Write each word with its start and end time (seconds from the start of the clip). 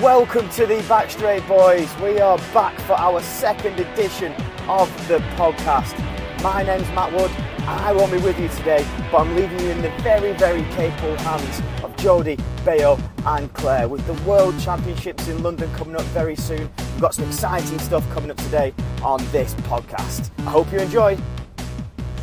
Welcome 0.00 0.48
to 0.50 0.64
the 0.64 0.76
Backstraight 0.88 1.46
Boys. 1.46 1.94
We 2.00 2.20
are 2.20 2.38
back 2.54 2.74
for 2.80 2.94
our 2.94 3.20
second 3.20 3.78
edition 3.78 4.32
of 4.66 4.88
the 5.08 5.18
podcast. 5.36 5.94
My 6.42 6.62
name's 6.62 6.88
Matt 6.92 7.12
Wood. 7.12 7.30
I 7.66 7.92
won't 7.92 8.10
be 8.10 8.16
with 8.16 8.40
you 8.40 8.48
today, 8.48 8.86
but 9.12 9.18
I'm 9.18 9.36
leaving 9.36 9.60
you 9.60 9.68
in 9.68 9.82
the 9.82 9.90
very, 10.00 10.32
very 10.32 10.62
capable 10.72 11.16
hands 11.18 11.60
of 11.84 11.94
Jody, 11.98 12.38
Bayo, 12.64 12.98
and 13.26 13.52
Claire. 13.52 13.88
With 13.88 14.06
the 14.06 14.14
World 14.26 14.58
Championships 14.58 15.28
in 15.28 15.42
London 15.42 15.70
coming 15.74 15.96
up 15.96 16.02
very 16.14 16.34
soon, 16.34 16.70
we've 16.78 17.00
got 17.02 17.14
some 17.14 17.26
exciting 17.26 17.78
stuff 17.78 18.08
coming 18.10 18.30
up 18.30 18.38
today 18.38 18.72
on 19.02 19.18
this 19.32 19.52
podcast. 19.54 20.30
I 20.38 20.50
hope 20.50 20.72
you 20.72 20.78
enjoy. 20.78 21.16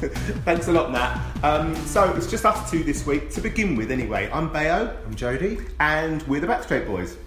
Thanks 0.46 0.68
a 0.68 0.72
lot, 0.72 0.92
Matt. 0.92 1.44
Um, 1.44 1.76
so 1.76 2.12
it's 2.16 2.26
just 2.26 2.44
us 2.44 2.72
two 2.72 2.84
this 2.84 3.06
week 3.06 3.30
to 3.34 3.42
begin 3.42 3.76
with, 3.76 3.92
anyway. 3.92 4.32
I'm 4.34 4.52
Bayo, 4.52 4.98
I'm 5.06 5.14
Jody. 5.14 5.60
and 5.80 6.24
we're 6.24 6.42
the 6.42 6.48
Backstraight 6.48 6.88
Boys. 6.88 7.18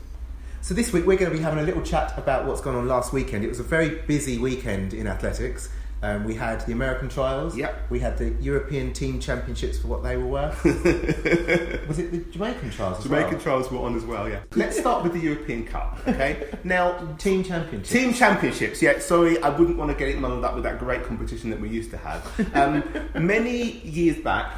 So 0.63 0.75
this 0.75 0.93
week 0.93 1.07
we're 1.07 1.17
going 1.17 1.31
to 1.33 1.37
be 1.37 1.43
having 1.43 1.59
a 1.59 1.63
little 1.63 1.83
chat 1.83 2.17
about 2.19 2.45
what's 2.45 2.61
gone 2.61 2.77
on 2.77 2.87
last 2.87 3.15
weekend. 3.15 3.45
It 3.45 3.49
was 3.49 3.61
a 3.61 3.65
very 3.65 4.03
busy 4.03 4.37
weekend 4.37 4.93
in 4.93 5.07
athletics. 5.07 5.71
Um, 6.03 6.25
we 6.25 6.35
had 6.35 6.61
the 6.67 6.73
American 6.73 7.09
trials. 7.09 7.57
Yep. 7.57 7.91
We 7.91 7.99
had 7.99 8.19
the 8.19 8.31
European 8.41 8.93
team 8.93 9.21
championships 9.21 9.79
for 9.79 9.89
what 9.89 10.03
they 10.03 10.17
were 10.19 10.27
worth. 10.27 10.63
was 10.65 11.99
it 11.99 12.13
the 12.13 12.25
Jamaican 12.31 12.71
trials? 12.71 13.03
Jamaican 13.03 13.33
well? 13.33 13.41
trials 13.41 13.71
were 13.71 13.79
on 13.81 13.97
as 13.97 14.05
well, 14.05 14.29
yeah. 14.29 14.41
Let's 14.55 14.79
start 14.79 15.03
with 15.03 15.15
the 15.15 15.19
European 15.19 15.67
Cup, 15.67 15.99
okay? 16.07 16.49
now, 16.65 17.15
team 17.17 17.43
championships. 17.43 17.91
Team 17.91 18.13
championships, 18.13 18.83
yeah. 18.83 18.99
Sorry, 18.99 19.43
I 19.43 19.49
wouldn't 19.49 19.79
want 19.79 19.91
to 19.91 19.97
get 19.97 20.09
it 20.09 20.19
muddled 20.19 20.45
up 20.45 20.55
with 20.55 20.65
that 20.65 20.79
great 20.79 21.05
competition 21.05 21.51
that 21.51 21.61
we 21.61 21.71
used 21.71 21.91
to 21.91 21.97
have. 21.97 22.55
Um, 22.55 22.83
many 23.27 23.79
years 23.81 24.19
back, 24.19 24.53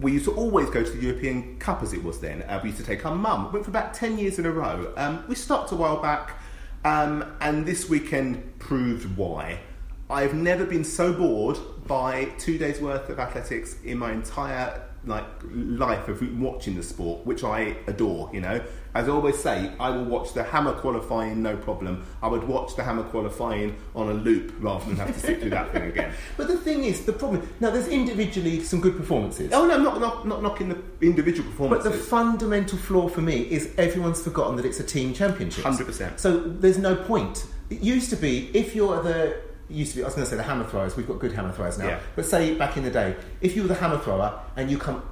we 0.00 0.12
used 0.12 0.26
to 0.26 0.32
always 0.32 0.70
go 0.70 0.82
to 0.82 0.90
the 0.90 1.02
European 1.02 1.58
Cup 1.58 1.82
as 1.82 1.92
it 1.92 2.02
was 2.02 2.20
then. 2.20 2.42
Uh, 2.42 2.60
we 2.62 2.70
used 2.70 2.80
to 2.80 2.86
take 2.86 3.04
our 3.04 3.14
mum. 3.14 3.52
Went 3.52 3.64
for 3.64 3.70
about 3.70 3.94
10 3.94 4.18
years 4.18 4.38
in 4.38 4.46
a 4.46 4.50
row. 4.50 4.92
Um, 4.96 5.24
we 5.28 5.34
stopped 5.34 5.72
a 5.72 5.76
while 5.76 6.00
back, 6.00 6.40
um, 6.84 7.24
and 7.40 7.66
this 7.66 7.88
weekend 7.88 8.58
proved 8.58 9.16
why. 9.16 9.60
I've 10.08 10.34
never 10.34 10.64
been 10.64 10.84
so 10.84 11.12
bored 11.12 11.58
by 11.86 12.26
two 12.38 12.58
days 12.58 12.80
worth 12.80 13.08
of 13.10 13.18
athletics 13.18 13.76
in 13.84 13.98
my 13.98 14.12
entire 14.12 14.87
like 15.08 15.24
life 15.52 16.08
of 16.08 16.22
watching 16.38 16.76
the 16.76 16.82
sport, 16.82 17.26
which 17.26 17.42
I 17.42 17.76
adore. 17.86 18.30
You 18.32 18.40
know, 18.40 18.62
as 18.94 19.08
I 19.08 19.10
always 19.10 19.38
say, 19.38 19.72
I 19.80 19.90
will 19.90 20.04
watch 20.04 20.34
the 20.34 20.42
hammer 20.42 20.72
qualifying 20.72 21.42
no 21.42 21.56
problem. 21.56 22.04
I 22.22 22.28
would 22.28 22.44
watch 22.44 22.76
the 22.76 22.84
hammer 22.84 23.02
qualifying 23.04 23.76
on 23.94 24.08
a 24.08 24.14
loop 24.14 24.54
rather 24.60 24.84
than 24.84 24.96
have 24.96 25.14
to 25.14 25.20
sit 25.20 25.40
through 25.40 25.50
that 25.50 25.72
thing 25.72 25.82
again. 25.82 26.12
But 26.36 26.48
the 26.48 26.56
thing 26.56 26.84
is, 26.84 27.04
the 27.04 27.12
problem 27.12 27.48
now 27.60 27.70
there's 27.70 27.88
individually 27.88 28.62
some 28.62 28.80
good 28.80 28.96
performances. 28.96 29.52
Oh 29.52 29.66
no, 29.66 29.74
I'm 29.74 29.82
not 29.82 30.00
not, 30.00 30.26
not 30.28 30.42
knocking 30.42 30.68
the 30.68 30.78
individual 31.00 31.48
performances. 31.50 31.90
But 31.90 31.92
the 31.92 32.04
fundamental 32.04 32.78
flaw 32.78 33.08
for 33.08 33.20
me 33.22 33.42
is 33.42 33.74
everyone's 33.78 34.22
forgotten 34.22 34.56
that 34.56 34.64
it's 34.64 34.80
a 34.80 34.84
team 34.84 35.14
championship. 35.14 35.64
100%. 35.64 36.18
So 36.18 36.38
there's 36.38 36.78
no 36.78 36.94
point. 36.94 37.46
It 37.70 37.80
used 37.80 38.10
to 38.10 38.16
be 38.16 38.50
if 38.54 38.74
you're 38.74 39.02
the 39.02 39.47
used 39.70 39.92
to 39.92 39.98
be 39.98 40.02
I 40.02 40.06
was 40.06 40.14
going 40.14 40.24
to 40.24 40.30
say 40.30 40.36
the 40.36 40.42
hammer 40.42 40.64
throwers. 40.64 40.96
We've 40.96 41.06
got 41.06 41.18
good 41.18 41.32
hammer 41.32 41.52
throwers 41.52 41.78
now. 41.78 41.88
Yeah. 41.88 42.00
But 42.16 42.26
say 42.26 42.54
back 42.54 42.76
in 42.76 42.84
the 42.84 42.90
day, 42.90 43.16
if 43.40 43.54
you 43.56 43.62
were 43.62 43.68
the 43.68 43.74
hammer 43.74 43.98
thrower 43.98 44.40
and 44.56 44.70
you 44.70 44.78
come 44.78 45.02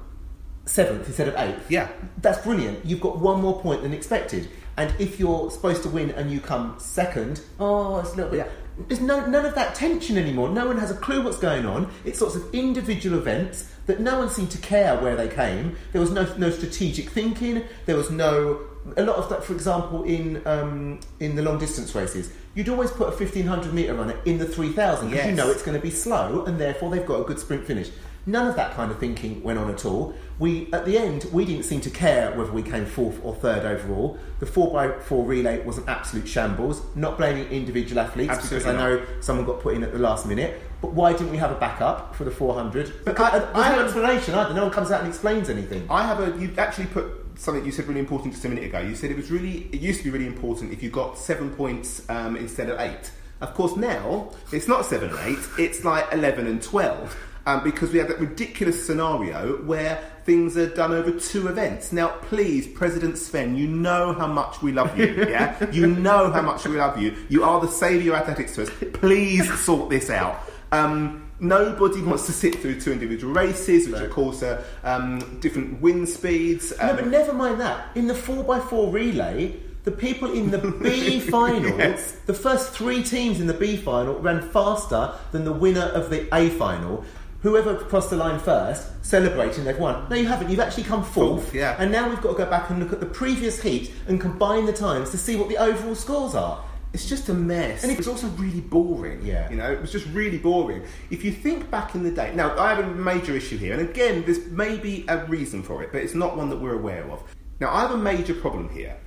seventh 0.65 1.07
instead 1.07 1.27
of 1.27 1.35
eighth, 1.37 1.69
Yeah. 1.71 1.87
that's 2.21 2.39
brilliant. 2.43 2.85
You've 2.85 3.01
got 3.01 3.19
one 3.19 3.41
more 3.41 3.59
point 3.61 3.83
than 3.83 3.93
expected. 3.93 4.49
And 4.75 4.93
if 4.99 5.19
you're 5.19 5.49
supposed 5.49 5.81
to 5.83 5.89
win 5.89 6.11
and 6.11 6.29
you 6.31 6.39
come 6.39 6.75
second, 6.77 7.41
oh, 7.59 7.99
it's 7.99 8.13
a 8.13 8.15
little 8.15 8.31
bit. 8.31 8.37
Yeah. 8.45 8.47
There's 8.87 9.01
no, 9.01 9.25
none 9.25 9.43
of 9.45 9.55
that 9.55 9.73
tension 9.73 10.17
anymore. 10.19 10.49
No 10.49 10.67
one 10.67 10.77
has 10.77 10.91
a 10.91 10.93
clue 10.93 11.23
what's 11.23 11.39
going 11.39 11.65
on. 11.65 11.91
It's 12.05 12.19
sorts 12.19 12.35
of 12.35 12.53
individual 12.53 13.17
events 13.17 13.71
that 13.87 13.99
no 14.01 14.19
one 14.19 14.29
seemed 14.29 14.51
to 14.51 14.59
care 14.59 14.95
where 14.99 15.15
they 15.15 15.29
came. 15.29 15.75
There 15.93 16.01
was 16.01 16.11
no, 16.11 16.31
no 16.37 16.51
strategic 16.51 17.09
thinking. 17.09 17.63
There 17.87 17.95
was 17.95 18.11
no 18.11 18.59
a 18.95 19.03
lot 19.03 19.17
of 19.17 19.29
that. 19.29 19.43
For 19.43 19.53
example, 19.53 20.03
in 20.03 20.41
um, 20.47 20.99
in 21.19 21.35
the 21.35 21.41
long 21.41 21.59
distance 21.59 21.93
races, 21.95 22.31
you'd 22.55 22.69
always 22.69 22.91
put 22.91 23.07
a 23.07 23.11
1500 23.11 23.73
meter 23.73 23.93
runner 23.93 24.17
in 24.25 24.37
the 24.37 24.45
3000 24.45 25.09
because 25.09 25.25
you 25.25 25.31
know 25.33 25.49
it's 25.49 25.63
going 25.63 25.77
to 25.77 25.81
be 25.83 25.91
slow, 25.91 26.45
and 26.45 26.59
therefore 26.59 26.89
they've 26.91 27.05
got 27.05 27.21
a 27.21 27.23
good 27.23 27.39
sprint 27.39 27.65
finish. 27.65 27.89
None 28.25 28.45
of 28.47 28.57
that 28.57 28.75
kind 28.75 28.91
of 28.91 28.99
thinking 28.99 29.41
went 29.41 29.57
on 29.57 29.69
at 29.69 29.85
all. 29.85 30.13
We, 30.37 30.71
at 30.73 30.83
the 30.85 30.97
end, 30.97 31.27
we 31.31 31.45
didn't 31.45 31.63
seem 31.63 31.79
to 31.81 31.89
care 31.89 32.31
whether 32.37 32.51
we 32.51 32.61
came 32.61 32.85
fourth 32.85 33.23
or 33.23 33.33
third 33.33 33.65
overall. 33.65 34.19
The 34.39 34.45
4x4 34.45 35.25
relay 35.25 35.63
was 35.63 35.77
an 35.77 35.85
absolute 35.87 36.27
shambles. 36.27 36.81
Not 36.93 37.17
blaming 37.17 37.47
individual 37.47 38.01
athletes 38.01 38.31
Absolutely 38.33 38.59
because 38.71 38.75
I 38.75 38.77
know 38.77 39.05
someone 39.21 39.45
got 39.45 39.61
put 39.61 39.75
in 39.75 39.83
at 39.83 39.93
the 39.93 39.99
last 39.99 40.25
minute. 40.27 40.61
But 40.81 40.91
why 40.91 41.13
didn't 41.13 41.31
we 41.31 41.37
have 41.37 41.51
a 41.51 41.55
backup 41.55 42.15
for 42.15 42.25
the 42.25 42.31
400? 42.31 43.05
But 43.05 43.17
I- 43.17 43.37
I 43.37 43.39
no 43.53 43.61
have- 43.61 43.85
explanation 43.85 44.35
either. 44.35 44.53
No 44.53 44.63
one 44.63 44.71
comes 44.73 44.91
out 44.91 44.99
and 44.99 45.07
explains 45.09 45.49
anything. 45.49 45.87
I 45.89 46.05
have 46.05 46.19
a. 46.19 46.37
You 46.37 46.51
actually 46.57 46.87
put 46.87 47.26
something 47.37 47.65
you 47.65 47.71
said 47.71 47.87
really 47.87 47.99
important 47.99 48.33
just 48.33 48.45
a 48.45 48.49
minute 48.49 48.65
ago. 48.65 48.79
You 48.79 48.95
said 48.95 49.11
it 49.11 49.17
was 49.17 49.31
really. 49.31 49.69
It 49.71 49.79
used 49.79 49.99
to 49.99 50.03
be 50.05 50.09
really 50.09 50.27
important 50.27 50.71
if 50.73 50.83
you 50.83 50.89
got 50.89 51.17
seven 51.17 51.51
points 51.51 52.07
um, 52.09 52.35
instead 52.35 52.69
of 52.69 52.79
eight. 52.79 53.11
Of 53.41 53.53
course, 53.53 53.75
now 53.75 54.31
it's 54.51 54.67
not 54.67 54.85
seven 54.85 55.11
and 55.11 55.19
eight. 55.19 55.47
It's 55.57 55.83
like 55.83 56.11
eleven 56.11 56.47
and 56.47 56.61
twelve. 56.61 57.15
Um, 57.45 57.63
because 57.63 57.93
we 57.93 57.99
have 57.99 58.09
that 58.09 58.19
ridiculous 58.19 58.85
scenario 58.85 59.63
where 59.63 60.03
things 60.25 60.57
are 60.57 60.67
done 60.67 60.91
over 60.91 61.17
two 61.17 61.47
events. 61.47 61.93
Now, 61.93 62.09
please, 62.23 62.67
President 62.67 63.17
Seb, 63.17 63.55
you 63.55 63.67
know 63.67 64.11
how 64.11 64.27
much 64.27 64.61
we 64.61 64.73
love 64.73 64.99
you, 64.99 65.05
yeah? 65.29 65.71
you 65.71 65.87
know 65.87 66.29
how 66.29 66.41
much 66.41 66.65
we 66.67 66.75
love 66.75 67.01
you. 67.01 67.15
You 67.29 67.45
are 67.45 67.61
the 67.61 67.69
saviour 67.69 68.17
of 68.17 68.23
athletics 68.23 68.55
to 68.55 68.63
us. 68.63 68.69
Please 68.91 69.49
sort 69.61 69.89
this 69.89 70.09
out. 70.09 70.41
Um, 70.73 71.26
nobody 71.39 72.01
wants 72.01 72.25
to 72.25 72.31
sit 72.31 72.55
through 72.55 72.79
two 72.81 72.91
individual 72.91 73.33
races, 73.33 73.87
which 73.87 74.01
of 74.01 74.11
course 74.11 74.43
are 74.43 74.63
um, 74.83 75.39
different 75.39 75.81
wind 75.81 76.09
speeds. 76.09 76.73
No, 76.79 76.89
um, 76.89 76.95
but 76.95 77.07
never 77.07 77.33
mind 77.33 77.59
that. 77.61 77.95
In 77.95 78.07
the 78.07 78.13
4x4 78.13 78.91
relay, 78.91 79.55
the 79.83 79.91
people 79.91 80.31
in 80.33 80.51
the 80.51 80.57
B 80.57 81.19
final, 81.37 81.77
Yes. 81.77 82.13
the 82.25 82.33
first 82.33 82.71
three 82.71 83.03
teams 83.03 83.39
in 83.39 83.47
the 83.47 83.53
B 83.53 83.77
final 83.77 84.15
ran 84.19 84.41
faster 84.49 85.13
than 85.31 85.45
the 85.45 85.53
winner 85.53 85.85
of 85.93 86.09
the 86.09 86.27
A 86.35 86.49
final. 86.49 87.05
Whoever 87.43 87.75
crossed 87.75 88.09
the 88.09 88.17
line 88.17 88.39
first, 88.39 88.89
celebrating 89.05 89.63
they've 89.63 89.77
won. 89.77 90.09
No, 90.09 90.15
you 90.15 90.27
haven't. 90.27 90.49
You've 90.49 90.59
actually 90.59 90.83
come 90.85 91.03
fourth. 91.03 91.43
Fourth, 91.43 91.53
yeah. 91.53 91.75
And 91.77 91.91
now 91.91 92.09
we've 92.09 92.19
got 92.19 92.31
to 92.31 92.37
go 92.43 92.49
back 92.49 92.71
and 92.71 92.79
look 92.79 92.91
at 92.91 92.99
the 92.99 93.05
previous 93.05 93.61
heat 93.61 93.91
and 94.07 94.19
combine 94.19 94.65
the 94.65 94.73
times 94.73 95.11
to 95.11 95.17
see 95.19 95.35
what 95.35 95.47
the 95.47 95.57
overall 95.57 95.93
scores 95.93 96.33
are. 96.33 96.63
It's 96.93 97.07
just 97.07 97.29
a 97.29 97.33
mess. 97.33 97.83
And 97.83 97.91
it 97.91 97.97
was 97.97 98.07
also 98.07 98.27
really 98.29 98.61
boring. 98.61 99.25
Yeah. 99.25 99.49
You 99.49 99.57
know, 99.57 99.71
it 99.71 99.81
was 99.81 99.91
just 99.91 100.07
really 100.07 100.37
boring. 100.37 100.83
If 101.11 101.23
you 101.23 101.31
think 101.31 101.69
back 101.69 101.95
in 101.95 102.03
the 102.03 102.11
day, 102.11 102.33
now 102.33 102.57
I 102.57 102.73
have 102.73 102.85
a 102.85 102.87
major 102.87 103.35
issue 103.35 103.57
here, 103.57 103.73
and 103.73 103.87
again, 103.87 104.23
there's 104.25 104.45
maybe 104.47 105.05
a 105.07 105.25
reason 105.25 105.63
for 105.63 105.83
it, 105.83 105.91
but 105.91 106.01
it's 106.01 106.15
not 106.15 106.37
one 106.37 106.49
that 106.49 106.57
we're 106.57 106.75
aware 106.75 107.09
of. 107.11 107.23
Now, 107.59 107.73
I 107.73 107.81
have 107.81 107.91
a 107.91 107.97
major 107.97 108.33
problem 108.33 108.69
here. 108.69 108.97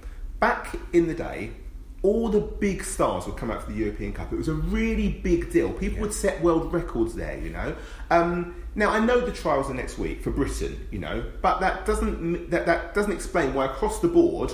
Back 0.40 0.74
in 0.92 1.06
the 1.06 1.14
day, 1.14 1.52
all 2.02 2.30
the 2.30 2.40
big 2.40 2.82
stars 2.82 3.26
would 3.26 3.36
come 3.36 3.50
out 3.50 3.62
for 3.62 3.72
the 3.72 3.76
European 3.76 4.12
Cup. 4.12 4.32
It 4.32 4.36
was 4.36 4.48
a 4.48 4.54
really 4.54 5.08
big 5.08 5.52
deal. 5.52 5.72
People 5.72 6.00
would 6.00 6.14
set 6.14 6.42
world 6.42 6.72
records 6.72 7.14
there, 7.14 7.38
you 7.38 7.50
know. 7.50 7.76
Um, 8.10 8.62
now 8.74 8.90
I 8.90 9.00
know 9.00 9.20
the 9.20 9.32
trials 9.32 9.68
are 9.68 9.74
next 9.74 9.98
week 9.98 10.22
for 10.22 10.30
Britain, 10.30 10.88
you 10.90 10.98
know, 10.98 11.24
but 11.42 11.60
that 11.60 11.84
doesn't 11.84 12.50
that, 12.50 12.64
that 12.66 12.94
doesn't 12.94 13.12
explain 13.12 13.52
why 13.52 13.66
across 13.66 14.00
the 14.00 14.08
board 14.08 14.52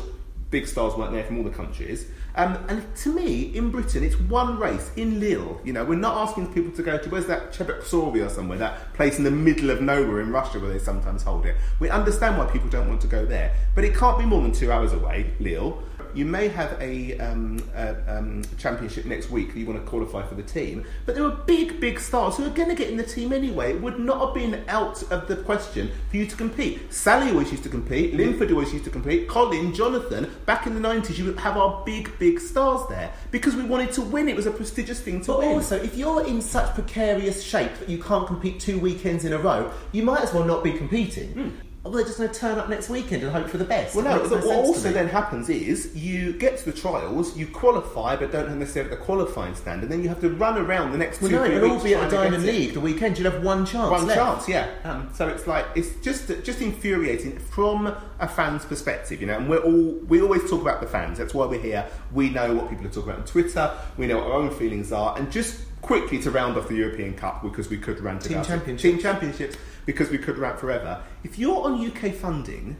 big 0.51 0.67
stars 0.67 0.95
weren't 0.95 1.13
there 1.13 1.25
from 1.25 1.39
all 1.39 1.45
the 1.45 1.51
countries. 1.51 2.11
Um, 2.37 2.59
and 2.69 2.95
to 2.97 3.13
me, 3.13 3.45
in 3.57 3.71
Britain, 3.71 4.05
it's 4.05 4.21
one 4.21 4.59
race 4.59 4.91
in 4.97 5.21
Lille. 5.21 5.59
You 5.65 5.73
know, 5.73 5.85
we're 5.85 5.95
not 5.95 6.29
asking 6.29 6.53
people 6.53 6.71
to 6.73 6.83
go 6.83 6.99
to 6.99 7.09
where's 7.09 7.27
that 7.27 7.53
Cheboksary 7.53 8.25
or 8.25 8.29
somewhere, 8.29 8.59
that 8.59 8.93
place 8.93 9.17
in 9.17 9.25
the 9.25 9.31
middle 9.31 9.71
of 9.71 9.81
nowhere 9.81 10.21
in 10.21 10.31
Russia 10.31 10.61
where 10.61 10.71
they 10.71 10.79
sometimes 10.79 11.23
hold 11.23 11.47
it. 11.47 11.57
We 11.81 11.89
understand 11.89 12.37
why 12.37 12.45
people 12.45 12.69
don't 12.69 12.89
want 12.89 13.01
to 13.01 13.07
go 13.07 13.25
there, 13.25 13.55
but 13.75 13.85
it 13.85 13.95
can't 13.95 14.19
be 14.19 14.27
more 14.27 14.43
than 14.43 14.53
two 14.53 14.71
hours 14.71 14.93
away, 14.93 15.33
Lille. 15.41 15.83
You 16.17 16.25
may 16.25 16.49
have 16.49 16.81
a, 16.81 17.19
um, 17.19 17.63
a 17.75 18.17
um, 18.17 18.41
championship 18.57 19.05
next 19.05 19.31
week 19.31 19.53
that 19.53 19.59
you 19.61 19.67
want 19.67 19.79
to 19.79 19.87
qualify 19.87 20.27
for 20.27 20.35
the 20.35 20.43
team, 20.43 20.87
but 21.05 21.15
there 21.15 21.25
are 21.27 21.31
big, 21.31 21.79
big 21.79 22.01
stars 22.01 22.39
who 22.39 22.47
are 22.47 22.51
going 22.51 22.71
to 22.71 22.75
get 22.75 22.89
in 22.89 22.97
the 22.97 23.05
team 23.05 23.35
anyway. 23.35 23.73
It 23.75 23.83
would 23.83 23.99
not 23.99 24.25
have 24.25 24.35
been 24.35 24.65
out 24.67 25.03
of 25.13 25.29
the 25.29 25.37
question 25.37 25.91
for 26.09 26.17
you 26.17 26.25
to 26.27 26.35
compete. 26.35 26.91
Sally 26.91 27.33
always 27.33 27.51
used 27.51 27.65
to 27.65 27.69
compete, 27.69 28.15
Linford 28.15 28.51
always 28.51 28.73
used 28.73 28.87
to 28.87 28.91
compete, 28.91 29.29
Colin, 29.29 29.75
Jonathan. 29.75 30.31
Back 30.47 30.67
in 30.67 30.75
the 30.75 30.81
90s, 30.81 31.19
you 31.19 31.27
would 31.27 31.39
have 31.39 31.59
our 31.59 31.85
big, 31.85 32.19
big 32.19 32.41
stars 32.41 32.89
there 32.89 33.13
because 33.31 33.55
we 33.55 33.65
wanted 33.65 33.93
to 33.93 34.01
win. 34.01 34.27
It 34.31 34.37
was 34.37 34.47
a 34.47 34.51
prestigious 34.51 35.03
thing 35.03 35.21
to 35.21 35.33
But 35.33 35.39
win. 35.41 35.49
also, 35.51 35.77
if 35.77 35.97
you're 35.99 36.27
in 36.27 36.41
such 36.41 36.75
precarious 36.75 37.43
shape 37.43 37.79
that 37.79 37.91
you 37.91 38.03
can't 38.03 38.27
compete 38.27 38.59
two 38.59 38.79
weekends 38.79 39.27
in 39.27 39.35
a 39.35 39.39
row, 39.39 39.71
you 39.93 40.03
might 40.03 40.23
as 40.23 40.33
well 40.33 40.45
not 40.45 40.65
be 40.65 40.73
competing. 40.73 41.61
Well, 41.87 41.97
they're 41.97 42.05
just 42.05 42.19
going 42.19 42.31
to 42.31 42.39
turn 42.39 42.59
up 42.59 42.69
next 42.69 42.89
weekend 42.89 43.23
and 43.23 43.33
hope 43.33 43.49
for 43.49 43.59
the 43.59 43.65
best. 43.65 43.95
Well, 43.95 44.05
no, 44.05 44.29
but 44.29 44.45
what 44.45 44.57
also 44.57 44.91
then 44.93 45.09
happens 45.09 45.49
is 45.49 45.95
you 45.97 46.33
get 46.33 46.59
to 46.59 46.65
the 46.65 46.73
trials, 46.73 47.37
you 47.37 47.47
qualify, 47.47 48.17
but 48.17 48.33
don't 48.33 48.49
have 48.49 48.57
necessarily 48.59 48.91
the 48.91 48.97
qualifying 48.97 49.55
stand, 49.55 49.83
and 49.83 49.91
then 49.91 50.03
you 50.03 50.09
have 50.09 50.21
to 50.21 50.31
run 50.31 50.59
around 50.59 50.93
the 50.93 50.99
next 50.99 51.21
Well, 51.21 51.31
two, 51.31 51.37
no, 51.37 51.45
three 51.47 51.55
it'll 51.57 51.71
all 51.73 51.83
be 51.85 51.95
at 51.95 52.11
to 52.11 52.17
Diamond 52.17 52.45
it. 52.45 52.53
League 52.53 52.75
the 52.75 52.81
weekend. 52.81 53.19
You'll 53.19 53.31
have 53.31 53.43
one 53.43 53.65
chance. 53.65 53.91
One 53.91 54.07
left. 54.07 54.19
chance, 54.19 54.49
yeah. 54.49 54.69
Um, 54.85 55.11
so 55.15 55.29
it's 55.29 55.47
like 55.47 55.67
it's 55.75 55.95
just 56.03 56.29
just 56.43 56.61
infuriating 56.61 57.39
from 57.39 57.95
a 58.19 58.29
fan's 58.29 58.65
perspective, 58.65 59.21
you 59.21 59.27
know. 59.27 59.37
And 59.37 59.49
we're 59.49 59.59
all 59.63 59.93
we 60.09 60.21
always 60.21 60.49
talk 60.51 60.61
about 60.63 60.81
the 60.81 60.87
fans. 60.87 61.19
That's 61.19 61.35
why 61.35 61.47
we're 61.47 61.61
here. 61.63 61.87
We 62.13 62.31
know 62.31 62.53
what 62.55 62.69
people 62.69 62.87
are 62.87 62.91
talking 62.91 63.11
about 63.11 63.21
on 63.21 63.27
Twitter. 63.27 63.73
We 63.97 64.07
know 64.07 64.17
what 64.19 64.27
our 64.27 64.33
own 64.35 64.51
feelings 64.51 64.93
are, 64.93 65.17
and 65.17 65.31
just 65.31 65.61
quickly 65.83 66.21
to 66.21 66.31
round 66.33 66.57
off 66.57 66.67
the 66.69 66.75
European 66.75 67.15
Cup 67.15 67.43
because 67.45 67.69
we 67.71 67.79
could 67.79 68.01
rant 68.01 68.23
Team 68.23 68.33
about 68.39 68.47
it. 68.47 68.49
championships. 68.49 68.83
team 68.83 68.99
championships 68.99 69.57
because 69.87 70.11
we 70.11 70.19
could 70.19 70.37
rant 70.37 70.59
forever. 70.59 71.03
If 71.25 71.39
you're 71.39 71.65
on 71.65 71.85
UK 71.85 72.13
funding. 72.13 72.77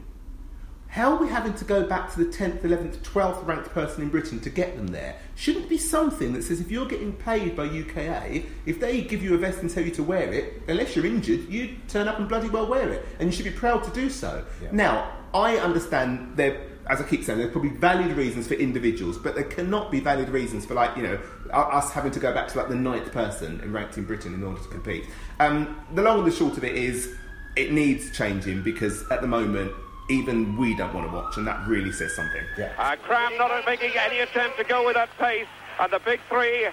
How 0.89 1.11
are 1.11 1.17
we 1.17 1.27
having 1.27 1.53
to 1.55 1.65
go 1.65 1.85
back 1.85 2.13
to 2.13 2.23
the 2.23 2.31
10th, 2.31 2.61
11th, 2.61 2.99
12th 2.99 3.45
ranked 3.45 3.69
person 3.71 4.03
in 4.03 4.09
Britain 4.09 4.39
to 4.39 4.49
get 4.49 4.77
them 4.77 4.87
there? 4.87 5.17
Shouldn't 5.35 5.65
it 5.65 5.69
be 5.69 5.77
something 5.77 6.31
that 6.31 6.43
says 6.43 6.61
if 6.61 6.71
you're 6.71 6.87
getting 6.87 7.11
paid 7.11 7.57
by 7.57 7.65
UKA, 7.65 8.45
if 8.65 8.79
they 8.79 9.01
give 9.01 9.21
you 9.21 9.35
a 9.35 9.37
vest 9.37 9.59
and 9.59 9.69
tell 9.69 9.83
you 9.83 9.91
to 9.91 10.01
wear 10.01 10.31
it, 10.31 10.61
unless 10.69 10.95
you're 10.95 11.05
injured, 11.05 11.49
you 11.49 11.75
turn 11.89 12.07
up 12.07 12.19
and 12.19 12.29
bloody 12.29 12.49
well 12.49 12.67
wear 12.67 12.89
it. 12.89 13.05
And 13.19 13.27
you 13.27 13.35
should 13.35 13.45
be 13.45 13.51
proud 13.51 13.83
to 13.83 13.91
do 13.91 14.09
so. 14.09 14.45
Yeah. 14.63 14.69
Now, 14.71 15.11
I 15.33 15.57
understand 15.57 16.37
there, 16.37 16.61
as 16.89 17.01
I 17.01 17.03
keep 17.03 17.23
saying, 17.23 17.39
there's 17.39 17.51
probably 17.51 17.71
valid 17.71 18.11
reasons 18.15 18.47
for 18.47 18.53
individuals, 18.55 19.17
but 19.17 19.35
there 19.35 19.43
cannot 19.43 19.91
be 19.91 19.99
valid 19.99 20.29
reasons 20.29 20.65
for, 20.65 20.73
like, 20.73 20.95
you 20.95 21.03
know, 21.03 21.19
us 21.51 21.91
having 21.91 22.11
to 22.11 22.19
go 22.19 22.33
back 22.33 22.47
to, 22.49 22.57
like, 22.57 22.69
the 22.69 22.75
ninth 22.75 23.11
person 23.11 23.59
in 23.61 23.73
ranked 23.73 23.97
in 23.97 24.05
Britain 24.05 24.33
in 24.33 24.43
order 24.43 24.61
to 24.61 24.67
compete. 24.67 25.05
Um, 25.39 25.79
the 25.93 26.01
long 26.01 26.19
and 26.19 26.27
the 26.27 26.35
short 26.35 26.57
of 26.57 26.63
it 26.63 26.75
is, 26.75 27.15
it 27.55 27.71
needs 27.71 28.15
changing 28.15 28.63
because 28.63 29.09
at 29.11 29.21
the 29.21 29.27
moment, 29.27 29.71
even 30.09 30.55
we 30.57 30.75
don't 30.75 30.93
want 30.93 31.09
to 31.09 31.13
watch, 31.13 31.37
and 31.37 31.45
that 31.47 31.67
really 31.67 31.91
says 31.91 32.15
something. 32.15 32.43
Yeah. 32.57 32.73
Uh, 32.77 32.95
Cram 32.95 33.37
not 33.37 33.65
making 33.65 33.91
any 33.97 34.19
attempt 34.19 34.57
to 34.57 34.63
go 34.63 34.85
with 34.85 34.95
that 34.95 35.09
pace, 35.17 35.47
and 35.79 35.91
the 35.91 35.99
big 35.99 36.19
three 36.29 36.67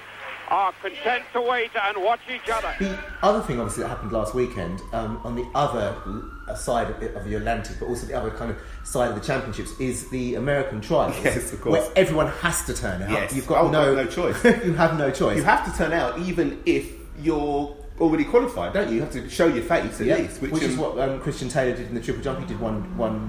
are 0.48 0.72
content 0.82 1.24
to 1.32 1.40
wait 1.40 1.70
and 1.74 2.04
watch 2.04 2.20
each 2.32 2.48
other. 2.50 2.72
The 2.78 2.98
other 3.22 3.40
thing, 3.40 3.58
obviously, 3.58 3.82
that 3.82 3.88
happened 3.88 4.12
last 4.12 4.34
weekend 4.34 4.82
um, 4.92 5.20
on 5.24 5.34
the 5.34 5.46
other 5.54 5.96
side 6.54 6.90
of 6.90 7.00
the, 7.00 7.14
of 7.16 7.24
the 7.24 7.34
Atlantic, 7.34 7.76
but 7.80 7.86
also 7.86 8.06
the 8.06 8.14
other 8.14 8.30
kind 8.30 8.50
of 8.50 8.58
side 8.84 9.08
of 9.08 9.14
the 9.14 9.20
championships, 9.20 9.72
is 9.80 10.08
the 10.10 10.34
American 10.34 10.80
trials, 10.80 11.16
Yes, 11.24 11.52
of 11.52 11.60
course. 11.62 11.72
where 11.80 11.90
everyone 11.96 12.26
has 12.28 12.64
to 12.66 12.74
turn 12.74 13.02
out. 13.02 13.10
Yes. 13.10 13.34
You've 13.34 13.46
got 13.46 13.64
Oh, 13.64 13.70
no, 13.70 13.94
no 13.94 14.06
choice. 14.06 14.42
you 14.64 14.74
have 14.74 14.98
no 14.98 15.10
choice. 15.10 15.36
You 15.38 15.42
have 15.44 15.64
to 15.70 15.76
turn 15.76 15.92
out 15.92 16.18
even 16.18 16.60
if 16.66 16.92
you're 17.18 17.74
already 18.00 18.24
qualified, 18.24 18.72
don't 18.74 18.88
you? 18.88 18.96
You 18.96 19.00
have 19.02 19.12
to 19.12 19.28
show 19.30 19.46
your 19.46 19.62
face 19.64 20.00
at 20.00 20.06
Yeah, 20.06 20.16
least. 20.16 20.42
which, 20.42 20.52
is 20.62 20.74
um, 20.74 20.78
what 20.80 20.98
um, 20.98 21.20
Christian 21.20 21.48
Taylor 21.48 21.76
did 21.76 21.88
in 21.88 21.94
the 21.94 22.00
triple 22.00 22.22
jump. 22.22 22.40
He 22.40 22.46
did 22.46 22.60
one, 22.60 22.96
one, 22.98 23.20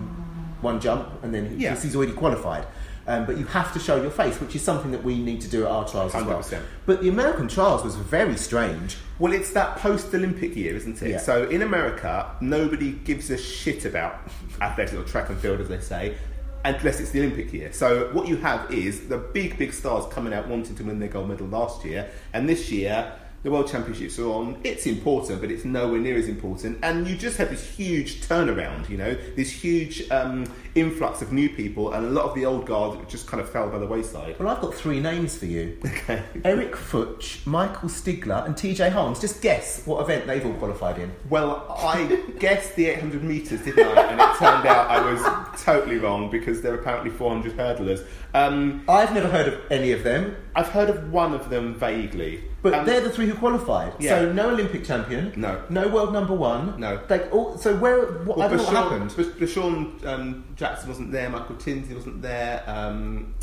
one 0.61 0.79
jump, 0.81 1.07
and 1.23 1.33
then 1.33 1.49
he, 1.51 1.63
Yeah. 1.63 1.79
he's 1.79 1.95
already 1.95 2.13
qualified. 2.13 2.65
Um, 3.07 3.25
but 3.25 3.37
you 3.37 3.45
have 3.45 3.71
to 3.73 3.79
show 3.79 4.01
your 4.01 4.09
face, 4.09 4.39
which 4.41 4.55
is 4.55 4.63
something 4.63 4.91
that 4.91 5.03
we 5.03 5.19
need 5.19 5.41
to 5.41 5.47
do 5.47 5.65
at 5.65 5.71
our 5.71 5.87
trials 5.87 6.15
as 6.15 6.25
well. 6.25 6.43
But 6.87 7.01
the 7.01 7.09
American 7.09 7.47
trials 7.47 7.83
was 7.83 7.95
very 7.95 8.35
strange. 8.35 8.97
Well, 9.19 9.31
it's 9.31 9.51
that 9.53 9.77
post-Olympic 9.77 10.55
year, 10.55 10.75
isn't 10.75 11.01
it? 11.01 11.09
Yeah. 11.11 11.17
So 11.19 11.47
in 11.47 11.61
America, 11.61 12.35
nobody 12.41 12.93
gives 12.93 13.29
a 13.29 13.37
shit 13.37 13.85
about 13.85 14.19
athletics 14.59 14.97
or 14.97 15.03
track 15.03 15.29
and 15.29 15.37
field, 15.37 15.61
as 15.61 15.69
they 15.69 15.79
say, 15.79 16.17
unless 16.65 16.99
it's 16.99 17.11
the 17.11 17.19
Olympic 17.19 17.53
year. 17.53 17.71
So 17.71 18.11
what 18.11 18.27
you 18.27 18.37
have 18.37 18.71
is 18.71 19.07
the 19.07 19.19
big, 19.19 19.57
big 19.59 19.71
stars 19.71 20.11
coming 20.11 20.33
out 20.33 20.47
wanting 20.47 20.75
to 20.75 20.83
win 20.83 20.99
their 20.99 21.09
gold 21.09 21.29
medal 21.29 21.47
last 21.47 21.85
year, 21.85 22.09
and 22.33 22.49
this 22.49 22.71
year 22.71 23.13
the 23.43 23.51
World 23.51 23.67
Championships 23.67 24.17
are 24.17 24.27
on. 24.27 24.59
It's 24.63 24.87
important, 24.87 25.39
but 25.39 25.51
it's 25.51 25.63
nowhere 25.63 25.99
near 25.99 26.17
as 26.17 26.27
important. 26.27 26.79
And 26.81 27.07
you 27.07 27.15
just 27.15 27.37
have 27.37 27.51
this 27.51 27.63
huge 27.63 28.21
turnaround, 28.21 28.89
you 28.89 28.97
know, 28.97 29.13
this 29.35 29.51
huge 29.51 30.09
um, 30.09 30.47
influx 30.75 31.21
of 31.21 31.31
new 31.31 31.49
people, 31.49 31.93
and 31.93 32.05
a 32.05 32.09
lot 32.09 32.25
of 32.25 32.35
the 32.35 32.45
old 32.45 32.65
guard 32.65 33.07
just 33.09 33.27
kind 33.27 33.41
of 33.41 33.49
fell 33.49 33.69
by 33.69 33.77
the 33.79 33.85
wayside. 33.87 34.37
Well, 34.37 34.49
I've 34.49 34.61
got 34.61 34.73
three 34.73 34.99
names 34.99 35.37
for 35.37 35.45
you. 35.45 35.77
Okay. 36.05 36.21
Eric 36.43 36.73
Futch, 36.75 37.45
Michael 37.47 37.89
Stigler, 37.89 38.45
and 38.45 38.53
TJ 38.55 38.91
Holmes. 38.91 39.19
Just 39.19 39.41
guess 39.41 39.83
what 39.85 40.01
event 40.03 40.27
they've 40.27 40.45
all 40.45 40.53
qualified 40.53 40.99
in. 40.99 41.11
Well, 41.29 41.65
I 41.79 42.05
guessed 42.39 42.75
the 42.75 42.87
800 42.87 43.23
metres, 43.23 43.61
didn't 43.61 43.87
I? 43.97 44.01
And 44.03 44.19
it 44.21 44.37
turned 44.37 44.67
out 44.67 44.89
I 44.91 44.99
was 45.11 45.63
totally 45.63 45.97
wrong 45.97 46.29
because 46.29 46.61
there 46.61 46.73
are 46.73 46.77
apparently 46.79 47.09
400 47.09 47.53
hurdlers. 47.57 48.05
Um, 48.35 48.83
I've 48.89 49.13
never 49.13 49.29
heard 49.29 49.47
of 49.47 49.59
any 49.71 49.93
of 49.93 50.03
them, 50.03 50.35
I've 50.55 50.67
heard 50.67 50.89
of 50.89 51.11
one 51.11 51.33
of 51.33 51.49
them 51.49 51.73
vaguely. 51.75 52.43
but 52.61 52.73
Um, 52.73 52.85
they're 52.85 53.01
the 53.01 53.09
three 53.09 53.27
who 53.27 53.33
qualified. 53.35 53.93
Yeah. 53.99 54.19
So 54.19 54.31
no 54.33 54.49
Olympic 54.49 54.83
champion, 54.85 55.33
No. 55.37 55.61
no 55.69 55.87
world 55.87 56.11
number 56.13 56.33
one, 56.33 56.79
No. 56.79 56.99
They 57.07 57.21
all, 57.29 57.57
so 57.57 57.75
where? 57.77 58.05
What, 58.23 58.37
know 58.37 58.49
what 58.49 58.67
happened. 58.73 59.15
Bas- 59.15 59.27
Bershawn 59.27 60.05
um, 60.05 60.43
Jackson 60.65 60.89
wasn't 60.89 61.11
there, 61.11 61.29
Michael 61.29 61.57
Tinsley 61.57 61.93
wasn't 61.93 62.21
there, 62.23 62.63
um, 62.65 63.35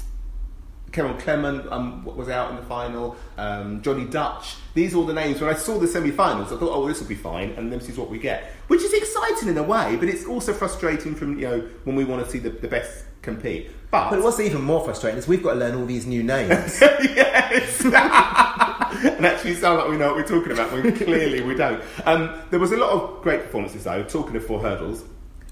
Clement 0.91 1.71
um, 1.73 2.05
was 2.05 2.29
out 2.29 2.51
in 2.51 2.57
the 2.57 2.63
final, 2.63 3.17
um, 3.39 3.81
Johnny 3.81 4.05
Dutch. 4.05 4.57
These 4.75 4.93
are 4.93 4.99
all 4.99 5.07
the 5.07 5.15
names. 5.15 5.41
When 5.41 5.49
I 5.49 5.57
saw 5.57 5.79
the 5.79 5.87
semi 5.87 6.11
finals, 6.11 6.53
I 6.53 6.57
thought, 6.57 6.75
oh, 6.75 6.87
this 6.87 7.01
will 7.01 7.09
be 7.09 7.15
fine, 7.15 7.51
and 7.53 7.73
this 7.73 7.89
is 7.89 7.97
what 7.97 8.11
we 8.11 8.19
get. 8.19 8.51
Which 8.67 8.83
is 8.83 8.93
exciting 8.93 9.49
in 9.49 9.57
a 9.57 9.63
way, 9.63 9.97
but 9.97 10.09
it's 10.09 10.27
also 10.27 10.53
frustrating 10.53 11.15
from, 11.15 11.39
you 11.39 11.49
know, 11.49 11.61
when 11.85 11.95
we 11.97 12.05
want 12.05 12.25
to 12.25 12.31
see 12.31 12.39
the, 12.39 12.51
the 12.51 12.69
best 12.69 13.05
compete. 13.23 13.71
But, 13.91 14.11
But 14.11 14.23
what's 14.23 14.41
even 14.41 14.63
more 14.63 14.85
frustrating 14.85 15.19
is 15.19 15.29
we've 15.29 15.43
got 15.43 15.55
to 15.55 15.61
learn 15.61 15.77
all 15.77 15.87
these 15.87 16.07
new 16.07 16.23
names. 16.25 16.81
yes. 16.81 17.85
and 17.85 19.25
actually 19.25 19.55
sound 19.55 19.79
like 19.79 19.89
we 19.89 19.97
know 19.97 20.09
what 20.09 20.17
we're 20.17 20.27
talking 20.27 20.53
about 20.53 20.73
when 20.73 20.95
clearly 20.97 21.41
we 21.41 21.55
don't. 21.55 21.83
Um, 22.05 22.39
there 22.51 22.59
was 22.61 22.73
a 22.73 22.77
lot 22.77 22.91
of 22.91 23.23
great 23.23 23.45
performances 23.45 23.85
though. 23.85 24.03
Talking 24.03 24.37
of 24.37 24.45
four 24.45 24.61
hurdles, 24.61 25.05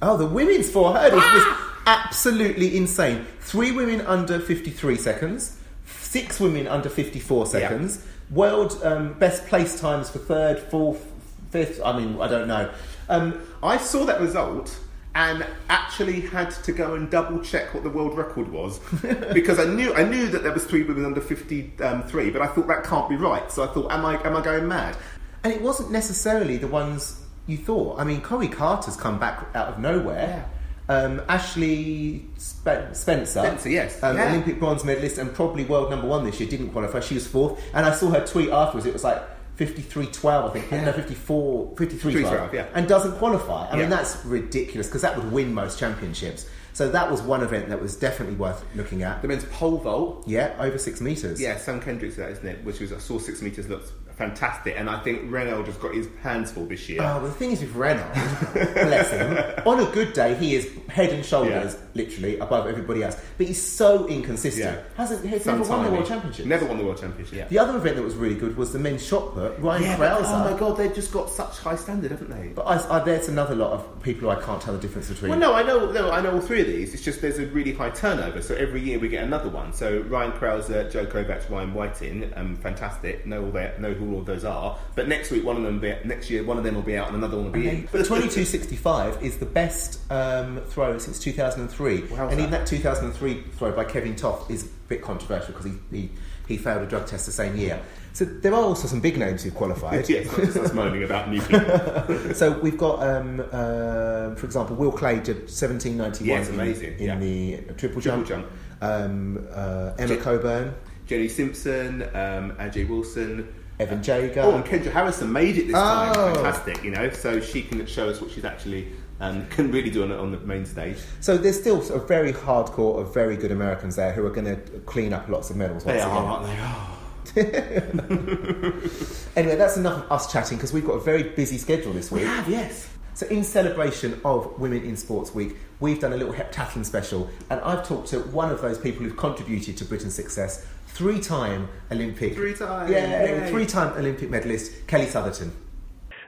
oh, 0.03 0.17
the 0.17 0.27
women's 0.27 0.71
four 0.71 0.93
hurdles 0.95 1.23
was 1.23 1.57
absolutely 1.87 2.77
insane. 2.77 3.27
Three 3.41 3.73
women 3.73 4.01
under 4.03 4.39
53 4.39 4.97
seconds, 4.97 5.59
six 5.87 6.41
women 6.41 6.67
under 6.67 6.89
54 6.89 7.47
seconds. 7.47 8.05
World 8.31 8.81
um, 8.85 9.15
best 9.15 9.47
place 9.47 9.81
times 9.81 10.11
for 10.11 10.19
third, 10.19 10.59
fourth, 10.59 11.05
fifth. 11.51 11.81
I 11.85 11.99
mean, 11.99 12.21
I 12.21 12.29
don't 12.29 12.47
know. 12.49 12.71
Um, 13.09 13.41
I 13.63 13.77
saw 13.77 14.05
that 14.05 14.21
result 14.21 14.79
and 15.17 15.45
actually 15.69 16.21
had 16.21 16.53
to 16.53 16.71
go 16.71 16.95
and 16.95 17.11
double 17.11 17.41
check 17.41 17.75
what 17.75 17.83
the 17.83 17.91
world 17.91 18.17
record 18.17 18.53
was 18.53 18.79
because 19.33 19.59
I 19.59 19.65
knew 19.65 19.93
I 19.95 20.05
knew 20.05 20.29
that 20.29 20.45
there 20.45 20.53
was 20.53 20.65
three 20.65 20.85
women 20.85 21.05
under 21.05 21.21
53, 21.21 22.31
but 22.31 22.43
I 22.43 22.47
thought 22.47 22.69
that 22.69 22.85
can't 22.85 23.09
be 23.09 23.17
right. 23.17 23.51
So 23.51 23.65
I 23.65 23.67
thought, 23.75 23.91
am 23.91 24.07
I 24.07 24.23
am 24.23 24.37
I 24.37 24.43
going 24.43 24.69
mad? 24.69 24.97
and 25.43 25.53
it 25.53 25.63
wasn't 25.63 25.91
necessarily 25.91 26.57
the 26.57 26.67
ones 26.67 27.20
you 27.47 27.57
thought. 27.57 27.99
I 27.99 28.05
mean, 28.05 28.21
Kori 28.21 28.49
Carter's 28.49 28.97
come 28.97 29.19
back 29.19 29.47
out 29.55 29.69
of 29.69 29.79
nowhere. 29.79 30.49
Um, 30.89 31.23
Ashley 31.29 32.27
Spe- 32.37 32.93
Spencer, 32.95 33.41
Spencer, 33.41 33.69
yes. 33.69 34.03
um, 34.03 34.17
Yeah. 34.17 34.29
Olympic 34.31 34.59
bronze 34.59 34.85
medalist 34.85 35.19
and 35.19 35.33
probably 35.33 35.65
world 35.65 35.89
number 35.91 36.09
one 36.09 36.25
this 36.25 36.41
year, 36.41 36.49
didn't 36.51 36.71
qualify. 36.71 36.99
She 36.99 37.15
was 37.15 37.27
fourth, 37.29 37.63
and 37.75 37.87
I 37.87 37.95
saw 37.95 38.11
her 38.11 38.27
tweet 38.27 38.51
afterwards. 38.51 38.87
It 38.87 38.93
was 38.93 39.05
like 39.05 39.23
53-12, 39.57 40.51
I 40.51 40.53
think. 40.53 40.73
No, 40.73 40.93
54, 40.93 41.77
53 41.77 42.23
12, 42.23 42.55
yeah. 42.55 42.67
and 42.75 42.89
doesn't 42.89 43.13
qualify. 43.19 43.69
I 43.71 43.77
mean, 43.77 43.89
that's 43.91 44.25
ridiculous 44.25 44.89
because 44.89 45.03
that 45.03 45.17
would 45.17 45.31
win 45.31 45.55
most 45.55 45.79
championships. 45.79 46.49
So 46.73 46.89
that 46.91 47.11
was 47.11 47.21
one 47.21 47.43
event 47.43 47.69
that 47.69 47.81
was 47.81 47.95
definitely 47.97 48.37
worth 48.37 48.65
looking 48.75 49.03
at. 49.03 49.23
The 49.23 49.29
men's 49.29 49.45
pole 49.45 49.77
vault. 49.79 50.25
Yeah, 50.27 50.55
over 50.59 50.79
six 50.79 51.01
meters. 51.01 51.41
Yeah, 51.41 51.57
Sam 51.59 51.81
Kendricks 51.81 52.17
that, 52.17 52.31
isn't 52.31 52.47
it? 52.47 52.65
Which 52.65 52.81
was 52.81 52.93
I 52.93 52.99
saw 52.99 53.19
six 53.19 53.43
meters 53.43 53.69
looked 53.69 53.93
fantastic, 54.21 54.75
and 54.79 54.89
I 54.91 55.01
think 55.01 55.33
Reynolds 55.33 55.67
has 55.69 55.77
got 55.79 55.95
his 55.95 56.07
hands 56.23 56.53
full 56.53 56.67
this 56.67 56.89
year. 56.89 57.01
Oh, 57.03 57.23
the 57.25 57.31
thing 57.33 57.53
is 57.53 57.61
with 57.63 57.75
Reynolds, 57.75 58.15
bless 58.53 59.11
him, 59.11 59.65
on 59.67 59.81
a 59.81 59.91
good 59.93 60.13
day 60.13 60.35
he 60.35 60.55
is 60.55 60.71
head 60.89 61.11
and 61.11 61.25
shoulders, 61.25 61.77
literally, 61.95 62.39
above 62.39 62.67
everybody 62.67 63.03
else. 63.03 63.17
But 63.39 63.47
he's 63.47 63.61
so 63.63 64.07
inconsistent. 64.09 64.77
Yeah. 64.77 64.83
Hasn't 64.97 65.27
he's 65.27 65.43
Some 65.45 65.59
never 65.61 65.71
won 65.71 65.85
the. 65.85 65.91
World 65.91 66.07
Championship. 66.07 66.47
Never 66.47 66.67
won 66.67 66.79
the 66.79 66.85
world 66.85 66.99
championship. 67.01 67.49
The 67.49 67.59
other 67.59 67.77
event 67.79 67.97
that 67.97 68.03
was 68.03 68.15
really 68.15 68.35
good 68.35 68.57
was 68.57 68.73
the 68.73 68.79
men's 68.79 69.05
shot 69.07 69.33
put. 69.35 69.59
Ryan 69.59 69.83
Yeah, 69.83 69.97
Crouser. 69.97 70.27
oh 70.29 70.53
my 70.53 70.59
god, 70.59 70.77
they've 70.77 70.95
just 70.95 71.13
got 71.13 71.31
such 71.31 71.59
high 71.59 71.77
standard, 71.77 72.11
haven't 72.11 72.31
they? 72.31 72.49
But 72.49 72.63
I, 72.67 72.97
I, 72.99 73.05
there's 73.05 73.29
another 73.29 73.55
lot 73.55 73.73
of 73.73 74.03
people 74.03 74.31
who 74.31 74.39
I 74.39 74.43
can't 74.43 74.61
tell 74.61 74.75
the 74.75 74.81
difference 74.81 75.09
between. 75.09 75.31
Well, 75.31 75.39
no, 75.39 75.55
I 75.55 75.63
know, 75.63 75.91
no, 75.91 76.11
I 76.11 76.21
know 76.21 76.33
all 76.35 76.41
three 76.41 76.61
of 76.61 76.67
these. 76.67 76.93
It's 76.95 77.03
just 77.03 77.23
there's 77.23 77.39
a 77.39 77.47
really 77.47 77.73
high 77.73 77.91
turnover, 77.91 78.43
so 78.43 78.55
every 78.55 78.81
year 78.83 78.99
we 78.99 79.09
get 79.09 79.25
another 79.25 79.49
one. 79.49 79.73
So 79.73 80.01
Ryan 80.03 80.33
Crouser, 80.33 80.91
Joe 80.91 81.07
Kovacs, 81.07 81.49
Ryan 81.51 81.73
Whiting, 81.73 82.33
um, 82.37 82.57
fantastic. 82.57 83.25
Know 83.27 83.45
all 83.47 83.51
their, 83.51 83.75
know 83.79 83.93
who 83.95 84.10
all 84.13 84.21
of 84.21 84.27
those 84.27 84.45
are. 84.45 84.77
But 84.95 85.09
next 85.09 85.31
week, 85.31 85.45
one 85.45 85.57
of 85.57 85.63
them, 85.63 85.79
be, 85.81 85.95
next 86.05 86.31
year, 86.31 86.43
one 86.45 86.59
of 86.59 86.65
them 86.65 86.75
will 86.75 86.83
be 86.83 86.97
out, 86.97 87.09
and 87.09 87.17
another 87.17 87.37
one 87.37 87.47
will 87.47 87.53
be 87.53 87.69
in. 87.69 87.83
But 87.93 87.99
the 87.99 88.05
2265 88.05 89.23
is 89.23 89.39
the 89.39 89.47
best 89.47 90.01
um, 90.11 90.61
throw 90.69 90.99
since 90.99 91.19
2003. 91.19 92.09
How's 92.09 92.31
and 92.33 92.41
even 92.41 92.51
that? 92.51 92.61
that 92.61 92.67
2003 92.67 93.43
throw 93.57 93.73
by 93.73 93.85
Kevin 93.85 94.17
Toth 94.17 94.51
is 94.51 94.65
a 94.65 94.69
bit 94.89 95.03
controversial 95.03 95.53
because 95.53 95.67
he, 95.67 95.73
he, 95.91 96.11
he 96.49 96.57
failed 96.57 96.83
a 96.83 96.87
drug 96.87 97.07
test 97.07 97.27
the 97.27 97.33
same 97.33 97.57
year. 97.57 97.81
So 98.13 98.25
there 98.25 98.53
are 98.53 98.63
also 98.63 98.89
some 98.89 99.01
big 99.01 99.17
names 99.17 99.45
who 99.45 99.53
qualified. 99.53 100.09
yes, 100.09 100.27
us 100.57 100.73
moaning 100.73 101.05
about 101.05 101.31
new 101.31 101.41
people. 101.41 101.61
So 102.35 102.59
we've 102.59 102.77
got, 102.79 103.03
um, 103.07 103.41
uh, 103.53 104.35
for 104.35 104.47
example, 104.47 104.75
Will 104.77 104.91
Clay 104.93 105.21
did 105.21 105.43
1791 105.43 106.27
Yes, 106.27 106.49
in- 106.49 106.55
amazing, 106.55 106.99
in, 106.99 107.05
yeah. 107.07 107.19
the 107.19 107.57
triple 107.75 108.01
Triple 108.03 108.25
jump. 108.25 108.27
jump. 108.27 108.47
Um, 108.83 109.47
uh, 109.53 109.93
Emma 109.99 110.17
Je- 110.17 110.21
Coburn, 110.21 110.75
Jenny 111.07 111.29
Simpson, 111.29 112.03
um, 112.03 112.53
Ajay 112.59 112.89
Wilson. 112.89 113.47
Evan 113.81 114.03
Jager. 114.03 114.43
Oh, 114.43 114.55
and 114.55 114.65
Kendra 114.65 114.93
Harrison 114.93 115.33
made 115.33 115.57
it 115.57 115.67
this 115.67 115.75
time. 115.75 116.15
Oh. 116.17 116.35
Fantastic, 116.35 116.85
you 116.85 116.91
know. 116.91 117.11
So 117.11 117.41
she 117.41 117.63
can 117.63 117.85
show 117.87 118.09
us 118.09 118.21
what 118.21 118.31
she's 118.31 118.45
actually 118.45 118.93
um, 119.21 119.47
can 119.49 119.73
really 119.73 119.91
do 119.91 120.03
on, 120.03 120.13
on 120.13 120.33
the 120.33 120.39
main 120.39 120.67
stage. 120.67 120.99
So 121.21 121.37
there's 121.37 121.59
still 121.59 121.81
a 121.93 121.99
very 121.99 122.33
hardcore 122.33 123.01
of 123.01 123.15
very 123.15 123.37
good 123.37 123.51
Americans 123.51 123.97
there 123.97 124.13
who 124.13 124.25
are 124.27 124.31
going 124.31 124.47
to 124.47 124.57
clean 124.81 125.13
up 125.13 125.29
lots 125.29 125.51
of 125.51 125.57
medals. 125.57 125.85
Once 125.85 126.03
again. 126.03 126.11
aren't 126.11 126.47
they? 126.47 126.57
Oh. 126.61 126.97
Anyway, 129.37 129.55
that's 129.55 129.77
enough 129.77 130.05
of 130.05 130.13
us 130.13 130.33
chatting 130.33 130.59
because 130.59 130.73
we've 130.73 130.87
got 130.87 130.95
a 130.95 131.01
very 131.01 131.23
busy 131.23 131.57
schedule 131.57 131.93
this 131.93 132.11
week. 132.11 132.25
yes. 132.49 132.89
So, 133.15 133.27
in 133.27 133.45
celebration 133.45 134.21
of 134.25 134.59
Women 134.59 134.83
in 134.83 134.97
Sports 134.97 135.35
Week, 135.35 135.57
we've 135.79 136.01
done 136.01 136.13
a 136.13 136.17
little 136.17 136.33
heptathlon 136.33 136.85
special, 136.85 137.29
and 137.51 137.61
I've 137.61 137.87
talked 137.87 138.09
to 138.09 138.21
one 138.21 138.51
of 138.51 138.63
those 138.63 138.79
people 138.79 139.05
who've 139.05 139.17
contributed 139.17 139.77
to 139.77 139.85
Britain's 139.85 140.15
success, 140.15 140.67
three-time 140.95 141.69
Olympic, 141.91 142.35
Three-time, 142.35 142.91
yeah, 142.91 143.49
three-time 143.49 143.97
Olympic 143.99 144.31
medalist 144.31 144.87
Kelly 144.87 145.07
Sotherton. 145.07 145.53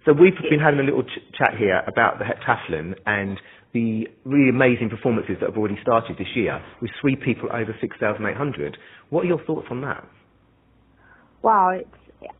So 0.04 0.12
we've 0.12 0.34
been 0.50 0.60
having 0.60 0.80
a 0.80 0.82
little 0.82 1.04
ch- 1.04 1.22
chat 1.38 1.56
here 1.58 1.82
about 1.86 2.18
the 2.18 2.24
heptathlon, 2.24 2.94
and 3.06 3.38
the 3.72 4.08
really 4.24 4.50
amazing 4.50 4.90
performances 4.90 5.36
that 5.40 5.50
have 5.50 5.56
already 5.56 5.78
started 5.80 6.16
this 6.18 6.28
year 6.34 6.60
with 6.80 6.90
three 7.00 7.16
people 7.16 7.48
over 7.52 7.74
6,800. 7.80 8.76
What 9.10 9.24
are 9.24 9.28
your 9.28 9.42
thoughts 9.44 9.66
on 9.70 9.80
that? 9.82 10.06
Wow, 11.42 11.70
it's, 11.70 11.88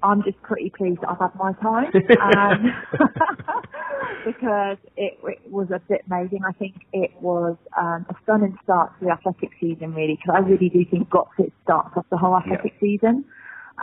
I'm 0.02 0.22
just 0.22 0.40
pretty 0.42 0.70
pleased 0.70 1.00
that 1.02 1.10
I've 1.10 1.18
had 1.18 1.34
my 1.36 1.52
time. 1.54 1.92
um, 2.20 2.74
because 4.26 4.78
it, 4.96 5.18
it, 5.22 5.50
was 5.50 5.68
a 5.70 5.80
bit 5.88 6.02
amazing. 6.06 6.40
I 6.46 6.52
think 6.52 6.74
it 6.92 7.10
was 7.20 7.56
um, 7.80 8.06
a 8.08 8.14
stunning 8.22 8.56
start 8.62 8.98
to 8.98 9.06
the 9.06 9.10
athletic 9.10 9.50
season, 9.60 9.94
really, 9.94 10.16
because 10.16 10.34
I 10.36 10.48
really 10.48 10.68
do 10.68 10.84
think 10.84 11.08
Götzis 11.08 11.52
starts 11.64 11.96
off 11.96 12.06
the 12.10 12.16
whole 12.16 12.36
athletic 12.36 12.72
yeah. 12.74 12.80
season. 12.80 13.24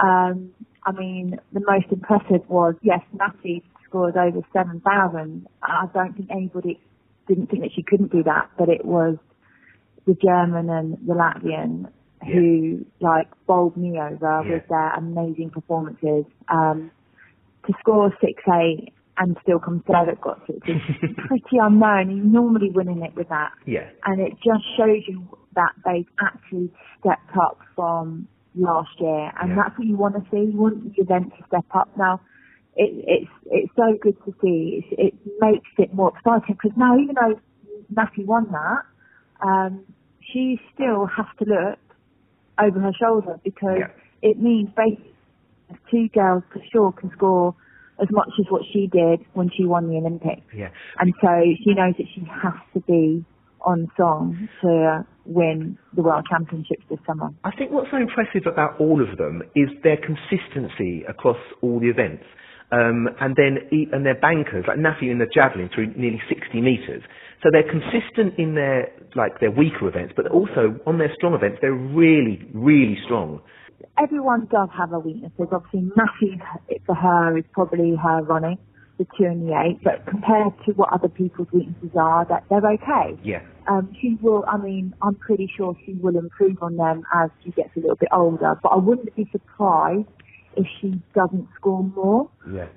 Um, 0.02 0.52
I 0.86 0.92
mean, 0.92 1.40
the 1.52 1.62
most 1.62 1.88
impressive 1.92 2.48
was, 2.50 2.76
yes, 2.82 3.02
Nafi 3.16 3.62
scored 3.86 4.18
over 4.18 4.42
7,000. 4.54 5.48
I 5.64 5.86
don't 5.94 6.16
think 6.16 6.30
anybody 6.32 6.80
didn't 7.28 7.48
think 7.48 7.64
that 7.64 7.72
she 7.76 7.84
couldn't 7.84 8.12
do 8.12 8.24
that, 8.24 8.50
but 8.58 8.70
it 8.70 8.86
was 8.86 9.18
the 10.08 10.16
German 10.16 10.70
and 10.70 10.98
the 11.06 11.14
Latvian 11.14 11.92
yeah. 12.26 12.34
who 12.34 12.86
like 13.00 13.28
bowled 13.48 13.78
me 13.78 14.00
over 14.00 14.44
yeah. 14.46 14.54
with 14.54 14.68
their 14.70 14.94
amazing 14.96 15.52
performances. 15.52 16.26
Um, 16.48 16.92
to 17.68 17.74
score 17.80 18.12
six 18.22 18.42
eight 18.54 18.94
and 19.18 19.38
still 19.44 19.60
come 19.60 19.84
third 19.86 20.10
at 20.10 20.22
Götzis 20.22 20.64
is 20.68 21.16
pretty 21.28 21.58
unknown. 21.62 22.16
You're 22.16 22.26
normally 22.26 22.72
winning 22.72 23.04
it 23.04 23.14
with 23.16 23.28
that. 23.30 23.52
Yeah. 23.66 23.90
And 24.06 24.22
it 24.22 24.34
just 24.36 24.64
shows 24.78 25.04
you 25.08 25.28
that 25.56 25.74
they've 25.86 26.08
actually 26.22 26.72
stepped 27.00 27.36
up 27.38 27.60
from 27.76 28.28
last 28.56 28.92
year, 29.00 29.32
and 29.42 29.50
yeah. 29.50 29.56
that's 29.56 29.78
what 29.78 29.88
you 29.88 29.98
want 29.98 30.16
to 30.16 30.22
see. 30.32 30.52
You 30.52 30.58
want 30.58 30.96
the 30.96 31.02
event 31.02 31.34
to 31.38 31.44
step 31.48 31.66
up. 31.74 31.90
Now, 31.98 32.22
it, 32.76 32.92
it's 33.08 33.32
it's 33.48 33.72
so 33.76 33.98
good 34.02 34.16
to 34.26 34.34
see. 34.42 34.86
It, 34.92 34.98
it 34.98 35.14
makes 35.40 35.70
it 35.78 35.94
more 35.94 36.14
exciting 36.16 36.58
because 36.62 36.78
now, 36.78 36.98
even 36.98 37.16
though 37.16 37.40
Nafi 37.94 38.26
won 38.26 38.48
that, 38.52 38.84
um, 39.46 39.84
she 40.32 40.60
still 40.74 41.06
has 41.06 41.26
to 41.40 41.46
look 41.46 41.80
over 42.62 42.80
her 42.80 42.92
shoulder 43.00 43.40
because 43.44 43.80
yeah. 43.80 44.30
it 44.30 44.40
means 44.40 44.70
basically 44.76 45.14
two 45.92 46.10
girls 46.14 46.44
for 46.52 46.62
sure 46.72 46.92
can 46.92 47.12
score 47.16 47.56
as 48.02 48.08
much 48.12 48.30
as 48.40 48.46
what 48.50 48.62
she 48.72 48.88
did 48.88 49.20
when 49.34 49.50
she 49.56 49.66
won 49.66 49.90
the 49.90 49.98
Olympics. 49.98 50.42
Yeah. 50.56 50.70
And 51.00 51.14
so 51.22 51.30
she 51.64 51.74
knows 51.74 51.96
that 51.98 52.08
she 52.14 52.22
has 52.22 52.54
to 52.74 52.80
be 52.82 53.26
on 53.66 53.92
song 53.98 54.48
to 54.62 55.06
win 55.26 55.78
the 55.94 56.02
World 56.02 56.26
Championships 56.30 56.84
this 56.90 57.00
summer. 57.06 57.30
I 57.44 57.52
think 57.52 57.72
what's 57.72 57.92
so 57.92 57.98
impressive 57.98 58.48
about 58.48 58.80
all 58.80 59.02
of 59.02 59.18
them 59.18 59.44
is 59.56 59.70
their 59.84 59.98
consistency 59.98 61.04
across 61.08 61.38
all 61.62 61.80
the 61.80 61.88
events. 61.88 62.24
Um, 62.72 63.10
and 63.20 63.36
then 63.36 63.58
and 63.92 64.06
their 64.06 64.20
bankers 64.20 64.66
like 64.68 64.78
Nafi 64.78 65.10
in 65.10 65.18
the 65.18 65.26
javelin 65.26 65.70
through 65.74 65.94
nearly 65.96 66.22
60 66.30 66.62
meters. 66.62 67.02
So 67.42 67.50
they're 67.52 67.66
consistent 67.66 68.38
in 68.38 68.54
their 68.54 68.92
like 69.16 69.40
their 69.40 69.50
weaker 69.50 69.88
events, 69.88 70.14
but 70.16 70.28
also 70.30 70.78
on 70.86 71.00
their 71.00 71.12
strong 71.16 71.34
events 71.34 71.58
they're 71.62 71.74
really 71.74 72.46
really 72.54 72.98
strong. 73.06 73.42
Everyone 73.98 74.48
does 74.52 74.70
have 74.78 74.94
a 74.94 75.00
weaknesses. 75.00 75.48
Obviously, 75.52 75.90
Nafi 75.98 76.38
for 76.86 76.94
her 76.94 77.38
is 77.38 77.46
probably 77.54 77.96
her 77.96 78.22
running 78.22 78.60
the 79.00 79.06
two 79.18 79.26
and 79.26 79.48
the 79.48 79.56
eight, 79.56 79.80
but 79.82 80.06
compared 80.06 80.54
to 80.66 80.74
what 80.74 80.92
other 80.94 81.08
people's 81.08 81.48
weaknesses 81.54 81.90
are, 81.98 82.26
that 82.26 82.44
they're 82.50 82.72
okay. 82.74 83.18
Yeah. 83.24 83.42
Um, 83.68 83.96
she 84.00 84.18
will. 84.22 84.44
I 84.48 84.58
mean, 84.58 84.94
I'm 85.02 85.16
pretty 85.16 85.50
sure 85.56 85.74
she 85.86 85.94
will 85.94 86.18
improve 86.18 86.58
on 86.62 86.76
them 86.76 87.04
as 87.16 87.30
she 87.44 87.52
gets 87.52 87.70
a 87.78 87.80
little 87.80 87.96
bit 87.96 88.10
older. 88.12 88.60
But 88.62 88.70
I 88.70 88.76
wouldn't 88.76 89.16
be 89.16 89.28
surprised 89.32 90.08
if 90.60 90.68
she 90.80 91.02
doesn't 91.16 91.48
score 91.56 91.84
more. 91.84 92.30
Yeah. 92.52 92.68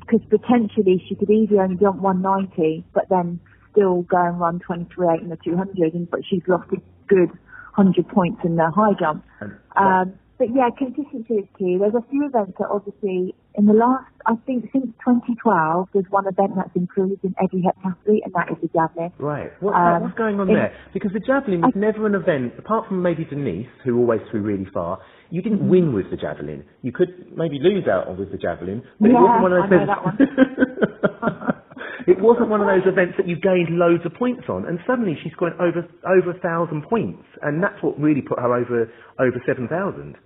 Because 0.00 0.24
potentially 0.30 1.02
she 1.08 1.14
could 1.14 1.30
easily 1.30 1.60
only 1.60 1.76
jump 1.76 2.00
190, 2.00 2.84
but 2.94 3.04
then 3.10 3.40
still 3.72 4.02
go 4.02 4.16
and 4.16 4.40
run 4.40 4.60
23.8 4.68 5.22
in 5.22 5.28
the 5.28 5.38
200, 5.44 5.94
and 5.94 6.10
but 6.10 6.20
she's 6.28 6.42
lost 6.48 6.70
a 6.72 6.76
good 7.08 7.28
100 7.76 8.08
points 8.08 8.40
in 8.44 8.56
the 8.56 8.70
high 8.74 8.94
jump. 8.98 9.24
Um, 9.76 10.14
but 10.38 10.48
yeah, 10.54 10.68
consistency 10.76 11.34
is 11.34 11.48
key. 11.58 11.76
There's 11.78 11.94
a 11.94 12.04
few 12.10 12.26
events 12.26 12.56
that 12.58 12.68
obviously 12.70 13.34
in 13.56 13.64
the 13.64 13.72
last, 13.72 14.04
I 14.26 14.36
think 14.44 14.68
since 14.72 14.86
2012, 15.00 15.88
there's 15.94 16.04
one 16.10 16.26
event 16.26 16.52
that's 16.56 16.74
improved 16.76 17.24
in 17.24 17.34
every 17.42 17.64
heptathlete, 17.64 18.20
and 18.24 18.34
that 18.34 18.50
is 18.52 18.56
the 18.60 18.68
javelin. 18.68 19.12
Right. 19.18 19.50
What, 19.62 19.74
um, 19.74 20.02
what's 20.02 20.18
going 20.18 20.38
on 20.38 20.48
there? 20.48 20.76
Because 20.92 21.12
the 21.12 21.20
javelin 21.20 21.62
was 21.62 21.72
I, 21.74 21.78
never 21.78 22.06
an 22.06 22.14
event, 22.14 22.52
apart 22.58 22.86
from 22.88 23.00
maybe 23.02 23.24
Denise, 23.24 23.68
who 23.82 23.98
always 23.98 24.20
threw 24.30 24.42
really 24.42 24.68
far. 24.72 25.00
You 25.30 25.42
didn't 25.42 25.68
win 25.68 25.90
mm. 25.90 25.94
with 25.94 26.10
the 26.10 26.16
javelin. 26.16 26.64
You 26.82 26.92
could 26.92 27.32
maybe 27.36 27.58
lose 27.60 27.84
out 27.88 28.06
with 28.16 28.30
the 28.30 28.38
javelin, 28.38 28.82
but 29.00 29.10
yeah, 29.10 29.18
it 29.18 29.22
wasn't 29.22 29.42
one 29.42 29.52
of 29.52 29.70
those. 29.70 29.72
I 29.72 29.84
know 29.84 29.86
that 29.86 30.04
one. 30.04 30.16
it 32.06 32.18
wasn't 32.20 32.48
one 32.48 32.60
of 32.62 32.68
those 32.70 32.86
events 32.86 33.14
that 33.18 33.26
you 33.26 33.34
gained 33.34 33.74
loads 33.74 34.06
of 34.06 34.14
points 34.14 34.46
on, 34.48 34.66
and 34.66 34.78
suddenly 34.86 35.18
she's 35.22 35.34
over 35.40 35.82
over 36.06 36.30
a 36.30 36.38
thousand 36.38 36.86
points, 36.88 37.26
and 37.42 37.62
that's 37.62 37.82
what 37.82 37.98
really 37.98 38.22
put 38.22 38.38
her 38.38 38.54
over 38.54 38.90
over 39.18 39.38
seven 39.46 39.66
thousand. 39.66 40.16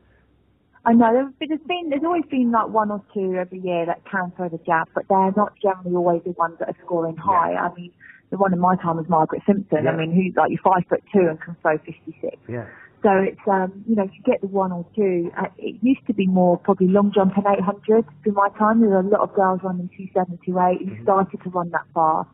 I 0.84 0.92
know 0.92 1.32
there's 1.40 1.60
been 1.68 1.90
there's 1.90 2.04
always 2.04 2.24
been 2.30 2.52
like 2.52 2.68
one 2.68 2.90
or 2.90 3.04
two 3.12 3.36
every 3.36 3.60
year 3.60 3.84
that 3.86 4.04
can 4.10 4.32
throw 4.36 4.48
the 4.48 4.60
jab, 4.64 4.88
but 4.94 5.04
they're 5.08 5.32
not 5.36 5.52
generally 5.60 5.96
always 5.96 6.22
the 6.24 6.32
ones 6.32 6.56
that 6.60 6.68
are 6.68 6.78
scoring 6.84 7.16
high. 7.16 7.52
Yeah. 7.52 7.68
I 7.68 7.74
mean, 7.74 7.92
the 8.30 8.38
one 8.38 8.52
in 8.52 8.60
my 8.60 8.76
time 8.76 8.96
was 8.96 9.06
Margaret 9.08 9.42
Simpson. 9.46 9.84
Yeah. 9.84 9.90
I 9.90 9.96
mean, 9.96 10.12
who's 10.12 10.34
like 10.36 10.50
you're 10.50 10.64
five 10.64 10.88
foot 10.88 11.04
two 11.12 11.28
and 11.28 11.40
can 11.40 11.56
throw 11.60 11.76
56. 11.76 12.36
Yeah. 12.48 12.64
So 13.02 13.10
it's 13.16 13.40
um 13.46 13.84
you 13.88 13.96
know 13.96 14.04
if 14.04 14.10
you 14.14 14.22
get 14.24 14.40
the 14.40 14.46
one 14.46 14.72
or 14.72 14.86
two. 14.94 15.30
Uh, 15.36 15.46
it 15.58 15.76
used 15.82 16.06
to 16.06 16.14
be 16.14 16.26
more 16.26 16.58
probably 16.58 16.88
long 16.88 17.12
jump 17.14 17.36
and 17.36 17.46
800 17.46 18.04
in 18.26 18.34
my 18.34 18.48
time. 18.58 18.80
There 18.80 18.90
were 18.90 19.00
a 19.00 19.08
lot 19.08 19.20
of 19.20 19.34
girls 19.34 19.60
running 19.62 19.88
27, 19.88 20.38
28 20.44 20.78
who 20.78 20.84
mm-hmm. 20.84 21.02
started 21.02 21.40
to 21.42 21.50
run 21.50 21.70
that 21.70 21.86
fast, 21.94 22.28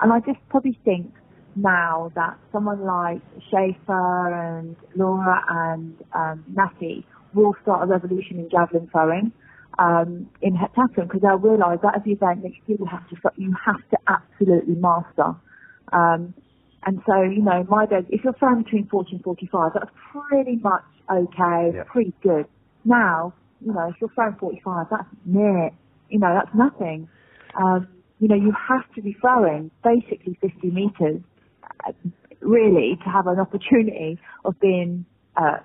and 0.00 0.12
I 0.12 0.20
just 0.20 0.38
probably 0.50 0.78
think 0.84 1.12
now 1.56 2.12
that 2.14 2.38
someone 2.52 2.84
like 2.84 3.22
Schaefer 3.50 4.58
and 4.58 4.76
Laura 4.94 5.42
and 5.48 5.96
um, 6.12 6.44
Nafi 6.52 7.04
will 7.34 7.54
start 7.62 7.82
a 7.82 7.86
revolution 7.86 8.38
in 8.38 8.48
javelin 8.50 8.88
throwing 8.90 9.32
um, 9.78 10.28
in 10.42 10.54
heptathlon 10.54 11.08
because 11.08 11.20
they'll 11.22 11.38
realise 11.38 11.78
that 11.82 11.96
as 11.96 12.02
the 12.04 12.12
event 12.12 12.42
that 12.42 12.52
you 12.66 12.84
have 12.86 13.08
to 13.08 13.16
you 13.36 13.54
have 13.64 13.80
to 13.90 13.98
absolutely 14.08 14.74
master. 14.74 15.34
Um, 15.92 16.34
and 16.84 17.00
so, 17.06 17.22
you 17.22 17.42
know, 17.42 17.64
my 17.68 17.86
bed, 17.86 18.06
if 18.08 18.24
you're 18.24 18.32
throwing 18.34 18.62
between 18.62 18.88
40 18.88 19.16
and 19.16 19.22
45, 19.22 19.72
that's 19.74 19.90
pretty 20.12 20.56
much 20.56 20.84
okay, 21.10 21.72
yeah. 21.74 21.84
pretty 21.84 22.14
good. 22.22 22.46
Now, 22.84 23.34
you 23.60 23.72
know, 23.72 23.88
if 23.88 23.96
you're 24.00 24.10
throwing 24.14 24.36
45, 24.36 24.86
that's 24.90 25.04
near, 25.26 25.70
you 26.08 26.18
know, 26.18 26.34
that's 26.34 26.54
nothing. 26.54 27.08
Um, 27.60 27.88
you 28.18 28.28
know, 28.28 28.36
you 28.36 28.52
have 28.68 28.90
to 28.94 29.02
be 29.02 29.14
throwing 29.20 29.70
basically 29.84 30.38
50 30.40 30.70
metres, 30.70 31.20
uh, 31.86 31.92
really, 32.40 32.98
to 33.04 33.10
have 33.10 33.26
an 33.26 33.38
opportunity 33.38 34.18
of 34.44 34.58
being 34.60 35.04
uh, 35.36 35.58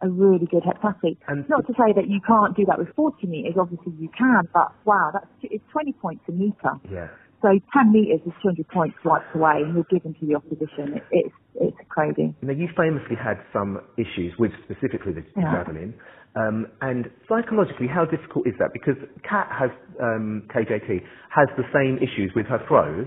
a 0.00 0.08
really 0.08 0.46
good 0.46 0.62
heptathlete. 0.62 1.18
And 1.28 1.48
Not 1.48 1.66
to 1.66 1.72
say 1.74 1.92
that 1.94 2.08
you 2.08 2.20
can't 2.26 2.56
do 2.56 2.64
that 2.66 2.78
with 2.78 2.88
40 2.96 3.26
metres, 3.26 3.54
obviously 3.58 3.92
you 3.98 4.08
can, 4.16 4.48
but 4.52 4.72
wow, 4.84 5.10
that's 5.12 5.26
it's 5.42 5.64
20 5.72 5.92
points 5.92 6.24
a 6.28 6.32
metre. 6.32 6.74
Yeah. 6.90 7.08
So 7.42 7.48
10 7.76 7.92
metres 7.92 8.20
is 8.26 8.32
200 8.42 8.68
points 8.68 8.96
wiped 9.04 9.34
away 9.34 9.62
and 9.64 9.74
you're 9.74 9.90
given 9.90 10.14
to 10.14 10.26
the 10.26 10.34
opposition. 10.34 10.96
It, 10.96 11.04
it's, 11.10 11.34
it's 11.60 11.76
crazy. 11.88 12.34
Now, 12.42 12.52
you 12.52 12.68
famously 12.76 13.16
had 13.16 13.36
some 13.52 13.80
issues 13.98 14.32
with 14.38 14.52
specifically 14.64 15.12
the 15.12 15.24
yeah. 15.36 15.52
javelin. 15.52 15.94
Um, 16.36 16.66
and 16.80 17.08
psychologically, 17.28 17.88
how 17.88 18.04
difficult 18.04 18.46
is 18.46 18.54
that? 18.58 18.70
Because 18.72 18.96
Kat 19.28 19.48
has, 19.52 19.70
um, 20.00 20.48
KJT, 20.54 21.00
has 21.32 21.48
the 21.56 21.64
same 21.72 21.96
issues 21.96 22.32
with 22.36 22.46
her 22.46 22.60
throws. 22.68 23.06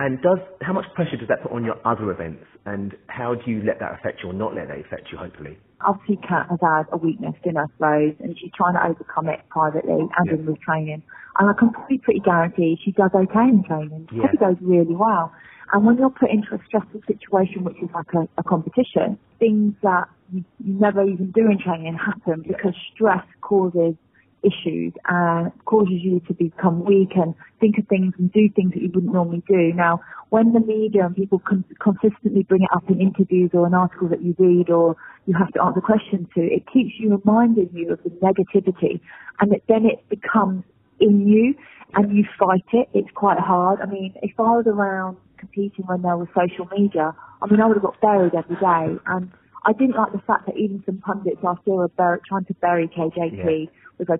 And 0.00 0.20
does 0.22 0.38
how 0.62 0.72
much 0.72 0.86
pressure 0.94 1.16
does 1.16 1.28
that 1.28 1.42
put 1.42 1.52
on 1.52 1.62
your 1.62 1.76
other 1.84 2.10
events? 2.10 2.44
And 2.64 2.96
how 3.08 3.34
do 3.34 3.50
you 3.50 3.62
let 3.62 3.78
that 3.80 4.00
affect 4.00 4.22
you 4.22 4.30
or 4.30 4.32
not 4.32 4.54
let 4.54 4.68
that 4.68 4.80
affect 4.80 5.12
you, 5.12 5.18
hopefully? 5.18 5.58
obviously 5.86 6.16
Kat 6.26 6.46
has 6.50 6.58
had 6.60 6.84
a 6.92 6.96
weakness 6.96 7.34
in 7.44 7.56
her 7.56 7.66
throws 7.78 8.14
and 8.20 8.36
she's 8.38 8.50
trying 8.54 8.74
to 8.74 8.84
overcome 8.84 9.28
it 9.28 9.40
privately 9.48 10.08
and 10.16 10.30
in 10.30 10.46
with 10.46 10.60
training. 10.60 11.02
And 11.38 11.48
I 11.48 11.52
can 11.58 11.70
probably 11.70 11.98
pretty 11.98 12.20
guarantee 12.20 12.78
she 12.84 12.92
does 12.92 13.10
okay 13.14 13.48
in 13.48 13.64
training. 13.66 14.08
She 14.10 14.18
probably 14.18 14.38
goes 14.38 14.56
really 14.60 14.94
well. 14.94 15.32
And 15.72 15.86
when 15.86 15.96
you're 15.98 16.10
put 16.10 16.30
into 16.30 16.52
a 16.52 16.58
stressful 16.66 17.00
situation, 17.06 17.64
which 17.64 17.76
is 17.82 17.88
like 17.94 18.12
a, 18.14 18.28
a 18.38 18.42
competition, 18.42 19.18
things 19.38 19.74
that 19.82 20.08
you, 20.32 20.44
you 20.58 20.74
never 20.74 21.02
even 21.04 21.30
do 21.30 21.46
in 21.46 21.58
training 21.62 21.96
happen 21.96 22.42
because 22.46 22.74
stress 22.94 23.24
causes 23.40 23.94
issues 24.42 24.92
and 25.08 25.52
causes 25.64 26.00
you 26.00 26.20
to 26.28 26.34
become 26.34 26.84
weak 26.84 27.10
and 27.14 27.34
think 27.60 27.78
of 27.78 27.86
things 27.88 28.14
and 28.18 28.32
do 28.32 28.48
things 28.54 28.72
that 28.72 28.82
you 28.82 28.90
wouldn't 28.94 29.12
normally 29.12 29.42
do. 29.48 29.72
Now, 29.74 30.00
when 30.30 30.52
the 30.52 30.60
media 30.60 31.06
and 31.06 31.14
people 31.14 31.40
con- 31.40 31.64
consistently 31.80 32.42
bring 32.44 32.62
it 32.62 32.70
up 32.74 32.88
in 32.88 33.00
interviews 33.00 33.50
or 33.52 33.66
an 33.66 33.74
article 33.74 34.08
that 34.08 34.22
you 34.22 34.34
read 34.38 34.70
or 34.70 34.96
you 35.26 35.34
have 35.38 35.52
to 35.52 35.62
answer 35.62 35.80
questions 35.80 36.26
to, 36.34 36.40
it 36.40 36.64
keeps 36.72 36.94
you 36.98 37.16
reminding 37.16 37.70
you 37.72 37.92
of 37.92 38.02
the 38.02 38.10
negativity 38.10 39.00
and 39.40 39.52
it, 39.52 39.62
then 39.68 39.84
it 39.86 40.08
becomes 40.08 40.64
in 41.00 41.26
you 41.26 41.54
and 41.94 42.16
you 42.16 42.24
fight 42.38 42.64
it. 42.72 42.88
It's 42.94 43.10
quite 43.14 43.38
hard. 43.38 43.80
I 43.80 43.86
mean, 43.86 44.14
if 44.22 44.38
I 44.38 44.42
was 44.42 44.66
around 44.66 45.16
competing 45.38 45.84
when 45.86 46.02
there 46.02 46.16
was 46.16 46.28
social 46.34 46.68
media, 46.76 47.14
I 47.42 47.46
mean, 47.46 47.60
I 47.60 47.66
would 47.66 47.76
have 47.76 47.82
got 47.82 48.00
buried 48.00 48.34
every 48.34 48.56
day 48.56 49.00
and 49.06 49.32
I 49.64 49.72
didn't 49.72 49.96
like 49.96 50.12
the 50.12 50.22
fact 50.26 50.46
that 50.46 50.56
even 50.56 50.82
some 50.86 50.98
pundits 50.98 51.40
are 51.44 51.58
still 51.62 51.86
bur- 51.96 52.20
trying 52.26 52.44
to 52.46 52.54
bury 52.54 52.88
KJT. 52.88 53.36
yeah. 53.36 53.70
With 54.00 54.08
her. 54.08 54.18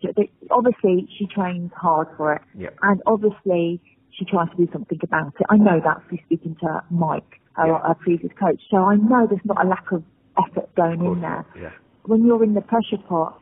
Obviously, 0.51 1.09
she 1.19 1.27
trains 1.27 1.73
hard 1.75 2.09
for 2.17 2.35
it, 2.35 2.43
yeah. 2.55 2.71
and 2.83 3.03
obviously 3.07 3.81
she 4.13 4.25
tries 4.25 4.49
to 4.51 4.57
do 4.57 4.69
something 4.73 4.99
about 5.03 5.35
it. 5.41 5.47
I 5.49 5.57
know 5.57 5.81
that 5.83 6.03
through 6.09 6.19
speaking 6.27 6.57
to 6.61 6.83
Mike, 6.91 7.41
her, 7.55 7.67
yeah. 7.67 7.79
her 7.87 7.95
previous 7.95 8.33
coach. 8.39 8.61
So 8.71 8.79
I 8.79 8.97
know 8.97 9.27
there's 9.29 9.45
not 9.45 9.65
a 9.65 9.69
lack 9.69 9.91
of 9.93 10.05
effort 10.39 10.75
going 10.77 11.05
in 11.05 11.21
there. 11.21 11.47
Yeah. 11.57 11.71
When 12.05 12.25
you're 12.25 12.43
in 12.45 12.55
the 12.55 12.61
pressure 12.61 12.99
pot, 13.09 13.41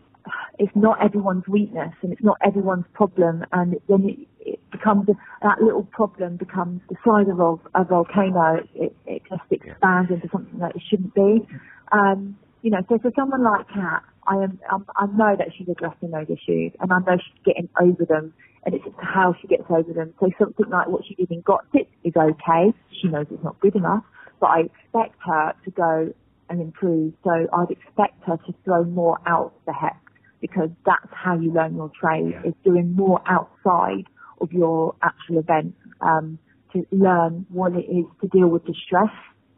it's 0.58 0.72
not 0.74 1.02
everyone's 1.02 1.46
weakness 1.48 1.92
and 2.02 2.12
it's 2.12 2.22
not 2.22 2.36
everyone's 2.44 2.84
problem 2.92 3.44
and 3.52 3.76
then 3.88 4.08
it, 4.08 4.18
it 4.40 4.70
becomes 4.70 5.06
that 5.06 5.62
little 5.62 5.84
problem 5.84 6.36
becomes 6.36 6.80
the 6.88 6.96
size 7.04 7.26
of 7.30 7.38
a, 7.40 7.80
a 7.80 7.84
volcano 7.84 8.60
it, 8.74 8.94
it 9.06 9.22
just 9.28 9.42
expands 9.50 10.10
into 10.10 10.28
something 10.30 10.58
that 10.58 10.74
it 10.74 10.82
shouldn't 10.90 11.14
be 11.14 11.46
um, 11.92 12.36
you 12.62 12.70
know 12.70 12.78
so 12.88 12.98
for 12.98 13.12
someone 13.16 13.42
like 13.42 13.66
Kat 13.68 14.02
I 14.26 14.36
am 14.36 14.58
um, 14.72 14.86
I 14.96 15.06
know 15.06 15.36
that 15.36 15.48
she's 15.56 15.68
addressing 15.68 16.10
those 16.10 16.26
issues 16.28 16.72
and 16.80 16.92
I 16.92 16.98
know 16.98 17.16
she's 17.16 17.42
getting 17.44 17.68
over 17.80 18.04
them 18.04 18.32
and 18.64 18.74
it's 18.74 18.84
just 18.84 18.96
how 19.00 19.34
she 19.40 19.48
gets 19.48 19.64
over 19.70 19.92
them 19.92 20.14
so 20.20 20.30
something 20.38 20.68
like 20.70 20.88
what 20.88 21.02
she 21.06 21.14
did 21.14 21.30
in 21.30 21.42
Götzis 21.42 21.86
is 22.04 22.14
okay 22.16 22.72
she 23.00 23.08
knows 23.08 23.26
it's 23.30 23.44
not 23.44 23.58
good 23.60 23.76
enough 23.76 24.04
but 24.40 24.46
I 24.46 24.60
expect 24.60 25.16
her 25.26 25.54
to 25.64 25.70
go 25.70 26.14
and 26.50 26.60
improve 26.60 27.14
so 27.24 27.30
I'd 27.30 27.70
expect 27.70 28.22
her 28.24 28.36
to 28.36 28.54
throw 28.64 28.84
more 28.84 29.18
out 29.26 29.52
the 29.66 29.72
heck 29.72 30.00
because 30.40 30.70
that's 30.86 31.12
how 31.12 31.38
you 31.38 31.52
learn 31.52 31.76
your 31.76 31.90
trade 32.00 32.32
yeah. 32.32 32.50
is 32.50 32.54
doing 32.64 32.94
more 32.94 33.20
outside 33.26 34.06
of 34.40 34.52
your 34.52 34.94
actual 35.02 35.38
event 35.38 35.74
um, 36.00 36.38
to 36.72 36.86
learn 36.92 37.46
what 37.48 37.72
it 37.72 37.86
is 37.90 38.04
to 38.20 38.28
deal 38.28 38.48
with 38.48 38.64
the 38.64 38.74
stress. 38.86 39.12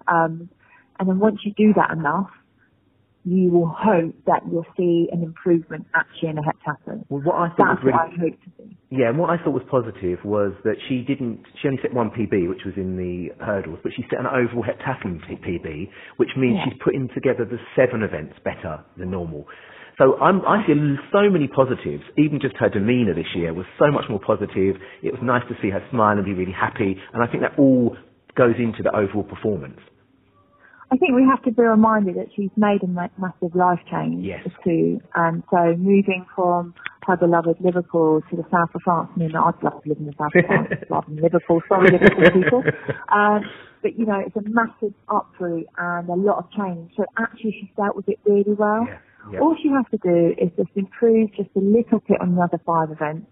Um, 0.09 0.49
and 0.99 1.09
then 1.09 1.19
once 1.19 1.40
you 1.45 1.52
do 1.57 1.73
that 1.75 1.90
enough, 1.90 2.30
you 3.24 3.50
will 3.50 3.68
hope 3.68 4.14
that 4.26 4.40
you'll 4.50 4.66
see 4.76 5.08
an 5.12 5.22
improvement 5.22 5.86
actually 5.94 6.30
in 6.30 6.38
a 6.38 6.42
heptathlon. 6.42 7.04
Well, 7.08 7.20
what 7.20 7.36
I 7.36 7.48
thought 7.52 7.76
That's 7.76 7.84
was 7.84 7.92
really, 7.92 7.98
what 8.00 8.08
I 8.08 8.20
hope 8.20 8.36
to 8.40 8.50
see. 8.56 8.76
Yeah, 8.88 9.08
and 9.10 9.18
what 9.18 9.28
I 9.28 9.36
thought 9.36 9.52
was 9.52 9.62
positive 9.70 10.18
was 10.24 10.52
that 10.64 10.76
she 10.88 11.02
didn't, 11.02 11.44
she 11.60 11.68
only 11.68 11.80
set 11.82 11.92
one 11.92 12.10
PB, 12.10 12.48
which 12.48 12.64
was 12.64 12.74
in 12.76 12.96
the 12.96 13.28
hurdles, 13.44 13.78
but 13.82 13.92
she 13.94 14.04
set 14.08 14.20
an 14.20 14.26
overall 14.26 14.64
heptathlon 14.64 15.20
PB, 15.28 15.90
which 16.16 16.30
means 16.36 16.56
Yeah. 16.56 16.64
she's 16.72 16.80
putting 16.82 17.08
together 17.12 17.44
the 17.44 17.58
seven 17.76 18.02
events 18.02 18.34
better 18.42 18.80
than 18.96 19.10
normal. 19.10 19.46
So 19.98 20.16
I'm, 20.16 20.40
I 20.48 20.64
see 20.66 20.72
so 21.12 21.28
many 21.28 21.46
positives. 21.46 22.02
Even 22.16 22.40
just 22.40 22.56
her 22.56 22.70
demeanour 22.70 23.12
this 23.12 23.28
year 23.36 23.52
was 23.52 23.66
so 23.78 23.90
much 23.92 24.08
more 24.08 24.20
positive. 24.20 24.80
It 25.02 25.12
was 25.12 25.20
nice 25.22 25.44
to 25.48 25.54
see 25.60 25.68
her 25.68 25.84
smile 25.90 26.16
and 26.16 26.24
be 26.24 26.32
really 26.32 26.56
happy, 26.56 26.96
and 27.12 27.22
I 27.22 27.26
think 27.26 27.42
that 27.42 27.58
all 27.58 27.96
goes 28.34 28.54
into 28.58 28.82
the 28.82 28.96
overall 28.96 29.24
performance. 29.24 29.78
I 30.92 30.97
think 30.97 31.14
we 31.14 31.25
have 31.25 31.42
to 31.44 31.52
be 31.52 31.62
reminded 31.62 32.16
that 32.16 32.28
she's 32.35 32.50
made 32.56 32.82
a 32.82 32.87
ma- 32.88 33.14
massive 33.16 33.54
life 33.54 33.78
change 33.90 34.25
Yes. 34.25 34.47
too. 34.64 35.00
And 35.14 35.42
so 35.50 35.76
moving 35.78 36.26
from 36.35 36.75
her 37.06 37.16
beloved 37.16 37.56
Liverpool 37.61 38.23
to 38.28 38.37
the 38.37 38.42
south 38.50 38.75
of 38.75 38.82
France, 38.82 39.09
I 39.14 39.18
mean, 39.18 39.37
I'd 39.37 39.62
love 39.62 39.82
to 39.82 39.88
live 39.88 39.99
in 39.99 40.06
the 40.06 40.14
south 40.18 40.35
of 40.35 40.47
France 40.47 40.68
rather 40.90 41.06
than 41.06 41.23
Liverpool. 41.23 41.61
Sorry, 41.68 41.90
Liverpool 41.90 42.42
people. 42.42 42.62
Um, 43.12 43.42
but 43.82 43.99
you 43.99 44.04
know, 44.06 44.20
it's 44.25 44.37
a 44.37 44.42
massive 44.44 44.94
uproot 45.09 45.66
and 45.78 46.09
a 46.09 46.14
lot 46.14 46.38
of 46.38 46.50
change. 46.52 46.92
So 46.97 47.04
actually 47.18 47.56
she's 47.61 47.70
dealt 47.76 47.97
with 47.97 48.09
it 48.09 48.18
really 48.25 48.52
well. 48.52 48.85
Yeah, 48.87 48.99
yeah. 49.32 49.40
All 49.40 49.56
she 49.61 49.68
has 49.70 49.85
to 49.90 49.99
do 49.99 50.35
is 50.38 50.50
just 50.56 50.70
improve 50.76 51.30
just 51.35 51.49
a 51.56 51.61
little 51.61 52.00
bit 52.06 52.20
on 52.20 52.35
the 52.37 52.42
other 52.42 52.61
five 52.66 52.90
events. 52.90 53.26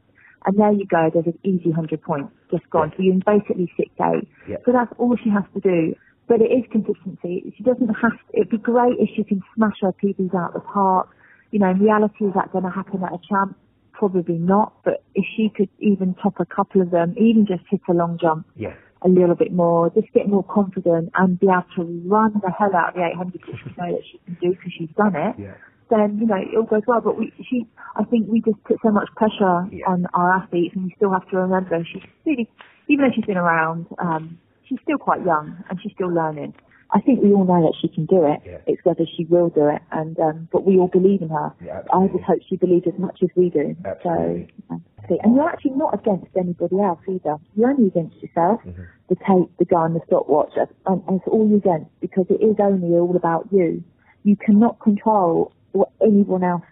And 0.47 0.59
there 0.59 0.73
you 0.73 0.87
go, 0.87 1.11
there's 1.13 1.27
an 1.27 1.39
easy 1.45 1.69
100 1.71 2.01
points 2.03 2.33
just 2.51 2.69
gone. 2.71 2.93
So 2.97 3.03
you're 3.03 3.15
in 3.15 3.23
basically 3.27 3.71
six 3.77 3.91
eight. 4.01 4.27
Yeah. 4.49 4.57
So 4.65 4.73
that's 4.73 4.93
all 4.99 5.15
she 5.23 5.31
has 5.31 5.45
to 5.55 5.61
do. 5.61 5.95
But 6.29 6.41
it 6.43 6.53
is 6.53 6.65
consistency. 6.71 7.53
She 7.57 7.63
doesn't 7.65 7.89
have 7.89 8.13
to, 8.13 8.19
it'd 8.35 8.51
be 8.51 8.59
great 8.59 8.97
if 8.99 9.09
she 9.17 9.25
can 9.25 9.41
smash 9.57 9.79
her 9.81 9.93
PBs 9.93 10.35
out 10.35 10.55
of 10.55 10.63
the 10.63 10.69
park. 10.69 11.09
You 11.51 11.59
know, 11.59 11.71
in 11.71 11.79
reality, 11.81 12.27
is 12.27 12.35
that 12.35 12.53
going 12.53 12.65
to 12.65 12.71
happen 12.71 13.03
at 13.03 13.13
a 13.13 13.19
champ? 13.29 13.57
Probably 13.93 14.37
not. 14.37 14.75
But 14.85 15.03
if 15.15 15.25
she 15.37 15.49
could 15.57 15.71
even 15.79 16.15
top 16.23 16.35
a 16.39 16.45
couple 16.47 16.83
of 16.83 16.91
them, 16.91 17.15
even 17.17 17.47
just 17.47 17.63
hit 17.71 17.81
a 17.89 17.95
long 17.95 18.19
jump 18.21 18.47
Yeah. 18.57 18.75
a 19.03 19.09
little 19.09 19.35
bit 19.35 19.53
more, 19.53 19.89
just 19.91 20.13
get 20.13 20.29
more 20.29 20.45
confident 20.45 21.11
and 21.15 21.41
be 21.41 21.47
able 21.49 21.65
to 21.77 21.83
run 22.07 22.35
the 22.45 22.51
hell 22.51 22.77
out 22.77 22.91
of 22.91 22.95
the 22.97 23.07
800 23.07 23.33
which 23.49 23.65
we 23.65 23.73
know 23.79 23.93
that 23.97 24.05
she 24.13 24.19
can 24.27 24.35
do 24.41 24.51
because 24.51 24.73
she's 24.79 24.91
done 24.99 25.17
it, 25.17 25.35
Yeah. 25.39 25.55
then, 25.89 26.19
you 26.21 26.27
know, 26.27 26.37
it 26.37 26.55
all 26.55 26.65
goes 26.65 26.83
well. 26.87 27.01
But 27.01 27.17
we, 27.19 27.33
she, 27.49 27.67
I 27.97 28.05
think 28.05 28.29
we 28.29 28.43
just 28.43 28.63
put 28.65 28.77
so 28.85 28.91
much 28.91 29.09
pressure 29.17 29.67
Yeah. 29.73 29.87
on 29.89 30.07
our 30.13 30.31
athletes 30.43 30.75
and 30.77 30.85
we 30.85 30.93
still 30.97 31.11
have 31.13 31.27
to 31.31 31.39
remember 31.39 31.83
she's 31.91 32.03
really, 32.27 32.51
even 32.89 33.07
though 33.07 33.13
she's 33.15 33.25
been 33.25 33.39
around, 33.39 33.87
um, 33.99 34.39
she's 34.69 34.79
still 34.83 34.99
quite 34.99 35.25
young 35.25 35.57
and 35.69 35.81
she's 35.83 35.93
still 35.93 36.13
learning. 36.13 36.55
I 36.91 37.01
think 37.03 37.21
we 37.23 37.33
all 37.35 37.45
know 37.45 37.61
that 37.67 37.75
she 37.81 37.89
can 37.89 38.07
do 38.07 38.25
it. 38.25 38.41
Yeah. 38.47 38.59
It's 38.67 38.83
whether 38.83 39.05
she 39.05 39.27
will 39.27 39.51
do 39.51 39.69
it, 39.69 39.83
and 39.93 40.19
um, 40.19 40.49
but 40.51 40.65
we 40.65 40.79
all 40.79 40.89
believe 40.89 41.21
in 41.21 41.29
her. 41.29 41.53
Yeah, 41.63 41.83
I 41.93 42.07
just 42.07 42.25
hope 42.25 42.41
she 42.49 42.57
believes 42.57 42.87
as 42.87 42.99
much 42.99 43.19
as 43.23 43.29
we 43.37 43.51
do. 43.51 43.77
Absolutely. 43.85 44.49
So, 44.71 44.81
see. 45.07 45.19
and 45.23 45.37
you're 45.37 45.49
actually 45.51 45.73
not 45.73 45.93
against 45.93 46.35
anybody 46.35 46.81
else 46.81 47.01
either. 47.07 47.37
You're 47.57 47.71
only 47.71 47.89
against 47.89 48.17
yourself, 48.23 48.63
Mm-hmm. 48.65 48.85
the 49.11 49.17
tape, 49.17 49.51
the 49.59 49.67
gun, 49.67 49.93
the 49.93 50.01
stopwatch, 50.07 50.53
and, 50.57 51.03
and 51.07 51.21
it's 51.21 51.29
all 51.29 51.47
you 51.47 51.57
against 51.57 51.91
because 52.01 52.25
it 52.31 52.43
is 52.43 52.57
only 52.59 52.97
all 52.97 53.15
about 53.15 53.49
you. 53.53 53.85
You 54.25 54.37
cannot 54.37 54.81
control 54.81 55.53
what 55.73 55.91
anyone 56.01 56.43
else 56.43 56.65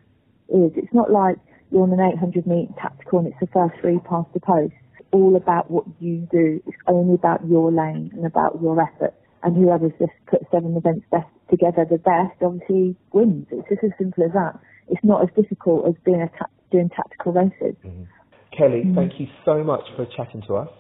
is. 0.49 0.73
It's 0.77 0.95
not 0.95 1.11
like 1.13 1.37
you're 1.71 1.83
on 1.83 1.93
an 1.93 2.01
800 2.01 2.47
metre 2.47 2.73
tactical 2.81 3.19
and 3.19 3.29
it's 3.29 3.37
the 3.41 3.49
first 3.49 3.75
three 3.83 3.99
past 4.09 4.33
the 4.33 4.41
post. 4.41 4.73
It's 5.07 5.13
all 5.13 5.37
about 5.37 5.71
what 5.71 5.85
you 6.01 6.27
do. 6.31 6.63
It's 6.67 6.77
only 6.87 7.15
about 7.15 7.47
your 7.47 7.71
lane 7.71 8.11
and 8.15 8.27
about 8.27 8.61
your 8.61 8.81
effort. 8.81 9.15
And 9.43 9.57
whoever's 9.57 9.93
just 9.99 10.13
put 10.27 10.43
seven 10.51 10.77
events 10.77 11.07
best 11.11 11.29
together 11.51 11.87
the 11.89 11.99
best 11.99 12.43
obviously 12.43 12.97
wins. 13.13 13.47
It's 13.51 13.69
just 13.69 13.85
as 13.85 13.91
simple 13.99 14.25
as 14.25 14.33
that. 14.33 14.59
It's 14.89 15.05
not 15.05 15.23
as 15.23 15.29
difficult 15.37 15.87
as 15.89 15.95
being 16.05 16.21
a 16.21 16.29
ta- 16.37 16.51
doing 16.73 16.91
tactical 16.91 17.33
races. 17.33 17.77
Kelly, 18.57 18.85
thank 18.95 19.21
you 19.21 19.27
so 19.45 19.63
much 19.63 19.83
for 19.97 20.07
chatting 20.17 20.43
to 20.49 20.57
us. 20.57 20.71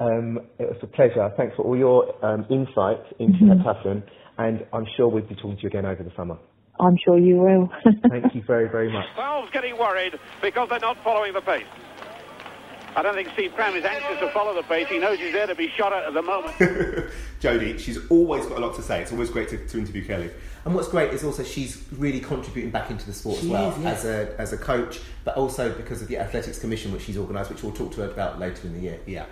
Um, 0.00 0.40
it 0.58 0.68
was 0.68 0.78
a 0.82 0.86
pleasure. 0.86 1.32
Thanks 1.36 1.54
for 1.56 1.62
all 1.62 1.76
your 1.76 2.24
um, 2.24 2.46
insight 2.50 3.00
into 3.18 3.44
heptathlon, 3.44 4.02
and 4.38 4.66
I'm 4.72 4.86
sure 4.96 5.08
we'll 5.08 5.24
be 5.24 5.34
talking 5.34 5.56
to 5.56 5.62
you 5.62 5.68
again 5.68 5.86
over 5.86 6.02
the 6.02 6.12
summer. 6.16 6.38
I'm 6.78 6.96
sure 7.02 7.18
you 7.18 7.36
will. 7.36 7.70
Thank 8.10 8.34
you 8.34 8.42
very, 8.42 8.68
very 8.68 8.92
much. 8.92 9.06
Valve's 9.16 9.50
getting 9.52 9.78
worried 9.78 10.18
because 10.42 10.68
they're 10.68 10.80
not 10.80 11.02
following 11.02 11.32
the 11.32 11.40
pace. 11.40 11.64
I 12.96 13.02
don't 13.02 13.14
think 13.14 13.28
Steve 13.34 13.52
Cram 13.54 13.76
is 13.76 13.84
anxious 13.84 14.18
to 14.20 14.30
follow 14.30 14.54
the 14.54 14.62
pace. 14.62 14.88
He 14.88 14.98
knows 14.98 15.18
he's 15.18 15.34
there 15.34 15.46
to 15.46 15.54
be 15.54 15.68
shot 15.68 15.92
at 15.92 16.04
at 16.04 16.14
the 16.14 16.22
moment. 16.22 16.56
Jodie, 17.40 17.78
she's 17.78 17.98
always 18.08 18.46
got 18.46 18.56
a 18.56 18.60
lot 18.60 18.74
to 18.76 18.82
say. 18.82 19.02
It's 19.02 19.12
always 19.12 19.28
great 19.28 19.50
to, 19.50 19.58
to 19.58 19.78
interview 19.78 20.02
Kelly. 20.02 20.30
And 20.64 20.74
what's 20.74 20.88
great 20.88 21.12
is 21.12 21.22
also 21.22 21.44
she's 21.44 21.84
really 21.92 22.20
contributing 22.20 22.70
back 22.70 22.90
into 22.90 23.04
the 23.04 23.12
sport 23.12 23.40
She 23.40 23.46
as 23.46 23.52
well 23.52 23.70
is, 23.72 23.82
yeah. 23.82 23.90
as 23.90 24.04
a 24.06 24.34
as 24.40 24.52
a 24.54 24.56
coach, 24.56 25.00
but 25.24 25.36
also 25.36 25.70
because 25.74 26.00
of 26.00 26.08
the 26.08 26.16
athletics 26.16 26.58
commission 26.58 26.90
which 26.90 27.02
she's 27.02 27.18
organised, 27.18 27.50
which 27.50 27.62
we'll 27.62 27.72
talk 27.72 27.92
to 27.92 28.00
her 28.00 28.10
about 28.10 28.38
later 28.38 28.66
in 28.66 28.72
the 28.72 28.80
year. 28.80 28.98
Yeah. 29.04 29.26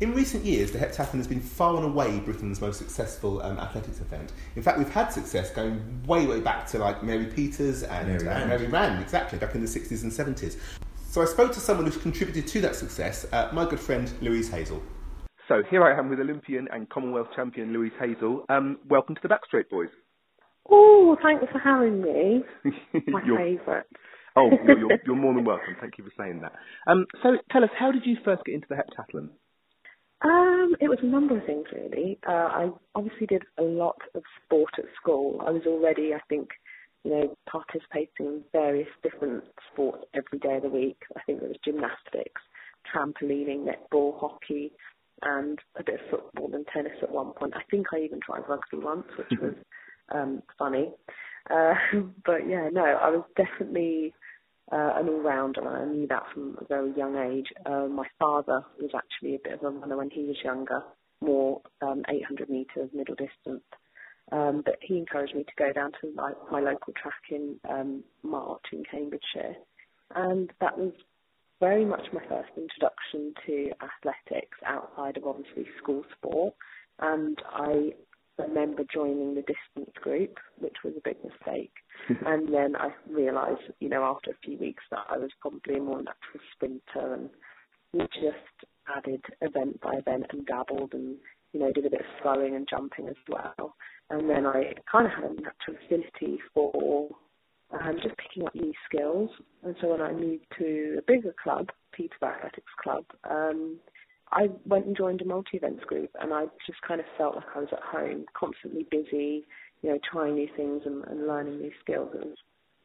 In 0.00 0.14
recent 0.14 0.46
years, 0.46 0.70
the 0.70 0.78
heptathlon 0.78 1.18
has 1.18 1.28
been 1.28 1.42
far 1.42 1.76
and 1.76 1.84
away 1.84 2.20
Britain's 2.20 2.62
most 2.62 2.78
successful 2.78 3.42
um, 3.42 3.58
athletics 3.58 4.00
event. 4.00 4.32
In 4.56 4.62
fact, 4.62 4.78
we've 4.78 4.88
had 4.88 5.12
success 5.12 5.50
going 5.50 6.02
way, 6.06 6.24
way 6.24 6.40
back 6.40 6.66
to 6.68 6.78
like 6.78 7.02
Mary 7.02 7.26
Peters 7.26 7.82
and 7.82 8.08
Mary 8.08 8.26
uh, 8.26 8.30
Rand. 8.30 8.48
Mary 8.48 8.66
Rand, 8.66 9.02
exactly, 9.02 9.38
back 9.38 9.54
in 9.54 9.60
the 9.60 9.66
60s 9.66 10.02
and 10.02 10.10
70s. 10.10 10.56
So 11.10 11.20
I 11.20 11.24
spoke 11.24 11.50
to 11.54 11.58
someone 11.60 11.86
who's 11.86 11.96
contributed 11.96 12.46
to 12.46 12.60
that 12.60 12.76
success, 12.76 13.26
uh, 13.32 13.50
my 13.52 13.68
good 13.68 13.80
friend 13.80 14.12
Louise 14.20 14.48
Hazel. 14.48 14.80
So 15.48 15.64
here 15.68 15.82
I 15.82 15.98
am 15.98 16.08
with 16.08 16.20
Olympian 16.20 16.68
and 16.72 16.88
Commonwealth 16.88 17.26
champion 17.34 17.72
Louise 17.72 17.90
Hazel. 17.98 18.44
Um, 18.48 18.78
welcome 18.88 19.16
to 19.16 19.20
the 19.20 19.28
Backstraight 19.28 19.68
Boys. 19.68 19.88
Oh, 20.70 21.16
thanks 21.20 21.44
for 21.50 21.58
having 21.58 22.00
me. 22.00 22.44
My 23.08 23.22
You're- 23.26 23.56
favourite. 23.58 23.86
oh, 24.36 24.50
you're, 24.64 24.78
you're, 24.78 24.98
you're 25.06 25.16
more 25.16 25.34
than 25.34 25.44
welcome. 25.44 25.74
Thank 25.80 25.98
you 25.98 26.04
for 26.04 26.12
saying 26.16 26.42
that. 26.42 26.52
Um, 26.86 27.06
so 27.24 27.30
tell 27.50 27.64
us, 27.64 27.70
how 27.76 27.90
did 27.90 28.02
you 28.06 28.16
first 28.24 28.44
get 28.44 28.54
into 28.54 28.68
the 28.70 28.76
heptathlon? 28.76 29.30
Um, 30.22 30.76
it 30.80 30.88
was 30.88 30.98
a 31.02 31.06
number 31.06 31.36
of 31.38 31.44
things 31.44 31.64
really. 31.72 32.20
Uh, 32.28 32.30
I 32.30 32.70
obviously 32.94 33.26
did 33.26 33.42
a 33.58 33.62
lot 33.62 33.96
of 34.14 34.22
sport 34.44 34.70
at 34.78 34.84
school. 35.02 35.42
I 35.44 35.50
was 35.50 35.62
already, 35.66 36.14
I 36.14 36.20
think, 36.28 36.50
you 37.04 37.10
know, 37.10 37.36
participating 37.50 38.26
in 38.26 38.42
various 38.52 38.88
different 39.02 39.44
sports 39.72 40.04
every 40.14 40.38
day 40.38 40.56
of 40.56 40.62
the 40.62 40.68
week. 40.68 40.98
I 41.16 41.20
think 41.22 41.40
there 41.40 41.48
was 41.48 41.58
gymnastics, 41.64 42.40
trampolining, 42.94 43.66
netball, 43.66 44.18
hockey, 44.20 44.72
and 45.22 45.58
a 45.76 45.84
bit 45.84 46.00
of 46.00 46.10
football 46.10 46.50
and 46.54 46.66
tennis 46.72 46.98
at 47.02 47.10
one 47.10 47.32
point. 47.32 47.54
I 47.56 47.62
think 47.70 47.86
I 47.92 47.98
even 47.98 48.20
tried 48.20 48.48
rugby 48.48 48.78
once, 48.84 49.06
which 49.16 49.38
was 49.40 49.54
um, 50.14 50.42
funny. 50.58 50.92
Uh, 51.50 51.74
but 52.24 52.48
yeah, 52.48 52.68
no, 52.72 52.84
I 52.84 53.10
was 53.10 53.24
definitely 53.36 54.14
uh, 54.72 54.92
an 54.96 55.08
all-rounder, 55.08 55.66
I 55.66 55.84
knew 55.86 56.06
that 56.06 56.22
from 56.32 56.56
a 56.60 56.64
very 56.64 56.92
young 56.96 57.16
age. 57.16 57.48
Uh, 57.66 57.86
my 57.86 58.06
father 58.18 58.62
was 58.80 58.90
actually 58.94 59.34
a 59.34 59.38
bit 59.42 59.54
of 59.54 59.62
a 59.64 59.70
runner 59.70 59.96
when 59.96 60.10
he 60.10 60.24
was 60.24 60.36
younger, 60.44 60.82
more 61.20 61.60
um, 61.82 62.04
800 62.08 62.48
metres 62.48 62.88
middle 62.94 63.16
distance. 63.16 63.64
Um, 64.32 64.62
but 64.64 64.76
he 64.80 64.96
encouraged 64.96 65.34
me 65.34 65.42
to 65.42 65.52
go 65.58 65.72
down 65.72 65.92
to 66.00 66.12
like 66.14 66.36
my 66.52 66.60
local 66.60 66.92
track 66.92 67.22
in 67.30 67.56
um, 67.68 68.04
March 68.22 68.64
in 68.72 68.84
Cambridgeshire, 68.88 69.56
and 70.14 70.50
that 70.60 70.78
was 70.78 70.92
very 71.60 71.84
much 71.84 72.06
my 72.12 72.22
first 72.28 72.50
introduction 72.56 73.34
to 73.46 73.70
athletics 73.82 74.58
outside 74.66 75.16
of 75.16 75.26
obviously 75.26 75.66
school 75.82 76.02
sport. 76.16 76.54
And 77.00 77.38
I 77.52 77.92
remember 78.38 78.82
joining 78.92 79.34
the 79.34 79.42
distance 79.42 79.94
group, 80.00 80.38
which 80.58 80.76
was 80.84 80.94
a 80.96 81.08
big 81.08 81.16
mistake. 81.22 81.72
and 82.26 82.52
then 82.52 82.76
I 82.76 82.90
realised, 83.08 83.60
you 83.80 83.88
know, 83.88 84.04
after 84.04 84.30
a 84.30 84.38
few 84.44 84.58
weeks 84.58 84.82
that 84.90 85.04
I 85.08 85.18
was 85.18 85.30
probably 85.40 85.76
a 85.76 85.82
more 85.82 85.98
natural 85.98 86.40
sprinter 86.54 87.14
and 87.14 87.30
we 87.92 88.00
just 88.00 88.70
added 88.96 89.22
event 89.40 89.80
by 89.80 89.94
event 89.94 90.26
and 90.30 90.46
dabbled 90.46 90.94
and 90.94 91.16
you 91.52 91.60
know 91.60 91.72
did 91.72 91.86
a 91.86 91.90
bit 91.90 92.00
of 92.00 92.06
throwing 92.22 92.56
and 92.56 92.68
jumping 92.68 93.08
as 93.08 93.16
well. 93.28 93.74
And 94.10 94.28
then 94.28 94.44
I 94.46 94.74
kind 94.90 95.06
of 95.06 95.12
had 95.12 95.24
a 95.24 95.34
natural 95.34 95.76
affinity 95.84 96.38
for 96.52 97.08
um, 97.72 97.96
just 98.02 98.16
picking 98.16 98.46
up 98.46 98.54
new 98.54 98.72
skills. 98.88 99.30
And 99.62 99.76
so 99.80 99.88
when 99.88 100.00
I 100.00 100.12
moved 100.12 100.44
to 100.58 100.98
a 100.98 101.02
bigger 101.06 101.34
club, 101.42 101.68
Peterborough 101.92 102.34
Athletics 102.36 102.72
Club, 102.82 103.04
um, 103.28 103.78
I 104.32 104.48
went 104.64 104.86
and 104.86 104.96
joined 104.96 105.22
a 105.22 105.24
multi-events 105.24 105.84
group, 105.84 106.10
and 106.20 106.32
I 106.32 106.44
just 106.66 106.80
kind 106.86 107.00
of 107.00 107.06
felt 107.18 107.36
like 107.36 107.44
I 107.54 107.60
was 107.60 107.68
at 107.72 107.82
home, 107.82 108.26
constantly 108.34 108.86
busy, 108.90 109.44
you 109.82 109.90
know, 109.90 109.98
trying 110.10 110.34
new 110.34 110.48
things 110.56 110.82
and, 110.84 111.04
and 111.04 111.26
learning 111.26 111.58
new 111.58 111.72
skills. 111.80 112.10
It 112.14 112.26
was 112.26 112.36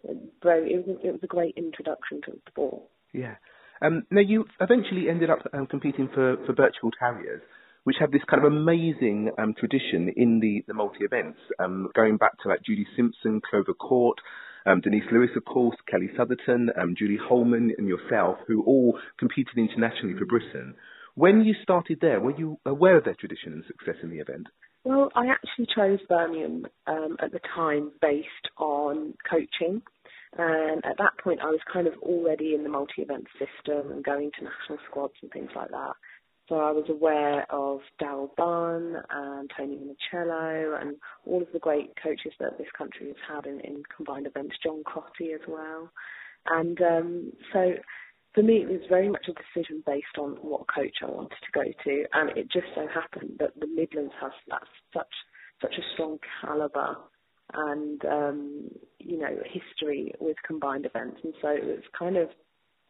it 0.08 0.88
was, 0.88 0.98
it 1.04 1.12
was 1.12 1.20
a 1.24 1.28
great 1.28 1.56
introduction 1.58 2.22
to 2.26 2.32
the 2.32 2.40
sport. 2.48 2.84
Yeah. 3.14 3.36
Um, 3.82 4.06
now 4.12 4.22
you 4.22 4.46
eventually 4.60 5.10
ended 5.10 5.30
up 5.30 5.40
um, 5.54 5.68
competing 5.68 6.10
for 6.14 6.38
for 6.46 6.54
Birchfield 6.54 6.96
Harriers, 7.00 7.42
which 7.86 7.96
have 8.00 8.12
this 8.12 8.22
kind 8.30 8.44
of 8.44 8.52
amazing 8.52 9.32
um, 9.38 9.54
tradition 9.58 10.12
in 10.16 10.40
the 10.42 10.64
the 10.68 10.74
multi 10.74 11.06
events, 11.06 11.40
um, 11.60 11.88
going 11.96 12.18
back 12.18 12.38
to 12.44 12.50
like 12.50 12.62
Judy 12.64 12.86
Simpson, 12.96 13.42
Clova 13.42 13.76
Court. 13.78 14.20
Um, 14.68 14.82
Denise 14.82 15.04
Lewis, 15.12 15.30
of 15.38 15.46
course, 15.46 15.78
Kelly 15.88 16.10
Sotherton, 16.18 16.72
um, 16.82 16.96
Julie 16.98 17.20
Hollman, 17.22 17.70
and 17.78 17.88
yourself, 17.88 18.38
who 18.48 18.64
all 18.64 18.98
competed 19.20 19.58
internationally 19.58 20.18
for 20.18 20.26
Britain. 20.26 20.74
When 21.14 21.42
you 21.42 21.54
started 21.62 22.00
there, 22.02 22.20
were 22.20 22.36
you 22.36 22.58
aware 22.66 22.98
of 22.98 23.04
their 23.04 23.14
tradition 23.14 23.54
and 23.54 23.64
success 23.68 23.98
in 24.02 24.10
the 24.10 24.18
event? 24.18 24.48
Well, 24.84 25.12
I 25.16 25.28
actually 25.28 25.68
chose 25.76 26.00
Birmingham 26.10 26.66
um, 26.88 27.18
at 27.20 27.32
the 27.32 27.40
time 27.56 27.92
based 28.02 28.28
on 28.58 29.14
coaching. 29.30 29.84
And 30.38 30.84
at 30.86 30.98
that 30.98 31.18
point, 31.24 31.40
I 31.42 31.46
was 31.46 31.62
kind 31.72 31.88
of 31.88 31.94
already 32.02 32.54
in 32.54 32.64
the 32.64 32.70
multi-event 32.70 33.26
system 33.40 33.92
and 33.92 34.04
going 34.04 34.32
to 34.38 34.44
national 34.44 34.80
squads 34.90 35.14
and 35.22 35.32
things 35.32 35.50
like 35.56 35.70
that. 35.70 35.94
So 36.48 36.56
I 36.56 36.72
was 36.72 36.86
aware 36.90 37.52
of 37.52 37.80
Daryl 38.00 38.30
Bunn 38.38 39.02
and 39.10 39.50
Tony 39.58 39.78
Minichiello 39.78 40.80
and 40.80 40.96
all 41.26 41.42
of 41.42 41.48
the 41.54 41.60
great 41.60 41.92
coaches 42.02 42.34
that 42.40 42.58
this 42.58 42.68
country 42.78 43.08
has 43.08 43.16
had 43.28 43.46
in, 43.48 43.60
in 43.62 43.82
combined 43.96 44.28
events, 44.28 44.56
John 44.64 44.84
Crotty 44.84 45.34
as 45.34 45.42
well. 45.48 45.90
And 46.48 46.80
um, 46.82 47.32
so 47.52 47.74
for 48.36 48.44
me, 48.44 48.58
it 48.58 48.70
was 48.70 48.82
very 48.90 49.10
much 49.10 49.26
a 49.28 49.34
decision 49.34 49.82
based 49.88 50.18
on 50.20 50.32
what 50.42 50.68
coach 50.74 50.98
I 51.02 51.10
wanted 51.10 51.30
to 51.32 51.52
go 51.54 51.64
to, 51.64 52.06
and 52.14 52.38
it 52.38 52.52
just 52.52 52.68
so 52.76 52.86
happened 52.94 53.38
that 53.40 53.60
the 53.60 53.66
Midlands 53.66 54.14
has 54.22 54.32
that 54.50 54.62
such 54.94 55.14
such 55.62 55.74
a 55.78 55.94
strong 55.94 56.20
calibre 56.42 56.98
and 57.54 58.04
um, 58.06 58.70
you 59.00 59.18
know 59.18 59.36
history 59.46 60.14
with 60.20 60.36
combined 60.46 60.86
events, 60.86 61.18
and 61.24 61.34
so 61.42 61.48
it 61.48 61.64
was 61.64 61.84
kind 61.98 62.18
of 62.18 62.30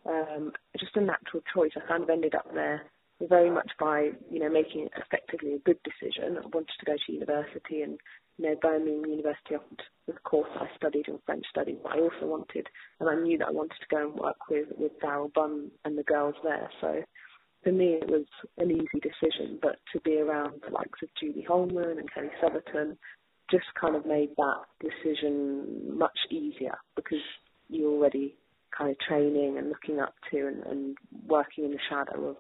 um, 0.07 0.51
just 0.79 0.95
a 0.95 1.01
natural 1.01 1.43
choice. 1.53 1.71
I 1.77 1.87
kind 1.87 2.03
of 2.03 2.09
ended 2.09 2.33
up 2.33 2.51
there 2.53 2.81
very 3.21 3.49
much 3.49 3.71
by 3.79 4.09
you 4.29 4.39
know 4.39 4.49
making 4.49 4.87
effectively 4.97 5.53
a 5.53 5.59
good 5.59 5.79
decision. 5.83 6.37
I 6.37 6.47
wanted 6.47 6.75
to 6.79 6.85
go 6.85 6.95
to 6.95 7.11
university, 7.11 7.81
and 7.81 7.97
you 8.37 8.49
know 8.49 8.55
Birmingham 8.61 9.09
University 9.09 9.55
offered 9.55 9.81
the 10.07 10.13
course 10.13 10.49
I 10.55 10.67
studied 10.75 11.07
in 11.07 11.19
French 11.25 11.45
studies, 11.49 11.77
but 11.81 11.93
I 11.93 11.99
also 11.99 12.25
wanted, 12.25 12.67
and 12.99 13.09
I 13.09 13.15
knew 13.15 13.37
that 13.37 13.47
I 13.47 13.51
wanted 13.51 13.77
to 13.79 13.95
go 13.95 14.09
and 14.09 14.15
work 14.15 14.37
with 14.49 14.67
with 14.77 14.91
Daryl 15.03 15.33
Bunn 15.33 15.71
and 15.85 15.97
the 15.97 16.03
girls 16.03 16.35
there. 16.43 16.69
So 16.81 17.03
for 17.63 17.71
me, 17.71 17.97
it 18.01 18.09
was 18.09 18.25
an 18.57 18.71
easy 18.71 18.99
decision. 19.01 19.59
But 19.61 19.77
to 19.93 19.99
be 20.01 20.19
around 20.19 20.61
the 20.65 20.73
likes 20.73 20.99
of 21.01 21.09
Julie 21.19 21.45
Hollman 21.47 21.97
and 21.97 22.13
Kelly 22.13 22.29
Sotherton 22.41 22.97
just 23.51 23.65
kind 23.79 23.95
of 23.95 24.05
made 24.05 24.29
that 24.37 24.61
decision 24.79 25.97
much 25.97 26.17
easier 26.31 26.77
because 26.95 27.19
you're 27.69 27.91
already 27.91 28.35
kind 28.75 28.91
of 28.91 28.99
training 28.99 29.57
and 29.57 29.69
looking 29.69 29.99
up 29.99 30.13
to 30.31 30.47
and, 30.47 30.63
and 30.63 30.97
working 31.27 31.65
in 31.65 31.71
the 31.71 31.79
shadow 31.89 32.29
of 32.29 32.35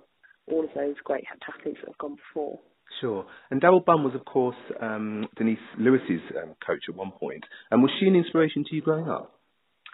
all 0.47 0.63
of 0.63 0.69
those 0.75 0.95
great 1.03 1.25
athletes 1.31 1.79
that 1.81 1.89
have 1.89 1.97
gone 1.97 2.15
before. 2.15 2.59
Sure. 3.01 3.25
And 3.49 3.61
Daryl 3.61 3.83
Bunn 3.83 4.03
was, 4.03 4.15
of 4.15 4.25
course, 4.25 4.55
um, 4.79 5.27
Denise 5.37 5.57
Lewis's 5.77 6.21
um, 6.41 6.55
coach 6.65 6.83
at 6.87 6.95
one 6.95 7.11
point. 7.11 7.43
And 7.71 7.81
was 7.81 7.91
she 7.99 8.07
an 8.07 8.15
inspiration 8.15 8.63
to 8.69 8.75
you 8.75 8.81
growing 8.81 9.09
up? 9.09 9.39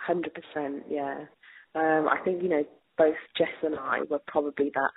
Hundred 0.06 0.34
percent, 0.34 0.84
yeah. 0.90 1.26
Um, 1.76 2.08
I 2.10 2.18
think 2.26 2.42
you 2.42 2.50
know 2.50 2.64
both 2.98 3.16
Jess 3.38 3.54
and 3.64 3.76
I 3.76 4.02
were 4.10 4.20
probably 4.28 4.72
that 4.74 4.92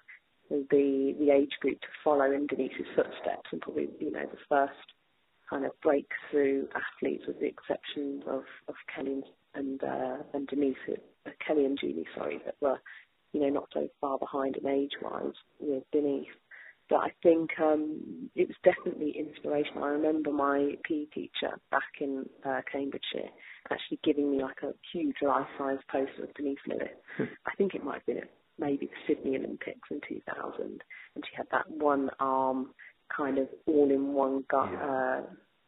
the 0.51 1.15
the 1.19 1.31
age 1.31 1.53
group 1.61 1.81
to 1.81 1.87
follow 2.03 2.31
in 2.33 2.47
Denise's 2.47 2.87
footsteps, 2.97 3.49
and 3.53 3.61
probably 3.61 3.89
you 4.01 4.11
know 4.11 4.25
the 4.31 4.39
first 4.49 4.73
kind 5.49 5.65
of 5.65 5.73
breakthrough 5.83 6.67
athletes, 6.75 7.25
with 7.27 7.39
the 7.39 7.47
exception 7.47 8.23
of 8.27 8.45
of 8.69 8.75
Kelly 8.95 9.23
and 9.55 9.83
uh, 9.85 10.17
and 10.33 10.47
Denise, 10.49 10.77
uh, 10.89 11.31
Kelly 11.47 11.65
and 11.65 11.79
Julie, 11.79 12.07
sorry, 12.17 12.41
that 12.45 12.57
were 12.61 12.81
you 13.35 13.41
know 13.41 13.51
not 13.51 13.69
so 13.75 13.89
far 14.01 14.19
behind 14.19 14.57
in 14.57 14.67
age 14.67 14.93
wise 15.03 15.35
with 15.61 15.83
Denise. 15.93 16.27
But 16.89 16.97
I 16.97 17.13
think 17.23 17.51
um, 17.63 18.31
it 18.35 18.47
was 18.49 18.57
definitely 18.63 19.15
inspirational. 19.19 19.85
I 19.85 19.89
remember 19.89 20.31
my 20.31 20.75
PE 20.85 21.07
teacher 21.15 21.59
back 21.71 21.83
in 22.01 22.27
uh, 22.45 22.61
Cambridgeshire 22.71 23.31
actually 23.71 23.99
giving 24.05 24.31
me 24.31 24.43
like 24.43 24.59
a 24.63 24.73
huge 24.93 25.17
life-size 25.23 25.79
poster 25.91 26.25
of 26.25 26.35
Denise 26.35 26.59
Lewis. 26.69 26.89
Hmm. 27.17 27.25
I 27.47 27.55
think 27.57 27.75
it 27.75 27.83
might 27.83 27.95
have 27.95 28.07
been 28.07 28.19
at 28.19 28.31
maybe 28.59 28.87
the 28.87 29.15
Sydney 29.15 29.37
Olympics 29.37 29.89
in 29.91 30.01
2000, 30.07 30.83
and 31.15 31.25
she 31.25 31.37
had 31.37 31.47
that 31.53 31.71
one 31.71 32.11
arm 32.21 32.71
kind 33.15 33.39
of 33.39 33.49
all 33.67 33.91
in 33.91 34.13
one 34.13 34.45
gut, 34.51 34.69
yeah. 34.71 34.85
uh, 34.85 35.23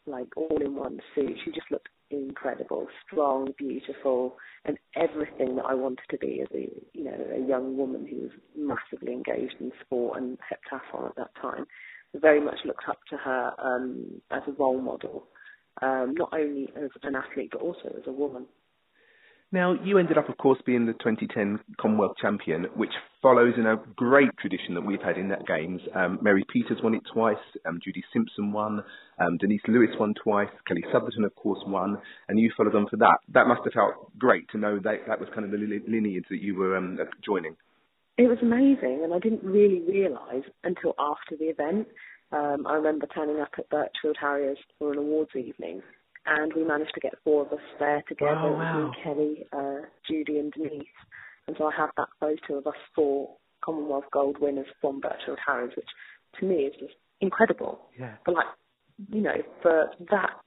like 0.06 0.28
all 0.36 0.60
in 0.60 0.74
one 0.74 1.00
suit. 1.14 1.36
She 1.44 1.50
just 1.50 1.70
looked 1.70 1.88
incredible, 2.10 2.86
strong, 3.06 3.48
beautiful, 3.58 4.36
and 4.64 4.78
everything 4.94 5.56
that 5.56 5.64
I 5.64 5.74
wanted 5.74 6.04
to 6.10 6.18
be 6.18 6.40
as 6.40 6.48
a 6.54 6.68
you 6.92 7.04
know 7.04 7.16
a 7.34 7.46
young 7.46 7.76
woman 7.76 8.06
who 8.06 8.22
was 8.22 8.30
massively 8.56 9.12
engaged 9.12 9.56
in 9.60 9.72
sport 9.84 10.20
and 10.20 10.38
heptathlon 10.38 11.08
at 11.08 11.16
that 11.16 11.30
time. 11.40 11.66
Very 12.14 12.40
much 12.40 12.58
looked 12.64 12.88
up 12.88 13.00
to 13.10 13.16
her 13.16 13.52
um, 13.58 14.22
as 14.30 14.42
a 14.46 14.52
role 14.52 14.80
model, 14.80 15.26
um, 15.82 16.14
not 16.16 16.32
only 16.32 16.68
as 16.76 16.90
an 17.02 17.14
athlete 17.16 17.50
but 17.52 17.60
also 17.60 17.88
as 17.96 18.06
a 18.06 18.12
woman. 18.12 18.46
Now, 19.52 19.74
you 19.84 19.98
ended 19.98 20.18
up, 20.18 20.28
of 20.28 20.36
course, 20.38 20.58
being 20.66 20.86
the 20.86 20.92
2010 20.94 21.60
Commonwealth 21.80 22.16
champion, 22.20 22.64
which 22.74 22.92
follows 23.22 23.54
in 23.56 23.66
a 23.66 23.76
great 23.94 24.30
tradition 24.40 24.74
that 24.74 24.84
we've 24.84 25.00
had 25.00 25.16
in 25.16 25.28
that 25.28 25.46
games. 25.46 25.80
Um, 25.94 26.18
Mary 26.20 26.44
Peters 26.52 26.78
won 26.82 26.94
it 26.94 27.02
twice, 27.12 27.36
um, 27.64 27.78
Judy 27.82 28.02
Simpson 28.12 28.52
won, 28.52 28.82
um, 29.20 29.36
Denise 29.38 29.62
Lewis 29.68 29.90
won 30.00 30.14
twice, 30.22 30.48
Kelly 30.66 30.84
Sotherton, 30.92 31.24
of 31.24 31.34
course, 31.36 31.60
won, 31.64 31.96
and 32.28 32.40
you 32.40 32.50
followed 32.56 32.74
on 32.74 32.88
for 32.88 32.96
that. 32.96 33.18
That 33.32 33.46
must 33.46 33.62
have 33.64 33.72
felt 33.72 34.18
great 34.18 34.48
to 34.50 34.58
know 34.58 34.80
that 34.80 35.06
that 35.06 35.20
was 35.20 35.28
kind 35.32 35.44
of 35.44 35.52
the 35.52 35.58
lineage 35.58 36.24
that 36.28 36.42
you 36.42 36.56
were 36.56 36.76
um, 36.76 36.98
joining. 37.24 37.56
It 38.18 38.28
was 38.28 38.38
amazing, 38.42 39.02
and 39.04 39.14
I 39.14 39.18
didn't 39.20 39.44
really 39.44 39.80
realise 39.80 40.44
until 40.64 40.94
after 40.98 41.36
the 41.38 41.46
event. 41.46 41.86
Um, 42.32 42.66
I 42.66 42.74
remember 42.74 43.06
turning 43.06 43.40
up 43.40 43.50
at 43.58 43.68
Birchfield 43.68 44.16
Harriers 44.20 44.58
for 44.78 44.92
an 44.92 44.98
awards 44.98 45.30
evening, 45.36 45.82
and 46.26 46.52
we 46.54 46.64
managed 46.64 46.94
to 46.94 47.00
get 47.00 47.14
four 47.24 47.46
of 47.46 47.52
us 47.52 47.64
there 47.78 48.02
together, 48.08 48.36
oh, 48.36 48.52
wow. 48.52 48.92
Kelly, 49.02 49.46
uh, 49.52 49.86
Judy, 50.08 50.38
and 50.38 50.52
Denise. 50.52 50.84
And 51.46 51.56
so 51.58 51.66
I 51.66 51.72
have 51.76 51.90
that 51.96 52.08
photo 52.20 52.58
of 52.58 52.66
us 52.66 52.74
four 52.94 53.36
Commonwealth 53.64 54.04
gold 54.12 54.36
winners 54.40 54.66
from 54.80 55.00
Birchfield 55.00 55.38
Harriers, 55.44 55.72
which 55.76 55.88
to 56.38 56.46
me 56.46 56.56
is 56.56 56.74
just 56.78 56.94
incredible. 57.20 57.80
Yeah. 57.98 58.14
But 58.24 58.34
like, 58.34 58.46
you 59.10 59.20
know, 59.20 59.36
for 59.62 59.90
that 60.10 60.40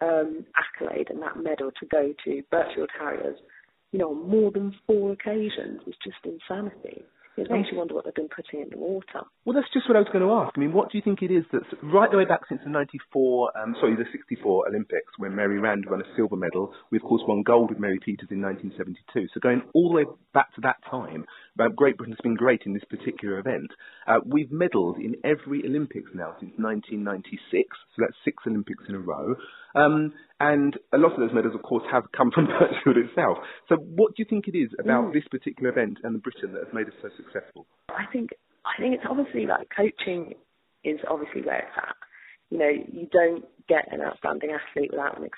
um, 0.00 0.44
accolade 0.56 1.08
and 1.10 1.22
that 1.22 1.36
medal 1.36 1.70
to 1.78 1.86
go 1.86 2.12
to 2.24 2.42
Birchfield 2.50 2.90
Harriers, 2.98 3.38
you 3.92 3.98
know, 3.98 4.10
on 4.10 4.28
more 4.28 4.50
than 4.50 4.74
four 4.86 5.12
occasions 5.12 5.80
is 5.86 5.94
just 6.02 6.16
insanity. 6.24 7.04
It 7.36 7.50
makes 7.50 7.68
you 7.70 7.78
wonder 7.78 7.94
what 7.94 8.04
they've 8.04 8.14
been 8.14 8.28
putting 8.28 8.60
in 8.60 8.70
the 8.70 8.78
water. 8.78 9.22
Well, 9.44 9.52
that's 9.52 9.68
just 9.74 9.86
what 9.88 9.96
I 9.96 10.00
was 10.00 10.08
going 10.08 10.24
to 10.24 10.32
ask. 10.32 10.56
I 10.56 10.60
mean, 10.60 10.72
what 10.72 10.90
do 10.90 10.96
you 10.96 11.04
think 11.04 11.20
it 11.20 11.28
is 11.30 11.44
that's 11.52 11.68
right 11.82 12.10
the 12.10 12.16
way 12.16 12.24
back 12.24 12.48
since 12.48 12.62
the 12.64 12.70
94, 12.70 13.52
um, 13.60 13.76
sorry, 13.78 13.94
the 13.94 14.08
64 14.10 14.68
Olympics, 14.68 15.12
when 15.18 15.36
Mary 15.36 15.60
Rand 15.60 15.84
won 15.84 16.00
a 16.00 16.16
silver 16.16 16.36
medal. 16.36 16.72
We, 16.90 16.96
of 16.96 17.04
course, 17.04 17.20
won 17.28 17.42
gold 17.42 17.68
with 17.68 17.78
Mary 17.78 17.98
Peters 18.00 18.28
in 18.30 18.40
1972. 18.40 19.28
So 19.34 19.40
going 19.40 19.60
all 19.74 19.90
the 19.90 19.96
way 19.96 20.04
back 20.32 20.54
to 20.54 20.62
that 20.62 20.80
time, 20.90 21.26
uh, 21.60 21.68
Great 21.68 21.98
Britain's 21.98 22.24
been 22.24 22.36
great 22.36 22.62
in 22.64 22.72
this 22.72 22.88
particular 22.88 23.38
event. 23.38 23.68
Uh, 24.08 24.24
we've 24.24 24.48
medalled 24.48 24.96
in 24.96 25.14
every 25.24 25.60
Olympics 25.66 26.10
now 26.14 26.32
since 26.40 26.56
1996. 26.56 27.36
So 27.52 28.00
that's 28.00 28.16
six 28.24 28.42
Olympics 28.46 28.84
in 28.88 28.94
a 28.94 28.98
row. 28.98 29.36
Um, 29.74 30.14
and 30.40 30.72
a 30.94 30.96
lot 30.96 31.12
of 31.12 31.20
those 31.20 31.34
medals, 31.34 31.54
of 31.54 31.62
course, 31.62 31.84
have 31.92 32.04
come 32.16 32.30
from 32.34 32.46
Birchfield 32.46 32.96
itself. 32.96 33.38
So, 33.68 33.76
what 33.76 34.16
do 34.16 34.24
you 34.24 34.26
think 34.28 34.48
it 34.48 34.56
is 34.56 34.70
about 34.80 35.10
mm. 35.10 35.12
this 35.12 35.28
particular 35.30 35.68
event 35.68 35.98
and 36.02 36.22
Britain 36.22 36.52
that 36.54 36.64
has 36.64 36.72
made 36.72 36.86
us 36.86 36.96
so 37.02 37.08
successful? 37.16 37.66
I 37.90 38.06
think 38.10 38.30
I 38.64 38.80
think 38.80 38.94
it's 38.94 39.06
obviously 39.08 39.46
like 39.46 39.68
coaching 39.74 40.34
is 40.84 41.00
obviously 41.08 41.42
where 41.42 41.58
it's 41.58 41.76
at. 41.76 41.96
You 42.50 42.58
know, 42.58 42.68
you 42.68 43.08
don't 43.10 43.44
get 43.68 43.92
an 43.92 44.00
outstanding 44.00 44.50
athlete 44.50 44.90
without 44.90 45.18
an 45.18 45.28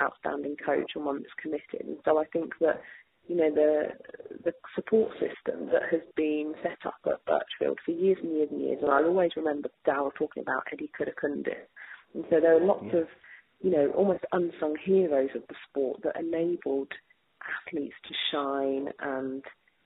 outstanding 0.00 0.56
coach 0.64 0.92
and 0.94 1.04
one 1.04 1.22
that's 1.22 1.40
committed. 1.40 1.86
And 1.86 1.98
so 2.04 2.18
I 2.18 2.24
think 2.26 2.52
that 2.60 2.80
you 3.26 3.36
know 3.36 3.50
the 3.54 3.88
the 4.44 4.52
support 4.74 5.12
system 5.12 5.68
that 5.72 5.88
has 5.90 6.02
been 6.16 6.54
set 6.62 6.78
up 6.84 7.00
at 7.06 7.24
Birchfield 7.24 7.78
for 7.84 7.92
years 7.92 8.18
and 8.22 8.32
years 8.32 8.48
and 8.50 8.60
years. 8.60 8.78
And 8.82 8.90
I'll 8.90 9.06
always 9.06 9.30
remember 9.36 9.68
Daryl 9.86 10.12
talking 10.14 10.42
about 10.42 10.64
Eddie 10.72 10.90
Kulukundis. 10.98 11.68
And 12.14 12.24
so 12.30 12.40
there 12.40 12.56
are 12.56 12.64
lots 12.64 12.84
yeah. 12.92 13.00
of 13.00 13.06
you 13.64 13.70
know, 13.70 13.90
almost 13.96 14.24
unsung 14.32 14.76
heroes 14.84 15.30
of 15.34 15.42
the 15.48 15.54
sport 15.68 16.02
that 16.02 16.20
enabled 16.20 16.92
athletes 17.66 17.94
to 18.06 18.14
shine 18.30 18.88
and, 19.00 19.42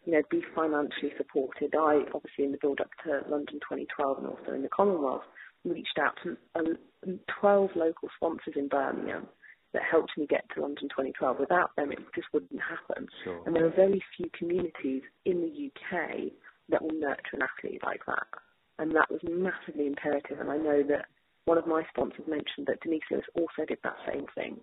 you 0.08 0.14
know, 0.14 0.22
be 0.30 0.40
financially 0.54 1.12
supported. 1.18 1.74
I 1.78 2.00
obviously 2.14 2.44
in 2.44 2.52
the 2.52 2.58
build 2.62 2.80
up 2.80 2.88
to 3.04 3.30
London 3.30 3.60
2012 3.60 4.16
and 4.16 4.26
also 4.26 4.54
in 4.54 4.62
the 4.62 4.70
Commonwealth 4.70 5.20
reached 5.66 5.98
out 6.00 6.14
to 6.24 6.34
uh, 6.54 7.12
12 7.38 7.70
local 7.76 8.08
sponsors 8.16 8.54
in 8.56 8.68
Birmingham 8.68 9.26
that 9.74 9.82
helped 9.82 10.12
me 10.16 10.26
get 10.26 10.46
to 10.54 10.62
London 10.62 10.88
2012. 10.88 11.36
Without 11.38 11.76
them, 11.76 11.92
it 11.92 11.98
just 12.14 12.28
wouldn't 12.32 12.58
happen. 12.58 13.06
Sure. 13.22 13.42
And 13.44 13.54
there 13.54 13.66
are 13.66 13.76
very 13.76 14.02
few 14.16 14.30
communities 14.32 15.02
in 15.26 15.42
the 15.42 15.68
UK 15.68 16.32
that 16.70 16.80
will 16.80 16.98
nurture 16.98 17.34
an 17.36 17.42
athlete 17.42 17.82
like 17.84 18.00
that. 18.06 18.24
And 18.78 18.96
that 18.96 19.10
was 19.10 19.20
massively 19.28 19.88
imperative. 19.88 20.40
And 20.40 20.50
I 20.50 20.56
know 20.56 20.82
that 20.88 21.04
one 21.44 21.58
of 21.58 21.66
my 21.66 21.82
sponsors 21.90 22.26
mentioned 22.26 22.66
that 22.68 22.80
Denise 22.80 23.02
Lewis 23.10 23.26
also 23.36 23.66
did 23.68 23.78
that 23.84 23.96
same 24.10 24.24
thing. 24.34 24.56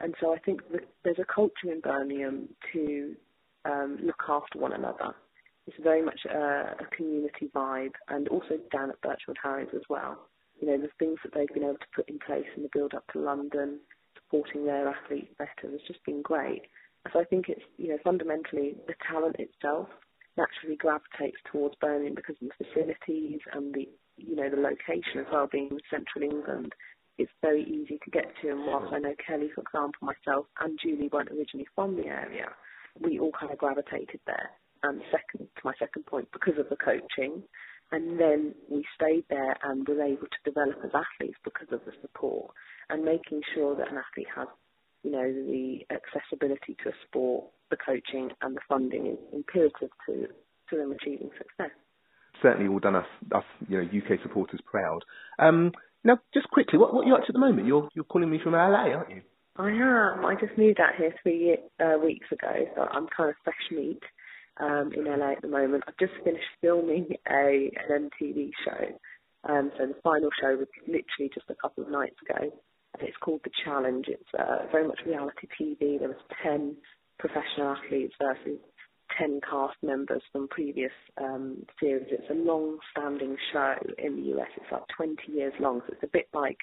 And 0.00 0.16
so 0.20 0.34
I 0.34 0.38
think 0.40 0.62
there's 1.04 1.20
a 1.20 1.32
culture 1.32 1.70
in 1.70 1.80
Birmingham 1.80 2.48
to 2.72 3.14
um, 3.64 3.98
look 4.02 4.22
after 4.28 4.58
one 4.58 4.72
another. 4.72 5.14
It's 5.66 5.76
very 5.82 6.02
much 6.02 6.20
a, 6.28 6.74
a 6.80 6.96
community 6.96 7.50
vibe, 7.54 7.94
and 8.08 8.28
also 8.28 8.58
down 8.72 8.90
at 8.90 9.00
Birchfield 9.02 9.38
Harriers 9.42 9.68
as 9.74 9.82
well. 9.88 10.18
You 10.60 10.68
know, 10.68 10.78
the 10.78 10.88
things 10.98 11.18
that 11.22 11.32
they've 11.34 11.54
been 11.54 11.64
able 11.64 11.74
to 11.74 11.94
put 11.94 12.08
in 12.08 12.18
place 12.18 12.46
in 12.56 12.62
the 12.62 12.70
build 12.72 12.94
up 12.94 13.04
to 13.12 13.20
London, 13.20 13.78
supporting 14.14 14.64
their 14.64 14.88
athletes 14.88 15.32
better, 15.38 15.70
has 15.70 15.80
just 15.86 16.04
been 16.04 16.22
great. 16.22 16.62
So 17.12 17.20
I 17.20 17.24
think 17.24 17.48
it's, 17.48 17.62
you 17.78 17.88
know, 17.88 17.98
fundamentally 18.04 18.76
the 18.86 18.94
talent 19.10 19.36
itself 19.38 19.88
naturally 20.36 20.76
gravitates 20.76 21.38
towards 21.50 21.74
Birmingham 21.80 22.14
because 22.14 22.36
of 22.42 22.48
the 22.48 22.64
facilities 22.64 23.40
and 23.52 23.74
the, 23.74 23.88
you 24.16 24.36
know, 24.36 24.50
the 24.50 24.56
location 24.56 25.20
as 25.20 25.26
well, 25.32 25.48
being 25.50 25.70
central 25.90 26.22
England. 26.22 26.72
It's 27.18 27.32
very 27.42 27.64
easy 27.64 27.98
to 28.04 28.10
get 28.10 28.32
to, 28.40 28.50
and 28.50 28.66
whilst 28.66 28.92
I 28.94 28.98
know 28.98 29.14
Kelly, 29.26 29.50
for 29.54 29.60
example, 29.60 30.00
myself 30.00 30.46
and 30.60 30.78
Julie 30.82 31.10
weren't 31.12 31.30
originally 31.30 31.66
from 31.74 31.96
the 31.96 32.06
area, 32.06 32.48
we 32.98 33.18
all 33.18 33.32
kind 33.38 33.52
of 33.52 33.58
gravitated 33.58 34.20
there. 34.26 34.50
And 34.82 35.02
second, 35.10 35.48
to 35.56 35.62
my 35.64 35.72
second 35.78 36.06
point, 36.06 36.28
because 36.32 36.58
of 36.58 36.68
the 36.70 36.76
coaching, 36.76 37.42
and 37.92 38.18
then 38.20 38.54
we 38.70 38.84
stayed 38.94 39.24
there 39.28 39.56
and 39.64 39.86
were 39.86 40.02
able 40.02 40.26
to 40.26 40.40
develop 40.44 40.78
as 40.84 40.90
athletes 40.94 41.38
because 41.44 41.68
of 41.72 41.80
the 41.84 41.92
support 42.00 42.52
and 42.88 43.04
making 43.04 43.42
sure 43.54 43.74
that 43.76 43.90
an 43.90 43.98
athlete 43.98 44.28
has, 44.34 44.48
you 45.02 45.10
know, 45.10 45.26
the 45.26 45.80
accessibility 45.90 46.76
to 46.82 46.90
a 46.90 46.92
sport, 47.06 47.46
the 47.70 47.76
coaching 47.76 48.30
and 48.42 48.56
the 48.56 48.60
funding 48.68 49.06
is 49.06 49.18
imperative 49.32 49.90
to, 50.06 50.28
to 50.70 50.76
them 50.76 50.92
achieving 50.92 51.30
success. 51.36 51.74
Certainly 52.40 52.68
all 52.68 52.78
done 52.78 52.96
us, 52.96 53.06
us 53.34 53.44
you 53.68 53.82
know, 53.82 53.84
UK 53.84 54.20
supporters 54.22 54.60
proud. 54.64 55.00
Um, 55.38 55.72
now, 56.04 56.18
just 56.32 56.48
quickly, 56.48 56.78
what, 56.78 56.94
what 56.94 57.04
are 57.04 57.08
you 57.08 57.14
up 57.14 57.22
to 57.22 57.28
at 57.28 57.32
the 57.32 57.40
moment? 57.40 57.66
You're, 57.66 57.88
you're 57.94 58.04
calling 58.04 58.30
me 58.30 58.38
from 58.42 58.52
LA, 58.52 58.94
aren't 58.94 59.10
you? 59.10 59.22
I 59.60 59.68
am. 59.72 60.24
I 60.24 60.34
just 60.40 60.56
moved 60.56 60.80
out 60.80 60.94
here 60.96 61.14
three 61.22 61.58
uh, 61.80 61.98
weeks 62.02 62.26
ago, 62.32 62.50
so 62.74 62.82
I'm 62.90 63.06
kind 63.14 63.28
of 63.28 63.36
fresh 63.44 63.56
meat 63.70 64.00
um, 64.58 64.90
in 64.96 65.04
LA 65.04 65.32
at 65.32 65.42
the 65.42 65.48
moment. 65.48 65.84
I've 65.86 65.98
just 65.98 66.14
finished 66.24 66.48
filming 66.62 67.08
a 67.28 67.70
an 67.90 68.08
MTV 68.08 68.50
show. 68.64 68.98
Um, 69.52 69.70
so 69.76 69.86
the 69.86 70.00
final 70.02 70.30
show 70.40 70.56
was 70.56 70.68
literally 70.86 71.30
just 71.34 71.50
a 71.50 71.54
couple 71.60 71.84
of 71.84 71.90
nights 71.90 72.16
ago, 72.24 72.40
and 72.40 73.08
it's 73.08 73.16
called 73.18 73.40
The 73.44 73.50
Challenge. 73.62 74.06
It's 74.08 74.32
uh, 74.38 74.66
very 74.72 74.88
much 74.88 75.00
reality 75.04 75.46
TV. 75.60 75.98
There 75.98 76.08
was 76.08 76.24
ten 76.42 76.76
professional 77.18 77.76
athletes 77.76 78.14
versus 78.18 78.58
10 79.18 79.40
cast 79.48 79.76
members 79.82 80.22
from 80.32 80.48
previous 80.48 80.92
um, 81.20 81.66
series. 81.78 82.06
It's 82.10 82.30
a 82.30 82.34
long-standing 82.34 83.36
show 83.52 83.74
in 83.98 84.16
the 84.16 84.38
US. 84.38 84.48
It's 84.56 84.72
like 84.72 84.84
20 84.96 85.16
years 85.28 85.52
long, 85.60 85.80
so 85.86 85.92
it's 85.92 86.02
a 86.02 86.10
bit 86.10 86.28
like 86.32 86.56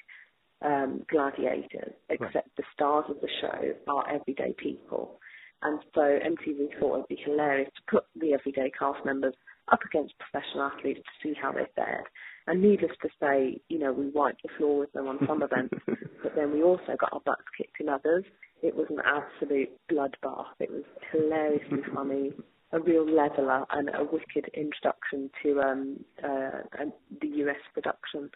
um, 0.63 1.03
gladiators, 1.09 1.93
except 2.09 2.35
right. 2.35 2.55
the 2.57 2.63
stars 2.73 3.05
of 3.09 3.17
the 3.21 3.29
show 3.41 3.93
are 3.93 4.09
everyday 4.09 4.53
people. 4.57 5.19
And 5.61 5.79
so 5.93 6.01
MTV 6.01 6.79
thought 6.79 6.95
it'd 6.95 7.07
be 7.07 7.19
hilarious 7.23 7.69
to 7.75 7.91
put 7.91 8.03
the 8.15 8.33
everyday 8.33 8.71
cast 8.77 9.03
members 9.05 9.33
up 9.71 9.79
against 9.83 10.13
professional 10.19 10.63
athletes 10.63 10.99
to 10.99 11.27
see 11.27 11.35
how 11.39 11.51
they 11.51 11.65
fared. 11.75 12.05
And 12.45 12.61
needless 12.61 12.91
to 13.01 13.09
say, 13.19 13.59
you 13.67 13.79
know, 13.79 13.91
we 13.91 14.09
wiped 14.09 14.43
the 14.43 14.49
floor 14.57 14.79
with 14.79 14.93
them 14.93 15.07
on 15.07 15.19
some 15.27 15.43
events, 15.43 15.75
but 16.23 16.35
then 16.35 16.53
we 16.53 16.63
also 16.63 16.95
got 16.99 17.11
our 17.11 17.21
butts 17.25 17.43
kicked 17.57 17.79
in 17.79 17.89
others. 17.89 18.23
It 18.61 18.75
was 18.75 18.87
an 18.89 18.99
absolute 19.05 19.69
bloodbath. 19.91 20.55
It 20.59 20.71
was 20.71 20.83
hilariously 21.11 21.79
funny, 21.93 22.31
a 22.71 22.79
real 22.79 23.05
leveler, 23.05 23.65
and 23.71 23.89
a 23.89 24.03
wicked 24.03 24.49
introduction 24.53 25.29
to 25.43 25.59
um, 25.59 25.99
uh, 26.23 26.85
the 27.21 27.27
US 27.27 27.59
production. 27.73 28.29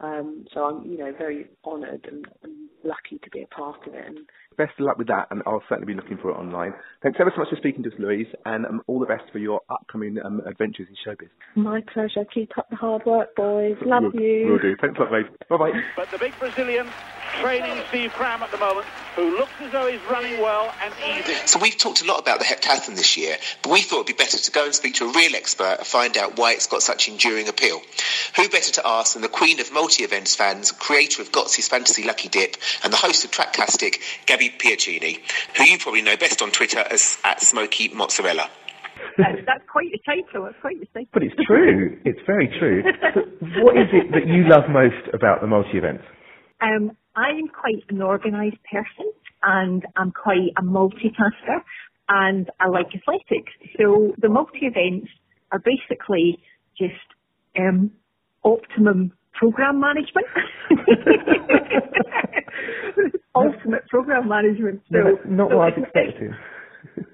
Um, 0.00 0.46
so 0.52 0.64
I'm, 0.64 0.90
you 0.90 0.98
know, 0.98 1.12
very 1.16 1.46
honoured 1.64 2.06
and, 2.10 2.26
and, 2.42 2.56
lucky 2.82 3.18
to 3.22 3.28
be 3.28 3.42
a 3.42 3.46
part 3.54 3.86
of 3.86 3.92
it. 3.92 4.06
And 4.06 4.20
best 4.56 4.72
of 4.78 4.86
luck 4.86 4.96
with 4.96 5.08
that, 5.08 5.26
and 5.30 5.42
I'll 5.46 5.62
certainly 5.68 5.92
be 5.92 6.00
looking 6.00 6.16
for 6.16 6.30
it 6.30 6.34
online. 6.34 6.72
Thanks 7.02 7.18
ever 7.20 7.30
so 7.34 7.40
much 7.40 7.50
for 7.50 7.56
speaking 7.56 7.82
to 7.82 7.90
us, 7.90 7.94
Louise, 7.98 8.26
and 8.46 8.64
um, 8.64 8.80
all 8.86 8.98
the 8.98 9.06
best 9.06 9.24
for 9.32 9.38
your 9.38 9.60
upcoming 9.68 10.16
um, 10.24 10.40
adventures 10.46 10.88
in 10.88 10.96
showbiz. 10.96 11.28
My 11.56 11.82
pleasure. 11.92 12.24
Keep 12.32 12.56
up 12.56 12.70
the 12.70 12.76
hard 12.76 13.04
work, 13.04 13.36
boys. 13.36 13.76
Love 13.84 14.04
will, 14.14 14.22
you. 14.22 14.46
Will 14.46 14.58
do. 14.58 14.76
Thanks 14.80 14.98
a 14.98 15.02
lot, 15.02 15.10
babe. 15.10 15.26
Bye 15.50 15.56
bye. 15.58 15.72
But 15.94 16.10
the 16.10 16.16
big 16.16 16.32
Brazilian 16.38 16.86
training 17.40 17.82
Steve 17.88 18.12
Cram 18.12 18.42
at 18.42 18.50
the 18.50 18.58
moment, 18.58 18.86
who 19.16 19.36
looks 19.36 19.52
as 19.60 19.72
though 19.72 19.86
he's 19.86 20.00
running 20.10 20.40
well 20.40 20.72
and 20.82 20.92
easy. 21.06 21.34
So 21.46 21.58
we've 21.58 21.76
talked 21.76 22.02
a 22.02 22.06
lot 22.06 22.20
about 22.20 22.38
the 22.38 22.44
heptathlon 22.44 22.96
this 22.96 23.16
year, 23.16 23.36
but 23.62 23.72
we 23.72 23.82
thought 23.82 24.04
it'd 24.04 24.06
be 24.06 24.12
better 24.12 24.38
to 24.38 24.50
go 24.50 24.64
and 24.64 24.74
speak 24.74 24.94
to 24.96 25.04
a 25.04 25.12
real 25.12 25.34
expert 25.34 25.76
and 25.78 25.86
find 25.86 26.16
out 26.16 26.38
why 26.38 26.52
it's 26.52 26.66
got 26.66 26.82
such 26.82 27.08
enduring 27.08 27.48
appeal. 27.48 27.80
Who 28.36 28.48
better 28.48 28.72
to 28.72 28.86
ask 28.86 29.14
than 29.14 29.22
the 29.22 29.28
queen 29.28 29.60
of 29.60 29.72
multi-events 29.90 30.36
fans, 30.36 30.70
creator 30.70 31.20
of 31.20 31.32
Götzis 31.32 31.68
Fantasy 31.68 32.04
Lucky 32.04 32.28
Dip, 32.28 32.54
and 32.84 32.92
the 32.92 32.96
host 32.96 33.24
of 33.24 33.32
Tracktastic, 33.32 33.98
Gabby 34.24 34.48
Piacini, 34.48 35.18
who 35.56 35.64
you 35.64 35.78
probably 35.78 36.02
know 36.02 36.16
best 36.16 36.40
on 36.42 36.52
Twitter 36.52 36.78
as 36.78 37.18
at 37.24 37.40
Smoky 37.40 37.88
Mozzarella. 37.88 38.48
That's, 39.18 39.42
that's 39.46 39.64
quite 39.66 39.90
a 39.92 39.98
title. 40.06 40.44
That's 40.44 40.60
quite 40.60 40.76
a 40.76 40.86
title. 40.94 41.08
But 41.12 41.24
it's 41.24 41.34
true. 41.44 41.98
It's 42.04 42.20
very 42.24 42.46
true. 42.60 42.84
what 43.64 43.76
is 43.76 43.88
it 43.92 44.12
that 44.12 44.28
you 44.28 44.48
love 44.48 44.70
most 44.70 45.12
about 45.12 45.40
the 45.40 45.48
multi-events? 45.48 46.04
Um, 46.60 46.92
I'm 47.16 47.48
quite 47.48 47.82
an 47.88 48.00
organised 48.00 48.62
person 48.70 49.10
and 49.42 49.84
I'm 49.96 50.12
quite 50.12 50.54
a 50.56 50.62
multitasker 50.62 51.64
and 52.08 52.48
I 52.60 52.68
like 52.68 52.94
athletics. 52.94 53.52
So 53.76 54.14
the 54.18 54.28
multi-events 54.28 55.08
are 55.50 55.58
basically 55.58 56.38
just 56.78 56.94
um, 57.58 57.90
optimum 58.44 59.14
program 59.40 59.80
management. 59.80 60.28
Ultimate 63.34 63.88
program 63.88 64.28
management. 64.28 64.82
So, 64.92 64.98
no, 64.98 65.18
not 65.24 65.48
what 65.48 65.72
I 65.72 65.74
was 65.78 65.78
expecting. 65.82 66.36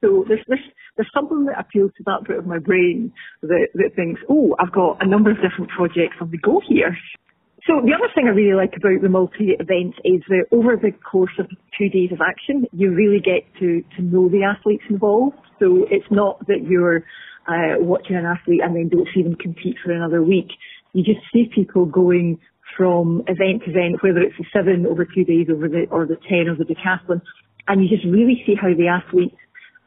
so 0.00 0.24
there's, 0.26 0.40
there's, 0.48 0.64
there's 0.96 1.10
something 1.14 1.44
that 1.44 1.60
appeals 1.60 1.92
to 1.98 2.02
that 2.06 2.24
bit 2.26 2.38
of 2.38 2.46
my 2.46 2.58
brain 2.58 3.12
that, 3.42 3.68
that 3.74 3.90
thinks, 3.94 4.22
oh, 4.30 4.56
I've 4.58 4.72
got 4.72 5.04
a 5.04 5.06
number 5.06 5.30
of 5.30 5.36
different 5.36 5.70
projects 5.76 6.16
on 6.20 6.30
the 6.30 6.38
go 6.38 6.62
here. 6.66 6.96
So 7.66 7.82
the 7.84 7.92
other 7.92 8.08
thing 8.14 8.24
I 8.24 8.30
really 8.30 8.56
like 8.56 8.72
about 8.74 9.02
the 9.02 9.10
multi-events 9.10 9.98
is 10.02 10.22
that 10.28 10.46
over 10.50 10.76
the 10.76 10.92
course 11.04 11.36
of 11.38 11.50
two 11.76 11.90
days 11.90 12.12
of 12.12 12.20
action, 12.24 12.64
you 12.72 12.94
really 12.94 13.20
get 13.20 13.44
to, 13.60 13.82
to 13.96 14.02
know 14.02 14.30
the 14.30 14.44
athletes 14.44 14.84
involved. 14.88 15.36
So 15.58 15.84
it's 15.90 16.10
not 16.10 16.46
that 16.46 16.64
you're 16.64 17.04
uh, 17.46 17.76
watching 17.78 18.16
an 18.16 18.24
athlete 18.24 18.62
and 18.64 18.74
then 18.74 18.88
don't 18.88 19.08
see 19.14 19.22
them 19.22 19.34
compete 19.34 19.76
for 19.84 19.92
another 19.92 20.22
week. 20.22 20.48
You 20.92 21.04
just 21.04 21.20
see 21.32 21.50
people 21.54 21.84
going 21.86 22.38
from 22.76 23.22
event 23.26 23.64
to 23.64 23.70
event, 23.70 24.02
whether 24.02 24.20
it's 24.20 24.36
the 24.38 24.44
seven 24.52 24.86
over 24.86 25.04
two 25.04 25.24
days 25.24 25.48
over 25.50 25.68
the, 25.68 25.86
or 25.90 26.06
the 26.06 26.16
10 26.28 26.48
or 26.48 26.56
the 26.56 26.64
decathlon, 26.64 27.20
and 27.68 27.82
you 27.82 27.88
just 27.88 28.06
really 28.06 28.42
see 28.46 28.54
how 28.54 28.72
the 28.74 28.88
athletes 28.88 29.36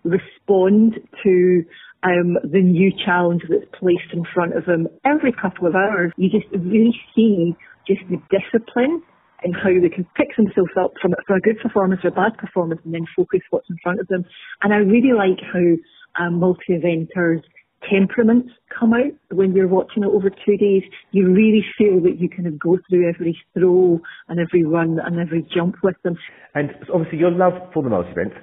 respond 0.04 1.00
to 1.24 1.64
um, 2.04 2.36
the 2.44 2.62
new 2.62 2.92
challenge 3.06 3.42
that's 3.50 3.66
placed 3.80 4.12
in 4.12 4.24
front 4.34 4.56
of 4.56 4.66
them 4.66 4.88
every 5.06 5.32
couple 5.32 5.68
of 5.68 5.76
hours. 5.76 6.12
You 6.18 6.30
just 6.30 6.48
really 6.52 6.94
see 7.16 7.56
just 7.88 8.02
the 8.10 8.20
discipline 8.30 9.02
and 9.44 9.56
how 9.56 9.72
they 9.74 9.90
can 9.90 10.08
pick 10.16 10.36
themselves 10.36 10.72
up 10.80 10.92
from, 11.02 11.14
from 11.28 11.38
a 11.38 11.42
good 11.42 11.60
performance 11.62 12.02
or 12.04 12.10
a 12.10 12.12
bad 12.12 12.38
performance 12.38 12.82
and 12.86 12.94
then 12.94 13.06
focus 13.16 13.42
what's 13.50 13.70
in 13.70 13.78
front 13.84 14.00
of 14.00 14.08
them. 14.08 14.24
And 14.62 14.74
I 14.74 14.78
really 14.78 15.12
like 15.12 15.40
how 15.42 16.26
um, 16.26 16.40
multi-eventers 16.40 17.42
temperaments 17.90 18.50
come 18.78 18.94
out 18.94 19.12
when 19.32 19.54
you're 19.54 19.68
watching 19.68 20.04
it 20.04 20.08
over 20.08 20.30
two 20.30 20.58
days. 20.58 20.84
You 21.12 21.32
really 21.32 21.64
feel 21.78 22.02
that 22.04 22.20
you 22.20 22.30
kind 22.30 22.48
of 22.48 22.60
go 22.60 22.78
through 22.90 23.10
every 23.10 23.38
throw 23.54 24.00
and 24.28 24.40
every 24.40 24.64
run 24.64 25.00
and 25.04 25.20
every 25.20 25.48
jump 25.54 25.76
with 25.84 25.96
them. 26.04 26.18
And 26.56 26.72
obviously 26.94 27.20
your 27.20 27.32
love 27.32 27.54
for 27.74 27.84
the 27.84 27.90
multi-events 27.90 28.36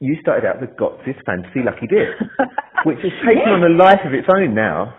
you 0.00 0.16
started 0.20 0.46
out 0.46 0.60
with 0.60 0.70
Götzis 0.76 1.18
Fantasy 1.26 1.60
Lucky 1.64 1.86
Dip, 1.90 2.14
which 2.86 2.98
has 3.02 3.12
taken 3.26 3.42
yes. 3.46 3.50
on 3.50 3.64
a 3.64 3.74
life 3.74 4.00
of 4.06 4.14
its 4.14 4.28
own 4.30 4.54
now. 4.54 4.94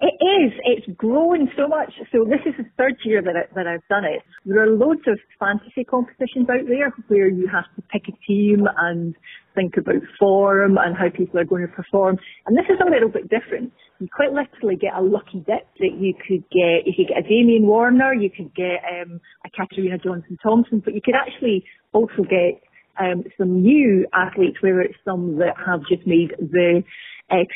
It 0.00 0.14
is. 0.22 0.52
It's 0.62 0.96
grown 0.96 1.50
so 1.56 1.66
much. 1.66 1.92
So 2.12 2.24
this 2.24 2.38
is 2.46 2.54
the 2.56 2.70
third 2.78 2.94
year 3.04 3.20
that, 3.20 3.34
I, 3.34 3.52
that 3.56 3.66
I've 3.66 3.86
done 3.88 4.04
it. 4.04 4.22
There 4.46 4.62
are 4.62 4.70
loads 4.70 5.02
of 5.08 5.18
fantasy 5.40 5.82
competitions 5.82 6.46
out 6.48 6.68
there 6.68 6.94
where 7.08 7.28
you 7.28 7.48
have 7.48 7.64
to 7.74 7.82
pick 7.90 8.06
a 8.06 8.14
team 8.24 8.68
and 8.78 9.16
think 9.56 9.76
about 9.76 10.02
form 10.16 10.78
and 10.78 10.96
how 10.96 11.10
people 11.10 11.40
are 11.40 11.44
going 11.44 11.66
to 11.66 11.72
perform. 11.74 12.16
And 12.46 12.56
this 12.56 12.66
is 12.70 12.78
a 12.80 12.88
little 12.88 13.08
bit 13.08 13.28
different. 13.28 13.72
You 13.98 14.06
quite 14.14 14.30
literally 14.30 14.76
get 14.76 14.94
a 14.94 15.02
lucky 15.02 15.42
dip 15.42 15.66
that 15.82 15.98
you 15.98 16.14
could 16.14 16.46
get, 16.54 16.86
you 16.86 17.04
get 17.04 17.18
a 17.18 17.28
Damian 17.28 17.66
Warner, 17.66 18.14
you 18.14 18.30
could 18.30 18.54
get 18.54 18.78
um, 18.86 19.20
a 19.44 19.50
Katarina 19.50 19.98
Johnson 19.98 20.38
Thompson, 20.40 20.78
but 20.78 20.94
you 20.94 21.00
could 21.02 21.16
actually 21.18 21.64
also 21.92 22.22
get 22.22 22.62
um, 23.00 23.24
some 23.36 23.62
new 23.62 24.06
athletes, 24.14 24.58
whether 24.60 24.80
it's 24.80 24.98
some 25.04 25.38
that 25.38 25.54
have 25.66 25.80
just 25.90 26.06
made 26.06 26.30
the 26.38 26.84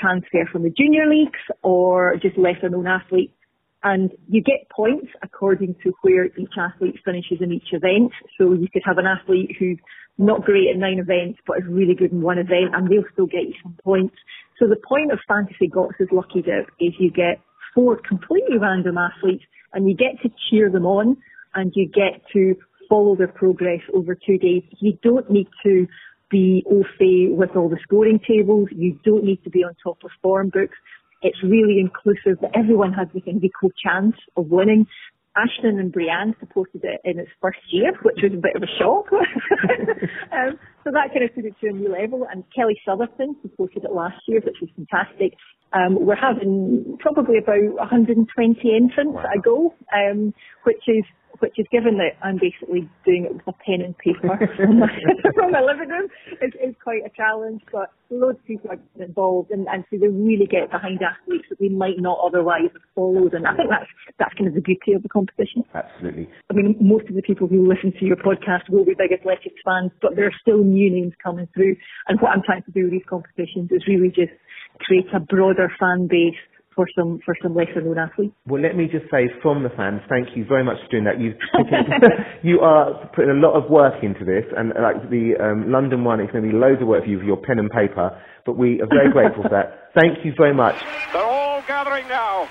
transfer 0.00 0.48
from 0.50 0.62
the 0.62 0.70
junior 0.70 1.08
leagues 1.08 1.40
or 1.62 2.16
just 2.20 2.36
lesser 2.38 2.68
known 2.68 2.86
athletes. 2.86 3.32
And 3.84 4.12
you 4.28 4.42
get 4.42 4.68
points 4.70 5.08
according 5.22 5.74
to 5.82 5.92
where 6.02 6.26
each 6.26 6.54
athlete 6.56 7.00
finishes 7.04 7.38
in 7.40 7.52
each 7.52 7.72
event. 7.72 8.12
So 8.38 8.52
you 8.52 8.68
could 8.72 8.82
have 8.84 8.98
an 8.98 9.06
athlete 9.06 9.56
who's 9.58 9.78
not 10.18 10.44
great 10.44 10.68
in 10.72 10.78
nine 10.78 10.98
events, 10.98 11.40
but 11.46 11.58
is 11.58 11.64
really 11.68 11.94
good 11.94 12.12
in 12.12 12.22
one 12.22 12.38
event, 12.38 12.74
and 12.74 12.88
they'll 12.88 13.10
still 13.12 13.26
get 13.26 13.42
you 13.42 13.54
some 13.62 13.76
points. 13.82 14.14
So 14.58 14.68
the 14.68 14.76
point 14.76 15.10
of 15.10 15.18
Fantasy 15.26 15.68
Götzis 15.68 16.12
Lucky 16.12 16.42
Dip 16.42 16.68
is 16.78 16.92
you 17.00 17.10
get 17.10 17.40
four 17.74 17.96
completely 17.96 18.58
random 18.58 18.98
athletes, 18.98 19.44
and 19.72 19.88
you 19.88 19.96
get 19.96 20.20
to 20.22 20.30
cheer 20.48 20.70
them 20.70 20.86
on, 20.86 21.16
and 21.54 21.72
you 21.74 21.88
get 21.88 22.22
to 22.34 22.54
follow 22.88 23.16
their 23.16 23.28
progress 23.28 23.80
over 23.94 24.14
two 24.14 24.38
days. 24.38 24.62
You 24.78 24.98
don't 25.02 25.28
need 25.30 25.48
to 25.64 25.88
be 26.32 26.64
au 26.66 26.82
fait 26.98 27.28
with 27.30 27.54
all 27.54 27.68
the 27.68 27.78
scoring 27.82 28.18
tables. 28.26 28.68
You 28.72 28.98
don't 29.04 29.22
need 29.22 29.44
to 29.44 29.50
be 29.50 29.62
on 29.62 29.76
top 29.84 29.98
of 30.02 30.10
form 30.22 30.48
books. 30.48 30.76
It's 31.20 31.38
really 31.44 31.78
inclusive 31.78 32.40
that 32.40 32.50
everyone 32.56 32.92
has 32.94 33.06
an 33.14 33.40
equal 33.44 33.70
chance 33.84 34.16
of 34.36 34.46
winning. 34.48 34.86
Ashton 35.36 35.78
and 35.78 35.92
Brianne 35.92 36.38
supported 36.40 36.84
it 36.84 37.00
in 37.04 37.18
its 37.18 37.30
first 37.40 37.60
year, 37.70 37.92
which 38.02 38.18
was 38.22 38.32
a 38.32 38.42
bit 38.42 38.56
of 38.56 38.62
a 38.62 38.72
shock. 38.78 39.06
um, 40.32 40.58
so 40.84 40.90
that 40.92 41.08
kind 41.12 41.24
of 41.24 41.34
took 41.34 41.44
it 41.44 41.54
to 41.60 41.68
a 41.68 41.72
new 41.72 41.88
level. 41.88 42.26
And 42.30 42.44
Kelly 42.54 42.78
Sotherton 42.84 43.36
supported 43.40 43.84
it 43.84 43.92
last 43.92 44.20
year, 44.26 44.40
which 44.44 44.56
was 44.60 44.68
fantastic. 44.76 45.32
Um, 45.72 46.04
we're 46.04 46.20
having 46.20 46.98
probably 47.00 47.38
about 47.38 47.80
120 47.80 48.28
entrants 48.76 49.14
wow. 49.14 49.24
a 49.24 49.40
go, 49.40 49.74
um, 49.94 50.34
which 50.64 50.84
is 50.86 51.04
which 51.42 51.58
is 51.58 51.66
given 51.74 51.98
that 51.98 52.14
I'm 52.22 52.38
basically 52.38 52.86
doing 53.04 53.26
it 53.26 53.34
with 53.34 53.42
a 53.50 53.56
pen 53.66 53.82
and 53.82 53.98
paper 53.98 54.30
from, 54.56 54.78
my, 54.78 54.86
from 55.34 55.50
my 55.50 55.60
living 55.60 55.90
room, 55.90 56.06
is, 56.38 56.54
is 56.62 56.74
quite 56.78 57.02
a 57.02 57.10
challenge. 57.10 57.62
But 57.74 57.90
loads 58.14 58.38
of 58.38 58.46
people 58.46 58.70
are 58.70 58.78
involved, 59.02 59.50
and, 59.50 59.66
and 59.66 59.82
so 59.90 59.98
they 59.98 60.06
really 60.06 60.46
get 60.46 60.70
behind 60.70 61.02
athletes 61.02 61.50
that 61.50 61.58
they 61.58 61.68
might 61.68 61.98
not 61.98 62.22
otherwise 62.22 62.70
have 62.70 62.86
followed. 62.94 63.34
And 63.34 63.50
I 63.50 63.58
think 63.58 63.74
that's 63.74 63.90
that's 64.22 64.34
kind 64.38 64.46
of 64.46 64.54
the 64.54 64.62
beauty 64.62 64.94
of 64.94 65.02
the 65.02 65.10
competition. 65.10 65.66
Absolutely. 65.74 66.30
I 66.46 66.54
mean, 66.54 66.78
most 66.78 67.10
of 67.10 67.18
the 67.18 67.26
people 67.26 67.50
who 67.50 67.66
listen 67.66 67.90
to 67.98 68.04
your 68.06 68.22
podcast 68.22 68.70
will 68.70 68.86
be 68.86 68.94
big 68.94 69.10
athletics 69.10 69.58
fans, 69.66 69.90
but 70.00 70.14
there 70.14 70.30
are 70.30 70.38
still 70.40 70.62
new 70.62 70.94
names 70.94 71.12
coming 71.18 71.50
through. 71.54 71.74
And 72.06 72.22
what 72.22 72.30
I'm 72.30 72.46
trying 72.46 72.62
to 72.62 72.70
do 72.70 72.86
with 72.86 72.94
these 72.94 73.08
competitions 73.10 73.74
is 73.74 73.82
really 73.90 74.14
just 74.14 74.30
create 74.78 75.10
a 75.10 75.18
broader 75.18 75.66
fan 75.78 76.06
base 76.06 76.38
for 76.74 76.86
some 76.96 77.18
for 77.24 77.34
some 77.42 77.54
lesser 77.54 77.80
known 77.80 77.98
athletes. 77.98 78.34
Well, 78.46 78.62
let 78.62 78.76
me 78.76 78.86
just 78.86 79.10
say 79.10 79.28
from 79.42 79.62
the 79.62 79.70
fans, 79.70 80.00
thank 80.08 80.36
you 80.36 80.44
very 80.44 80.64
much 80.64 80.76
for 80.84 80.90
doing 80.90 81.04
that. 81.04 81.20
You 81.20 81.34
you 82.42 82.60
are 82.60 83.10
putting 83.14 83.30
a 83.30 83.40
lot 83.40 83.54
of 83.54 83.70
work 83.70 84.02
into 84.02 84.24
this, 84.24 84.44
and 84.56 84.72
like 84.80 85.10
the 85.10 85.34
um, 85.40 85.70
London 85.70 86.04
one, 86.04 86.20
it's 86.20 86.32
going 86.32 86.44
to 86.44 86.50
be 86.50 86.56
loads 86.56 86.80
of 86.82 86.88
work 86.88 87.04
for 87.04 87.10
you 87.10 87.18
with 87.18 87.26
your 87.26 87.36
pen 87.36 87.58
and 87.58 87.70
paper. 87.70 88.10
But 88.44 88.56
we 88.56 88.80
are 88.80 88.88
very 88.88 89.10
grateful 89.12 89.42
for 89.44 89.50
that. 89.50 89.90
Thank 89.94 90.24
you 90.24 90.32
very 90.36 90.54
much. 90.54 90.74
They're 91.12 91.22
all 91.22 91.62
gathering 91.66 92.08
now 92.08 92.48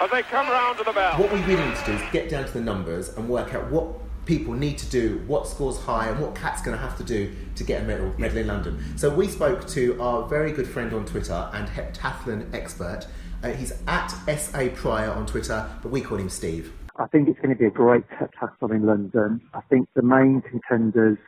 as 0.00 0.10
they 0.10 0.22
come 0.22 0.48
round 0.48 0.78
to 0.78 0.84
the 0.84 0.92
bell. 0.92 1.18
What 1.18 1.32
we 1.32 1.40
really 1.42 1.64
need 1.66 1.76
to 1.76 1.86
do 1.86 1.92
is 1.92 2.02
get 2.12 2.28
down 2.28 2.44
to 2.44 2.52
the 2.52 2.60
numbers 2.60 3.16
and 3.16 3.28
work 3.28 3.54
out 3.54 3.70
what 3.70 3.86
people 4.26 4.54
need 4.54 4.78
to 4.78 4.88
do, 4.90 5.22
what 5.26 5.46
scores 5.46 5.78
high, 5.78 6.08
and 6.08 6.20
what 6.20 6.34
Kat's 6.34 6.62
going 6.62 6.76
to 6.76 6.82
have 6.82 6.96
to 6.98 7.04
do 7.04 7.34
to 7.56 7.64
get 7.64 7.82
a 7.82 7.84
medal, 7.84 8.12
medal 8.18 8.38
in 8.38 8.46
London. 8.46 8.82
So 8.96 9.14
we 9.14 9.28
spoke 9.28 9.66
to 9.68 10.00
our 10.00 10.26
very 10.28 10.52
good 10.52 10.66
friend 10.66 10.92
on 10.94 11.04
Twitter 11.04 11.50
and 11.52 11.68
heptathlon 11.68 12.54
expert, 12.54 13.06
uh, 13.44 13.52
he's 13.52 13.72
at 13.86 14.08
SA 14.38 14.68
Pryor 14.74 15.10
on 15.10 15.26
Twitter, 15.26 15.68
but 15.82 15.92
we 15.92 16.00
call 16.00 16.18
him 16.18 16.30
Steve. 16.30 16.72
I 16.96 17.06
think 17.08 17.28
it's 17.28 17.38
going 17.40 17.50
to 17.50 17.58
be 17.58 17.66
a 17.66 17.70
great 17.70 18.04
heptathlon 18.08 18.74
in 18.74 18.86
London. 18.86 19.40
I 19.52 19.60
think 19.68 19.88
the 19.94 20.02
main 20.02 20.42
contenders 20.48 21.18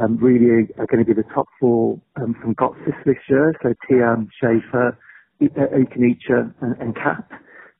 um, 0.00 0.18
really 0.18 0.68
are 0.78 0.86
going 0.86 1.04
to 1.04 1.04
be 1.04 1.14
the 1.14 1.28
top 1.34 1.46
four 1.60 1.98
um, 2.16 2.34
from 2.40 2.54
Götzis 2.56 2.96
this 3.06 3.16
year. 3.28 3.54
So 3.62 3.74
Thiam, 3.88 4.28
Schaefer, 4.40 4.98
Ikauniece 5.40 6.52
and, 6.60 6.76
and 6.80 6.94
Kat. 6.94 7.26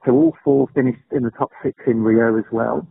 So 0.06 0.12
all 0.12 0.36
four 0.44 0.68
finished 0.74 1.02
in 1.12 1.24
the 1.24 1.32
top 1.32 1.50
six 1.62 1.76
in 1.86 2.02
Rio 2.02 2.38
as 2.38 2.44
well. 2.52 2.86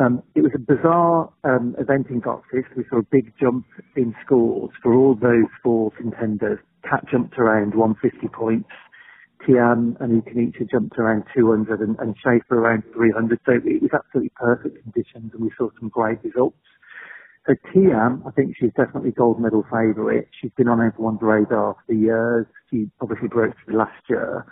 Um, 0.00 0.22
it 0.36 0.42
was 0.42 0.52
a 0.54 0.60
bizarre 0.60 1.28
um, 1.42 1.74
event 1.78 2.06
in 2.08 2.22
Götzis. 2.22 2.64
We 2.76 2.84
saw 2.88 2.98
a 2.98 3.06
big 3.10 3.32
jump 3.40 3.66
in 3.96 4.14
scores 4.24 4.70
for 4.80 4.94
all 4.94 5.16
those 5.16 5.50
four 5.62 5.90
contenders. 5.90 6.60
Kat 6.88 7.04
jumped 7.10 7.36
around 7.36 7.74
150 7.74 8.28
points. 8.28 8.70
Thiam 9.46 10.00
and 10.00 10.22
Ikauniece 10.22 10.70
jumped 10.70 10.98
around 10.98 11.24
200 11.34 11.80
and, 11.80 11.98
and 11.98 12.16
Schaefer 12.22 12.58
around 12.58 12.82
300. 12.94 13.38
So 13.46 13.52
it 13.52 13.82
was 13.82 13.90
absolutely 13.94 14.32
perfect 14.36 14.82
conditions 14.82 15.32
and 15.34 15.42
we 15.42 15.50
saw 15.56 15.68
some 15.78 15.88
great 15.88 16.18
results. 16.24 16.56
So 17.46 17.54
Thiam, 17.72 18.26
I 18.26 18.30
think 18.32 18.56
she's 18.58 18.72
definitely 18.76 19.12
gold 19.12 19.40
medal 19.40 19.64
favourite. 19.64 20.28
She's 20.40 20.52
been 20.56 20.68
on 20.68 20.84
everyone's 20.84 21.20
radar 21.22 21.76
for 21.86 21.92
years. 21.92 22.46
She 22.70 22.90
obviously 23.00 23.28
broke 23.28 23.54
through 23.64 23.78
last 23.78 24.02
year. 24.08 24.44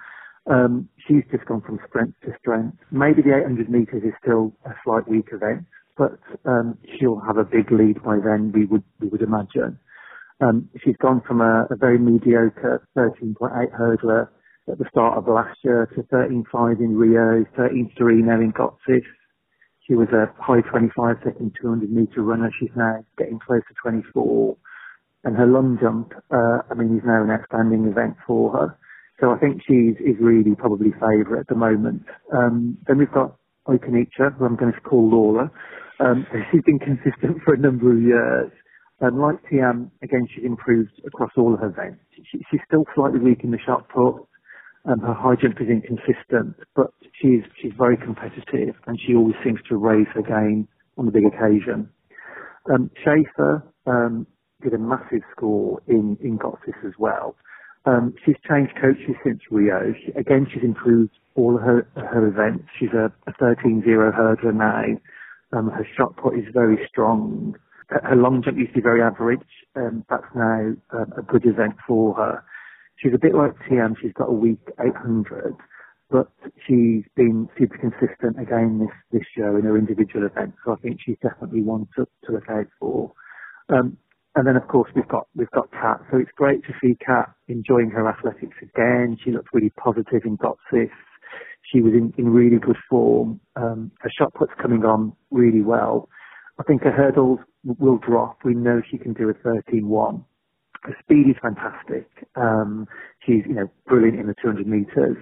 Um, 0.46 0.88
she's 1.06 1.24
just 1.30 1.44
gone 1.46 1.60
from 1.60 1.78
strength 1.88 2.14
to 2.24 2.32
strength. 2.40 2.78
Maybe 2.90 3.20
the 3.20 3.36
800 3.36 3.68
metres 3.68 4.02
is 4.02 4.14
still 4.22 4.52
a 4.64 4.70
slight 4.84 5.08
weak 5.08 5.28
event, 5.32 5.66
but 5.98 6.18
um, 6.46 6.78
she'll 6.96 7.20
have 7.26 7.36
a 7.36 7.44
big 7.44 7.70
lead 7.70 8.02
by 8.02 8.16
then, 8.24 8.52
we 8.54 8.64
would, 8.64 8.84
we 9.00 9.08
would 9.08 9.22
imagine. 9.22 9.78
Um, 10.40 10.68
she's 10.84 10.96
gone 10.96 11.20
from 11.26 11.40
a, 11.40 11.66
a 11.70 11.76
very 11.76 11.98
mediocre 11.98 12.86
13.8 12.96 13.36
hurdler 13.78 14.28
at 14.70 14.78
the 14.78 14.86
start 14.90 15.16
of 15.16 15.28
last 15.28 15.58
year 15.62 15.88
to 15.94 16.02
13.5 16.04 16.80
in 16.80 16.96
Rio, 16.96 17.44
13.3 17.56 17.90
now 18.24 18.40
in 18.40 18.52
Götzis. 18.52 19.04
She 19.86 19.94
was 19.94 20.08
a 20.10 20.26
high 20.42 20.60
25 20.62 21.16
second 21.24 21.56
200 21.60 21.90
meter 21.90 22.22
runner. 22.22 22.50
She's 22.58 22.74
now 22.74 23.04
getting 23.16 23.38
close 23.38 23.62
to 23.68 23.74
24. 23.82 24.56
And 25.24 25.36
her 25.36 25.46
long 25.46 25.78
jump, 25.80 26.12
uh, 26.30 26.62
I 26.70 26.74
mean, 26.74 26.96
is 26.96 27.04
now 27.06 27.22
an 27.22 27.30
outstanding 27.30 27.86
event 27.86 28.16
for 28.26 28.52
her. 28.52 28.78
So 29.20 29.30
I 29.30 29.38
think 29.38 29.62
she's 29.66 29.96
is 30.00 30.16
really 30.20 30.54
probably 30.56 30.90
favourite 30.92 31.40
at 31.40 31.48
the 31.48 31.54
moment. 31.54 32.02
Um, 32.34 32.78
then 32.86 32.98
we've 32.98 33.12
got 33.12 33.36
Ikauniece, 33.68 34.10
who 34.38 34.44
I'm 34.44 34.56
going 34.56 34.72
to 34.72 34.80
call 34.80 35.08
Laura. 35.08 35.50
Um, 36.00 36.26
she's 36.52 36.62
been 36.62 36.78
consistent 36.78 37.42
for 37.44 37.54
a 37.54 37.58
number 37.58 37.92
of 37.92 38.02
years. 38.02 38.52
And 39.00 39.18
like 39.18 39.36
Thiam, 39.50 39.90
again, 40.02 40.26
she's 40.34 40.44
improved 40.44 40.92
across 41.06 41.30
all 41.36 41.54
of 41.54 41.60
her 41.60 41.68
events. 41.68 42.02
She, 42.16 42.38
she's 42.50 42.60
still 42.66 42.84
slightly 42.94 43.20
weak 43.20 43.40
in 43.44 43.50
the 43.50 43.58
shot 43.64 43.88
put. 43.88 44.26
Um, 44.86 45.00
her 45.00 45.14
high 45.14 45.34
jump 45.40 45.60
is 45.60 45.68
inconsistent, 45.68 46.56
but 46.76 46.92
she's 47.20 47.42
she's 47.60 47.72
very 47.76 47.96
competitive 47.96 48.74
and 48.86 48.98
she 49.04 49.14
always 49.14 49.34
seems 49.44 49.58
to 49.68 49.76
raise 49.76 50.06
her 50.14 50.22
game 50.22 50.68
on 50.96 51.06
the 51.06 51.12
big 51.12 51.24
occasion. 51.26 51.90
Um, 52.72 52.90
Schaefer 53.04 53.64
um, 53.86 54.26
did 54.62 54.74
a 54.74 54.78
massive 54.78 55.22
score 55.36 55.80
in 55.88 56.16
in 56.22 56.38
Götzis 56.38 56.86
as 56.86 56.94
well. 56.98 57.36
Um, 57.84 58.14
she's 58.24 58.36
changed 58.48 58.74
coaches 58.80 59.16
since 59.24 59.40
Rio. 59.50 59.94
She, 60.04 60.12
again, 60.12 60.46
she's 60.52 60.62
improved 60.64 61.12
all 61.36 61.58
her 61.58 61.86
her 61.96 62.26
events. 62.28 62.64
She's 62.78 62.94
a, 62.94 63.12
a 63.28 63.32
13-0 63.42 63.84
hurdler 63.86 64.54
now. 64.54 64.84
Um, 65.58 65.70
her 65.70 65.86
shot 65.96 66.16
put 66.16 66.38
is 66.38 66.44
very 66.54 66.78
strong. 66.88 67.54
Her 67.88 68.16
long 68.16 68.42
jump 68.44 68.58
used 68.58 68.70
to 68.72 68.76
be 68.76 68.82
very 68.82 69.02
average. 69.02 69.46
Um, 69.76 70.04
that's 70.10 70.26
now 70.34 70.74
um, 70.92 71.12
a 71.18 71.22
good 71.22 71.46
event 71.46 71.74
for 71.86 72.14
her. 72.14 72.44
She's 72.98 73.12
a 73.14 73.18
bit 73.18 73.34
like 73.34 73.52
Thiam. 73.68 73.94
She's 74.00 74.12
got 74.12 74.28
a 74.28 74.32
weak 74.32 74.60
800, 74.80 75.54
but 76.10 76.28
she's 76.66 77.04
been 77.14 77.48
super 77.58 77.76
consistent 77.78 78.40
again 78.40 78.78
this 78.78 79.20
this 79.20 79.28
year 79.36 79.58
in 79.58 79.64
her 79.64 79.76
individual 79.76 80.26
events. 80.26 80.56
So 80.64 80.72
I 80.72 80.76
think 80.76 80.98
she's 81.04 81.18
definitely 81.22 81.62
one 81.62 81.86
to, 81.96 82.06
to 82.24 82.32
look 82.32 82.48
out 82.48 82.66
for. 82.80 83.12
Um, 83.68 83.98
and 84.34 84.46
then 84.46 84.56
of 84.56 84.68
course 84.68 84.90
we've 84.94 85.08
got 85.08 85.26
we've 85.34 85.50
got 85.50 85.70
Kat. 85.72 86.00
So 86.10 86.18
it's 86.18 86.30
great 86.36 86.62
to 86.64 86.72
see 86.82 86.96
Kat 87.04 87.30
enjoying 87.48 87.90
her 87.90 88.08
athletics 88.08 88.56
again. 88.62 89.18
She 89.22 89.30
looks 89.30 89.48
really 89.52 89.70
positive 89.70 90.22
in 90.24 90.38
Götzis. 90.38 90.90
She 91.72 91.80
was 91.80 91.92
in, 91.94 92.14
in 92.16 92.28
really 92.30 92.58
good 92.58 92.76
form. 92.88 93.40
Um, 93.56 93.90
her 94.00 94.10
shot 94.16 94.32
put's 94.34 94.52
coming 94.62 94.84
on 94.84 95.12
really 95.30 95.62
well. 95.62 96.08
I 96.58 96.62
think 96.62 96.82
her 96.82 96.92
hurdles 96.92 97.40
will 97.64 97.98
drop. 97.98 98.38
We 98.44 98.54
know 98.54 98.80
she 98.88 98.98
can 98.98 99.12
do 99.12 99.28
a 99.28 99.34
13-1. 99.34 100.24
Her 100.86 100.96
speed 101.02 101.28
is 101.28 101.36
fantastic. 101.42 102.08
Um, 102.36 102.86
she's, 103.24 103.42
you 103.46 103.54
know, 103.54 103.68
brilliant 103.86 104.20
in 104.20 104.26
the 104.26 104.34
200 104.42 104.66
metres. 104.66 105.16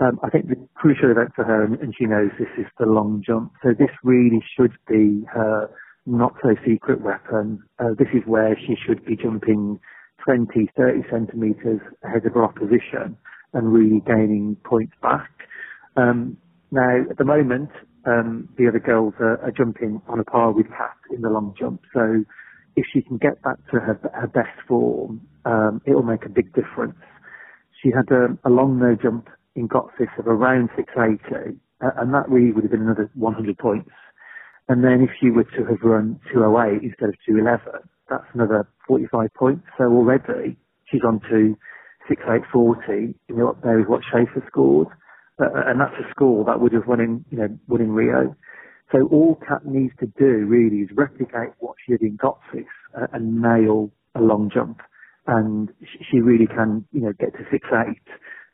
Um, 0.00 0.18
I 0.24 0.30
think 0.30 0.48
the 0.48 0.56
crucial 0.74 1.10
event 1.10 1.30
for 1.36 1.44
her, 1.44 1.64
and, 1.64 1.78
and 1.80 1.94
she 1.96 2.06
knows 2.06 2.30
this, 2.38 2.48
is 2.58 2.66
the 2.78 2.86
long 2.86 3.22
jump. 3.24 3.52
So 3.62 3.70
this 3.78 3.90
really 4.02 4.42
should 4.56 4.72
be 4.88 5.22
her 5.32 5.70
not 6.06 6.34
so 6.42 6.56
secret 6.66 7.00
weapon. 7.02 7.62
Uh, 7.78 7.94
this 7.98 8.08
is 8.14 8.22
where 8.26 8.56
she 8.66 8.74
should 8.86 9.04
be 9.04 9.16
jumping 9.16 9.78
20, 10.24 10.70
30 10.76 11.02
centimetres 11.10 11.80
ahead 12.04 12.26
of 12.26 12.32
her 12.34 12.44
opposition 12.44 13.16
and 13.52 13.72
really 13.72 14.02
gaining 14.06 14.56
points 14.64 14.94
back. 15.02 15.30
Um, 15.96 16.36
now, 16.70 17.02
at 17.10 17.18
the 17.18 17.24
moment, 17.24 17.70
um, 18.06 18.48
the 18.58 18.66
other 18.68 18.80
girls 18.80 19.14
are, 19.20 19.40
are, 19.42 19.52
jumping 19.52 20.00
on 20.08 20.18
a 20.18 20.24
par 20.24 20.52
with 20.52 20.66
Kat 20.68 20.96
in 21.14 21.20
the 21.20 21.28
long 21.28 21.54
jump. 21.58 21.82
So 21.94 22.24
if 22.76 22.86
she 22.92 23.02
can 23.02 23.18
get 23.18 23.42
back 23.42 23.58
to 23.70 23.78
her, 23.80 23.98
her 24.14 24.26
best 24.26 24.56
form, 24.66 25.20
um, 25.44 25.80
it 25.86 25.94
will 25.94 26.02
make 26.02 26.24
a 26.24 26.28
big 26.28 26.52
difference. 26.54 26.96
She 27.82 27.90
had 27.90 28.10
a, 28.14 28.36
a 28.48 28.50
long 28.50 28.78
no 28.78 28.96
jump 29.00 29.28
in 29.54 29.68
Götzis 29.68 30.16
of 30.18 30.26
around 30.26 30.70
680, 30.76 31.58
uh, 31.80 31.90
and 31.98 32.14
that 32.14 32.28
really 32.28 32.52
would 32.52 32.64
have 32.64 32.70
been 32.70 32.82
another 32.82 33.10
100 33.14 33.58
points. 33.58 33.90
And 34.68 34.84
then 34.84 35.02
if 35.02 35.10
she 35.20 35.30
were 35.30 35.44
to 35.44 35.64
have 35.68 35.82
run 35.82 36.20
208 36.32 36.82
instead 36.82 37.10
of 37.10 37.16
211, 37.26 37.82
that's 38.08 38.24
another 38.34 38.68
45 38.86 39.28
points. 39.34 39.64
So 39.76 39.84
already 39.84 40.56
she's 40.90 41.02
on 41.06 41.20
to 41.30 41.56
6840. 42.08 43.14
You 43.28 43.36
know, 43.36 43.50
up 43.50 43.62
there 43.62 43.80
is 43.80 43.86
what 43.88 44.02
Schaefer 44.04 44.44
scored. 44.46 44.88
Uh, 45.40 45.48
and 45.66 45.80
that's 45.80 45.94
a 45.98 46.08
score 46.10 46.44
that 46.44 46.60
would 46.60 46.72
have 46.72 46.86
won 46.86 47.00
in, 47.00 47.24
you 47.30 47.38
know, 47.38 47.48
won 47.66 47.80
in 47.80 47.90
Rio. 47.92 48.36
So 48.92 49.08
all 49.10 49.40
Kat 49.46 49.64
needs 49.64 49.94
to 50.00 50.06
do 50.18 50.44
really 50.46 50.84
is 50.84 50.90
replicate 50.94 51.56
what 51.58 51.76
she 51.84 51.92
did 51.92 52.02
in 52.02 52.18
Götzis 52.18 52.68
uh, 52.96 53.06
and 53.12 53.40
nail 53.40 53.90
a 54.14 54.20
long 54.20 54.50
jump. 54.52 54.80
And 55.26 55.70
she 56.10 56.20
really 56.20 56.46
can, 56.46 56.84
you 56.92 57.00
know, 57.00 57.12
get 57.18 57.32
to 57.32 57.44
six 57.50 57.66
eight. 57.72 58.04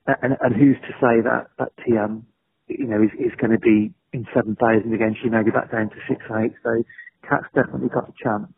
And, 0.07 0.37
and 0.41 0.55
who's 0.55 0.77
to 0.87 0.93
say 1.01 1.21
that 1.25 1.49
that 1.59 1.73
Thiam, 1.83 2.23
you 2.69 2.87
know, 2.87 3.03
is, 3.03 3.11
is 3.19 3.33
going 3.41 3.51
to 3.51 3.59
be 3.59 3.93
in 4.13 4.27
seven 4.35 4.57
thousand 4.57 4.95
again? 4.95 5.17
She 5.21 5.29
may 5.29 5.43
be 5.43 5.51
back 5.51 5.73
down 5.73 5.91
to 5.91 5.97
six 6.09 6.23
eight. 6.39 6.53
So 6.63 6.85
Kat's 7.29 7.51
definitely 7.55 7.89
got 7.89 8.09
a 8.09 8.15
chance. 8.23 8.53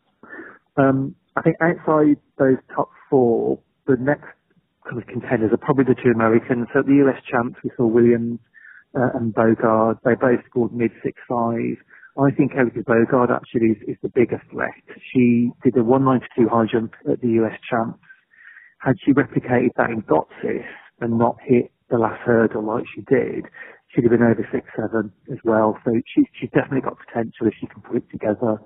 Um, 0.77 1.15
I 1.35 1.41
think 1.41 1.55
outside 1.61 2.19
those 2.37 2.59
top 2.75 2.91
four, 3.09 3.59
the 3.87 3.95
next 3.99 4.29
kind 4.83 5.01
of 5.01 5.07
contenders 5.07 5.51
are 5.51 5.57
probably 5.57 5.85
the 5.85 5.95
two 5.95 6.11
Americans. 6.13 6.67
So 6.73 6.83
the 6.83 6.99
US 7.07 7.19
champs, 7.31 7.57
we 7.63 7.71
saw 7.77 7.87
Williams 7.87 8.39
uh, 8.95 9.17
and 9.17 9.33
Bougard. 9.33 9.97
They 10.03 10.15
both 10.15 10.43
scored 10.49 10.73
mid 10.73 10.91
six 11.03 11.19
five. 11.29 11.77
I 12.17 12.31
think 12.31 12.51
Elise 12.53 12.83
Bougard 12.85 13.31
actually 13.31 13.71
is, 13.71 13.77
is 13.87 13.97
the 14.03 14.09
bigger 14.09 14.41
threat. 14.51 14.83
She 15.13 15.51
did 15.63 15.77
a 15.77 15.83
192 15.83 16.49
high 16.49 16.67
jump 16.71 16.93
at 17.09 17.21
the 17.21 17.39
US 17.41 17.55
champs. 17.69 17.99
Had 18.79 18.95
she 19.05 19.13
replicated 19.13 19.71
that 19.77 19.91
in 19.91 20.01
Götzis 20.03 20.65
and 20.99 21.17
not 21.17 21.37
hit 21.43 21.71
the 21.89 21.97
last 21.97 22.19
hurdle 22.25 22.65
like 22.65 22.83
she 22.95 23.01
did, 23.01 23.45
she'd 23.89 24.03
have 24.03 24.11
been 24.11 24.23
over 24.23 24.47
six 24.51 24.67
seven 24.75 25.11
as 25.31 25.37
well. 25.45 25.77
So 25.85 25.91
she, 26.13 26.23
she's 26.39 26.49
definitely 26.51 26.81
got 26.81 26.97
potential 26.99 27.47
if 27.47 27.53
she 27.59 27.67
can 27.67 27.81
put 27.81 27.97
it 27.97 28.09
together. 28.11 28.59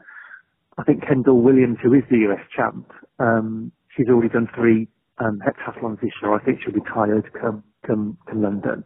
I 0.77 0.83
think 0.83 1.05
Kendall 1.07 1.41
Williams, 1.41 1.77
who 1.83 1.93
is 1.93 2.03
the 2.09 2.25
US 2.29 2.41
champ, 2.55 2.91
um, 3.19 3.71
she's 3.95 4.07
already 4.09 4.29
done 4.29 4.49
three 4.55 4.87
um, 5.19 5.39
heptathlons 5.45 6.01
this 6.01 6.11
year. 6.21 6.33
I 6.33 6.43
think 6.43 6.59
she'll 6.63 6.73
be 6.73 6.81
tired 6.93 7.31
come 7.39 7.63
come, 7.85 8.17
come 8.27 8.41
London. 8.41 8.83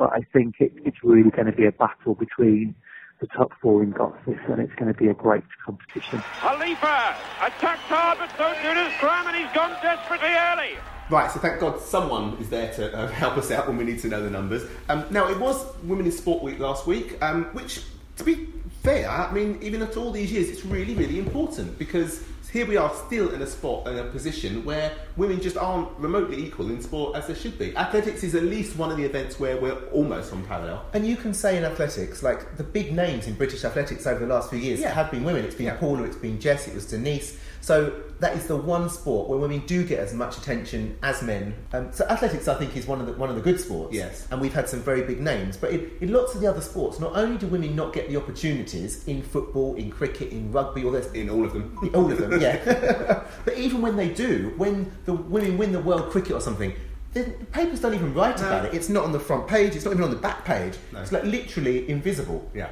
But 0.00 0.14
I 0.14 0.22
think 0.32 0.54
it, 0.60 0.72
it's 0.82 0.96
really 1.04 1.28
going 1.28 1.44
to 1.44 1.52
be 1.52 1.66
a 1.66 1.72
battle 1.72 2.14
between 2.14 2.74
the 3.20 3.26
top 3.26 3.52
four 3.60 3.82
in 3.82 3.92
Götzis, 3.92 4.50
and 4.50 4.58
it's 4.58 4.74
going 4.76 4.90
to 4.90 4.98
be 4.98 5.08
a 5.08 5.14
great 5.14 5.44
competition. 5.62 6.22
Khalifa 6.40 7.16
attacked 7.42 7.82
hard, 7.82 8.16
but 8.16 8.30
so 8.30 8.50
good 8.62 8.78
as 8.78 8.90
Cram, 8.98 9.26
and 9.26 9.36
he's 9.36 9.54
gone 9.54 9.76
desperately 9.82 10.30
early. 10.30 10.78
Right, 11.10 11.30
so 11.30 11.38
thank 11.38 11.60
God 11.60 11.82
someone 11.82 12.38
is 12.38 12.48
there 12.48 12.72
to 12.76 12.96
uh, 12.96 13.08
help 13.12 13.36
us 13.36 13.50
out 13.50 13.68
when 13.68 13.76
we 13.76 13.84
need 13.84 13.98
to 13.98 14.08
know 14.08 14.22
the 14.22 14.30
numbers. 14.30 14.66
Um, 14.88 15.04
now, 15.10 15.28
it 15.28 15.38
was 15.38 15.66
Women 15.84 16.06
in 16.06 16.12
Sport 16.12 16.42
Week 16.42 16.58
last 16.58 16.86
week, 16.86 17.22
um, 17.22 17.44
which, 17.52 17.82
to 18.16 18.24
be 18.24 18.48
fair, 18.82 19.06
I 19.06 19.30
mean, 19.32 19.58
even 19.60 19.82
after 19.82 20.00
all 20.00 20.12
these 20.12 20.32
years, 20.32 20.48
it's 20.48 20.64
really, 20.64 20.94
really 20.94 21.18
important 21.18 21.78
because 21.78 22.24
here 22.52 22.66
we 22.66 22.76
are 22.76 22.92
still 23.06 23.30
in 23.30 23.42
a 23.42 23.46
spot, 23.46 23.86
in 23.86 23.98
a 23.98 24.04
position 24.04 24.64
where 24.64 24.92
women 25.16 25.40
just 25.40 25.56
aren't 25.56 25.88
remotely 25.98 26.36
equal 26.44 26.68
in 26.70 26.80
sport 26.82 27.16
as 27.16 27.26
they 27.26 27.34
should 27.34 27.58
be. 27.58 27.76
Athletics 27.76 28.22
is 28.24 28.34
at 28.34 28.42
least 28.44 28.76
one 28.76 28.90
of 28.90 28.96
the 28.96 29.04
events 29.04 29.38
where 29.38 29.56
we're 29.60 29.78
almost 29.92 30.32
on 30.32 30.44
parallel. 30.44 30.84
And 30.92 31.06
you 31.06 31.16
can 31.16 31.32
say 31.34 31.56
in 31.56 31.64
athletics, 31.64 32.22
like 32.22 32.56
the 32.56 32.64
big 32.64 32.92
names 32.92 33.26
in 33.26 33.34
British 33.34 33.64
athletics 33.64 34.06
over 34.06 34.20
the 34.20 34.32
last 34.32 34.50
few 34.50 34.58
years 34.58 34.80
Yeah. 34.80 34.90
have 34.92 35.10
been 35.10 35.24
women. 35.24 35.44
It's 35.44 35.54
been 35.54 35.66
Yeah. 35.66 35.76
Paula, 35.76 36.02
it's 36.04 36.16
been 36.16 36.40
Jess, 36.40 36.66
it 36.68 36.74
was 36.74 36.86
Denise. 36.86 37.38
So 37.62 37.92
that 38.20 38.34
is 38.36 38.46
the 38.46 38.56
one 38.56 38.88
sport 38.88 39.28
where 39.28 39.38
women 39.38 39.62
do 39.66 39.84
get 39.84 39.98
as 40.00 40.14
much 40.14 40.38
attention 40.38 40.96
as 41.02 41.22
men. 41.22 41.52
Um, 41.74 41.88
so 41.92 42.06
athletics, 42.08 42.48
I 42.48 42.54
think, 42.54 42.74
is 42.74 42.86
one 42.86 43.00
of 43.02 43.06
the 43.06 43.12
one 43.12 43.28
of 43.28 43.36
the 43.36 43.42
good 43.42 43.60
sports. 43.60 43.94
Yes. 43.94 44.26
and 44.30 44.40
we've 44.40 44.54
had 44.54 44.66
some 44.66 44.80
very 44.80 45.02
big 45.02 45.20
names. 45.20 45.58
But 45.58 45.70
in, 45.72 45.90
in 46.00 46.10
lots 46.12 46.34
of 46.34 46.40
the 46.40 46.46
other 46.46 46.62
sports, 46.62 46.98
not 47.00 47.14
only 47.16 47.36
do 47.36 47.46
women 47.48 47.76
not 47.76 47.92
get 47.92 48.08
the 48.08 48.16
opportunities 48.16 49.04
in 49.06 49.20
football, 49.22 49.74
in 49.74 49.90
cricket, 49.90 50.32
in 50.32 50.50
rugby, 50.52 50.84
all 50.84 50.90
this, 50.92 51.10
In 51.12 51.28
all 51.28 51.44
of 51.44 51.52
them. 51.52 51.78
all 51.94 52.10
of 52.10 52.16
them, 52.16 52.39
yeah. 52.64 53.22
but 53.44 53.56
even 53.56 53.82
when 53.82 53.96
they 53.96 54.08
do, 54.08 54.52
when 54.56 54.90
the 55.04 55.12
women 55.12 55.58
win 55.58 55.72
the 55.72 55.80
World 55.80 56.10
Cricket 56.10 56.32
or 56.32 56.40
something, 56.40 56.74
the 57.12 57.24
papers 57.52 57.80
don't 57.80 57.94
even 57.94 58.14
write 58.14 58.38
about 58.38 58.66
it. 58.66 58.74
It's 58.74 58.88
not 58.88 59.04
on 59.04 59.12
the 59.12 59.20
front 59.20 59.48
page. 59.48 59.74
It's 59.74 59.84
not 59.84 59.92
even 59.92 60.04
on 60.04 60.10
the 60.10 60.16
back 60.16 60.44
page. 60.44 60.74
It's 60.94 61.12
like 61.12 61.24
literally 61.24 61.88
invisible. 61.88 62.48
Yeah. 62.54 62.70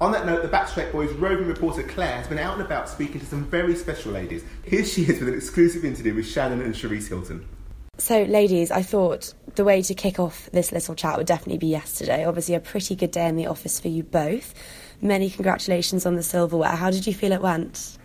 On 0.00 0.12
that 0.12 0.26
note, 0.26 0.42
the 0.42 0.48
Backstraight 0.48 0.92
Boys 0.92 1.12
roving 1.12 1.48
reporter 1.48 1.82
Claire 1.82 2.16
has 2.16 2.28
been 2.28 2.38
out 2.38 2.54
and 2.54 2.62
about 2.62 2.88
speaking 2.88 3.20
to 3.20 3.26
some 3.26 3.44
very 3.44 3.74
special 3.74 4.12
ladies. 4.12 4.44
Here 4.64 4.84
she 4.84 5.02
is 5.02 5.18
with 5.18 5.28
an 5.28 5.34
exclusive 5.34 5.84
interview 5.84 6.14
with 6.14 6.26
Shannon 6.26 6.60
and 6.60 6.72
Cheriece 6.72 7.08
Hylton. 7.08 7.48
So, 8.00 8.22
ladies, 8.22 8.70
I 8.70 8.82
thought 8.82 9.34
the 9.56 9.64
way 9.64 9.82
to 9.82 9.94
kick 9.94 10.20
off 10.20 10.48
this 10.52 10.70
little 10.70 10.94
chat 10.94 11.16
would 11.16 11.26
definitely 11.26 11.58
be 11.58 11.66
yesterday. 11.66 12.24
Obviously, 12.24 12.54
a 12.54 12.60
pretty 12.60 12.94
good 12.94 13.10
day 13.10 13.26
in 13.26 13.34
the 13.34 13.48
office 13.48 13.80
for 13.80 13.88
you 13.88 14.04
both. 14.04 14.54
Many 15.02 15.30
congratulations 15.30 16.06
on 16.06 16.14
the 16.14 16.22
silverware. 16.22 16.76
How 16.76 16.90
did 16.90 17.04
you 17.04 17.12
feel 17.12 17.32
it 17.32 17.42
went? 17.42 17.97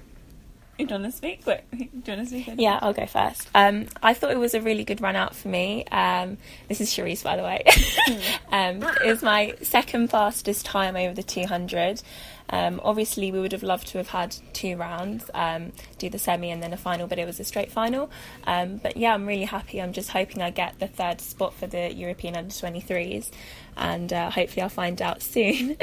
Do 0.78 0.86
you 0.86 0.90
want 0.90 1.04
to 1.04 1.12
speak? 1.12 1.46
Wait, 1.46 1.62
do 1.72 1.78
you 1.78 2.18
want 2.18 2.28
to 2.30 2.42
speak? 2.42 2.50
Yeah, 2.58 2.80
I'll 2.82 2.94
go 2.94 3.06
first. 3.06 3.48
Um, 3.54 3.86
I 4.02 4.16
thought 4.16 4.32
it 4.32 4.40
was 4.40 4.56
a 4.56 4.62
really 4.62 4.84
good 4.84 5.02
run 5.02 5.16
out 5.16 5.36
for 5.36 5.48
me. 5.48 5.86
Um, 5.92 6.38
this 6.68 6.82
is 6.82 6.90
Cheriece, 6.90 7.24
by 7.24 7.36
the 7.36 7.44
way. 7.44 7.64
um, 8.52 8.82
it 9.04 9.06
was 9.06 9.22
my 9.22 9.54
second 9.62 10.10
fastest 10.10 10.66
time 10.66 10.96
over 10.96 11.14
the 11.14 11.22
200. 11.22 12.02
Um, 12.50 12.82
obviously, 12.84 13.32
we 13.32 13.40
would 13.40 13.52
have 13.52 13.62
loved 13.62 13.88
to 13.90 14.00
have 14.00 14.10
had 14.10 14.36
two 14.54 14.76
rounds, 14.76 15.30
um, 15.36 15.74
do 16.00 16.10
the 16.10 16.18
semi 16.18 16.50
and 16.50 16.62
then 16.62 16.74
a 16.74 16.78
final, 16.78 17.06
but 17.06 17.20
it 17.20 17.26
was 17.28 17.40
a 17.40 17.44
straight 17.44 17.72
final. 17.72 18.10
Um, 18.46 18.78
but 18.78 18.98
yeah, 18.98 19.14
I'm 19.14 19.28
really 19.28 19.46
happy. 19.46 19.80
I'm 19.80 19.94
just 19.94 20.10
hoping 20.10 20.42
I 20.42 20.50
get 20.50 20.80
the 20.80 20.88
third 20.88 21.22
spot 21.22 21.54
for 21.54 21.68
the 21.68 21.94
European 21.94 22.36
Under 22.36 22.52
23s, 22.52 23.30
and 23.78 24.12
uh, 24.12 24.32
hopefully 24.32 24.64
I'll 24.64 24.70
find 24.70 25.00
out 25.04 25.22
soon. 25.22 25.78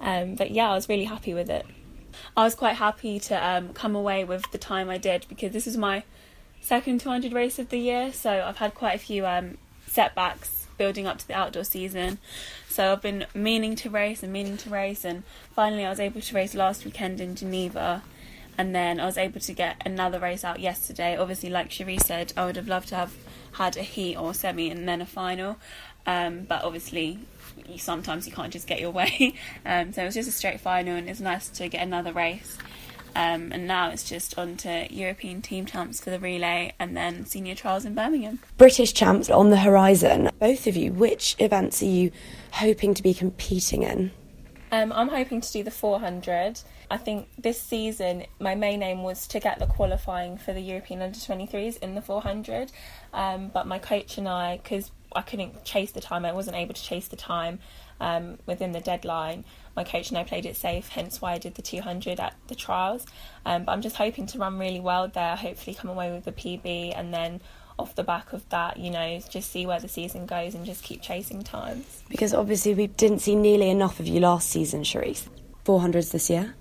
um, 0.00 0.34
but 0.34 0.50
yeah, 0.50 0.68
I 0.68 0.74
was 0.74 0.88
really 0.88 1.04
happy 1.04 1.32
with 1.32 1.48
it. 1.48 1.64
I 2.36 2.44
was 2.44 2.54
quite 2.54 2.76
happy 2.76 3.18
to 3.20 3.48
um, 3.48 3.72
come 3.72 3.94
away 3.94 4.24
with 4.24 4.50
the 4.52 4.58
time 4.58 4.88
I 4.90 4.98
did 4.98 5.26
because 5.28 5.52
this 5.52 5.66
is 5.66 5.76
my 5.76 6.04
second 6.60 7.00
200 7.00 7.32
race 7.32 7.58
of 7.58 7.68
the 7.68 7.78
year. 7.78 8.12
So 8.12 8.44
I've 8.46 8.58
had 8.58 8.74
quite 8.74 8.94
a 8.94 8.98
few 8.98 9.26
um, 9.26 9.58
setbacks 9.86 10.66
building 10.78 11.06
up 11.06 11.18
to 11.18 11.28
the 11.28 11.34
outdoor 11.34 11.64
season. 11.64 12.18
So 12.68 12.92
I've 12.92 13.02
been 13.02 13.26
meaning 13.34 13.76
to 13.76 13.90
race 13.90 14.22
and 14.22 14.32
meaning 14.32 14.56
to 14.58 14.70
race, 14.70 15.04
and 15.04 15.22
finally 15.54 15.84
I 15.84 15.90
was 15.90 16.00
able 16.00 16.20
to 16.20 16.34
race 16.34 16.54
last 16.54 16.84
weekend 16.84 17.20
in 17.20 17.34
Geneva. 17.34 18.02
And 18.58 18.74
then 18.74 19.00
I 19.00 19.06
was 19.06 19.16
able 19.16 19.40
to 19.40 19.52
get 19.52 19.80
another 19.86 20.18
race 20.18 20.44
out 20.44 20.60
yesterday. 20.60 21.16
Obviously, 21.16 21.48
like 21.48 21.70
Cherie 21.70 21.98
said, 21.98 22.32
I 22.36 22.44
would 22.44 22.56
have 22.56 22.68
loved 22.68 22.88
to 22.88 22.96
have 22.96 23.14
had 23.52 23.76
a 23.76 23.82
heat 23.82 24.16
or 24.16 24.34
semi 24.34 24.70
and 24.70 24.86
then 24.88 25.00
a 25.00 25.06
final. 25.06 25.56
Um, 26.06 26.44
but 26.44 26.62
obviously, 26.62 27.18
you, 27.68 27.78
sometimes 27.78 28.26
you 28.26 28.32
can't 28.32 28.52
just 28.52 28.66
get 28.66 28.80
your 28.80 28.90
way. 29.02 29.34
Um, 29.64 29.92
so 29.92 30.02
it 30.02 30.06
was 30.06 30.14
just 30.14 30.28
a 30.28 30.32
straight 30.32 30.60
final, 30.60 30.96
and 30.96 31.08
it's 31.08 31.20
nice 31.20 31.48
to 31.48 31.68
get 31.68 31.82
another 31.82 32.12
race. 32.12 32.58
Um, 33.14 33.52
and 33.52 33.66
now 33.66 33.90
it's 33.90 34.08
just 34.08 34.38
on 34.38 34.56
to 34.58 34.86
European 34.92 35.42
team 35.42 35.66
champs 35.66 36.00
for 36.00 36.10
the 36.10 36.18
relay 36.18 36.72
and 36.78 36.96
then 36.96 37.26
senior 37.26 37.54
trials 37.54 37.84
in 37.84 37.94
Birmingham. 37.94 38.38
British 38.56 38.94
champs 38.94 39.28
on 39.28 39.50
the 39.50 39.58
horizon. 39.58 40.30
Both 40.38 40.66
of 40.66 40.76
you, 40.76 40.92
which 40.92 41.36
events 41.38 41.82
are 41.82 41.86
you 41.86 42.10
hoping 42.52 42.94
to 42.94 43.02
be 43.02 43.12
competing 43.12 43.82
in? 43.82 44.12
Um, 44.70 44.90
I'm 44.94 45.08
hoping 45.08 45.42
to 45.42 45.52
do 45.52 45.62
the 45.62 45.70
400. 45.70 46.60
I 46.90 46.96
think 46.96 47.28
this 47.36 47.60
season 47.60 48.24
my 48.38 48.54
main 48.54 48.82
aim 48.82 49.02
was 49.02 49.26
to 49.28 49.40
get 49.40 49.58
the 49.58 49.66
qualifying 49.66 50.38
for 50.38 50.54
the 50.54 50.60
European 50.60 51.02
Under 51.02 51.18
23s 51.18 51.78
in 51.78 51.94
the 51.94 52.00
400, 52.00 52.72
um, 53.12 53.50
but 53.52 53.66
my 53.66 53.78
coach 53.78 54.16
and 54.16 54.26
I, 54.26 54.56
because 54.62 54.90
I 55.14 55.22
couldn't 55.22 55.64
chase 55.64 55.92
the 55.92 56.00
time, 56.00 56.24
I 56.24 56.32
wasn't 56.32 56.56
able 56.56 56.74
to 56.74 56.82
chase 56.82 57.08
the 57.08 57.16
time 57.16 57.58
um, 58.00 58.38
within 58.46 58.72
the 58.72 58.80
deadline. 58.80 59.44
My 59.76 59.84
coach 59.84 60.10
and 60.10 60.18
I 60.18 60.24
played 60.24 60.46
it 60.46 60.56
safe, 60.56 60.88
hence 60.88 61.20
why 61.20 61.32
I 61.32 61.38
did 61.38 61.54
the 61.54 61.62
200 61.62 62.20
at 62.20 62.34
the 62.48 62.54
trials. 62.54 63.06
Um, 63.46 63.64
but 63.64 63.72
I'm 63.72 63.82
just 63.82 63.96
hoping 63.96 64.26
to 64.26 64.38
run 64.38 64.58
really 64.58 64.80
well 64.80 65.08
there, 65.08 65.36
hopefully 65.36 65.74
come 65.74 65.90
away 65.90 66.12
with 66.12 66.24
the 66.24 66.32
PB, 66.32 66.98
and 66.98 67.12
then 67.12 67.40
off 67.78 67.94
the 67.94 68.04
back 68.04 68.32
of 68.32 68.48
that, 68.50 68.76
you 68.76 68.90
know, 68.90 69.20
just 69.30 69.50
see 69.50 69.66
where 69.66 69.80
the 69.80 69.88
season 69.88 70.26
goes 70.26 70.54
and 70.54 70.66
just 70.66 70.82
keep 70.82 71.00
chasing 71.00 71.42
times. 71.42 72.02
Because 72.08 72.34
obviously 72.34 72.74
we 72.74 72.86
didn't 72.86 73.20
see 73.20 73.34
nearly 73.34 73.70
enough 73.70 73.98
of 74.00 74.06
you 74.06 74.20
last 74.20 74.50
season, 74.50 74.82
Cheriece. 74.82 75.26
400s 75.64 76.10
this 76.10 76.28
year? 76.28 76.54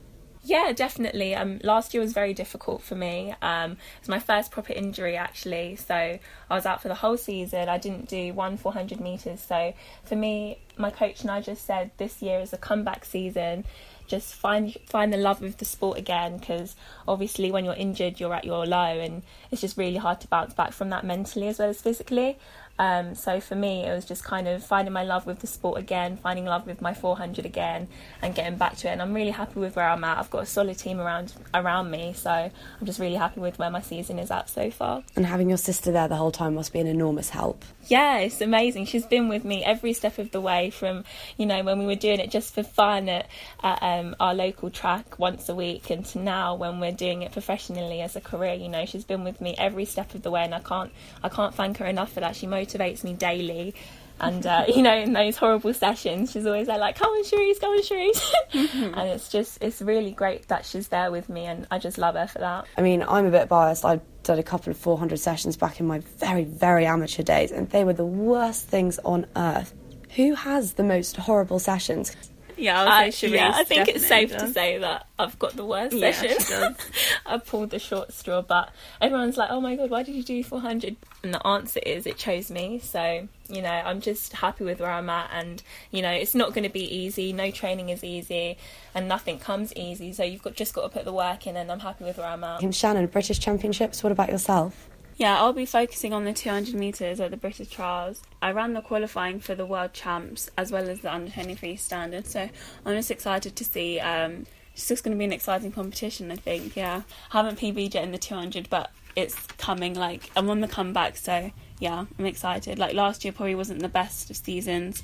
Yeah, 0.44 0.72
definitely. 0.72 1.36
Um, 1.36 1.60
last 1.64 1.94
year 1.94 2.02
was 2.02 2.14
very 2.14 2.34
difficult 2.34 2.82
for 2.82 2.96
me. 2.96 3.36
Um, 3.44 3.74
it 3.74 3.78
was 4.02 4.10
my 4.10 4.20
first 4.20 4.50
proper 4.50 4.74
injury 4.74 5.16
actually, 5.16 5.76
so 5.76 5.94
I 5.94 6.20
was 6.50 6.66
out 6.66 6.82
for 6.82 6.88
the 6.88 6.96
whole 6.96 7.18
season. 7.18 7.70
I 7.70 7.78
didn't 7.78 8.10
do 8.10 8.34
one 8.34 8.58
400 8.58 9.00
meters. 9.00 9.40
So 9.40 9.74
for 10.04 10.16
me, 10.16 10.58
my 10.78 10.90
coach 10.90 11.22
and 11.22 11.30
I 11.30 11.42
just 11.42 11.66
said 11.66 11.92
this 11.98 12.24
year 12.24 12.40
is 12.40 12.54
a 12.54 12.58
comeback 12.58 13.06
season. 13.06 13.66
Just 14.08 14.34
find 14.34 14.76
find 14.88 15.14
the 15.14 15.18
love 15.18 15.44
of 15.44 15.58
the 15.58 15.66
sport 15.66 16.00
again, 16.00 16.38
because 16.38 16.76
obviously 17.08 17.52
when 17.52 17.64
you're 17.64 17.76
injured, 17.76 18.20
you're 18.20 18.34
at 18.34 18.44
your 18.44 18.66
low, 18.66 19.00
and 19.00 19.22
it's 19.52 19.62
just 19.62 19.78
really 19.78 19.98
hard 19.98 20.22
to 20.22 20.28
bounce 20.28 20.56
back 20.56 20.74
from 20.74 20.90
that 20.90 21.06
mentally 21.06 21.50
as 21.50 21.60
well 21.60 21.70
as 21.70 21.82
physically. 21.82 22.38
Um, 22.82 23.14
so 23.14 23.40
for 23.40 23.54
me, 23.54 23.86
it 23.86 23.94
was 23.94 24.06
just 24.06 24.24
kind 24.24 24.48
of 24.48 24.66
finding 24.66 24.92
my 24.92 25.04
love 25.04 25.28
with 25.28 25.38
the 25.38 25.46
sport 25.46 25.78
again, 25.80 26.18
finding 26.18 26.46
love 26.46 26.66
with 26.66 26.82
my 26.82 26.96
400 26.96 27.46
again, 27.46 27.88
and 28.24 28.34
getting 28.34 28.58
back 28.58 28.76
to 28.78 28.88
it. 28.88 28.94
And 28.94 29.04
I'm 29.04 29.14
really 29.14 29.30
happy 29.30 29.60
with 29.60 29.76
where 29.76 29.88
I'm 29.88 30.04
at. 30.04 30.18
I've 30.18 30.32
got 30.32 30.42
a 30.42 30.46
solid 30.48 30.80
team 30.80 31.00
around 31.00 31.32
around 31.54 31.92
me, 31.92 32.14
so 32.14 32.32
I'm 32.32 32.52
just 32.84 33.00
really 33.00 33.18
happy 33.18 33.40
with 33.40 33.60
where 33.60 33.70
my 33.70 33.82
season 33.82 34.18
is 34.18 34.32
at 34.32 34.50
so 34.50 34.72
far. 34.72 35.04
And 35.16 35.28
having 35.28 35.48
your 35.48 35.60
sister 35.60 35.92
there 35.92 36.08
the 36.08 36.16
whole 36.16 36.32
time 36.32 36.56
must 36.56 36.74
be 36.74 36.80
an 36.80 36.88
enormous 36.88 37.30
help. 37.30 37.64
Yeah, 37.88 38.20
it's 38.20 38.42
amazing. 38.42 38.86
She's 38.86 39.06
been 39.06 39.28
with 39.28 39.44
me 39.44 39.64
every 39.64 39.94
step 39.94 40.18
of 40.18 40.32
the 40.32 40.40
way 40.40 40.70
from, 40.70 41.04
you 41.38 41.46
know, 41.46 41.64
when 41.64 41.80
we 41.80 41.86
were 41.86 41.96
doing 41.96 42.20
it 42.20 42.30
just 42.32 42.54
for 42.54 42.64
fun 42.64 43.10
at, 43.10 43.28
at 43.64 43.82
um, 43.82 44.16
our 44.20 44.34
local 44.34 44.70
track 44.70 45.20
once 45.20 45.50
a 45.50 45.56
week, 45.56 45.90
and 45.90 46.06
to 46.08 46.20
now 46.20 46.56
when 46.56 46.80
we're 46.80 46.92
doing 46.92 47.22
it 47.22 47.32
professionally 47.32 48.02
as 48.02 48.16
a 48.16 48.22
career. 48.22 48.54
You 48.54 48.70
know, 48.70 48.86
she's 48.86 49.04
been 49.04 49.24
with 49.24 49.42
me 49.42 49.56
every 49.58 49.86
step 49.86 50.14
of 50.16 50.22
the 50.22 50.32
way, 50.32 50.44
and 50.44 50.54
I 50.56 50.60
can't 50.60 50.92
I 51.24 51.30
can't 51.30 51.56
thank 51.56 51.78
her 51.78 51.86
enough 51.86 52.14
for 52.14 52.20
that. 52.20 52.36
She 52.36 52.48
motivates 52.48 52.72
motivates 52.82 53.04
me 53.04 53.14
daily. 53.14 53.74
And 54.22 54.46
uh, 54.46 54.66
you 54.68 54.84
know, 54.84 54.96
in 54.96 55.14
those 55.14 55.36
horrible 55.36 55.74
sessions, 55.74 56.32
she's 56.32 56.46
always 56.46 56.68
there, 56.68 56.78
like, 56.78 56.96
"Come 56.96 57.10
on, 57.10 57.24
Cheriece, 57.24 57.60
come 57.60 57.72
on, 57.72 57.82
Cheriece," 57.82 58.22
mm-hmm. 58.54 58.94
and 59.00 59.10
it's 59.10 59.30
just, 59.30 59.58
it's 59.62 59.82
really 59.82 60.12
great 60.12 60.48
that 60.48 60.64
she's 60.64 60.90
there 60.90 61.12
with 61.12 61.28
me, 61.28 61.48
and 61.48 61.66
I 61.72 61.80
just 61.80 61.98
love 61.98 62.14
her 62.14 62.28
for 62.28 62.38
that. 62.38 62.66
I 62.78 62.82
mean, 62.82 63.04
I'm 63.08 63.26
a 63.26 63.32
bit 63.32 63.50
biased. 63.50 63.84
I 63.84 64.00
did 64.22 64.38
a 64.38 64.44
couple 64.44 64.70
of 64.70 64.78
400 64.78 65.20
sessions 65.20 65.58
back 65.58 65.80
in 65.80 65.88
my 65.88 66.00
very, 66.20 66.44
very 66.44 66.86
amateur 66.86 67.24
days, 67.24 67.52
and 67.52 67.68
they 67.72 67.84
were 67.84 67.94
the 67.94 68.06
worst 68.06 68.68
things 68.68 69.00
on 69.00 69.26
earth. 69.36 69.74
Who 70.16 70.36
has 70.36 70.74
the 70.74 70.84
most 70.84 71.18
horrible 71.18 71.58
sessions? 71.58 72.16
Yeah, 72.58 72.84
I, 72.84 73.08
uh, 73.08 73.28
yeah, 73.28 73.52
I 73.56 73.64
think 73.64 73.88
it's 73.88 74.06
safe 74.06 74.32
does. 74.32 74.42
to 74.44 74.54
say 74.54 74.78
that 74.78 75.08
I've 75.18 75.40
got 75.40 75.56
the 75.56 75.66
worst 75.66 75.96
yeah, 75.96 76.12
session. 76.12 76.76
I 77.26 77.40
pulled 77.40 77.72
the 77.72 77.80
short 77.80 78.14
straw, 78.14 78.44
but 78.44 78.70
everyone's 79.02 79.36
like, 79.36 79.50
"Oh 79.50 79.62
my 79.62 79.76
god, 79.76 79.90
why 79.90 80.04
did 80.04 80.14
you 80.14 80.22
do 80.22 80.44
400?" 80.44 80.96
And 81.24 81.34
the 81.34 81.46
answer 81.46 81.80
is, 81.84 82.06
it 82.06 82.18
chose 82.18 82.52
me. 82.52 82.78
So 82.78 83.28
you 83.52 83.62
know, 83.62 83.70
I'm 83.70 84.02
just 84.02 84.34
happy 84.34 84.64
with 84.64 84.80
where 84.80 84.92
I'm 84.92 85.10
at, 85.10 85.30
and 85.34 85.62
you 85.92 86.02
know, 86.02 86.12
it's 86.12 86.36
not 86.36 86.54
going 86.54 86.64
to 86.64 86.70
be 86.70 86.84
easy. 86.84 87.34
No 87.34 87.52
training 87.52 87.90
is 87.90 88.04
easy, 88.04 88.58
and 88.96 89.08
nothing 89.08 89.40
comes 89.40 89.74
easy. 89.76 90.14
So 90.14 90.24
you've 90.24 90.42
got 90.42 90.56
just 90.56 90.74
got 90.74 90.84
to 90.84 90.90
put 90.90 91.06
the 91.06 91.14
work 91.14 91.48
in, 91.48 91.58
and 91.58 91.72
I'm 91.72 91.80
happy 91.80 92.04
with 92.04 92.18
where 92.18 92.28
I'm 92.28 92.44
at. 92.44 92.74
Shannon, 92.74 93.08
British 93.08 93.40
Championships. 93.40 94.04
What 94.04 94.12
about 94.12 94.30
yourself? 94.30 94.90
Yeah, 95.18 95.38
I'll 95.38 95.54
be 95.54 95.68
focusing 95.68 96.14
on 96.14 96.26
the 96.26 96.34
200 96.34 96.74
metres 96.74 97.20
at 97.20 97.30
the 97.30 97.38
British 97.38 97.70
Trials. 97.70 98.24
I 98.42 98.54
ran 98.54 98.74
the 98.74 98.82
qualifying 98.82 99.40
for 99.40 99.54
the 99.54 99.68
World 99.68 99.94
Champs 99.94 100.50
as 100.58 100.72
well 100.72 100.90
as 100.90 101.02
the 101.02 101.14
Under 101.14 101.30
23 101.30 101.76
standard, 101.76 102.26
so 102.26 102.50
I'm 102.86 102.96
just 102.96 103.12
excited 103.12 103.56
to 103.56 103.64
see. 103.64 104.00
Um, 104.00 104.48
it's 104.74 104.88
just 104.88 105.04
going 105.04 105.16
to 105.16 105.20
be 105.20 105.26
an 105.26 105.34
exciting 105.34 105.72
competition, 105.72 106.32
I 106.32 106.38
think. 106.38 106.76
Yeah, 106.76 107.04
I 107.32 107.38
haven't 107.38 107.60
PB'd 107.60 107.94
yet 107.94 108.04
in 108.04 108.12
the 108.12 108.18
200, 108.18 108.70
but 108.70 108.90
it's 109.16 109.36
coming. 109.58 109.94
Like 109.94 110.32
I'm 110.36 110.50
on 110.50 110.62
the 110.62 110.68
comeback, 110.68 111.18
so 111.18 111.52
yeah, 111.82 112.06
I'm 112.18 112.26
excited. 112.26 112.78
Like 112.78 112.94
last 112.94 113.26
year 113.26 113.34
probably 113.34 113.56
wasn't 113.56 113.82
the 113.82 113.90
best 113.90 114.30
of 114.30 114.38
seasons. 114.38 115.02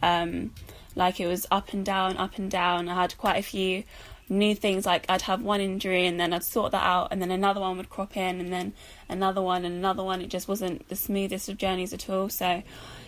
Um, 0.00 0.54
like 0.94 1.18
it 1.18 1.26
was 1.26 1.46
up 1.50 1.72
and 1.72 1.84
down, 1.84 2.16
up 2.16 2.38
and 2.38 2.48
down. 2.48 2.88
I 2.88 2.94
had 2.94 3.18
quite 3.18 3.36
a 3.36 3.42
few 3.42 3.82
new 4.28 4.54
things 4.54 4.86
like 4.86 5.04
I'd 5.08 5.22
have 5.22 5.42
one 5.42 5.60
injury 5.60 6.06
and 6.06 6.20
then 6.20 6.32
I'd 6.32 6.44
sort 6.44 6.70
that 6.70 6.84
out 6.84 7.08
and 7.10 7.20
then 7.20 7.32
another 7.32 7.60
one 7.60 7.76
would 7.78 7.90
crop 7.90 8.16
in 8.16 8.38
and 8.38 8.52
then 8.52 8.72
another 9.08 9.42
one 9.42 9.64
and 9.64 9.74
another 9.74 10.04
one. 10.04 10.22
It 10.22 10.28
just 10.28 10.46
wasn't 10.46 10.88
the 10.88 10.94
smoothest 10.94 11.48
of 11.48 11.58
journeys 11.58 11.92
at 11.92 12.08
all. 12.08 12.28
So 12.28 12.62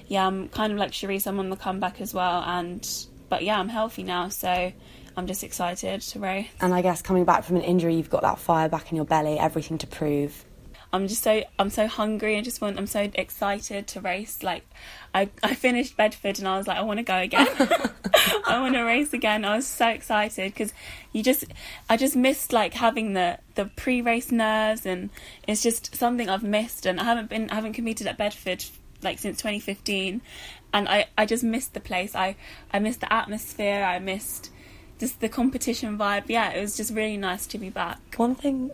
yeah, 0.08 0.26
I'm 0.26 0.48
kind 0.48 0.72
of 0.72 0.80
like 0.80 0.90
Cheriece, 0.90 1.28
I'm 1.28 1.38
on 1.38 1.48
the 1.48 1.56
comeback 1.56 2.00
as 2.00 2.12
well 2.12 2.42
and 2.42 2.86
but 3.28 3.44
yeah, 3.44 3.58
I'm 3.58 3.68
healthy 3.68 4.02
now, 4.02 4.30
so 4.30 4.72
I'm 5.16 5.26
just 5.28 5.44
excited 5.44 6.00
to 6.00 6.18
race. 6.18 6.48
And 6.60 6.74
I 6.74 6.82
guess 6.82 7.00
coming 7.00 7.24
back 7.24 7.44
from 7.44 7.56
an 7.56 7.62
injury, 7.62 7.94
you've 7.94 8.10
got 8.10 8.22
that 8.22 8.40
fire 8.40 8.68
back 8.68 8.90
in 8.90 8.96
your 8.96 9.06
belly, 9.06 9.38
everything 9.38 9.78
to 9.78 9.86
prove. 9.86 10.44
I'm 10.92 11.08
just 11.08 11.22
so 11.22 11.42
I'm 11.58 11.70
so 11.70 11.86
hungry 11.86 12.36
and 12.36 12.44
just 12.44 12.60
want 12.60 12.78
I'm 12.78 12.86
so 12.86 13.10
excited 13.14 13.86
to 13.88 14.00
race. 14.00 14.42
Like 14.42 14.64
I 15.14 15.30
I 15.42 15.54
finished 15.54 15.96
Bedford 15.96 16.38
and 16.38 16.46
I 16.46 16.58
was 16.58 16.66
like 16.66 16.76
I 16.76 16.82
want 16.82 16.98
to 16.98 17.02
go 17.02 17.16
again. 17.16 17.48
I 18.46 18.60
want 18.60 18.74
to 18.74 18.82
race 18.82 19.14
again. 19.14 19.44
I 19.44 19.56
was 19.56 19.66
so 19.66 19.88
excited 19.88 20.52
because 20.52 20.74
you 21.12 21.22
just 21.22 21.44
I 21.88 21.96
just 21.96 22.14
missed 22.14 22.52
like 22.52 22.74
having 22.74 23.14
the 23.14 23.38
the 23.54 23.66
pre-race 23.66 24.30
nerves 24.30 24.84
and 24.84 25.08
it's 25.48 25.62
just 25.62 25.96
something 25.96 26.28
I've 26.28 26.42
missed 26.42 26.84
and 26.84 27.00
I 27.00 27.04
haven't 27.04 27.30
been 27.30 27.48
I 27.48 27.54
haven't 27.54 27.72
competed 27.72 28.06
at 28.06 28.18
Bedford 28.18 28.64
like 29.02 29.18
since 29.18 29.38
2015 29.38 30.20
and 30.74 30.88
I 30.88 31.06
I 31.16 31.24
just 31.24 31.42
missed 31.42 31.72
the 31.72 31.80
place. 31.80 32.14
I 32.14 32.36
I 32.70 32.80
missed 32.80 33.00
the 33.00 33.10
atmosphere. 33.10 33.82
I 33.82 33.98
missed 33.98 34.50
just 34.98 35.20
the 35.20 35.28
competition 35.28 35.96
vibe. 35.96 36.24
Yeah, 36.28 36.50
it 36.50 36.60
was 36.60 36.76
just 36.76 36.92
really 36.92 37.16
nice 37.16 37.46
to 37.48 37.58
be 37.58 37.70
back. 37.70 37.98
One 38.16 38.34
thing 38.34 38.70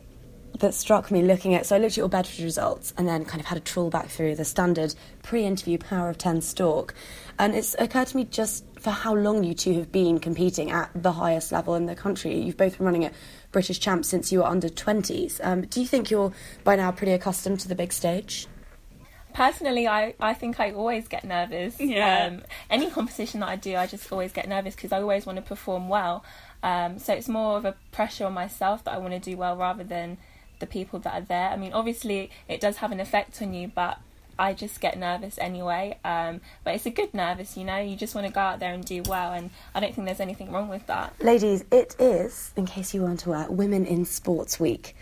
that 0.58 0.74
struck 0.74 1.10
me 1.10 1.22
looking 1.22 1.54
at 1.54 1.66
so 1.66 1.76
I 1.76 1.78
looked 1.78 1.92
at 1.92 1.98
your 1.98 2.08
Bedford 2.08 2.42
results 2.42 2.92
and 2.96 3.06
then 3.06 3.24
kind 3.24 3.40
of 3.40 3.46
had 3.46 3.58
a 3.58 3.60
trawl 3.60 3.90
back 3.90 4.08
through 4.08 4.34
the 4.34 4.44
standard 4.44 4.94
pre-interview 5.22 5.78
Power 5.78 6.08
of 6.08 6.18
Ten 6.18 6.40
stalk, 6.40 6.94
and 7.38 7.54
it's 7.54 7.76
occurred 7.78 8.08
to 8.08 8.16
me 8.16 8.24
just 8.24 8.64
for 8.78 8.90
how 8.90 9.14
long 9.14 9.44
you 9.44 9.54
two 9.54 9.74
have 9.74 9.90
been 9.90 10.18
competing 10.18 10.70
at 10.70 10.90
the 10.94 11.12
highest 11.12 11.52
level 11.52 11.74
in 11.74 11.86
the 11.86 11.94
country. 11.94 12.38
You've 12.38 12.56
both 12.56 12.78
been 12.78 12.86
running 12.86 13.04
at 13.04 13.12
British 13.52 13.80
champs 13.80 14.08
since 14.08 14.32
you 14.32 14.40
were 14.40 14.46
under 14.46 14.68
twenties. 14.68 15.40
Um, 15.42 15.62
do 15.62 15.80
you 15.80 15.86
think 15.86 16.10
you're 16.10 16.32
by 16.64 16.76
now 16.76 16.90
pretty 16.90 17.12
accustomed 17.12 17.60
to 17.60 17.68
the 17.68 17.74
big 17.74 17.92
stage? 17.92 18.46
Personally, 19.34 19.86
I, 19.86 20.14
I 20.18 20.34
think 20.34 20.58
I 20.58 20.72
always 20.72 21.06
get 21.06 21.22
nervous. 21.22 21.78
Yeah. 21.78 22.26
Um, 22.26 22.42
any 22.70 22.90
competition 22.90 23.40
that 23.40 23.48
I 23.48 23.56
do, 23.56 23.76
I 23.76 23.86
just 23.86 24.10
always 24.10 24.32
get 24.32 24.48
nervous 24.48 24.74
because 24.74 24.90
I 24.90 25.00
always 25.00 25.26
want 25.26 25.36
to 25.36 25.42
perform 25.42 25.88
well. 25.88 26.24
Um, 26.62 26.98
so 26.98 27.12
it's 27.12 27.28
more 27.28 27.56
of 27.56 27.64
a 27.64 27.76
pressure 27.92 28.24
on 28.24 28.32
myself 28.32 28.82
that 28.84 28.94
I 28.94 28.98
want 28.98 29.12
to 29.12 29.20
do 29.20 29.36
well 29.36 29.56
rather 29.56 29.84
than 29.84 30.18
the 30.58 30.66
people 30.66 30.98
that 31.00 31.14
are 31.14 31.24
there. 31.24 31.48
I 31.48 31.56
mean, 31.56 31.72
obviously, 31.72 32.30
it 32.48 32.60
does 32.60 32.78
have 32.78 32.92
an 32.92 33.00
effect 33.00 33.40
on 33.42 33.54
you, 33.54 33.68
but 33.74 33.98
I 34.38 34.54
just 34.54 34.80
get 34.80 34.98
nervous 34.98 35.38
anyway. 35.38 35.98
Um, 36.04 36.40
but 36.62 36.74
it's 36.74 36.86
a 36.86 36.90
good 36.90 37.12
nervous, 37.12 37.56
you 37.56 37.64
know. 37.64 37.78
You 37.78 37.96
just 37.96 38.14
want 38.14 38.26
to 38.26 38.32
go 38.32 38.40
out 38.40 38.60
there 38.60 38.72
and 38.72 38.84
do 38.84 39.02
well, 39.06 39.32
and 39.32 39.50
I 39.74 39.80
don't 39.80 39.94
think 39.94 40.06
there's 40.06 40.20
anything 40.20 40.52
wrong 40.52 40.68
with 40.68 40.86
that. 40.86 41.14
Ladies, 41.20 41.64
it 41.72 41.96
is, 41.98 42.52
in 42.56 42.66
case 42.66 42.94
you 42.94 43.02
weren't 43.02 43.24
aware, 43.26 43.50
Women 43.50 43.84
in 43.84 44.04
Sports 44.04 44.60
Week. 44.60 44.94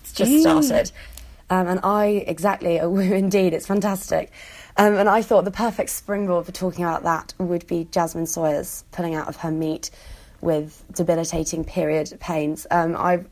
It's 0.00 0.12
just 0.12 0.40
started. 0.40 0.92
Um, 1.48 1.68
and 1.68 1.80
I, 1.82 2.24
exactly, 2.26 2.76
indeed, 2.78 3.54
it's 3.54 3.66
fantastic. 3.66 4.30
Um, 4.76 4.94
and 4.94 5.08
I 5.08 5.22
thought 5.22 5.44
the 5.44 5.50
perfect 5.50 5.90
springboard 5.90 6.46
for 6.46 6.52
talking 6.52 6.84
about 6.84 7.02
that 7.02 7.34
would 7.38 7.66
be 7.66 7.86
Jazmin 7.86 8.26
Sawyers 8.26 8.84
pulling 8.90 9.14
out 9.14 9.28
of 9.28 9.36
her 9.36 9.50
meet 9.50 9.90
with 10.40 10.84
debilitating 10.92 11.64
period 11.64 12.16
pains. 12.20 12.66
Um, 12.70 12.96
I 12.96 13.24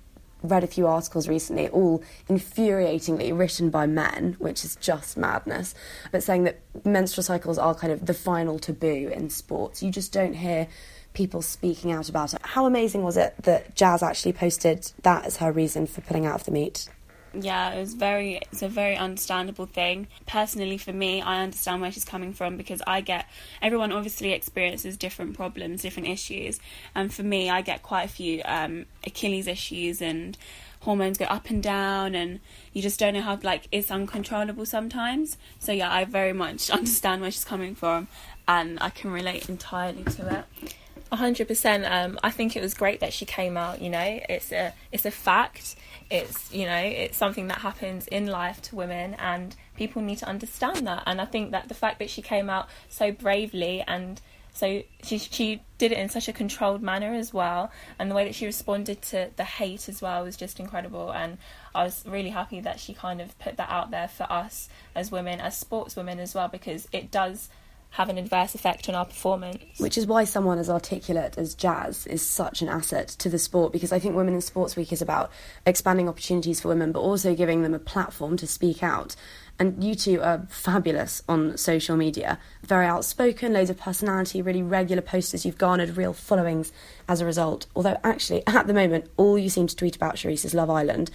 read 0.43 0.64
a 0.64 0.66
few 0.66 0.86
articles 0.86 1.28
recently, 1.28 1.68
all 1.68 2.03
infuriatingly 2.28 3.36
written 3.36 3.70
by 3.70 3.86
men, 3.86 4.36
which 4.38 4.64
is 4.64 4.76
just 4.76 5.16
madness, 5.16 5.74
but 6.12 6.22
saying 6.22 6.45
that 6.45 6.61
menstrual 6.84 7.24
cycles 7.24 7.59
are 7.59 7.74
kind 7.74 7.93
of 7.93 8.07
the 8.07 8.14
final 8.14 8.59
taboo 8.59 9.11
in 9.14 9.30
sports. 9.30 9.82
You 9.82 9.91
just 9.91 10.12
don't 10.12 10.34
hear 10.34 10.68
people 11.12 11.43
speaking 11.43 11.91
out 11.93 12.09
about 12.09 12.34
it. 12.34 12.41
How 12.43 12.66
amazing 12.66 13.03
was 13.03 13.16
it 13.16 13.34
that 13.43 13.74
Jazz 13.74 14.03
actually 14.03 14.32
posted 14.32 14.93
that 15.03 15.24
as 15.24 15.38
her 15.38 15.51
reason 15.53 15.86
for 15.86 16.01
pulling 16.03 16.26
out 16.26 16.36
of 16.36 16.45
the 16.45 16.53
meet? 16.53 16.88
Yeah, 17.33 17.72
it 17.72 17.81
was 17.81 17.95
very 17.95 18.41
it's 18.51 18.62
a 18.62 18.68
very 18.68 18.97
understandable 18.97 19.66
thing. 19.66 20.09
Personally 20.26 20.78
for 20.78 20.93
me, 20.93 21.22
I 21.22 21.43
understand 21.43 21.81
where 21.81 21.93
she's 21.93 22.05
coming 22.05 22.33
from 22.33 22.57
because 22.57 22.83
I 22.87 23.01
get 23.01 23.26
everyone 23.62 23.93
obviously 23.93 24.33
experiences 24.33 24.97
different 24.97 25.37
problems, 25.37 25.83
different 25.83 26.09
issues. 26.09 26.59
And 26.95 27.12
for 27.12 27.22
me, 27.22 27.49
I 27.49 27.62
get 27.62 27.83
quite 27.83 28.05
a 28.05 28.09
few 28.09 28.43
um, 28.45 28.87
Achilles 29.07 29.47
issues 29.47 30.03
and 30.03 30.37
hormones 30.81 31.18
go 31.18 31.26
up 31.26 31.51
and 31.51 31.62
down 31.62 32.14
and 32.14 32.41
you 32.72 32.81
just 32.81 32.99
don't 32.99 33.14
know 33.14 33.20
how 33.20 33.39
like 33.43 33.68
it's 33.70 33.91
uncontrollable 33.91 34.66
sometimes. 34.66 35.37
So 35.59 35.72
yeah, 35.72 35.93
I 35.93 36.05
very 36.05 36.33
much 36.33 36.70
understand 36.70 37.22
where 37.22 37.31
she's 37.31 37.45
coming 37.45 37.74
from 37.74 38.09
and 38.49 38.78
I 38.81 38.91
can 38.91 39.12
relate 39.12 39.49
entirely 39.49 40.05
to 40.05 40.47
it. 40.62 40.74
hundred 41.12 41.45
um, 41.45 41.49
percent. 41.49 42.18
I 42.24 42.31
think 42.31 42.57
it 42.57 42.62
was 42.62 42.74
great 42.74 43.01
that 43.01 43.12
she 43.12 43.24
came 43.24 43.57
out. 43.57 43.81
You 43.81 43.91
know, 43.91 44.20
it's 44.28 44.51
a 44.51 44.72
it's 44.91 45.05
a 45.05 45.11
fact 45.11 45.76
it's 46.11 46.53
you 46.53 46.67
know 46.67 46.77
it's 46.77 47.17
something 47.17 47.47
that 47.49 47.59
happens 47.59 48.07
in 48.09 48.27
life 48.27 48.61
to 48.63 48.77
women 48.77 49.15
and 49.15 49.55
people 49.77 50.03
need 50.03 50.19
to 50.19 50.29
understand 50.29 50.87
that. 50.87 51.03
And 51.07 51.21
i 51.21 51.25
think 51.25 51.53
that 51.53 51.69
the 51.69 51.75
fact 51.75 51.99
that 52.01 52.11
she 52.11 52.23
came 52.23 52.51
out 52.51 52.69
so 52.89 53.13
bravely 53.13 53.83
and 53.87 54.21
so 54.53 54.83
she 55.03 55.19
she 55.19 55.63
did 55.79 55.93
it 55.93 55.99
in 55.99 56.09
such 56.09 56.29
a 56.29 56.33
controlled 56.33 56.83
manner 56.83 57.15
as 57.15 57.33
well 57.33 57.71
and 57.99 58.11
the 58.11 58.15
way 58.15 58.25
that 58.25 58.35
she 58.35 58.47
responded 58.47 59.01
to 59.01 59.31
the 59.37 59.45
hate 59.45 59.89
as 59.89 60.03
well 60.03 60.25
was 60.25 60.37
just 60.37 60.59
incredible. 60.61 61.13
And 61.13 61.39
I 61.75 61.85
was 61.85 62.05
really 62.07 62.31
happy 62.31 62.61
that 62.61 62.81
she 62.81 62.93
kind 62.93 63.21
of 63.21 63.39
put 63.39 63.57
that 63.57 63.71
out 63.71 63.91
there 63.91 64.09
for 64.09 64.31
us 64.31 64.69
as 64.95 65.13
women 65.13 65.41
as 65.41 65.63
sportswomen 65.63 66.19
as 66.19 66.35
well 66.35 66.49
because 66.49 66.89
it 66.93 67.11
does 67.11 67.49
have 67.91 68.09
an 68.09 68.18
adverse 68.18 68.55
effect 68.55 68.88
on 68.88 68.95
our 68.95 69.05
performance. 69.05 69.78
Which 69.78 69.99
is 69.99 70.07
why 70.07 70.24
someone 70.24 70.59
as 70.59 70.70
articulate 70.70 71.36
as 71.36 71.55
Jazz 71.55 72.07
is 72.07 72.24
such 72.24 72.62
an 72.62 72.68
asset 72.68 73.09
to 73.18 73.28
the 73.28 73.38
sport 73.38 73.72
because 73.72 73.93
I 73.93 73.99
think 73.99 74.14
Women 74.14 74.34
in 74.34 74.41
Sports 74.41 74.76
Week 74.76 74.93
is 74.93 75.03
about 75.03 75.30
expanding 75.66 76.09
opportunities 76.09 76.61
for 76.61 76.68
women 76.68 76.93
but 76.93 77.01
also 77.01 77.34
giving 77.34 77.62
them 77.62 77.74
a 77.74 77.78
platform 77.80 78.36
to 78.38 78.47
speak 78.47 78.82
out. 78.82 79.16
And 79.59 79.84
you 79.84 79.95
two 79.95 80.22
are 80.22 80.47
fabulous 80.49 81.22
on 81.28 81.59
social 81.59 81.95
media. 81.95 82.38
Very 82.62 82.86
outspoken, 82.86 83.53
loads 83.53 83.68
of 83.68 83.76
personality, 83.76 84.41
really 84.41 84.62
regular 84.62 85.03
posters. 85.03 85.45
You've 85.45 85.59
garnered 85.59 85.99
real 85.99 86.14
followings 86.14 86.72
as 87.09 87.20
a 87.20 87.26
result. 87.26 87.66
Although, 87.76 87.99
actually, 88.03 88.43
at 88.47 88.66
the 88.66 88.72
moment, 88.72 89.11
all 89.18 89.36
you 89.36 89.51
seem 89.51 89.66
to 89.66 89.76
tweet 89.76 89.97
about, 89.97 90.14
Cheriece, 90.14 90.47
is 90.47 90.55
Love 90.55 90.70
Island. 90.70 91.11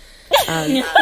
Um, 0.47 0.83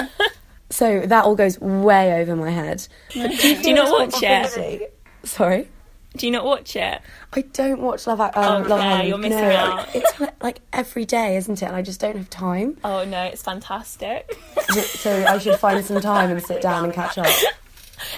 So 0.74 1.02
that 1.02 1.26
all 1.26 1.36
goes 1.36 1.60
way 1.60 2.20
over 2.20 2.36
my 2.36 2.50
head. 2.50 2.88
Do 3.10 3.20
you, 3.30 3.62
do 3.62 3.70
you 3.70 3.76
not 3.76 3.92
watch 3.92 4.24
it? 4.24 4.93
Sorry. 5.24 5.70
Do 6.16 6.28
you 6.28 6.32
not 6.32 6.46
watch 6.46 6.76
it? 6.76 7.02
I 7.34 7.42
don't 7.42 7.82
watch 7.82 8.06
Love, 8.06 8.20
um, 8.22 8.32
Oh, 8.36 8.60
Love 8.68 8.80
yeah, 8.80 8.94
Island. 8.94 9.08
you're 9.10 9.18
missing 9.18 9.40
no, 9.40 9.50
out. 9.56 9.96
It's 9.96 10.14
like 10.44 10.60
every 10.72 11.06
day, 11.06 11.38
isn't 11.38 11.60
it? 11.62 11.66
And 11.66 11.76
I 11.76 11.82
just 11.82 12.00
don't 12.00 12.16
have 12.16 12.30
time. 12.30 12.78
Oh 12.84 13.04
no, 13.04 13.24
it's 13.24 13.42
fantastic. 13.42 14.38
so 14.76 15.26
I 15.26 15.40
should 15.40 15.58
find 15.60 15.84
some 15.84 16.00
time 16.02 16.30
and 16.30 16.44
sit 16.44 16.62
down 16.62 16.84
and 16.86 16.94
catch 16.94 17.18
up. 17.18 17.28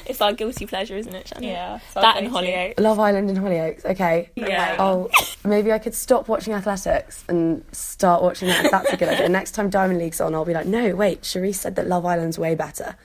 It's 0.07 0.19
our 0.19 0.33
guilty 0.33 0.65
pleasure, 0.65 0.97
isn't 0.97 1.13
it, 1.13 1.27
Shannon? 1.27 1.43
Yeah, 1.49 1.79
That 1.93 2.17
and 2.17 2.31
go-to. 2.31 2.47
Hollyoaks. 2.47 2.79
Love 2.79 2.97
Island 2.99 3.29
and 3.29 3.37
Hollyoaks. 3.37 3.85
Okay. 3.85 4.31
Yeah. 4.35 4.77
Oh, 4.79 5.11
maybe 5.43 5.71
I 5.71 5.77
could 5.77 5.93
stop 5.93 6.27
watching 6.27 6.53
athletics 6.53 7.23
and 7.29 7.63
start 7.71 8.23
watching 8.23 8.47
that. 8.47 8.71
That's 8.71 8.91
a 8.91 8.97
good 8.97 9.09
idea. 9.09 9.29
Next 9.29 9.51
time 9.51 9.69
Diamond 9.69 9.99
League's 9.99 10.19
on, 10.19 10.33
I'll 10.33 10.43
be 10.45 10.55
like, 10.55 10.65
no, 10.65 10.95
wait, 10.95 11.21
Cheriece 11.21 11.55
said 11.55 11.75
that 11.75 11.85
Love 11.87 12.03
Island's 12.03 12.39
way 12.39 12.55
better. 12.55 12.95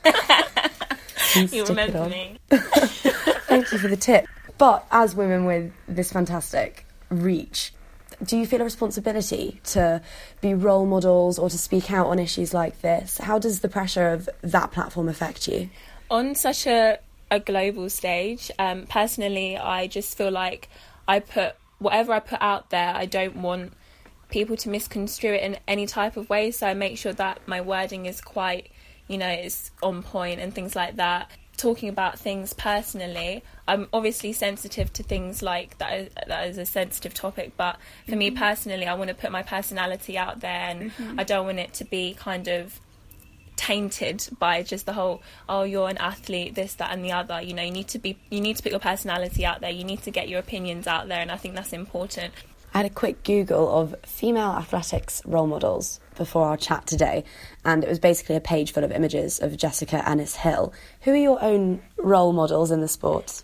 Please 1.32 1.52
You 1.54 1.64
stick 1.64 1.76
it 1.76 1.80
remember 1.94 1.98
on. 1.98 2.10
me. 2.10 2.38
Thank 2.50 3.72
you 3.72 3.78
for 3.78 3.88
the 3.88 3.96
tip. 3.96 4.26
But 4.58 4.86
as 4.90 5.14
women 5.14 5.44
with 5.44 5.72
this 5.88 6.12
fantastic 6.12 6.86
reach, 7.08 7.72
do 8.22 8.36
you 8.36 8.46
feel 8.46 8.60
a 8.60 8.64
responsibility 8.64 9.60
to 9.64 10.02
be 10.40 10.52
role 10.54 10.84
models 10.84 11.38
or 11.38 11.48
to 11.48 11.56
speak 11.56 11.90
out 11.90 12.06
on 12.08 12.18
issues 12.18 12.52
like 12.52 12.80
this? 12.82 13.18
How 13.18 13.38
does 13.38 13.60
the 13.60 13.68
pressure 13.68 14.08
of 14.08 14.28
that 14.42 14.70
platform 14.72 15.08
affect 15.08 15.48
you? 15.48 15.70
on 16.10 16.34
such 16.34 16.66
a, 16.66 16.98
a 17.30 17.38
global 17.38 17.88
stage, 17.88 18.50
um, 18.58 18.84
personally, 18.86 19.56
I 19.56 19.86
just 19.86 20.16
feel 20.18 20.30
like 20.30 20.68
I 21.06 21.20
put 21.20 21.54
whatever 21.78 22.12
I 22.12 22.20
put 22.20 22.42
out 22.42 22.70
there, 22.70 22.92
I 22.94 23.06
don't 23.06 23.36
want 23.36 23.72
people 24.28 24.56
to 24.56 24.68
misconstrue 24.68 25.32
it 25.34 25.42
in 25.42 25.56
any 25.66 25.86
type 25.86 26.16
of 26.16 26.28
way. 26.28 26.50
So 26.50 26.66
I 26.66 26.74
make 26.74 26.98
sure 26.98 27.12
that 27.14 27.46
my 27.46 27.60
wording 27.60 28.06
is 28.06 28.20
quite, 28.20 28.69
you 29.10 29.18
know, 29.18 29.28
is 29.28 29.70
on 29.82 30.02
point 30.02 30.38
and 30.40 30.54
things 30.54 30.76
like 30.76 30.96
that. 30.96 31.28
Talking 31.56 31.88
about 31.88 32.18
things 32.18 32.52
personally, 32.54 33.42
I'm 33.68 33.88
obviously 33.92 34.32
sensitive 34.32 34.92
to 34.94 35.02
things 35.02 35.42
like 35.42 35.76
that. 35.78 35.92
Is, 35.98 36.08
that 36.28 36.48
is 36.48 36.58
a 36.58 36.64
sensitive 36.64 37.12
topic, 37.12 37.52
but 37.56 37.76
for 38.08 38.16
me 38.16 38.30
Mhm. 38.30 38.36
personally, 38.36 38.86
I 38.86 38.94
want 38.94 39.08
to 39.08 39.14
put 39.14 39.32
my 39.32 39.42
personality 39.42 40.16
out 40.16 40.40
there, 40.40 40.62
and 40.70 40.92
Mhm. 40.92 41.20
I 41.20 41.24
don't 41.24 41.44
want 41.44 41.58
it 41.58 41.74
to 41.74 41.84
be 41.84 42.14
kind 42.14 42.46
of 42.48 42.80
tainted 43.56 44.26
by 44.38 44.62
just 44.62 44.86
the 44.86 44.92
whole 44.94 45.20
oh 45.46 45.64
you're 45.64 45.90
an 45.90 45.98
athlete 45.98 46.54
this 46.54 46.72
that 46.76 46.90
and 46.92 47.04
the 47.04 47.12
other 47.12 47.42
you 47.42 47.52
know 47.52 47.62
you 47.62 47.70
need 47.70 47.86
to 47.88 47.98
be 47.98 48.16
you 48.30 48.40
need 48.40 48.56
to 48.56 48.62
put 48.62 48.72
your 48.72 48.80
personality 48.80 49.44
out 49.44 49.60
there 49.60 49.68
you 49.70 49.84
need 49.84 50.02
to 50.02 50.10
get 50.10 50.30
your 50.30 50.38
opinions 50.40 50.86
out 50.86 51.08
there 51.08 51.20
and 51.20 51.30
i 51.30 51.36
think 51.36 51.54
that's 51.54 51.74
important 51.74 52.32
I 52.72 52.78
had 52.78 52.86
a 52.86 52.94
quick 52.94 53.24
Google 53.24 53.68
of 53.68 53.94
female 54.04 54.50
athletics 54.50 55.22
role 55.24 55.46
models 55.46 55.98
before 56.16 56.46
our 56.46 56.56
chat 56.56 56.86
today, 56.86 57.24
and 57.64 57.82
it 57.82 57.88
was 57.88 57.98
basically 57.98 58.36
a 58.36 58.40
page 58.40 58.72
full 58.72 58.84
of 58.84 58.92
images 58.92 59.40
of 59.40 59.56
Jessica 59.56 60.08
Ennis 60.08 60.36
Hill. 60.36 60.72
Who 61.02 61.12
are 61.12 61.16
your 61.16 61.42
own 61.42 61.82
role 61.96 62.32
models 62.32 62.70
in 62.70 62.80
the 62.80 62.88
sport? 62.88 63.42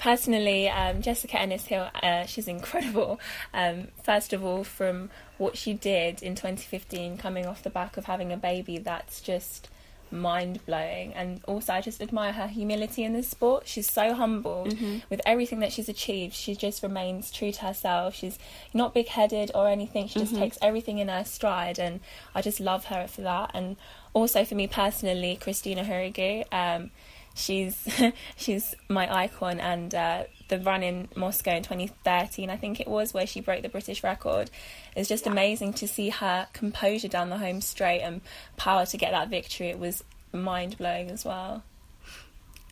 personally 0.00 0.66
um, 0.66 1.02
jessica 1.02 1.38
ennis 1.38 1.66
hill 1.66 1.86
uh, 2.02 2.24
she's 2.24 2.48
incredible 2.48 3.20
um, 3.52 3.88
first 4.02 4.32
of 4.32 4.42
all 4.42 4.64
from 4.64 5.10
what 5.36 5.58
she 5.58 5.74
did 5.74 6.22
in 6.22 6.34
2015 6.34 7.18
coming 7.18 7.44
off 7.44 7.62
the 7.62 7.68
back 7.68 7.98
of 7.98 8.06
having 8.06 8.32
a 8.32 8.36
baby 8.36 8.78
that's 8.78 9.20
just 9.20 9.68
mind 10.12 10.64
blowing 10.66 11.12
and 11.14 11.40
also 11.46 11.72
I 11.74 11.80
just 11.80 12.00
admire 12.02 12.32
her 12.32 12.46
humility 12.46 13.04
in 13.04 13.12
this 13.12 13.28
sport. 13.28 13.66
She's 13.66 13.90
so 13.90 14.14
humble. 14.14 14.66
Mhm. 14.68 15.02
with 15.10 15.20
everything 15.26 15.60
that 15.60 15.72
she's 15.72 15.88
achieved 15.88 16.34
she 16.34 16.54
just 16.54 16.82
remains 16.82 17.30
true 17.30 17.52
to 17.52 17.60
herself. 17.66 18.14
She's 18.14 18.38
not 18.74 18.94
big 18.94 19.08
headed 19.08 19.50
or 19.54 19.68
anything. 19.68 20.08
She 20.08 20.18
just 20.20 20.34
Mhm. 20.34 20.38
takes 20.38 20.58
everything 20.62 20.98
in 20.98 21.08
her 21.08 21.24
stride 21.24 21.78
and 21.78 22.00
I 22.34 22.42
just 22.42 22.60
love 22.60 22.86
her 22.86 23.06
for 23.06 23.22
that. 23.22 23.50
And 23.54 23.76
also 24.14 24.44
for 24.44 24.54
me 24.54 24.66
personally 24.66 25.36
Christina 25.36 25.84
Ohuruogu 25.84 26.44
um, 26.52 26.90
she's 27.34 27.86
she's 28.36 28.74
my 28.88 29.12
icon 29.24 29.60
and 29.60 29.94
uh, 29.94 30.24
the 30.50 30.58
run 30.58 30.82
in 30.82 31.08
Moscow 31.16 31.52
in 31.52 31.62
2013 31.62 32.50
I 32.50 32.56
think 32.56 32.80
it 32.80 32.88
was 32.88 33.14
where 33.14 33.26
she 33.26 33.40
broke 33.40 33.62
the 33.62 33.68
British 33.68 34.04
record. 34.04 34.50
It's 34.94 35.08
just 35.08 35.26
amazing 35.26 35.72
to 35.74 35.88
see 35.88 36.10
her 36.10 36.48
composure 36.52 37.08
down 37.08 37.30
the 37.30 37.38
home 37.38 37.60
straight 37.62 38.02
and 38.02 38.20
power 38.56 38.84
to 38.86 38.96
get 38.98 39.12
that 39.12 39.28
victory. 39.28 39.68
It 39.68 39.78
was 39.78 40.04
mind 40.32 40.76
blowing 40.76 41.10
as 41.10 41.24
well. 41.24 41.62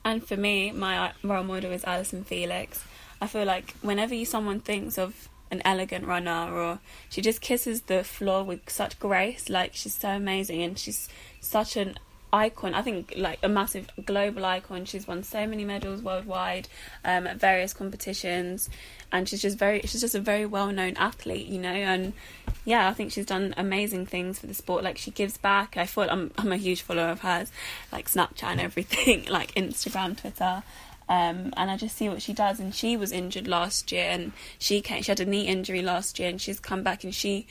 And 0.05 0.25
for 0.25 0.37
me, 0.37 0.71
my 0.73 0.99
uh, 0.99 1.13
role 1.23 1.45
model 1.45 1.73
is 1.73 1.85
Allyson 1.85 2.25
Felix. 2.25 2.85
I 3.21 3.27
feel 3.27 3.45
like 3.45 3.75
whenever 3.83 4.25
someone 4.25 4.61
thinks 4.61 4.99
of 4.99 5.29
an 5.51 5.63
elegant 5.65 6.07
runner 6.07 6.53
or 6.53 6.79
she 7.09 7.21
just 7.21 7.41
kisses 7.41 7.83
the 7.83 8.05
floor 8.05 8.45
with 8.45 8.69
such 8.69 8.99
grace, 8.99 9.49
like 9.49 9.75
she's 9.75 9.95
so 9.95 10.11
amazing 10.11 10.63
and 10.63 10.79
she's 10.79 11.09
such 11.41 11.77
an 11.77 11.99
icon. 12.33 12.75
I 12.75 12.83
think 12.83 13.15
like 13.17 13.39
a 13.43 13.49
massive 13.49 13.89
global 14.05 14.45
icon. 14.45 14.85
She's 14.85 15.07
won 15.07 15.23
so 15.23 15.47
many 15.47 15.65
medals 15.65 16.03
worldwide 16.03 16.69
um, 17.05 17.27
at 17.27 17.39
various 17.39 17.73
competitions, 17.73 18.69
and 19.13 19.29
she's 19.29 19.43
just 19.43 19.59
very 19.59 19.81
she's 19.83 20.01
just 20.01 20.15
a 20.15 20.21
very 20.21 20.47
well 20.47 20.73
known 20.73 20.95
athlete, 20.97 21.47
you 21.47 21.59
know. 21.59 21.69
And 21.69 22.13
yeah, 22.65 22.89
I 22.89 22.93
think 22.93 23.13
she's 23.13 23.27
done 23.27 23.55
amazing 23.57 24.07
things 24.07 24.39
for 24.39 24.47
the 24.47 24.55
sport. 24.55 24.85
Like 24.85 24.99
she 24.99 25.11
gives 25.11 25.37
back. 25.37 25.77
I 25.77 25.87
thought 25.87 26.11
I'm 26.11 26.31
I'm 26.37 26.53
a 26.53 26.57
huge 26.57 26.83
follower 26.83 27.11
of 27.11 27.21
hers, 27.21 27.51
like 27.93 28.11
Snapchat 28.11 28.45
and 28.45 28.61
everything, 28.61 29.27
like 29.31 29.55
Instagram, 29.55 30.19
Twitter. 30.21 30.63
Um, 31.11 31.55
and 31.57 31.71
I 31.71 31.79
just 31.79 31.97
see 31.97 32.09
what 32.09 32.21
she 32.21 32.35
does. 32.35 32.61
And 32.61 32.75
she 32.75 32.97
was 32.97 33.13
injured 33.13 33.49
last 33.49 33.91
year, 33.91 34.05
and 34.11 34.33
she 34.59 34.81
came. 34.81 35.03
She 35.03 35.11
had 35.11 35.21
a 35.21 35.25
knee 35.25 35.47
injury 35.47 35.83
last 35.83 36.19
year, 36.19 36.29
and 36.29 36.41
she's 36.41 36.61
come 36.61 36.83
back. 36.83 37.03
And 37.03 37.15
she, 37.15 37.47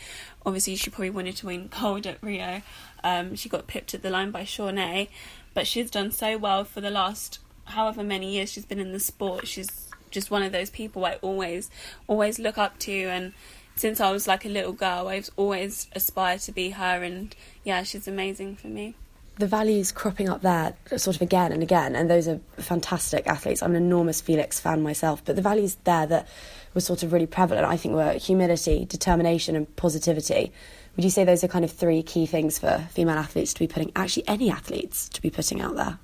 obviously, 0.45 0.75
she 0.75 0.91
probably 0.91 1.09
wanted 1.09 1.37
to 1.37 1.47
win 1.47 1.69
gold 1.81 2.05
at 2.05 2.21
Rio. 2.21 2.61
Um, 3.03 3.35
she 3.35 3.49
got 3.49 3.67
pipped 3.67 3.93
at 3.93 4.01
the 4.01 4.09
line 4.09 4.31
by 4.31 4.43
Shaunae, 4.43 5.09
but 5.53 5.67
she's 5.67 5.91
done 5.91 6.11
so 6.11 6.37
well 6.37 6.63
for 6.63 6.81
the 6.81 6.89
last 6.89 7.39
however 7.65 8.03
many 8.03 8.31
years 8.31 8.51
she's 8.51 8.65
been 8.65 8.79
in 8.79 8.91
the 8.91 8.99
sport. 8.99 9.47
She's 9.47 9.89
just 10.11 10.31
one 10.31 10.43
of 10.43 10.51
those 10.51 10.69
people 10.69 11.05
I 11.05 11.13
always, 11.15 11.69
always 12.07 12.39
look 12.39 12.57
up 12.57 12.79
to. 12.79 12.93
And 12.93 13.33
since 13.75 13.99
I 13.99 14.11
was 14.11 14.27
like 14.27 14.45
a 14.45 14.49
little 14.49 14.73
girl, 14.73 15.07
I've 15.07 15.29
always 15.35 15.87
aspired 15.93 16.41
to 16.41 16.51
be 16.51 16.71
her. 16.71 17.03
And 17.03 17.35
yeah, 17.63 17.83
she's 17.83 18.07
amazing 18.07 18.55
for 18.55 18.67
me. 18.67 18.95
The 19.37 19.47
values 19.47 19.91
cropping 19.91 20.29
up 20.29 20.41
there 20.41 20.75
sort 20.95 21.15
of 21.15 21.21
again 21.21 21.51
and 21.51 21.61
again, 21.61 21.95
and 21.95 22.09
those 22.09 22.27
are 22.27 22.39
fantastic 22.57 23.27
athletes. 23.27 23.61
I'm 23.61 23.75
an 23.75 23.83
enormous 23.83 24.19
Felix 24.19 24.59
fan 24.59 24.81
myself, 24.81 25.23
but 25.23 25.35
the 25.35 25.43
values 25.43 25.77
there 25.83 26.07
that 26.07 26.27
were 26.73 26.81
sort 26.81 27.03
of 27.03 27.13
really 27.13 27.27
prevalent, 27.27 27.67
I 27.67 27.77
think, 27.77 27.93
were 27.93 28.13
humility, 28.13 28.85
determination, 28.85 29.55
and 29.55 29.75
positivity. 29.75 30.51
Would 30.97 31.05
you 31.05 31.11
say 31.11 31.23
those 31.23 31.43
are 31.43 31.47
kind 31.47 31.63
of 31.63 31.71
three 31.71 32.03
key 32.03 32.25
things 32.25 32.59
for 32.59 32.87
female 32.91 33.17
athletes 33.17 33.53
to 33.53 33.59
be 33.59 33.67
putting, 33.67 33.91
actually, 33.95 34.27
any 34.27 34.51
athletes 34.51 35.07
to 35.09 35.21
be 35.21 35.29
putting 35.29 35.61
out 35.61 35.75
there? 35.75 35.99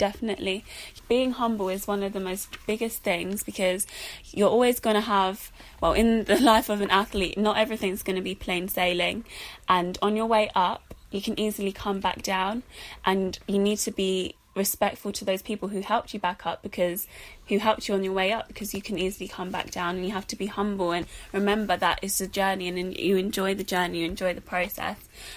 definitely. 0.00 0.64
Being 1.10 1.32
humble 1.32 1.68
is 1.68 1.86
one 1.86 2.02
of 2.02 2.14
the 2.14 2.20
most 2.20 2.48
biggest 2.66 3.02
things 3.02 3.42
because 3.42 3.86
you're 4.32 4.48
always 4.48 4.80
going 4.80 4.94
to 4.94 5.02
have, 5.02 5.52
well, 5.82 5.92
in 5.92 6.24
the 6.24 6.40
life 6.52 6.70
of 6.70 6.80
an 6.80 6.90
athlete, 6.90 7.36
not 7.36 7.58
everything's 7.58 8.02
going 8.02 8.16
to 8.16 8.22
be 8.22 8.34
plain 8.34 8.66
sailing. 8.66 9.26
And 9.68 9.98
on 10.00 10.16
your 10.16 10.24
way 10.24 10.50
up, 10.54 10.94
you 11.10 11.20
can 11.20 11.38
easily 11.38 11.70
come 11.70 12.00
back 12.00 12.22
down, 12.22 12.62
and 13.04 13.38
you 13.46 13.58
need 13.58 13.78
to 13.78 13.90
be 13.90 14.36
respectful 14.54 15.12
to 15.12 15.24
those 15.24 15.42
people 15.42 15.68
who 15.68 15.80
helped 15.80 16.12
you 16.12 16.20
back 16.20 16.44
up 16.44 16.62
because 16.62 17.06
who 17.48 17.58
helped 17.58 17.88
you 17.88 17.94
on 17.94 18.02
your 18.02 18.12
way 18.12 18.32
up 18.32 18.48
because 18.48 18.74
you 18.74 18.82
can 18.82 18.98
easily 18.98 19.28
come 19.28 19.50
back 19.50 19.70
down 19.70 19.96
and 19.96 20.04
you 20.04 20.12
have 20.12 20.26
to 20.26 20.36
be 20.36 20.46
humble 20.46 20.90
and 20.92 21.06
remember 21.32 21.76
that 21.76 22.00
it's 22.02 22.20
a 22.20 22.26
journey 22.26 22.68
and 22.68 22.96
you 22.96 23.16
enjoy 23.16 23.54
the 23.54 23.64
journey 23.64 24.00
you 24.00 24.06
enjoy 24.06 24.34
the 24.34 24.40
process 24.40 24.96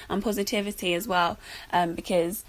and 0.09 0.23
positivity 0.23 0.93
as 0.93 1.07
well 1.07 1.37
um, 1.71 1.93
because 1.93 2.43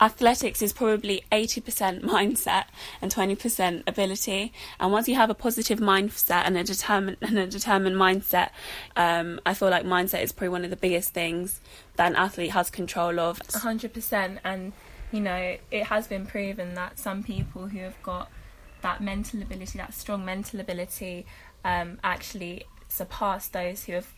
athletics 0.00 0.62
is 0.62 0.72
probably 0.72 1.24
80% 1.32 2.00
mindset 2.02 2.64
and 3.02 3.12
20% 3.12 3.82
ability. 3.86 4.52
And 4.78 4.92
once 4.92 5.08
you 5.08 5.16
have 5.16 5.30
a 5.30 5.34
positive 5.34 5.80
mindset 5.80 6.42
and 6.44 6.56
a 6.56 6.64
determined 6.64 7.16
and 7.22 7.38
a 7.38 7.46
determined 7.46 7.96
mindset 7.96 8.50
um, 8.96 9.40
i 9.44 9.54
feel 9.54 9.70
like 9.70 9.84
mindset 9.84 10.22
is 10.22 10.32
probably 10.32 10.50
one 10.50 10.64
of 10.64 10.70
the 10.70 10.76
biggest 10.76 11.12
things 11.12 11.60
that 11.96 12.06
an 12.06 12.16
athlete 12.16 12.52
has 12.52 12.70
control 12.70 13.18
of. 13.18 13.40
100% 13.40 14.38
and 14.44 14.72
you 15.12 15.20
know 15.20 15.56
it 15.70 15.84
has 15.84 16.06
been 16.06 16.26
proven 16.26 16.74
that 16.74 16.98
some 16.98 17.22
people 17.22 17.68
who 17.68 17.78
have 17.78 18.00
got 18.02 18.30
that 18.82 19.02
mental 19.02 19.42
ability 19.42 19.78
that 19.78 19.92
strong 19.94 20.24
mental 20.24 20.60
ability 20.60 21.26
um, 21.64 21.98
actually 22.04 22.64
surpass 22.88 23.48
those 23.48 23.84
who 23.84 23.92
have 23.92 24.12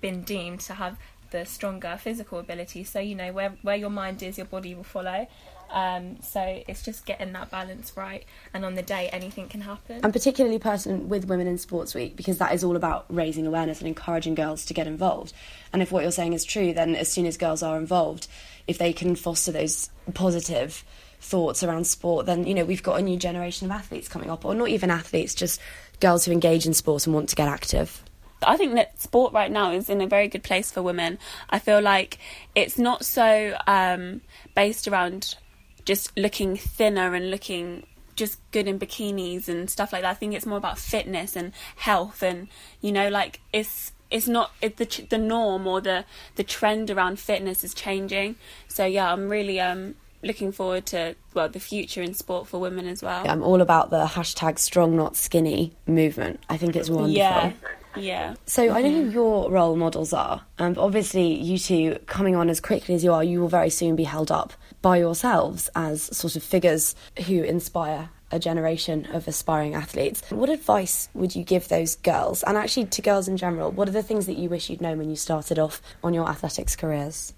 been 0.00 0.22
deemed 0.22 0.60
to 0.60 0.74
have 0.74 0.98
the 1.32 1.44
stronger 1.44 1.96
physical 1.98 2.38
ability. 2.38 2.84
So 2.84 3.00
you 3.00 3.16
know 3.16 3.32
where 3.32 3.54
where 3.62 3.76
your 3.76 3.90
mind 3.90 4.22
is 4.22 4.38
your 4.38 4.46
body 4.46 4.74
will 4.74 4.84
follow. 4.84 5.26
Um, 5.70 6.20
so 6.20 6.62
it's 6.68 6.82
just 6.82 7.06
getting 7.06 7.32
that 7.32 7.50
balance 7.50 7.96
right. 7.96 8.26
And 8.52 8.64
on 8.64 8.74
the 8.74 8.82
day 8.82 9.08
anything 9.10 9.48
can 9.48 9.62
happen. 9.62 10.00
And 10.02 10.12
particularly 10.12 10.58
pertinent 10.58 11.06
with 11.06 11.24
Women 11.24 11.46
in 11.46 11.56
Sports 11.56 11.94
Week 11.94 12.14
because 12.14 12.36
that 12.38 12.52
is 12.52 12.62
all 12.62 12.76
about 12.76 13.06
raising 13.08 13.46
awareness 13.46 13.78
and 13.78 13.88
encouraging 13.88 14.34
girls 14.34 14.66
to 14.66 14.74
get 14.74 14.86
involved. 14.86 15.32
And 15.72 15.80
if 15.80 15.90
what 15.90 16.02
you're 16.02 16.12
saying 16.12 16.34
is 16.34 16.44
true, 16.44 16.74
then 16.74 16.94
as 16.94 17.10
soon 17.10 17.24
as 17.24 17.38
girls 17.38 17.62
are 17.62 17.78
involved, 17.78 18.28
if 18.66 18.78
they 18.78 18.92
can 18.92 19.16
foster 19.16 19.52
those 19.52 19.90
positive 20.14 20.84
thoughts 21.20 21.62
around 21.62 21.86
sport, 21.86 22.26
then 22.26 22.46
you 22.46 22.54
know 22.54 22.64
we've 22.64 22.82
got 22.82 22.98
a 22.98 23.02
new 23.02 23.16
generation 23.16 23.66
of 23.66 23.70
athletes 23.70 24.08
coming 24.08 24.30
up, 24.30 24.44
or 24.44 24.54
not 24.54 24.68
even 24.68 24.90
athletes, 24.90 25.34
just 25.34 25.60
girls 26.00 26.24
who 26.24 26.32
engage 26.32 26.66
in 26.66 26.74
sport 26.74 27.06
and 27.06 27.14
want 27.14 27.28
to 27.28 27.36
get 27.36 27.48
active. 27.48 28.02
I 28.44 28.56
think 28.56 28.74
that 28.74 29.00
sport 29.00 29.32
right 29.32 29.50
now 29.50 29.70
is 29.70 29.88
in 29.88 30.00
a 30.00 30.06
very 30.06 30.28
good 30.28 30.42
place 30.42 30.70
for 30.70 30.82
women. 30.82 31.18
I 31.50 31.58
feel 31.58 31.80
like 31.80 32.18
it's 32.54 32.78
not 32.78 33.04
so 33.04 33.56
um, 33.66 34.20
based 34.54 34.88
around 34.88 35.36
just 35.84 36.16
looking 36.16 36.56
thinner 36.56 37.14
and 37.14 37.30
looking 37.30 37.86
just 38.14 38.38
good 38.50 38.68
in 38.68 38.78
bikinis 38.78 39.48
and 39.48 39.70
stuff 39.70 39.92
like 39.92 40.02
that. 40.02 40.10
I 40.10 40.14
think 40.14 40.34
it's 40.34 40.46
more 40.46 40.58
about 40.58 40.78
fitness 40.78 41.36
and 41.36 41.52
health, 41.76 42.22
and 42.22 42.48
you 42.80 42.92
know, 42.92 43.08
like 43.08 43.40
it's 43.52 43.92
it's 44.12 44.28
not 44.28 44.52
it, 44.60 44.76
the 44.76 45.06
the 45.08 45.18
norm 45.18 45.66
or 45.66 45.80
the 45.80 46.04
the 46.36 46.44
trend 46.44 46.90
around 46.90 47.18
fitness 47.18 47.64
is 47.64 47.74
changing. 47.74 48.36
So 48.68 48.84
yeah, 48.84 49.12
I'm 49.12 49.28
really 49.28 49.58
um 49.60 49.94
looking 50.22 50.52
forward 50.52 50.86
to 50.86 51.16
well 51.34 51.48
the 51.48 51.60
future 51.60 52.02
in 52.02 52.14
sport 52.14 52.46
for 52.46 52.60
women 52.60 52.86
as 52.86 53.02
well. 53.02 53.28
I'm 53.28 53.42
all 53.42 53.60
about 53.60 53.90
the 53.90 54.04
hashtag 54.04 54.58
strong 54.58 54.96
not 54.96 55.16
skinny 55.16 55.72
movement. 55.86 56.40
I 56.48 56.56
think 56.56 56.76
it's 56.76 56.90
wonderful. 56.90 57.12
Yeah. 57.12 57.52
Yeah. 57.94 58.36
So 58.46 58.70
I 58.70 58.80
know 58.80 58.90
who 58.90 59.10
your 59.10 59.50
role 59.50 59.76
models 59.76 60.14
are. 60.14 60.46
Um, 60.58 60.76
obviously, 60.78 61.34
you 61.34 61.58
two 61.58 61.98
coming 62.06 62.34
on 62.34 62.48
as 62.48 62.58
quickly 62.58 62.94
as 62.94 63.04
you 63.04 63.12
are, 63.12 63.22
you 63.22 63.40
will 63.40 63.48
very 63.48 63.68
soon 63.68 63.96
be 63.96 64.04
held 64.04 64.30
up 64.30 64.54
by 64.82 64.98
yourselves 64.98 65.70
as 65.74 66.02
sort 66.16 66.36
of 66.36 66.42
figures 66.42 66.94
who 67.26 67.42
inspire 67.42 68.10
a 68.32 68.38
generation 68.38 69.06
of 69.12 69.28
aspiring 69.28 69.74
athletes. 69.74 70.22
What 70.30 70.48
advice 70.48 71.08
would 71.14 71.36
you 71.36 71.44
give 71.44 71.68
those 71.68 71.96
girls, 71.96 72.42
and 72.42 72.56
actually 72.56 72.86
to 72.86 73.02
girls 73.02 73.28
in 73.28 73.36
general? 73.36 73.70
What 73.70 73.88
are 73.88 73.92
the 73.92 74.02
things 74.02 74.26
that 74.26 74.38
you 74.38 74.48
wish 74.48 74.70
you'd 74.70 74.80
known 74.80 74.98
when 74.98 75.10
you 75.10 75.16
started 75.16 75.58
off 75.58 75.80
on 76.02 76.14
your 76.14 76.28
athletics 76.28 76.74
careers? 76.74 77.34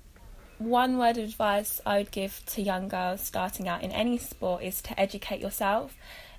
One 0.59 0.99
word 0.99 1.19
of 1.19 1.25
advice 1.25 1.81
I 1.85 1.99
would 1.99 2.13
give 2.13 2.43
to 2.47 2.63
young 2.63 2.87
girls 2.87 3.21
starting 3.21 3.69
out 3.69 3.83
in 3.83 3.91
any 3.91 4.19
sport 4.19 4.63
is 4.63 4.81
to 4.83 4.99
educate 4.99 5.41
yourself 5.41 5.97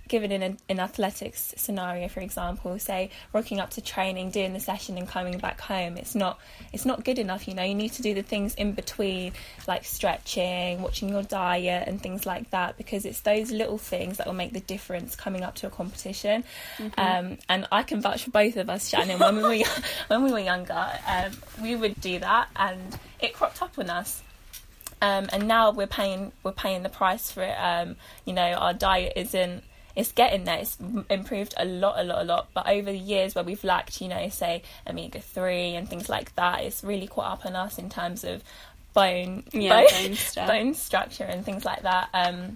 given 0.08 0.32
in 0.32 0.42
an, 0.42 0.58
an 0.70 0.80
athletics 0.80 1.54
scenario, 1.58 2.08
for 2.08 2.20
example, 2.20 2.78
say 2.80 3.10
rocking 3.34 3.60
up 3.60 3.72
to 3.72 3.82
training, 3.82 4.32
doing 4.32 4.54
the 4.54 4.60
session, 4.60 4.98
and 4.98 5.08
coming 5.08 5.38
back 5.38 5.60
home, 5.62 5.98
it's 5.98 6.16
not 6.16 6.40
it's 6.74 6.86
not 6.86 7.04
good 7.04 7.20
enough. 7.20 7.48
You 7.48 7.54
know, 7.54 7.64
you 7.64 7.76
need 7.76 7.94
to 7.94 8.02
do 8.02 8.14
the 8.14 8.22
things 8.22 8.56
in 8.56 8.74
between, 8.74 9.34
like 9.68 9.86
stretching, 9.86 10.82
watching 10.82 11.10
your 11.10 11.24
diet, 11.24 11.88
and 11.88 12.02
things 12.02 12.26
like 12.26 12.50
that, 12.52 12.78
because 12.78 13.06
it's 13.06 13.22
those 13.22 13.52
little 13.52 13.78
things 13.78 14.18
that 14.18 14.28
will 14.28 14.34
make 14.34 14.54
the 14.54 14.60
difference 14.60 15.16
coming 15.16 15.44
up 15.44 15.56
to 15.56 15.68
a 15.68 15.70
competition. 15.70 16.44
Mhm. 16.78 16.94
Um, 16.98 17.38
and 17.50 17.68
I 17.72 17.84
can 17.84 18.02
vouch 18.02 18.24
for 18.24 18.32
both 18.32 18.58
of 18.58 18.70
us, 18.70 18.90
Shannon. 18.90 19.20
When 19.20 19.36
we 19.38 19.60
were 19.60 19.66
when 20.08 20.24
we 20.24 20.32
were 20.32 20.40
younger, 20.40 20.88
um, 21.08 21.32
we 21.62 21.76
would 21.76 22.00
do 22.02 22.20
that, 22.20 22.50
and 22.56 22.98
it 23.20 23.34
cropped 23.34 23.62
up 23.62 23.78
on 23.78 23.90
us. 23.90 24.22
Um, 25.02 25.28
and 25.34 25.48
now 25.48 25.72
we're 25.72 25.88
paying 25.88 26.32
we're 26.44 26.52
paying 26.52 26.84
the 26.84 26.90
price 26.90 27.32
for 27.32 27.44
it. 27.44 27.56
Um, 27.56 27.96
you 28.26 28.34
know, 28.34 28.54
our 28.54 28.74
diet 28.74 29.14
isn't 29.16 29.64
it's 29.96 30.12
getting 30.12 30.44
there. 30.44 30.58
It's 30.60 30.78
improved 31.10 31.54
a 31.58 31.66
lot, 31.66 32.00
a 32.00 32.04
lot, 32.04 32.22
a 32.22 32.26
lot. 32.26 32.48
But 32.54 32.68
over 32.68 32.92
the 32.92 32.98
years 32.98 33.34
where 33.36 33.44
we've 33.44 33.64
lacked, 33.64 34.02
you 34.02 34.08
know, 34.08 34.28
say 34.30 34.62
omega 34.88 35.20
three 35.22 35.76
and 35.76 35.88
things 35.90 36.10
like 36.10 36.36
that, 36.36 36.62
it's 36.64 36.84
really 36.84 37.08
caught 37.08 37.32
up 37.32 37.46
on 37.46 37.56
us 37.56 37.78
in 37.78 37.90
terms 37.90 38.24
of 38.24 38.44
bone, 38.94 39.44
Yeah, 39.52 39.82
bone, 39.84 39.88
bone 40.08 40.16
stuff. 40.16 40.48
bone 40.48 40.74
structure 40.74 41.24
and 41.24 41.46
things 41.46 41.64
like 41.66 41.84
that. 41.84 42.10
Um, 42.14 42.56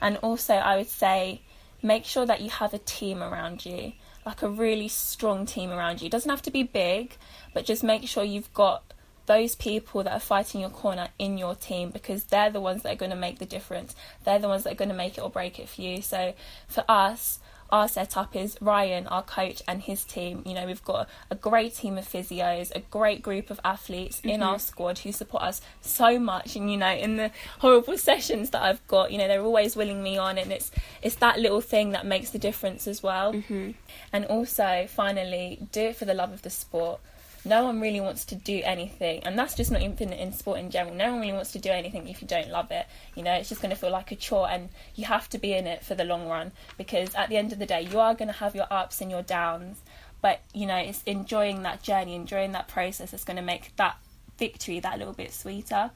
and 0.00 0.16
also, 0.18 0.54
I 0.54 0.76
would 0.76 0.88
say 0.88 1.42
make 1.82 2.04
sure 2.04 2.26
that 2.26 2.40
you 2.40 2.50
have 2.50 2.74
a 2.74 2.78
team 2.78 3.22
around 3.22 3.64
you, 3.64 3.92
like 4.26 4.42
a 4.42 4.48
really 4.48 4.88
strong 4.88 5.46
team 5.46 5.70
around 5.70 6.00
you. 6.00 6.06
It 6.06 6.12
doesn't 6.12 6.30
have 6.30 6.42
to 6.42 6.50
be 6.50 6.62
big, 6.64 7.16
but 7.54 7.64
just 7.64 7.82
make 7.84 8.06
sure 8.08 8.22
you've 8.24 8.52
got 8.54 8.82
those 9.26 9.54
people 9.54 10.02
that 10.02 10.12
are 10.12 10.20
fighting 10.20 10.60
your 10.60 10.70
corner 10.70 11.08
in 11.18 11.38
your 11.38 11.54
team 11.54 11.90
because 11.90 12.24
they're 12.24 12.50
the 12.50 12.60
ones 12.60 12.82
that 12.82 12.92
are 12.92 12.96
going 12.96 13.10
to 13.10 13.16
make 13.16 13.38
the 13.38 13.46
difference. 13.46 13.94
They're 14.24 14.38
the 14.38 14.48
ones 14.48 14.64
that 14.64 14.72
are 14.72 14.76
going 14.76 14.88
to 14.90 14.94
make 14.94 15.16
it 15.18 15.20
or 15.20 15.30
break 15.30 15.58
it 15.58 15.68
for 15.68 15.80
you. 15.82 16.02
So 16.02 16.34
for 16.68 16.84
us, 16.88 17.38
our 17.70 17.88
setup 17.88 18.36
is 18.36 18.58
Ryan, 18.60 19.06
our 19.06 19.22
coach, 19.22 19.62
and 19.66 19.80
his 19.80 20.04
team. 20.04 20.42
You 20.44 20.52
know, 20.52 20.66
we've 20.66 20.84
got 20.84 21.08
a 21.30 21.34
great 21.34 21.74
team 21.74 21.96
of 21.96 22.06
physios, 22.06 22.70
a 22.74 22.80
great 22.80 23.22
group 23.22 23.48
of 23.48 23.58
athletes 23.64 24.20
in 24.22 24.40
Mhm. 24.40 24.46
our 24.46 24.58
squad 24.58 24.98
who 24.98 25.10
support 25.12 25.42
us 25.42 25.62
so 25.80 26.18
much. 26.18 26.54
And 26.54 26.70
you 26.70 26.76
know, 26.76 26.92
in 26.92 27.16
the 27.16 27.30
horrible 27.60 27.96
sessions 28.10 28.50
that 28.50 28.60
I've 28.60 28.86
got, 28.88 29.10
you 29.10 29.16
know, 29.16 29.26
they're 29.26 29.40
always 29.42 29.74
willing 29.74 30.02
me 30.02 30.18
on, 30.18 30.36
and 30.36 30.52
it's 30.52 30.70
it's 31.00 31.14
that 31.16 31.38
little 31.38 31.62
thing 31.62 31.92
that 31.92 32.04
makes 32.04 32.28
the 32.28 32.38
difference 32.38 32.86
as 32.86 33.02
well. 33.02 33.32
Mm-hmm. 33.32 33.70
And 34.12 34.26
also, 34.26 34.86
finally, 34.86 35.66
do 35.72 35.80
it 35.80 35.96
for 35.96 36.04
the 36.04 36.14
love 36.14 36.32
of 36.32 36.42
the 36.42 36.50
sport. 36.50 37.00
No 37.44 37.64
one 37.64 37.80
really 37.80 38.00
wants 38.00 38.24
to 38.26 38.36
do 38.36 38.60
anything, 38.64 39.24
and 39.24 39.36
that's 39.36 39.54
just 39.54 39.72
not 39.72 39.82
even 39.82 40.12
in 40.12 40.32
sport 40.32 40.60
in 40.60 40.70
general. 40.70 40.94
No 40.94 41.10
one 41.10 41.20
really 41.20 41.32
wants 41.32 41.52
to 41.52 41.58
do 41.58 41.70
anything 41.70 42.06
if 42.06 42.22
you 42.22 42.28
don't 42.28 42.50
love 42.50 42.70
it. 42.70 42.86
You 43.16 43.24
know, 43.24 43.34
it's 43.34 43.48
just 43.48 43.60
going 43.60 43.74
to 43.74 43.80
feel 43.80 43.90
like 43.90 44.12
a 44.12 44.16
chore, 44.16 44.48
and 44.48 44.68
you 44.94 45.06
have 45.06 45.28
to 45.30 45.38
be 45.38 45.52
in 45.52 45.66
it 45.66 45.84
for 45.84 45.96
the 45.96 46.04
long 46.04 46.28
run 46.28 46.52
because 46.78 47.14
at 47.16 47.28
the 47.28 47.36
end 47.36 47.52
of 47.52 47.58
the 47.58 47.66
day, 47.66 47.82
you 47.82 47.98
are 47.98 48.14
going 48.14 48.28
to 48.28 48.34
have 48.34 48.54
your 48.54 48.66
ups 48.70 49.00
and 49.00 49.10
your 49.10 49.22
downs. 49.22 49.80
But 50.20 50.40
you 50.54 50.66
know, 50.66 50.76
it's 50.76 51.02
enjoying 51.04 51.62
that 51.62 51.82
journey, 51.82 52.14
enjoying 52.14 52.52
that 52.52 52.68
process 52.68 53.10
that's 53.10 53.24
going 53.24 53.38
to 53.38 53.42
make 53.42 53.74
that 53.76 53.96
victory 54.38 54.78
that 54.80 54.98
little 54.98 55.14
bit 55.14 55.32
sweeter. 55.32 55.90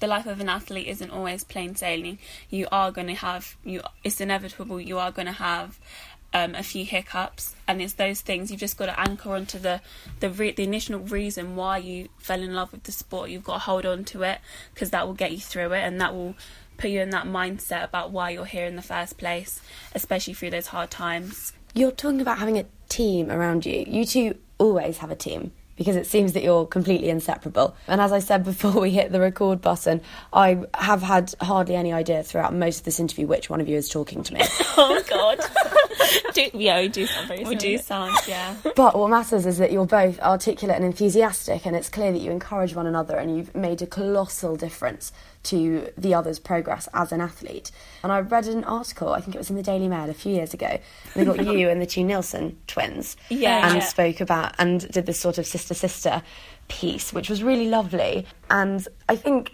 the 0.00 0.06
life 0.06 0.26
of 0.26 0.40
an 0.40 0.48
athlete 0.48 0.86
isn't 0.86 1.10
always 1.10 1.44
plain 1.44 1.74
sailing. 1.74 2.18
You 2.50 2.68
are 2.70 2.90
going 2.92 3.08
to 3.08 3.14
have 3.14 3.56
you. 3.64 3.82
It's 4.04 4.20
inevitable. 4.20 4.80
You 4.80 4.98
are 4.98 5.10
going 5.10 5.26
to 5.26 5.32
have 5.32 5.78
um, 6.34 6.54
a 6.54 6.62
few 6.62 6.84
hiccups, 6.84 7.54
and 7.66 7.80
it's 7.80 7.94
those 7.94 8.20
things 8.20 8.50
you've 8.50 8.60
just 8.60 8.76
got 8.76 8.86
to 8.86 9.00
anchor 9.00 9.32
onto 9.34 9.58
the 9.58 9.80
the 10.20 10.30
re- 10.30 10.52
the 10.52 10.64
initial 10.64 11.00
reason 11.00 11.56
why 11.56 11.78
you 11.78 12.08
fell 12.18 12.42
in 12.42 12.54
love 12.54 12.72
with 12.72 12.84
the 12.84 12.92
sport. 12.92 13.30
You've 13.30 13.44
got 13.44 13.54
to 13.54 13.60
hold 13.60 13.86
on 13.86 14.04
to 14.06 14.22
it 14.22 14.40
because 14.74 14.90
that 14.90 15.06
will 15.06 15.14
get 15.14 15.32
you 15.32 15.40
through 15.40 15.72
it, 15.72 15.80
and 15.80 16.00
that 16.00 16.14
will 16.14 16.34
put 16.76 16.90
you 16.90 17.00
in 17.00 17.10
that 17.10 17.26
mindset 17.26 17.84
about 17.84 18.10
why 18.10 18.30
you're 18.30 18.44
here 18.44 18.66
in 18.66 18.76
the 18.76 18.82
first 18.82 19.18
place, 19.18 19.60
especially 19.94 20.34
through 20.34 20.50
those 20.50 20.68
hard 20.68 20.90
times. 20.90 21.52
You're 21.74 21.90
talking 21.90 22.20
about 22.20 22.38
having 22.38 22.58
a 22.58 22.66
team 22.88 23.30
around 23.30 23.66
you. 23.66 23.84
You 23.86 24.04
two 24.04 24.36
always 24.58 24.98
have 24.98 25.10
a 25.10 25.16
team 25.16 25.52
because 25.78 25.96
it 25.96 26.06
seems 26.06 26.34
that 26.34 26.42
you're 26.42 26.66
completely 26.66 27.08
inseparable. 27.08 27.74
And 27.86 28.00
as 28.00 28.12
I 28.12 28.18
said 28.18 28.44
before 28.44 28.78
we 28.78 28.90
hit 28.90 29.12
the 29.12 29.20
record 29.20 29.62
button, 29.62 30.02
I 30.32 30.64
have 30.74 31.00
had 31.00 31.34
hardly 31.40 31.76
any 31.76 31.92
idea 31.92 32.22
throughout 32.22 32.52
most 32.52 32.80
of 32.80 32.84
this 32.84 33.00
interview 33.00 33.26
which 33.26 33.48
one 33.48 33.60
of 33.60 33.68
you 33.68 33.76
is 33.76 33.88
talking 33.88 34.22
to 34.24 34.34
me. 34.34 34.40
oh 34.76 35.02
God. 35.08 35.38
do, 36.34 36.50
yeah, 36.52 36.80
we 36.80 36.88
do 36.88 37.06
sound 37.06 37.28
very 37.28 37.44
We 37.44 37.54
do 37.54 37.78
similar. 37.78 38.12
sound, 38.12 38.28
yeah. 38.28 38.56
But 38.76 38.98
what 38.98 39.08
matters 39.08 39.46
is 39.46 39.58
that 39.58 39.72
you're 39.72 39.86
both 39.86 40.20
articulate 40.20 40.76
and 40.76 40.84
enthusiastic, 40.84 41.64
and 41.64 41.74
it's 41.74 41.88
clear 41.88 42.12
that 42.12 42.20
you 42.20 42.30
encourage 42.30 42.74
one 42.74 42.86
another 42.86 43.16
and 43.16 43.36
you've 43.36 43.54
made 43.54 43.80
a 43.80 43.86
colossal 43.86 44.56
difference 44.56 45.12
to 45.44 45.90
the 45.96 46.14
other's 46.14 46.38
progress 46.38 46.88
as 46.92 47.12
an 47.12 47.20
athlete. 47.20 47.70
And 48.02 48.12
I 48.12 48.20
read 48.20 48.46
an 48.46 48.64
article, 48.64 49.10
I 49.12 49.20
think 49.20 49.34
it 49.34 49.38
was 49.38 49.50
in 49.50 49.56
the 49.56 49.62
Daily 49.62 49.88
Mail 49.88 50.10
a 50.10 50.14
few 50.14 50.32
years 50.34 50.52
ago, 50.54 50.66
and 50.66 50.80
they 51.14 51.24
got 51.24 51.44
you 51.58 51.68
and 51.68 51.80
the 51.80 51.86
two 51.86 52.04
Nielsen 52.04 52.58
twins 52.66 53.16
Yeah, 53.28 53.68
and 53.68 53.76
yeah. 53.78 53.84
spoke 53.84 54.20
about 54.20 54.54
and 54.58 54.90
did 54.90 55.06
this 55.06 55.18
sort 55.18 55.38
of 55.38 55.46
sister 55.46 55.74
sister 55.74 56.22
piece, 56.68 57.12
which 57.12 57.30
was 57.30 57.42
really 57.42 57.68
lovely. 57.68 58.26
And 58.50 58.86
I 59.08 59.16
think 59.16 59.52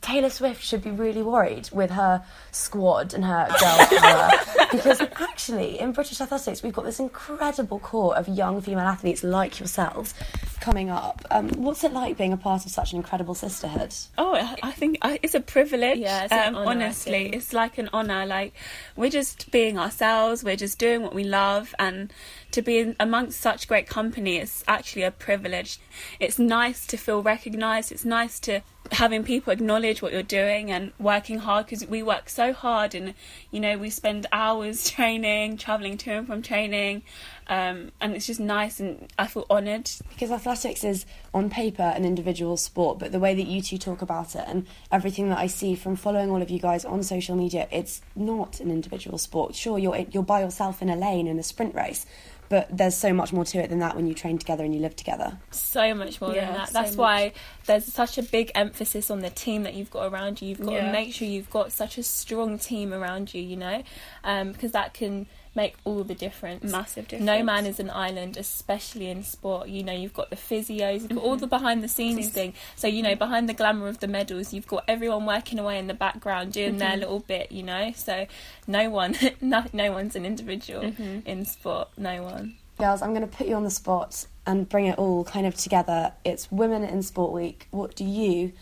Taylor 0.00 0.30
Swift 0.30 0.62
should 0.62 0.82
be 0.82 0.90
really 0.90 1.22
worried 1.22 1.68
with 1.72 1.90
her 1.90 2.22
squad 2.52 3.14
and 3.14 3.24
her 3.24 3.46
girl 3.60 3.98
power 4.00 4.30
because 4.72 5.00
actually 5.00 5.78
in 5.78 5.92
British 5.92 6.20
athletics 6.20 6.62
we've 6.62 6.72
got 6.72 6.84
this 6.84 6.98
incredible 7.00 7.78
core 7.78 8.16
of 8.16 8.28
young 8.28 8.60
female 8.60 8.80
athletes 8.86 9.22
like 9.22 9.58
yourselves 9.60 10.14
coming 10.60 10.90
up. 10.90 11.24
Um, 11.30 11.48
what's 11.50 11.84
it 11.84 11.92
like 11.92 12.16
being 12.18 12.32
a 12.32 12.36
part 12.36 12.64
of 12.66 12.70
such 12.70 12.92
an 12.92 12.96
incredible 12.98 13.34
sisterhood? 13.34 13.94
Oh, 14.18 14.34
I- 14.34 14.56
I 14.62 14.72
think 14.72 14.98
it's 15.02 15.34
a 15.34 15.40
privilege. 15.40 15.98
Yeah, 15.98 16.24
it's 16.24 16.32
an 16.32 16.54
um, 16.54 16.56
honour, 16.56 16.70
honestly, 16.84 17.28
it's 17.32 17.52
like 17.52 17.78
an 17.78 17.88
honor. 17.92 18.26
Like 18.26 18.52
we're 18.96 19.10
just 19.10 19.50
being 19.50 19.78
ourselves. 19.78 20.44
We're 20.44 20.56
just 20.56 20.78
doing 20.78 21.02
what 21.02 21.14
we 21.14 21.24
love, 21.24 21.74
and 21.78 22.12
to 22.52 22.62
be 22.62 22.94
amongst 22.98 23.40
such 23.40 23.68
great 23.68 23.86
company, 23.86 24.36
it's 24.36 24.64
actually 24.66 25.02
a 25.02 25.10
privilege. 25.10 25.78
It's 26.18 26.38
nice 26.38 26.86
to 26.86 26.96
feel 26.96 27.22
recognised. 27.22 27.92
It's 27.92 28.04
nice 28.04 28.40
to 28.40 28.62
having 28.92 29.22
people 29.22 29.52
acknowledge 29.52 30.02
what 30.02 30.12
you're 30.12 30.22
doing 30.22 30.70
and 30.70 30.92
working 30.98 31.38
hard 31.38 31.66
because 31.66 31.86
we 31.86 32.02
work 32.02 32.28
so 32.28 32.52
hard, 32.52 32.94
and 32.94 33.14
you 33.50 33.60
know 33.60 33.78
we 33.78 33.90
spend 33.90 34.26
hours 34.32 34.90
training, 34.96 35.56
traveling 35.56 35.96
to 35.98 36.10
and 36.10 36.26
from 36.26 36.42
training, 36.42 37.02
um, 37.50 37.90
and 38.00 38.14
it's 38.14 38.26
just 38.26 38.40
nice, 38.40 38.80
and 38.80 39.12
I 39.18 39.26
feel 39.26 39.44
honoured. 39.50 39.90
Because 40.08 40.30
athletics 40.30 40.84
is 40.84 41.04
on 41.34 41.50
paper 41.50 41.82
an 41.82 42.04
individual 42.06 42.56
sport, 42.56 42.98
but 42.98 43.12
the 43.12 43.18
way 43.18 43.34
that 43.34 43.46
you 43.46 43.60
two 43.60 43.76
talk 43.76 44.00
about 44.00 44.34
it 44.34 44.44
and 44.46 44.66
everything 44.90 45.28
that 45.28 45.38
I 45.38 45.48
see 45.48 45.74
from 45.74 45.96
following 45.96 46.30
all 46.30 46.40
of 46.40 46.48
you 46.50 46.60
guys 46.60 46.84
on 46.84 47.02
social 47.02 47.36
media, 47.36 47.68
it's 47.70 48.00
not 48.16 48.60
an 48.60 48.70
individual 48.70 49.18
sport. 49.18 49.54
Sure, 49.54 49.78
you're 49.78 49.96
you're 50.12 50.22
by 50.22 50.40
yourself 50.40 50.80
in 50.80 50.88
a 50.88 50.96
lane 50.96 51.26
in 51.26 51.38
a 51.38 51.42
sprint 51.42 51.74
race, 51.74 52.06
but 52.48 52.68
there's 52.76 52.96
so 52.96 53.12
much 53.12 53.32
more 53.32 53.44
to 53.44 53.58
it 53.58 53.68
than 53.68 53.80
that 53.80 53.96
when 53.96 54.06
you 54.06 54.14
train 54.14 54.38
together 54.38 54.62
and 54.64 54.72
you 54.74 54.80
live 54.80 54.94
together. 54.94 55.38
so 55.50 55.92
much 55.94 56.20
more 56.20 56.32
Yeah, 56.34 56.46
than 56.46 56.54
that. 56.54 56.68
so 56.68 56.72
That's 56.74 56.90
much. 56.92 56.98
why 56.98 57.32
there's 57.66 57.84
such 57.92 58.16
a 58.18 58.22
big 58.22 58.52
emphasis 58.54 59.10
on 59.10 59.20
the 59.20 59.30
team 59.30 59.64
that 59.64 59.74
you've 59.74 59.90
got 59.90 60.12
around 60.12 60.40
you. 60.40 60.48
You've 60.50 60.60
got 60.62 60.72
Yeah. 60.74 60.86
to 60.86 60.92
make 60.92 61.12
sure 61.14 61.26
you've 61.26 61.50
got 61.50 61.72
such 61.72 61.98
a 61.98 62.02
strong 62.04 62.58
team 62.58 62.92
around 62.92 63.34
you, 63.34 63.42
you 63.42 63.56
know, 63.56 63.82
um, 64.24 64.52
because 64.52 64.70
that 64.72 64.94
can 64.94 65.26
make 65.54 65.74
all 65.84 66.04
the 66.04 66.14
difference. 66.14 66.70
Massive 66.70 67.08
difference. 67.08 67.26
No 67.26 67.42
man 67.42 67.66
is 67.66 67.80
an 67.80 67.90
island, 67.90 68.36
especially 68.36 69.08
in 69.10 69.22
sport. 69.24 69.68
You 69.68 69.82
know, 69.82 69.92
you've 69.92 70.14
got 70.14 70.30
the 70.30 70.36
physios, 70.36 71.00
you've 71.02 71.08
got 71.16 71.24
all 71.24 71.36
the 71.36 71.46
behind 71.48 71.82
the 71.82 71.88
scenes 71.88 72.18
Scenes. 72.20 72.30
thing. 72.32 72.54
So, 72.76 72.86
you 72.86 73.02
know, 73.02 73.16
behind 73.16 73.48
the 73.48 73.54
glamour 73.54 73.88
of 73.88 73.98
the 73.98 74.06
medals, 74.06 74.52
you've 74.52 74.68
got 74.68 74.84
everyone 74.86 75.26
working 75.26 75.58
away 75.58 75.78
in 75.78 75.88
the 75.88 75.94
background 75.94 76.52
doing 76.52 76.76
their 76.78 76.90
Mhm. 76.96 77.00
little 77.00 77.18
bit, 77.20 77.50
you 77.50 77.62
know. 77.64 77.92
So, 77.96 78.26
no 78.68 78.90
one, 78.90 79.16
no, 79.40 79.64
no 79.72 79.90
one's 79.92 80.14
an 80.14 80.24
individual 80.24 80.82
Mhm. 80.82 81.26
in 81.26 81.44
sport. 81.44 81.88
No 81.96 82.22
one. 82.22 82.56
Girls, 82.78 83.02
I'm 83.02 83.10
going 83.12 83.28
to 83.28 83.36
put 83.36 83.46
you 83.48 83.56
on 83.56 83.64
the 83.64 83.70
spot 83.70 84.26
and 84.46 84.68
bring 84.68 84.86
it 84.86 84.98
all 84.98 85.24
kind 85.24 85.46
of 85.46 85.54
together. 85.56 86.12
It's 86.24 86.50
Women 86.50 86.82
in 86.84 87.02
Sport 87.02 87.32
Week. 87.32 87.66
What 87.72 87.94
do 87.96 88.04
you, 88.04 88.52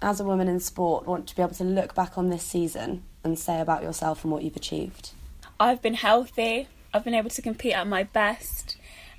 as 0.00 0.20
a 0.20 0.24
woman 0.24 0.46
in 0.46 0.60
sport, 0.60 1.06
want 1.06 1.26
to 1.28 1.34
be 1.36 1.42
able 1.42 1.54
to 1.54 1.64
look 1.64 1.94
back 1.94 2.16
on 2.18 2.28
this 2.28 2.44
season 2.44 3.02
and 3.24 3.36
say 3.38 3.60
about 3.60 3.82
yourself 3.82 4.22
and 4.24 4.32
what 4.32 4.42
you've 4.44 4.54
achieved? 4.56 5.10
I've 5.58 5.80
been 5.82 5.94
healthy. 5.94 6.68
I've 6.92 7.04
been 7.04 7.14
able 7.14 7.30
to 7.30 7.42
compete 7.42 7.74
at 7.74 7.86
my 7.86 8.04
best, 8.04 8.76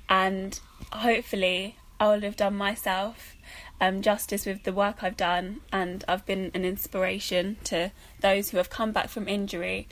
and 0.08 0.58
hopefully, 0.92 1.76
I 2.00 2.08
will 2.08 2.20
have 2.22 2.36
done 2.36 2.56
myself 2.56 3.36
um, 3.80 4.02
justice 4.02 4.46
with 4.46 4.62
the 4.64 4.72
work 4.72 5.02
I've 5.02 5.16
done, 5.16 5.60
and 5.72 6.04
I've 6.08 6.24
been 6.26 6.50
an 6.54 6.64
inspiration 6.64 7.56
to 7.64 7.92
those 8.20 8.50
who 8.50 8.56
have 8.56 8.70
come 8.70 8.92
back 8.92 9.08
from 9.08 9.28
injury. 9.28 9.88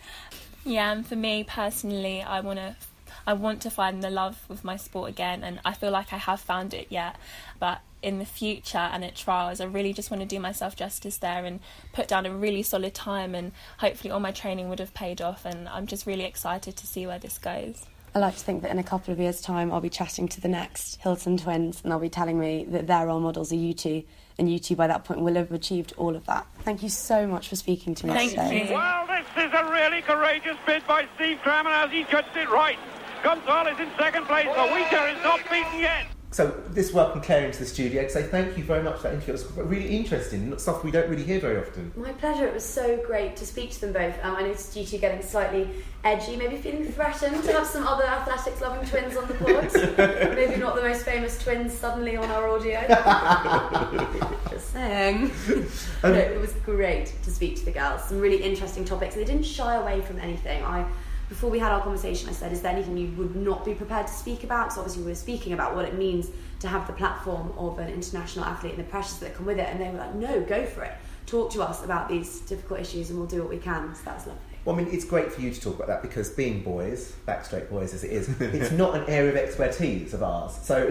Yeah, 0.65 0.93
and 0.93 1.07
for 1.07 1.17
me 1.17 1.45
personally, 1.45 2.23
I 2.23 2.41
want 2.41 2.59
to. 2.59 2.77
I 3.27 3.33
want 3.33 3.63
to 3.63 3.71
find 3.71 4.03
the 4.03 4.11
love 4.11 4.45
with 4.49 4.65
my 4.65 4.77
sport 4.77 5.11
again, 5.11 5.43
and 5.43 5.61
I 5.65 5.73
feel 5.73 5.91
like 5.91 6.13
I 6.13 6.19
have 6.19 6.41
found 6.41 6.75
it 6.75 6.89
yet. 6.91 7.17
But 7.59 7.81
in 8.03 8.19
the 8.19 8.27
future 8.27 8.79
and 8.79 9.05
at 9.05 9.17
trials, 9.17 9.61
I 9.61 9.65
really 9.65 9.93
just 9.93 10.11
want 10.11 10.21
to 10.23 10.27
do 10.27 10.39
myself 10.39 10.77
justice 10.77 11.19
there 11.19 11.45
and 11.45 11.61
put 11.93 12.07
down 12.07 12.27
a 12.27 12.35
really 12.35 12.63
solid 12.63 12.95
time, 12.95 13.35
and 13.35 13.53
hopefully, 13.79 14.11
all 14.11 14.21
my 14.21 14.33
training 14.33 14.69
would 14.69 14.79
have 14.79 14.95
paid 14.95 15.23
off. 15.23 15.45
And 15.45 15.69
I'm 15.69 15.87
just 15.87 16.07
really 16.07 16.25
excited 16.25 16.77
to 16.77 16.87
see 16.87 17.07
where 17.07 17.19
this 17.19 17.39
goes. 17.39 17.87
I 18.17 18.21
like 18.21 18.37
to 18.37 18.41
think 18.41 18.63
that 18.63 18.71
in 18.71 18.79
a 18.79 18.85
couple 18.85 19.13
of 19.13 19.19
years' 19.19 19.41
time, 19.41 19.73
I'll 19.73 19.81
be 19.81 19.91
chatting 19.91 20.29
to 20.29 20.41
the 20.41 20.47
next 20.47 21.01
Hylton 21.01 21.37
twins 21.37 21.81
and 21.83 21.91
they'll 21.91 21.99
be 21.99 22.09
telling 22.09 22.39
me 22.39 22.65
that 22.69 22.87
their 22.87 23.09
role 23.09 23.19
models 23.19 23.51
are 23.51 23.57
you 23.57 23.75
two, 23.75 24.05
and 24.39 24.49
you 24.49 24.61
two 24.61 24.77
by 24.77 24.87
that 24.87 25.05
point 25.05 25.21
will 25.21 25.35
have 25.35 25.51
achieved 25.51 25.95
all 25.97 26.15
of 26.15 26.25
that. 26.27 26.47
Thank 26.61 26.85
you 26.85 26.91
so 26.91 27.27
much 27.27 27.49
for 27.49 27.57
speaking 27.57 27.93
to 27.97 28.07
me 28.07 28.13
Thank 28.13 28.31
today. 28.31 28.69
you. 28.69 28.75
Well, 28.75 29.09
this 29.09 29.27
is 29.45 29.53
a 29.53 29.69
really 29.69 30.01
courageous 30.03 30.57
bid 30.65 30.87
by 30.87 31.09
Steve 31.17 31.41
Cram, 31.43 31.67
and 31.67 31.75
as 31.75 31.91
he 31.91 32.05
judged 32.05 32.37
it 32.37 32.49
right, 32.51 32.79
Gonzalez 33.25 33.81
in 33.81 33.89
second 33.99 34.27
place. 34.27 34.45
The 34.45 34.67
Wheater 34.69 35.09
is 35.09 35.23
not 35.23 35.41
beaten 35.51 35.81
yet. 35.81 36.07
So 36.31 36.49
this 36.69 36.93
welcome 36.93 37.23
Claire 37.23 37.47
into 37.47 37.61
the 37.61 37.65
studio 37.65 38.03
to 38.03 38.11
say 38.11 38.25
thank 38.25 38.59
you 38.59 38.65
very 38.65 38.83
much 38.83 38.97
for 38.97 39.05
that 39.05 39.15
interview. 39.15 39.33
It 39.33 39.57
was 39.57 39.67
really 39.67 39.97
interesting, 39.97 40.59
stuff 40.59 40.85
we 40.85 40.91
don't 40.91 41.09
really 41.09 41.23
hear 41.23 41.41
very 41.41 41.57
often. 41.57 41.91
My 41.97 42.13
pleasure. 42.13 42.47
It 42.47 42.53
was 42.53 42.65
so 42.65 43.03
great 43.07 43.35
to 43.37 43.47
speak 43.47 43.71
to 43.71 43.81
them 43.81 43.93
both. 43.95 44.15
Um, 44.23 44.37
I 44.37 44.43
noticed 44.43 44.77
you 44.77 44.85
two 44.85 44.99
getting 44.99 45.23
slightly 45.23 45.71
edgy, 46.03 46.37
maybe 46.37 46.59
feeling 46.59 46.85
threatened 46.85 47.43
to 47.45 47.53
have 47.53 47.67
some 47.67 47.87
other 47.87 48.05
athletics 48.05 48.61
loving 48.61 48.87
twins 48.87 49.17
on 49.17 49.27
the 49.27 49.35
pod. 49.35 50.35
maybe 50.37 50.61
not 50.61 50.75
the 50.75 50.83
most 50.83 51.07
famous 51.07 51.43
twins 51.43 51.73
suddenly 51.73 52.19
on 52.19 52.31
our 52.31 52.47
audio. 52.51 52.81
Just 54.51 54.71
saying. 54.71 55.31
no, 56.03 56.13
it 56.13 56.39
was 56.39 56.53
great 56.67 57.15
to 57.23 57.31
speak 57.31 57.57
to 57.57 57.65
the 57.65 57.73
girls. 57.73 58.05
Some 58.05 58.21
really 58.21 58.43
interesting 58.43 58.85
topics. 58.85 59.15
They 59.15 59.25
didn't 59.25 59.47
shy 59.47 59.77
away 59.77 60.03
from 60.03 60.19
anything. 60.19 60.63
I 60.63 60.85
before 61.35 61.51
we 61.51 61.59
had 61.59 61.73
our 61.73 61.83
conversation, 61.83 62.29
I 62.29 62.33
said, 62.33 62.53
"Is 62.53 62.63
there 62.63 62.71
anything 62.71 62.97
you 62.97 63.11
would 63.17 63.35
not 63.35 63.65
be 63.65 63.75
prepared 63.75 64.07
to 64.07 64.13
speak 64.13 64.45
about?" 64.45 64.67
Because 64.67 64.79
obviously 64.79 65.03
we 65.03 65.11
were 65.11 65.17
speaking 65.17 65.53
about 65.53 65.75
what 65.75 65.85
it 65.85 65.95
means 65.95 66.31
to 66.61 66.69
have 66.69 66.87
the 66.87 66.93
platform 66.93 67.53
of 67.59 67.81
an 67.81 67.89
international 67.89 68.45
athlete 68.45 68.75
and 68.75 68.85
the 68.85 68.89
pressures 68.89 69.19
that 69.19 69.35
come 69.35 69.45
with 69.45 69.59
it, 69.59 69.69
and 69.69 69.81
they 69.81 69.91
were 69.91 69.99
like, 69.99 70.15
"No, 70.15 70.41
go 70.43 70.65
for 70.65 70.85
it. 70.85 70.93
Talk 71.27 71.51
to 71.55 71.63
us 71.63 71.85
about 71.85 72.09
these 72.09 72.39
difficult 72.43 72.79
issues, 72.79 73.11
and 73.11 73.19
we'll 73.19 73.27
do 73.27 73.41
what 73.41 73.51
we 73.51 73.59
can." 73.59 73.97
So 73.97 74.03
that's 74.05 74.29
lovely. 74.29 74.43
Well, 74.65 74.77
I 74.77 74.79
mean, 74.79 74.95
it's 74.95 75.05
great 75.05 75.33
for 75.33 75.41
you 75.41 75.51
to 75.53 75.61
talk 75.61 75.75
about 75.75 75.89
that 75.89 76.03
because 76.03 76.31
being 76.31 76.63
boys, 76.63 77.13
backstraight 77.27 77.69
boys 77.69 77.95
as 77.95 78.05
it 78.05 78.13
is, 78.13 78.29
it's 78.41 78.71
not 78.71 78.95
an 78.95 79.05
area 79.09 79.31
of 79.31 79.37
expertise 79.37 80.15
of 80.15 80.23
ours. 80.23 80.57
So 80.63 80.87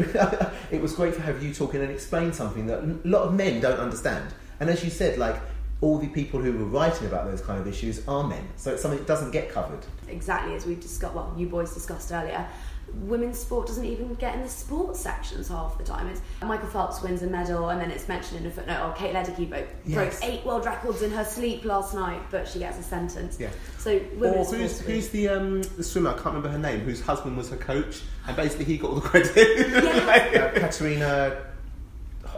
it 0.71 0.81
was 0.81 0.93
great 0.93 1.13
to 1.13 1.21
have 1.21 1.41
you 1.41 1.53
talk 1.53 1.73
in 1.73 1.81
and 1.81 1.89
explain 1.89 2.33
something 2.33 2.67
that 2.67 2.79
a 2.79 2.99
lot 3.05 3.23
of 3.23 3.33
men 3.33 3.61
don't 3.61 3.79
understand. 3.79 4.33
And 4.59 4.69
as 4.69 4.83
you 4.83 4.89
said, 4.89 5.17
like 5.17 5.37
all 5.83 5.97
the 5.97 6.07
people 6.07 6.39
who 6.39 6.53
were 6.53 6.63
writing 6.63 7.05
about 7.07 7.25
those 7.29 7.41
kind 7.41 7.59
of 7.59 7.67
issues 7.67 8.07
are 8.07 8.23
men. 8.23 8.47
So 8.55 8.71
it's 8.71 8.81
something 8.81 8.99
that 8.99 9.05
doesn't 9.07 9.31
get 9.31 9.49
covered. 9.49 9.85
Exactly 10.07 10.55
as 10.55 10.65
we've 10.65 10.79
discussed. 10.79 11.13
Well, 11.13 11.33
you 11.37 11.45
boys 11.47 11.73
discussed 11.73 12.09
earlier. 12.13 12.47
Women's 12.93 13.37
sport 13.39 13.67
doesn't 13.67 13.83
even 13.83 14.13
get 14.15 14.35
in 14.35 14.43
the 14.43 14.47
sports 14.47 15.01
sections 15.01 15.49
half 15.49 15.77
the 15.77 15.83
time. 15.83 16.07
It's 16.07 16.21
Michael 16.41 16.69
Phelps 16.69 17.01
wins 17.01 17.21
a 17.21 17.27
medal, 17.27 17.69
and 17.69 17.81
then 17.81 17.91
it's 17.91 18.07
mentioned 18.07 18.39
in 18.41 18.45
a 18.45 18.51
footnote. 18.51 18.79
Oh, 18.81 18.93
Kate 18.97 19.13
Ledecky 19.13 19.49
broke, 19.49 19.67
Yes. 19.85 20.19
broke 20.19 20.31
eight 20.31 20.45
world 20.45 20.65
records 20.65 21.01
in 21.01 21.11
her 21.11 21.25
sleep 21.25 21.65
last 21.65 21.93
night, 21.93 22.21
but 22.31 22.47
she 22.47 22.59
gets 22.59 22.77
a 22.79 22.83
sentence. 22.83 23.37
Yeah. 23.37 23.49
So 23.77 23.97
Or 23.97 24.01
women's 24.19 24.51
who's, 24.51 24.79
who's 24.79 25.09
the 25.09 25.27
um, 25.29 25.63
the 25.75 25.83
swimmer? 25.83 26.11
I 26.11 26.13
can't 26.13 26.27
remember 26.27 26.49
her 26.49 26.59
name. 26.59 26.79
Whose 26.81 27.01
husband 27.01 27.35
was 27.35 27.49
her 27.49 27.57
coach, 27.57 28.01
and 28.27 28.37
basically 28.37 28.65
he 28.65 28.77
got 28.77 28.91
all 28.91 28.95
the 28.95 29.01
credit. 29.01 29.33
Uh, 30.33 30.51
Katerina 30.59 31.52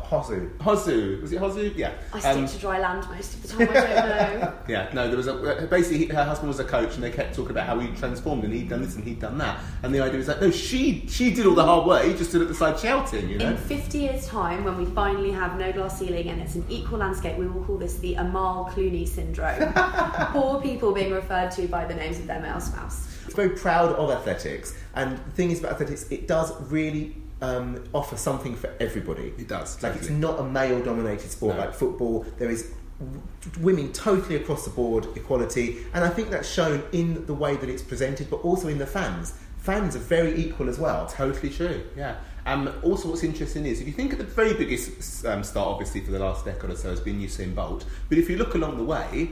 Hosszú. 0.10 0.50
Hosszú 0.62 1.22
was 1.22 1.32
it 1.32 1.40
Hosszú? 1.40 1.72
Yeah. 1.76 1.92
I 2.14 2.20
stick 2.20 2.36
Um, 2.36 2.46
to 2.48 2.58
dry 2.60 2.80
land 2.80 3.04
most 3.10 3.34
of 3.34 3.42
the 3.42 3.48
time. 3.48 3.70
I 3.70 3.74
don't 3.74 4.40
know. 4.40 4.54
Yeah, 4.68 4.90
no, 4.94 5.08
there 5.08 5.18
was 5.18 5.28
a 5.28 5.68
basically 5.70 6.06
her 6.08 6.24
husband 6.24 6.48
was 6.50 6.60
a 6.60 6.64
coach, 6.64 6.96
and 6.96 7.04
they 7.04 7.12
kept 7.12 7.36
talking 7.36 7.52
about 7.52 7.68
how 7.68 7.80
he 7.80 7.88
transformed 7.96 8.44
and 8.44 8.54
he'd 8.54 8.70
done 8.70 8.82
this 8.82 8.96
and 8.96 9.04
he'd 9.04 9.20
done 9.20 9.38
that, 9.38 9.60
and 9.84 9.94
the 9.94 10.02
idea 10.02 10.18
was 10.18 10.28
like, 10.28 10.42
no, 10.42 10.50
she 10.52 11.06
she 11.08 11.34
did 11.34 11.46
all 11.46 11.56
the 11.56 11.64
hard 11.64 11.86
work. 11.88 12.04
He 12.06 12.14
just 12.14 12.30
stood 12.30 12.42
at 12.42 12.48
the 12.48 12.56
side 12.56 12.80
shouting, 12.80 13.30
you 13.30 13.38
know. 13.38 13.50
In 13.52 13.58
50 13.58 13.98
years' 13.98 14.28
time, 14.28 14.64
when 14.64 14.78
we 14.78 14.86
finally 14.86 15.32
have 15.32 15.58
no 15.58 15.72
glass 15.72 16.00
ceiling 16.00 16.30
and 16.30 16.42
it's 16.42 16.56
an 16.56 16.66
equal 16.70 17.00
landscape, 17.00 17.38
we 17.38 17.48
will 17.48 17.64
call 17.64 17.78
this 17.78 17.98
the 18.00 18.16
Amal 18.16 18.66
Clooney 18.74 19.08
syndrome. 19.08 19.74
Poor 20.34 20.62
people 20.62 20.92
being 20.94 21.12
referred 21.14 21.52
to 21.52 21.68
by 21.68 21.86
the 21.86 21.94
names 21.96 22.18
of 22.20 22.28
their 22.28 22.40
male 22.42 22.60
spouse. 22.60 23.08
It's 23.26 23.36
very 23.36 23.50
proud 23.50 23.94
of 23.96 24.12
athletics, 24.12 24.76
and 24.96 25.18
the 25.18 25.32
thing 25.32 25.52
is 25.52 25.60
about 25.60 25.74
athletics, 25.74 26.06
it 26.12 26.28
does 26.28 26.52
really 26.72 27.16
um, 27.46 27.84
offer 27.94 28.18
something 28.18 28.56
for 28.56 28.70
everybody. 28.80 29.28
It 29.38 29.48
does. 29.48 29.82
Like 29.84 29.96
it's 29.96 30.10
not 30.10 30.40
a 30.40 30.44
male-dominated 30.44 31.30
sport 31.30 31.56
No. 31.56 31.62
like 31.64 31.74
football. 31.74 32.26
There 32.40 32.50
is 32.50 32.72
women 33.60 33.92
totally 33.92 34.36
across 34.38 34.64
the 34.66 34.72
board 34.72 35.06
equality, 35.16 35.78
and 35.94 36.04
I 36.04 36.10
think 36.10 36.30
that's 36.30 36.50
shown 36.50 36.84
in 36.92 37.26
the 37.26 37.34
way 37.34 37.56
that 37.58 37.70
it's 37.70 37.82
presented, 37.84 38.30
but 38.30 38.38
also 38.38 38.68
in 38.68 38.78
the 38.78 38.86
fans. 38.88 39.34
Fans 39.58 39.96
are 39.96 40.00
very 40.18 40.34
equal 40.44 40.70
as 40.70 40.78
well. 40.80 41.08
Totally 41.08 41.50
true. 41.50 41.84
Yeah. 41.98 42.16
Um, 42.46 42.72
also, 42.84 43.10
what's 43.10 43.24
interesting 43.24 43.66
is 43.66 43.82
if 43.82 43.88
you 43.88 43.94
think 43.94 44.14
at 44.14 44.20
the 44.20 44.24
very 44.42 44.54
biggest 44.54 45.26
um, 45.26 45.44
start, 45.44 45.68
obviously 45.68 46.02
for 46.02 46.12
the 46.12 46.20
last 46.20 46.46
decade 46.46 46.70
or 46.70 46.76
so, 46.76 46.92
has 46.92 47.00
been 47.00 47.20
Usain 47.20 47.56
Bolt. 47.56 47.86
But 48.08 48.20
if 48.20 48.30
you 48.30 48.38
look 48.38 48.54
along 48.54 48.78
the 48.78 48.84
way, 48.84 49.32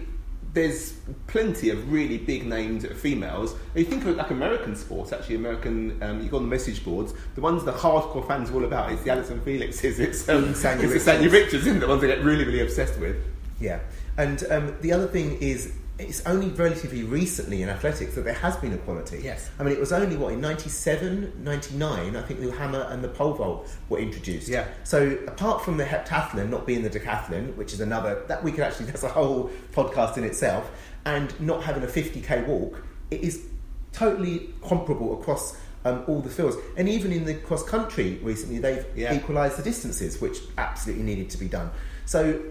there's 0.53 0.93
plenty 1.25 1.71
of 1.71 1.91
really 1.91 2.17
big 2.19 2.45
named 2.45 2.87
females. 2.95 3.55
You 3.73 3.85
think 3.85 4.05
of 4.05 4.15
like 4.15 4.29
American 4.29 4.75
sports, 4.75 5.11
actually 5.11 5.35
American. 5.35 6.01
Um, 6.03 6.21
you 6.21 6.29
go 6.29 6.37
on 6.37 6.43
the 6.43 6.49
message 6.49 6.85
boards. 6.85 7.13
The 7.35 7.41
ones 7.41 7.63
the 7.63 7.71
hardcore 7.71 8.27
fans 8.27 8.51
are 8.51 8.55
all 8.55 8.65
about. 8.65 8.91
is 8.91 9.01
the 9.03 9.11
Allyson 9.11 9.41
Felixes. 9.41 9.99
It's 10.03 10.29
um, 10.29 10.49
it's 10.49 10.61
the 10.61 11.11
Sanya 11.11 11.31
Richards, 11.31 11.65
isn't 11.65 11.77
it? 11.77 11.79
The 11.79 11.87
ones 11.87 12.03
I 12.03 12.07
get 12.07 12.23
really, 12.23 12.45
really 12.45 12.61
obsessed 12.61 12.99
with. 12.99 13.15
Yeah, 13.59 13.79
and 14.17 14.43
um, 14.51 14.75
the 14.81 14.93
other 14.93 15.07
thing 15.07 15.37
is, 15.39 15.73
it's 15.99 16.25
only 16.25 16.47
relatively 16.49 17.03
recently 17.03 17.61
in 17.61 17.69
athletics 17.69 18.15
that 18.15 18.23
there 18.23 18.33
has 18.33 18.57
been 18.57 18.73
equality. 18.73 19.21
Yes. 19.23 19.49
I 19.59 19.63
mean, 19.63 19.73
it 19.73 19.79
was 19.79 19.91
only, 19.91 20.15
what, 20.15 20.33
in 20.33 20.41
97, 20.41 21.43
99, 21.43 22.15
I 22.15 22.21
think 22.23 22.41
the 22.41 22.51
hammer 22.51 22.87
and 22.89 23.03
the 23.03 23.09
pole 23.09 23.33
vault 23.33 23.69
were 23.89 23.99
introduced. 23.99 24.47
Yeah. 24.47 24.67
So 24.83 25.17
apart 25.27 25.63
from 25.63 25.77
the 25.77 25.85
heptathlon 25.85 26.49
not 26.49 26.65
being 26.65 26.81
the 26.81 26.89
decathlon, 26.89 27.55
which 27.55 27.73
is 27.73 27.79
another, 27.79 28.23
that 28.27 28.43
we 28.43 28.51
could 28.51 28.61
actually, 28.61 28.85
that's 28.91 29.03
a 29.03 29.09
whole 29.09 29.51
podcast 29.71 30.17
in 30.17 30.23
itself, 30.23 30.71
and 31.05 31.39
not 31.39 31.63
having 31.63 31.83
a 31.83 31.87
50k 31.87 32.47
walk, 32.47 32.83
it 33.11 33.21
is 33.21 33.45
totally 33.91 34.51
comparable 34.63 35.19
across 35.19 35.55
um, 35.85 36.03
all 36.07 36.21
the 36.21 36.29
fields. 36.29 36.57
And 36.75 36.89
even 36.89 37.11
in 37.11 37.25
the 37.25 37.35
cross 37.35 37.61
country 37.63 38.19
recently, 38.23 38.57
they've 38.57 38.85
Yeah. 38.95 39.13
equalised 39.13 39.57
the 39.57 39.63
distances, 39.63 40.19
which 40.19 40.39
absolutely 40.57 41.03
needed 41.03 41.29
to 41.31 41.37
be 41.37 41.47
done. 41.47 41.69
So 42.05 42.41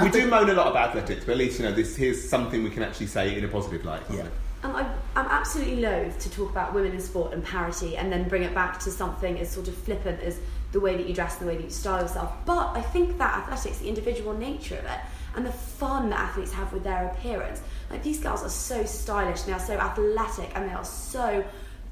We 0.00 0.10
do 0.10 0.26
moan 0.26 0.48
a 0.48 0.54
lot 0.54 0.68
about 0.68 0.88
athletics, 0.88 1.24
but 1.24 1.32
at 1.32 1.38
least 1.38 1.58
you 1.58 1.66
know 1.66 1.72
this. 1.72 1.96
Here's 1.96 2.26
something 2.26 2.62
we 2.62 2.70
can 2.70 2.82
actually 2.82 3.08
say 3.08 3.36
in 3.36 3.44
a 3.44 3.48
positive 3.48 3.84
light. 3.84 4.02
Yeah. 4.10 4.26
Um, 4.62 4.76
I'm, 4.76 4.86
I'm 5.16 5.26
absolutely 5.26 5.80
loath 5.80 6.18
to 6.20 6.30
talk 6.30 6.50
about 6.50 6.72
women 6.72 6.92
in 6.92 7.00
sport 7.00 7.34
and 7.34 7.44
parity 7.44 7.96
and 7.96 8.10
then 8.10 8.28
bring 8.28 8.44
it 8.44 8.54
back 8.54 8.78
to 8.80 8.90
something 8.90 9.38
as 9.38 9.50
sort 9.50 9.68
of 9.68 9.74
flippant 9.74 10.20
as 10.22 10.38
the 10.70 10.80
way 10.80 10.96
that 10.96 11.06
you 11.06 11.14
dress 11.14 11.40
and 11.40 11.48
the 11.48 11.52
way 11.52 11.58
that 11.58 11.64
you 11.64 11.70
style 11.70 12.00
yourself. 12.00 12.32
But 12.46 12.68
I 12.74 12.80
think 12.80 13.18
that 13.18 13.38
athletics, 13.38 13.78
the 13.78 13.88
individual 13.88 14.32
nature 14.32 14.76
of 14.76 14.84
it, 14.84 15.00
and 15.34 15.44
the 15.44 15.52
fun 15.52 16.10
that 16.10 16.20
athletes 16.20 16.52
have 16.52 16.72
with 16.72 16.84
their 16.84 17.08
appearance. 17.08 17.60
Like 17.90 18.02
these 18.02 18.20
girls 18.20 18.42
are 18.42 18.50
so 18.50 18.84
stylish, 18.84 19.42
they 19.42 19.52
are 19.52 19.60
so 19.60 19.74
athletic, 19.74 20.50
and 20.54 20.68
they 20.68 20.74
are 20.74 20.84
so 20.84 21.44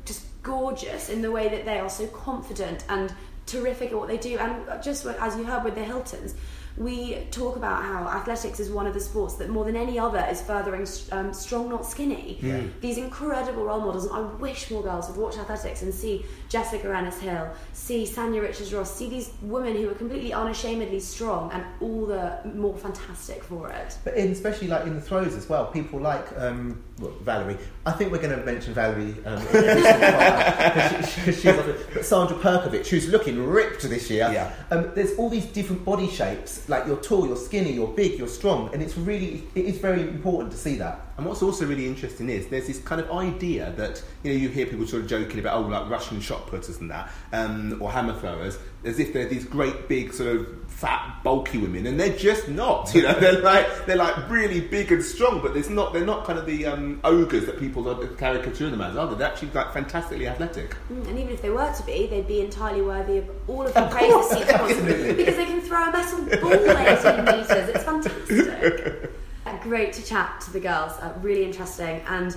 just 0.05 0.24
gorgeous 0.42 1.11
in 1.11 1.20
the 1.22 1.30
way 1.30 1.48
that 1.48 1.64
they 1.64 1.78
are 1.78 1.90
so 1.90 2.07
confident 2.07 2.84
and 2.88 3.12
terrific 3.46 3.90
at 3.90 3.98
what 3.98 4.09
they 4.09 4.16
do. 4.16 4.38
And 4.38 4.82
just 4.82 5.05
as 5.05 5.36
you 5.36 5.44
heard 5.44 5.64
with 5.64 5.74
the 5.74 5.82
Hyltons, 5.82 6.34
we 6.80 7.16
talk 7.30 7.56
about 7.56 7.82
how 7.82 8.08
athletics 8.08 8.58
is 8.58 8.70
one 8.70 8.86
of 8.86 8.94
the 8.94 9.00
sports 9.00 9.34
that 9.34 9.50
more 9.50 9.66
than 9.66 9.76
any 9.76 9.98
other 9.98 10.26
is 10.30 10.40
furthering 10.40 10.86
um, 11.12 11.30
strong, 11.34 11.68
not 11.68 11.84
skinny. 11.84 12.38
Yeah. 12.40 12.62
These 12.80 12.96
incredible 12.96 13.64
role 13.64 13.80
models, 13.80 14.06
and 14.06 14.14
I 14.14 14.20
wish 14.20 14.70
more 14.70 14.82
girls 14.82 15.10
would 15.10 15.18
watch 15.18 15.36
athletics 15.36 15.82
and 15.82 15.92
see 15.92 16.24
Jessica 16.48 16.90
Ennis 16.96 17.20
Hill, 17.20 17.52
see 17.74 18.04
Sanya 18.04 18.40
Richards 18.40 18.72
Ross, 18.72 18.96
see 18.96 19.10
these 19.10 19.30
women 19.42 19.76
who 19.76 19.90
are 19.90 19.94
completely 19.94 20.32
unashamedly 20.32 21.00
strong 21.00 21.52
and 21.52 21.62
all 21.82 22.06
the 22.06 22.40
more 22.54 22.74
fantastic 22.78 23.44
for 23.44 23.68
it. 23.68 23.98
But 24.02 24.14
in, 24.14 24.32
especially 24.32 24.68
like 24.68 24.86
in 24.86 24.94
the 24.94 25.02
throws 25.02 25.34
as 25.34 25.50
well, 25.50 25.66
people 25.66 26.00
like 26.00 26.26
um, 26.38 26.82
Valerie. 27.22 27.57
I 27.86 27.92
think 27.92 28.12
we're 28.12 28.18
going 28.22 28.38
to 28.38 28.44
mention 28.44 28.74
Valerie. 28.74 29.14
Um, 29.24 29.38
in 29.40 29.46
addition 29.48 29.74
to 29.74 29.82
that, 30.01 31.01
'cause 31.01 31.12
she- 31.12 31.32
she's 31.32 31.44
like- 31.44 32.05
Sandra 32.05 32.36
Perkovic, 32.36 32.86
who's 32.86 33.09
looking 33.09 33.44
ripped 33.46 33.88
this 33.88 34.11
year. 34.11 34.28
Yeah. 34.32 34.53
Um, 34.70 34.90
there's 34.94 35.16
all 35.18 35.30
these 35.30 35.46
different 35.46 35.84
body 35.84 36.09
shapes 36.09 36.68
like 36.68 36.86
you're 36.86 36.96
tall, 36.98 37.26
you're 37.26 37.36
skinny, 37.36 37.72
you're 37.72 37.88
big, 37.88 38.18
you're 38.18 38.28
strong, 38.28 38.70
and 38.72 38.82
it's 38.82 38.96
really 38.98 39.44
it 39.55 39.64
is 39.64 39.78
very 39.78 40.03
important 40.03 40.53
to 40.53 40.59
see 40.59 40.76
that. 40.76 41.01
And 41.20 41.28
what's 41.28 41.42
also 41.42 41.66
really 41.66 41.86
interesting 41.86 42.30
is 42.30 42.46
there's 42.46 42.66
this 42.66 42.78
kind 42.78 42.98
of 42.98 43.10
idea 43.10 43.74
that 43.76 44.02
you 44.22 44.32
know 44.32 44.38
you 44.38 44.48
hear 44.48 44.64
people 44.64 44.86
sort 44.86 45.02
of 45.02 45.08
joking 45.08 45.38
about 45.38 45.58
oh 45.62 45.68
like 45.68 45.90
Russian 45.90 46.18
shot 46.18 46.46
putters 46.46 46.78
and 46.78 46.90
that 46.90 47.10
um, 47.34 47.76
or 47.78 47.92
hammer 47.92 48.14
throwers 48.14 48.58
as 48.84 48.98
if 48.98 49.12
they're 49.12 49.28
these 49.28 49.44
great 49.44 49.86
big 49.86 50.14
sort 50.14 50.34
of 50.34 50.48
fat 50.66 51.20
bulky 51.22 51.58
women 51.58 51.86
and 51.86 52.00
they're 52.00 52.16
just 52.16 52.48
not 52.48 52.94
you 52.94 53.02
know 53.02 53.12
they're 53.20 53.42
like 53.42 53.84
they're 53.84 53.96
like 53.96 54.30
really 54.30 54.62
big 54.62 54.90
and 54.90 55.04
strong 55.04 55.42
but 55.42 55.52
there's 55.52 55.68
not 55.68 55.92
they're 55.92 56.06
not 56.06 56.24
kind 56.24 56.38
of 56.38 56.46
the 56.46 56.64
um, 56.64 56.98
ogres 57.04 57.44
that 57.44 57.58
people 57.58 57.86
are 57.86 58.06
caricaturing 58.16 58.70
them 58.70 58.80
as 58.80 58.96
are 58.96 59.06
they 59.08 59.16
they're 59.16 59.28
actually 59.28 59.50
like 59.50 59.70
fantastically 59.74 60.26
athletic 60.26 60.74
Mm, 60.90 61.06
And 61.06 61.18
even 61.18 61.34
if 61.34 61.42
they 61.42 61.50
were 61.50 61.70
to 61.70 61.82
be, 61.84 62.06
they'd 62.06 62.26
be 62.26 62.40
entirely 62.40 62.80
worthy 62.80 63.18
of 63.18 63.28
all 63.46 63.66
of 63.66 63.74
the 63.74 63.86
praise 63.88 64.12
seems 64.30 64.50
possible 64.50 65.14
because 65.14 65.36
they 65.36 65.44
can 65.44 65.60
throw 65.60 65.82
a 65.82 65.92
metal 65.92 66.18
ball 66.40 66.52
18 66.54 67.24
metres. 67.26 67.68
It's 67.68 67.84
fantastic. 67.90 69.10
Uh, 69.61 69.64
Great 69.64 69.92
to 69.94 70.02
chat 70.04 70.40
to 70.42 70.52
the 70.52 70.61
girls. 70.61 70.92
Uh, 71.00 71.12
really 71.22 71.44
interesting. 71.44 72.00
And 72.08 72.36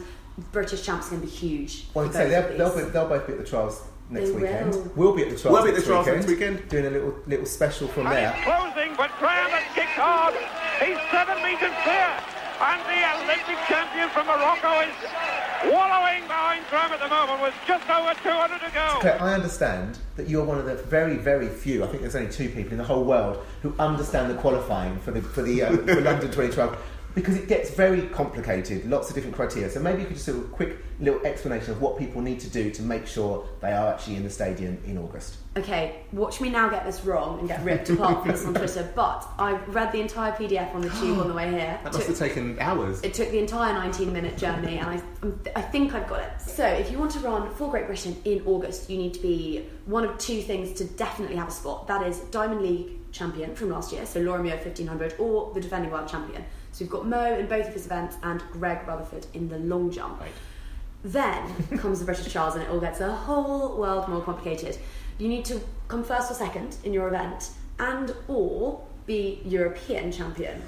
British 0.51 0.83
champs 0.83 1.09
going 1.09 1.21
to 1.21 1.27
be 1.27 1.33
huge. 1.33 1.85
Well, 1.93 2.05
I'd 2.05 2.13
say 2.13 2.29
they'll, 2.29 2.57
they'll, 2.57 2.75
be, 2.85 2.91
they'll 2.91 3.07
both 3.07 3.27
be 3.27 3.33
at 3.33 3.39
the 3.39 3.45
trials 3.45 3.83
next 4.09 4.29
They 4.29 4.35
weekend. 4.35 4.73
will. 4.73 4.91
We'll 4.95 5.15
be 5.15 5.23
at 5.23 5.29
the 5.29 5.37
trials, 5.39 5.53
We'll 5.53 5.63
be 5.63 5.69
at 5.69 5.75
the 5.75 5.79
next, 5.79 5.87
trials 5.87 6.05
weekend, 6.07 6.27
next 6.27 6.29
weekend. 6.59 6.69
doing 6.69 6.85
a 6.85 6.89
little 6.89 7.15
little 7.27 7.45
special 7.45 7.87
from 7.87 8.05
there. 8.05 8.31
Closing, 8.43 8.95
but 8.97 9.09
Cram 9.11 9.49
has 9.51 9.63
kicked 9.75 9.89
hard. 9.99 10.33
He's 10.81 10.97
seven 11.11 11.37
metres 11.43 11.71
clear. 11.83 12.11
And 12.63 12.79
the 12.87 13.23
Olympic 13.25 13.57
champion 13.67 14.09
from 14.09 14.27
Morocco 14.27 14.79
is 14.81 14.93
wallowing 15.73 16.23
behind 16.23 16.63
Cram 16.65 16.91
at 16.93 16.99
the 16.99 17.07
moment 17.09 17.41
with 17.41 17.53
just 17.67 17.89
over 17.89 18.13
200 18.23 18.59
to 18.59 18.71
go. 18.73 18.97
Claire, 19.01 19.21
I 19.21 19.33
understand 19.33 19.97
that 20.15 20.29
you're 20.29 20.45
one 20.45 20.57
of 20.57 20.65
the 20.65 20.75
very, 20.75 21.17
very 21.17 21.49
few. 21.49 21.83
I 21.83 21.87
think 21.87 22.01
there's 22.01 22.15
only 22.15 22.31
two 22.31 22.49
people 22.49 22.71
in 22.71 22.77
the 22.77 22.83
whole 22.83 23.03
world 23.03 23.43
who 23.63 23.73
understand 23.79 24.29
the 24.31 24.35
qualifying 24.35 24.97
for 24.99 25.11
the 25.11 25.21
for 25.21 25.41
the 25.41 25.63
um, 25.63 25.77
for 25.85 25.99
London 26.01 26.31
2012 26.31 26.77
because 27.15 27.35
it 27.35 27.47
gets 27.47 27.71
very 27.71 28.03
complicated, 28.09 28.89
lots 28.89 29.09
of 29.09 29.15
different 29.15 29.35
criteria. 29.35 29.69
So 29.69 29.79
maybe 29.79 30.01
you 30.01 30.07
could 30.07 30.15
just 30.15 30.25
do 30.25 30.41
a 30.41 30.43
quick 30.45 30.77
little 30.99 31.23
explanation 31.25 31.71
of 31.71 31.81
what 31.81 31.97
people 31.97 32.21
need 32.21 32.39
to 32.39 32.49
do 32.49 32.71
to 32.71 32.81
make 32.81 33.05
sure 33.05 33.45
they 33.61 33.71
are 33.71 33.93
actually 33.93 34.15
in 34.15 34.23
the 34.23 34.29
stadium 34.29 34.81
in 34.85 34.97
August. 34.97 35.37
Okay, 35.55 36.03
watch 36.11 36.41
me 36.41 36.49
now 36.49 36.69
get 36.69 36.85
this 36.85 37.03
wrong 37.05 37.39
and 37.39 37.47
get 37.47 37.63
ripped 37.63 37.89
apart 37.89 38.25
for 38.25 38.31
this 38.31 38.45
on 38.45 38.53
Twitter. 38.53 38.91
But 38.95 39.27
I 39.37 39.53
read 39.67 39.91
the 39.91 40.01
entire 40.01 40.31
PDF 40.31 40.73
on 40.73 40.81
the 40.81 40.89
tube 40.89 41.19
on 41.19 41.27
the 41.27 41.33
way 41.33 41.49
here. 41.51 41.79
that 41.83 41.93
must 41.93 42.07
have 42.07 42.17
taken 42.17 42.57
hours 42.59 43.01
It 43.01 43.13
took 43.13 43.29
the 43.29 43.39
entire 43.39 43.73
19 43.73 44.11
minute 44.11 44.37
journey, 44.37 44.77
and 44.77 44.89
I, 44.89 45.01
I 45.55 45.61
think 45.61 45.93
I've 45.93 46.07
got 46.07 46.21
it. 46.21 46.41
So, 46.41 46.65
if 46.65 46.91
you 46.91 46.97
want 46.97 47.11
to 47.11 47.19
run 47.19 47.53
for 47.55 47.69
Great 47.69 47.87
Britain 47.87 48.15
in 48.25 48.41
August, 48.45 48.89
you 48.89 48.97
need 48.97 49.13
to 49.13 49.19
be 49.19 49.67
one 49.85 50.03
of 50.05 50.17
two 50.17 50.41
things 50.41 50.73
to 50.73 50.85
definitely 50.85 51.35
have 51.35 51.49
a 51.49 51.51
spot. 51.51 51.87
That 51.87 52.05
is 52.07 52.19
Diamond 52.31 52.61
League 52.61 53.11
champion 53.11 53.55
from 53.55 53.69
last 53.69 53.93
year, 53.93 54.05
so 54.05 54.19
Laura 54.19 54.41
Muir 54.41 54.55
1500, 54.55 55.15
or 55.19 55.53
the 55.53 55.61
defending 55.61 55.91
world 55.91 56.07
champion. 56.07 56.43
So, 56.73 56.83
we've 56.83 56.89
got 56.89 57.07
Mo 57.07 57.37
in 57.37 57.45
both 57.45 57.67
of 57.67 57.73
his 57.73 57.85
events 57.85 58.17
and 58.23 58.41
Greg 58.51 58.85
Rutherford 58.87 59.27
in 59.33 59.47
the 59.47 59.59
long 59.59 59.91
jump. 59.91 60.21
Then 61.03 61.53
comes 61.77 61.99
the 61.99 62.05
British 62.05 62.31
Trials, 62.31 62.55
and 62.55 62.63
it 62.63 62.69
all 62.69 62.79
gets 62.79 62.99
a 62.99 63.13
whole 63.13 63.77
world 63.77 64.09
more 64.09 64.21
complicated. 64.21 64.77
You 65.19 65.27
need 65.27 65.45
to 65.45 65.61
come 65.87 66.03
first 66.03 66.31
or 66.31 66.33
second 66.33 66.77
in 66.83 66.91
your 66.91 67.07
event, 67.07 67.51
and 67.79 68.13
or 68.27 68.81
be 69.05 69.39
European 69.45 70.11
champion. 70.11 70.61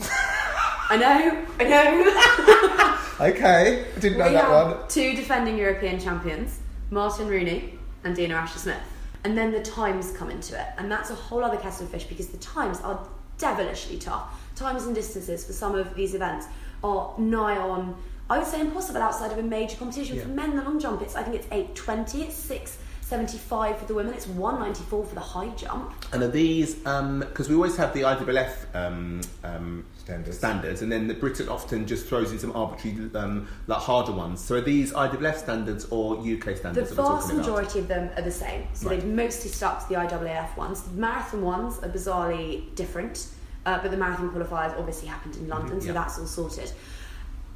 I 0.00 0.96
know, 0.96 1.46
I 1.60 1.64
know. 1.68 2.98
Okay, 3.20 3.84
I 3.94 4.00
didn't 4.00 4.18
know 4.18 4.26
we 4.26 4.32
that 4.32 4.50
one. 4.50 4.88
two 4.88 5.14
defending 5.14 5.56
European 5.56 6.00
champions, 6.00 6.58
Martin 6.90 7.28
Rooney 7.28 7.78
and 8.02 8.16
Dina 8.16 8.34
Asher 8.34 8.58
Smith. 8.58 8.80
And 9.22 9.38
then 9.38 9.52
the 9.52 9.62
times 9.62 10.10
come 10.12 10.28
into 10.28 10.58
it, 10.58 10.66
and 10.76 10.90
that's 10.90 11.10
a 11.10 11.14
whole 11.14 11.44
other 11.44 11.58
kettle 11.58 11.84
of 11.84 11.90
fish 11.92 12.04
because 12.04 12.28
the 12.28 12.38
times 12.38 12.80
are 12.80 13.06
devilishly 13.38 13.98
tough. 13.98 14.41
Times 14.54 14.84
and 14.84 14.94
distances 14.94 15.44
for 15.44 15.52
some 15.52 15.74
of 15.74 15.94
these 15.94 16.14
events 16.14 16.46
are 16.84 17.14
nigh 17.18 17.56
on, 17.56 17.96
I 18.28 18.38
would 18.38 18.46
say, 18.46 18.60
impossible 18.60 19.00
outside 19.00 19.32
of 19.32 19.38
a 19.38 19.42
major 19.42 19.76
competition. 19.76 20.16
Yeah. 20.16 20.22
For 20.22 20.28
men, 20.28 20.56
the 20.56 20.62
long 20.62 20.78
jump, 20.78 21.02
it's 21.02 21.16
I 21.16 21.22
think 21.22 21.36
it's 21.36 21.48
eight 21.52 21.74
twenty, 21.74 22.22
it's 22.22 22.36
six 22.36 22.78
seventy 23.00 23.38
five 23.38 23.78
for 23.78 23.84
the 23.86 23.94
women, 23.94 24.14
it's 24.14 24.26
one 24.26 24.58
ninety 24.58 24.82
four 24.84 25.04
for 25.04 25.14
the 25.14 25.20
high 25.20 25.48
jump. 25.50 25.92
And 26.12 26.22
are 26.22 26.28
these 26.28 26.74
because 26.76 27.48
we 27.48 27.54
always 27.54 27.76
have 27.76 27.92
the 27.94 28.02
IAAF 28.02 28.52
um, 28.74 29.20
um, 29.44 29.84
Standards. 29.98 30.36
standards, 30.38 30.82
and 30.82 30.90
then 30.90 31.06
the 31.06 31.14
Britain 31.14 31.48
often 31.48 31.86
just 31.86 32.06
throws 32.06 32.32
in 32.32 32.38
some 32.38 32.50
arbitrary, 32.56 33.08
um, 33.14 33.46
like 33.68 33.78
harder 33.78 34.10
ones. 34.12 34.40
So 34.42 34.56
are 34.56 34.60
these 34.60 34.92
IAAF 34.92 35.36
standards 35.36 35.86
or 35.90 36.16
UK 36.16 36.56
standards? 36.56 36.90
that 36.90 36.98
we're 36.98 37.04
vast 37.04 37.28
talking 37.28 37.30
about? 37.30 37.36
majority 37.36 37.78
of 37.78 37.86
them 37.88 38.10
are 38.16 38.22
the 38.22 38.30
same. 38.30 38.66
So 38.72 38.88
Right. 38.88 39.00
they've 39.00 39.08
mostly 39.08 39.50
stuck 39.50 39.82
to 39.86 39.88
the 39.88 40.00
IAAF 40.00 40.56
ones. 40.56 40.82
The 40.82 40.90
marathon 41.00 41.42
ones 41.42 41.78
are 41.84 41.88
bizarrely 41.88 42.74
different, 42.74 43.26
uh, 43.66 43.80
but 43.80 43.90
the 43.90 43.96
marathon 43.96 44.30
qualifiers 44.30 44.76
obviously 44.78 45.08
happened 45.08 45.36
in 45.36 45.48
London, 45.48 45.80
so 45.80 45.88
yeah. 45.88 45.92
that's 45.92 46.18
all 46.18 46.26
sorted. 46.26 46.72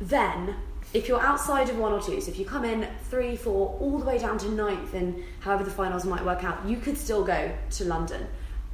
Then, 0.01 0.55
if 0.93 1.09
you're 1.09 1.21
outside 1.21 1.69
of 1.69 1.79
one 1.79 1.93
or 1.93 2.01
two, 2.01 2.21
so 2.21 2.31
if 2.31 2.39
you 2.39 2.45
come 2.45 2.65
in 2.65 2.89
three, 3.11 3.37
four, 3.37 3.77
all 3.81 3.99
the 3.99 4.05
way 4.05 4.19
down 4.19 4.39
to 4.39 4.51
ninth, 4.51 4.95
and 4.95 5.23
however 5.41 5.65
the 5.65 5.71
finals 5.71 6.05
might 6.05 6.25
work 6.25 6.45
out, 6.45 6.65
you 6.67 6.77
could 6.77 6.97
still 6.97 7.25
go 7.25 7.53
to 7.71 7.85
London. 7.85 8.27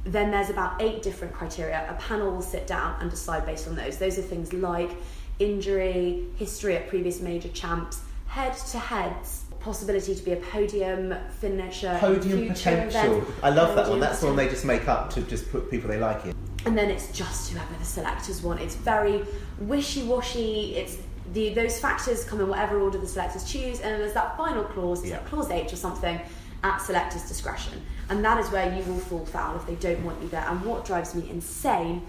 Then 0.05 0.31
there's 0.31 0.49
about 0.49 0.81
eight 0.81 1.01
different 1.01 1.33
criteria. 1.33 1.87
A 1.89 1.93
panel 2.01 2.31
will 2.31 2.41
sit 2.41 2.67
down 2.67 2.99
and 2.99 3.09
decide 3.09 3.45
based 3.45 3.67
on 3.67 3.75
those. 3.75 3.97
Those 3.97 4.19
are 4.19 4.21
things 4.21 4.51
like 4.51 4.91
injury, 5.39 6.25
history 6.35 6.75
at 6.75 6.87
previous 6.89 7.21
major 7.21 7.49
champs, 7.49 8.01
head 8.27 8.53
to 8.71 8.79
heads, 8.79 9.45
possibility 9.59 10.13
to 10.13 10.23
be 10.23 10.33
a 10.33 10.37
podium 10.37 11.15
finisher, 11.39 11.97
Podium 11.99 12.49
potential. 12.49 13.17
events, 13.17 13.31
I 13.41 13.49
love 13.49 13.75
that 13.75 13.89
one. 13.89 13.99
That's 13.99 14.19
the 14.19 14.27
one 14.27 14.35
they 14.35 14.49
just 14.49 14.65
make 14.65 14.87
up 14.87 15.09
to 15.11 15.21
just 15.21 15.49
put 15.51 15.71
people 15.71 15.89
they 15.89 15.97
like 15.97 16.25
in. 16.25 16.35
And 16.65 16.77
then 16.77 16.89
it's 16.89 17.11
just 17.11 17.51
whoever 17.51 17.73
the 17.77 17.85
selectors 17.85 18.41
want. 18.41 18.61
It's 18.61 18.75
very 18.75 19.23
wishy-washy. 19.59 20.75
It's 20.75 20.97
the 21.33 21.53
those 21.53 21.79
factors 21.79 22.23
come 22.25 22.41
in 22.41 22.47
whatever 22.47 22.79
order 22.79 22.97
the 22.97 23.07
selectors 23.07 23.43
choose, 23.43 23.79
and 23.79 23.91
then 23.91 23.99
there's 23.99 24.13
that 24.13 24.37
final 24.37 24.63
clause, 24.63 25.03
it's 25.03 25.11
like 25.11 25.25
clause 25.25 25.49
H 25.49 25.73
or 25.73 25.77
something, 25.77 26.19
at 26.63 26.77
selectors' 26.77 27.27
discretion, 27.27 27.81
and 28.09 28.23
that 28.23 28.39
is 28.39 28.49
where 28.51 28.73
you 28.73 28.83
will 28.83 28.99
fall 28.99 29.25
foul 29.25 29.55
if 29.55 29.65
they 29.65 29.75
don't 29.75 30.03
want 30.03 30.21
you 30.21 30.29
there. 30.29 30.45
And 30.47 30.63
what 30.63 30.85
drives 30.85 31.15
me 31.15 31.29
insane 31.29 32.03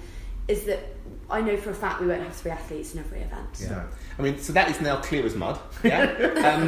is 0.46 0.64
that 0.64 0.80
I 1.34 1.40
know 1.40 1.56
for 1.56 1.70
a 1.70 1.74
fact 1.74 2.00
we 2.00 2.06
won't 2.06 2.22
have 2.22 2.32
three 2.32 2.52
athletes 2.52 2.94
in 2.94 3.00
every 3.00 3.18
event. 3.20 3.58
Yeah. 3.60 3.86
I 4.16 4.22
mean, 4.22 4.38
so 4.38 4.52
that 4.52 4.70
is 4.70 4.80
now 4.80 5.00
clear 5.00 5.26
as 5.26 5.34
mud. 5.34 5.58
Yeah. 5.82 6.04
um, 6.48 6.66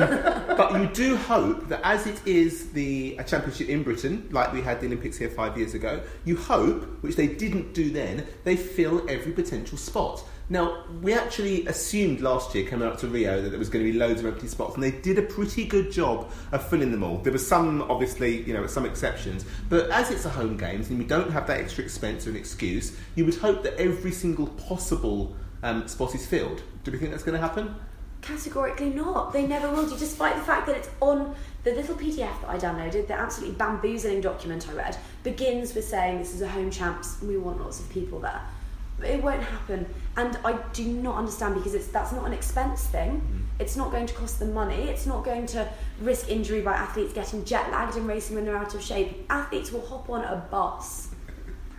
but 0.56 0.72
you 0.72 0.88
do 0.88 1.16
hope 1.16 1.68
that 1.68 1.80
as 1.84 2.06
it 2.06 2.20
is 2.26 2.72
the 2.72 3.16
a 3.18 3.24
championship 3.24 3.68
in 3.68 3.84
Britain, 3.84 4.28
like 4.32 4.52
we 4.52 4.60
had 4.60 4.80
the 4.80 4.86
Olympics 4.86 5.16
here 5.16 5.30
five 5.30 5.56
years 5.56 5.74
ago, 5.74 6.02
you 6.24 6.36
hope, 6.36 6.84
which 7.02 7.14
they 7.14 7.28
didn't 7.28 7.74
do 7.74 7.90
then, 7.90 8.26
they 8.42 8.56
fill 8.56 9.08
every 9.08 9.32
potential 9.32 9.78
spot. 9.78 10.22
Now, 10.49 10.84
we 11.03 11.12
actually 11.12 11.66
assumed 11.66 12.20
last 12.20 12.55
year 12.55 12.68
coming 12.68 12.86
up 12.86 12.99
to 12.99 13.09
Rio 13.09 13.42
that 13.42 13.51
there 13.51 13.59
was 13.59 13.68
going 13.68 13.84
to 13.84 13.90
be 13.90 13.99
loads 13.99 14.20
of 14.20 14.26
empty 14.26 14.47
spots, 14.47 14.74
and 14.74 14.82
they 14.82 14.92
did 14.92 15.18
a 15.18 15.22
pretty 15.22 15.64
good 15.64 15.90
job 15.90 16.30
of 16.53 16.68
filling 16.68 16.92
them 16.92 17.03
all. 17.03 17.18
There 17.18 17.32
were 17.32 17.38
some, 17.38 17.82
obviously, 17.82 18.42
you 18.42 18.55
know, 18.55 18.64
some 18.68 18.86
exceptions, 18.86 19.44
but 19.68 19.90
as 19.90 20.12
it's 20.12 20.24
a 20.24 20.28
home 20.28 20.57
games 20.57 20.88
and 20.88 21.01
we 21.01 21.05
don't 21.05 21.30
have 21.32 21.49
that 21.49 21.59
extra 21.59 21.82
expense 21.82 22.28
or 22.28 22.30
an 22.30 22.36
excuse, 22.36 22.97
you 23.16 23.24
would 23.24 23.34
hope 23.34 23.64
that 23.64 23.74
every 23.74 24.12
single 24.12 24.47
possible 24.47 25.34
um, 25.64 25.88
spot 25.88 26.14
is 26.14 26.24
filled. 26.24 26.62
Do 26.84 26.92
we 26.92 26.99
think 26.99 27.11
that's 27.11 27.24
going 27.24 27.38
to 27.38 27.44
happen? 27.44 27.74
Categorically 28.22 28.90
not. 28.90 29.32
They 29.32 29.49
never 29.49 29.68
will 29.68 29.88
do, 29.88 29.99
despite 29.99 30.36
the 30.36 30.42
fact 30.42 30.68
that 30.68 30.76
it's 30.76 30.90
on 31.01 31.34
the 31.64 31.72
little 31.72 31.97
PDF 31.97 32.40
that 32.42 32.49
I 32.49 32.57
downloaded, 32.57 33.09
the 33.09 33.14
absolutely 33.14 33.57
bamboozling 33.57 34.20
document 34.20 34.68
I 34.68 34.74
read, 34.74 34.97
begins 35.24 35.74
with 35.74 35.84
saying 35.84 36.18
this 36.18 36.34
is 36.34 36.42
a 36.42 36.49
home 36.49 36.70
champs, 36.70 37.20
we 37.20 37.36
want 37.36 37.61
lots 37.61 37.80
of 37.80 37.90
people 37.90 38.20
there. 38.20 38.40
But 38.99 39.11
it 39.11 39.22
won't 39.22 39.42
happen. 39.42 39.86
And 40.16 40.38
I 40.44 40.59
do 40.72 40.84
not 40.84 41.16
understand 41.16 41.55
because 41.55 41.74
it's 41.74 41.88
that's 41.88 42.12
not 42.12 42.24
an 42.26 42.32
expense 42.32 42.84
thing. 42.86 43.47
It's 43.59 43.76
not 43.76 43.90
going 43.90 44.07
to 44.07 44.14
cost 44.14 44.38
them 44.38 44.53
money. 44.53 44.88
It's 44.88 45.07
not 45.07 45.24
going 45.24 45.47
to 45.49 45.68
risk 46.01 46.30
injury 46.30 46.61
by 46.61 46.74
athletes 46.74 47.12
getting 47.12 47.44
jet 47.44 47.70
lagged 47.70 47.97
and 47.97 48.07
racing 48.07 48.36
when 48.36 48.44
they're 48.44 48.57
out 48.57 48.74
of 48.74 48.82
shape. 48.82 49.26
Athletes 49.30 49.72
will 49.72 49.86
hop 49.86 50.09
on 50.11 50.24
a 50.24 50.47
bus 50.51 51.09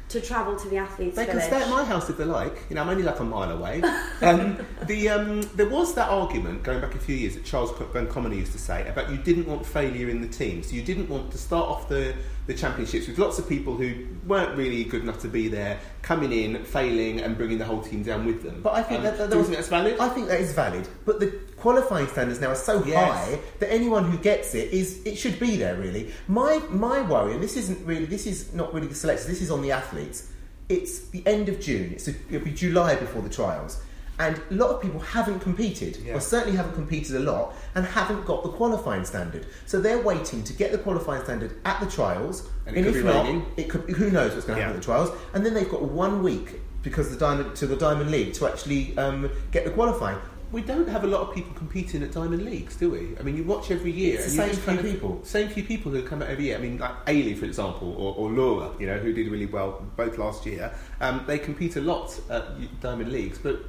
to 0.10 0.22
travel 0.22 0.56
to 0.56 0.70
the 0.70 0.78
athletes' 0.78 1.18
They 1.18 1.26
can 1.26 1.42
stay 1.42 1.62
at 1.62 1.70
my 1.70 1.84
house 1.84 2.10
if 2.10 2.18
they 2.18 2.24
like. 2.24 2.66
You 2.70 2.76
know, 2.76 2.82
I'm 2.82 2.90
only 2.90 3.04
like 3.04 3.20
a 3.20 3.24
mile 3.24 3.52
away. 3.52 3.82
Um, 4.20 4.58
the 4.88 5.10
um, 5.10 5.42
there 5.54 5.70
was 5.70 5.94
that 5.94 6.10
argument 6.10 6.64
going 6.64 6.82
back 6.82 6.96
a 6.96 6.98
few 6.98 7.16
years 7.16 7.36
that 7.36 7.46
Charles 7.46 7.72
van 7.94 8.08
Commenee 8.08 8.38
used 8.38 8.52
to 8.54 8.58
say 8.58 8.88
about 8.90 9.12
you 9.12 9.18
didn't 9.18 9.46
want 9.46 9.64
failure 9.64 10.10
in 10.10 10.22
the 10.22 10.28
team, 10.28 10.64
so 10.64 10.76
you 10.76 10.82
didn't 10.82 11.08
want 11.08 11.32
to 11.34 11.38
start 11.38 11.70
off 11.70 11.88
the 11.88 12.16
the 12.48 12.54
championships 12.54 13.08
with 13.08 13.20
lots 13.20 13.38
of 13.40 13.48
people 13.48 13.76
who 13.76 13.94
weren't 14.26 14.58
really 14.58 14.86
good 14.86 15.04
enough 15.04 15.20
to 15.20 15.28
be 15.28 15.48
there, 15.50 15.80
coming 16.02 16.32
in, 16.32 16.64
failing, 16.64 17.20
and 17.20 17.38
bringing 17.38 17.58
the 17.58 17.66
whole 17.66 17.82
team 17.82 18.02
down 18.04 18.26
with 18.26 18.42
them. 18.42 18.62
But 18.64 18.74
I 18.74 18.84
think 18.84 19.00
Um, 19.00 19.04
that, 19.04 19.18
that 19.18 19.32
you 19.32 19.38
was, 19.38 19.50
that's 19.50 19.68
valid. 19.68 19.98
I 20.00 20.08
think 20.10 20.28
that 20.30 20.40
is 20.40 20.54
valid. 20.54 20.88
But 21.06 21.20
the 21.20 21.28
qualifying 21.58 22.08
standards 22.08 22.40
now 22.40 22.50
are 22.52 22.56
so 22.56 22.84
Yes. 22.86 22.96
high 22.98 23.40
that 23.60 23.72
anyone 23.72 24.06
who 24.10 24.18
gets 24.18 24.56
it 24.56 24.72
is 24.72 25.02
it 25.06 25.18
should 25.18 25.40
be 25.40 25.58
there. 25.58 25.76
Really, 25.76 26.12
my 26.28 26.60
my 26.70 27.02
worry, 27.02 27.34
and 27.34 27.44
this 27.44 27.58
isn't 27.58 27.86
really 27.86 28.06
this 28.06 28.26
is 28.26 28.54
not 28.54 28.74
really 28.74 28.88
the 28.88 28.96
selectors. 28.96 29.28
This 29.28 29.42
is 29.42 29.52
on 29.52 29.62
the 29.62 29.72
athletes. 29.74 30.30
It's 30.70 31.00
the 31.10 31.24
end 31.26 31.50
of 31.50 31.60
June. 31.60 31.92
It's 31.94 32.08
a, 32.08 32.12
it'll 32.30 32.46
be 32.46 32.52
July 32.52 32.96
before 32.96 33.22
the 33.22 33.30
trials, 33.30 33.82
And 34.20 34.42
a 34.50 34.54
lot 34.56 34.72
of 34.72 34.82
people 34.82 35.00
haven't 35.00 35.42
competed, 35.42 35.98
Yeah. 35.98 36.16
or 36.16 36.20
certainly 36.20 36.58
haven't 36.58 36.74
competed 36.74 37.16
a 37.16 37.20
lot, 37.20 37.54
and 37.76 37.86
haven't 37.86 38.26
got 38.26 38.42
the 38.44 38.50
qualifying 38.50 39.06
standard. 39.06 39.46
So 39.68 39.80
they're 39.80 40.02
waiting 40.02 40.44
to 40.44 40.54
get 40.54 40.72
the 40.72 40.80
qualifying 40.80 41.24
standard 41.24 41.54
at 41.66 41.80
the 41.80 41.86
trials. 41.86 42.50
And 42.66 42.76
it 42.76 42.84
could 42.84 42.96
if 42.96 43.04
be 43.04 43.08
not, 43.08 43.44
it 43.58 43.70
could. 43.70 43.82
Who 43.82 44.10
knows 44.10 44.34
what's 44.34 44.46
going 44.46 44.58
to 44.58 44.62
Yeah. 44.62 44.68
happen 44.68 44.78
at 44.78 44.82
the 44.82 44.86
trials? 44.86 45.12
And 45.34 45.46
then 45.46 45.54
they've 45.54 45.70
got 45.70 45.84
one 45.84 46.24
week 46.24 46.62
because 46.82 47.10
the 47.12 47.18
diamond 47.18 47.56
to 47.58 47.68
the 47.68 47.76
Diamond 47.76 48.10
League 48.12 48.34
to 48.34 48.48
actually 48.48 48.98
um, 48.98 49.30
get 49.52 49.66
the 49.66 49.72
qualifying. 49.72 50.18
We 50.50 50.62
don't 50.62 50.88
have 50.88 51.04
a 51.04 51.08
lot 51.08 51.22
of 51.28 51.36
people 51.36 51.52
competing 51.56 52.02
at 52.04 52.14
Diamond 52.14 52.46
Leagues, 52.46 52.78
do 52.78 52.90
we? 52.92 53.18
I 53.20 53.24
mean, 53.24 53.36
you 53.36 53.44
watch 53.44 53.70
every 53.70 53.92
year. 53.92 54.16
It's 54.16 54.24
the 54.26 54.32
same 54.32 54.50
few 54.52 54.64
kind 54.64 54.80
of- 54.80 54.86
people. 54.86 55.20
Same 55.24 55.50
few 55.50 55.62
people 55.64 55.92
who 55.92 56.02
come 56.04 56.22
out 56.22 56.30
every 56.30 56.46
year. 56.46 56.58
I 56.58 56.62
mean, 56.62 56.78
like 56.78 57.06
Eilidh, 57.06 57.38
for 57.38 57.44
example, 57.46 57.94
or, 57.98 58.16
or 58.16 58.32
Laura, 58.32 58.72
you 58.80 58.88
know, 58.88 58.98
who 58.98 59.12
did 59.12 59.28
really 59.30 59.46
well 59.46 59.86
both 59.98 60.18
last 60.18 60.46
year. 60.46 60.72
Um, 61.02 61.26
they 61.28 61.38
compete 61.38 61.76
a 61.76 61.82
lot 61.82 62.18
at 62.30 62.46
Diamond 62.80 63.12
Leagues, 63.12 63.38
but 63.40 63.60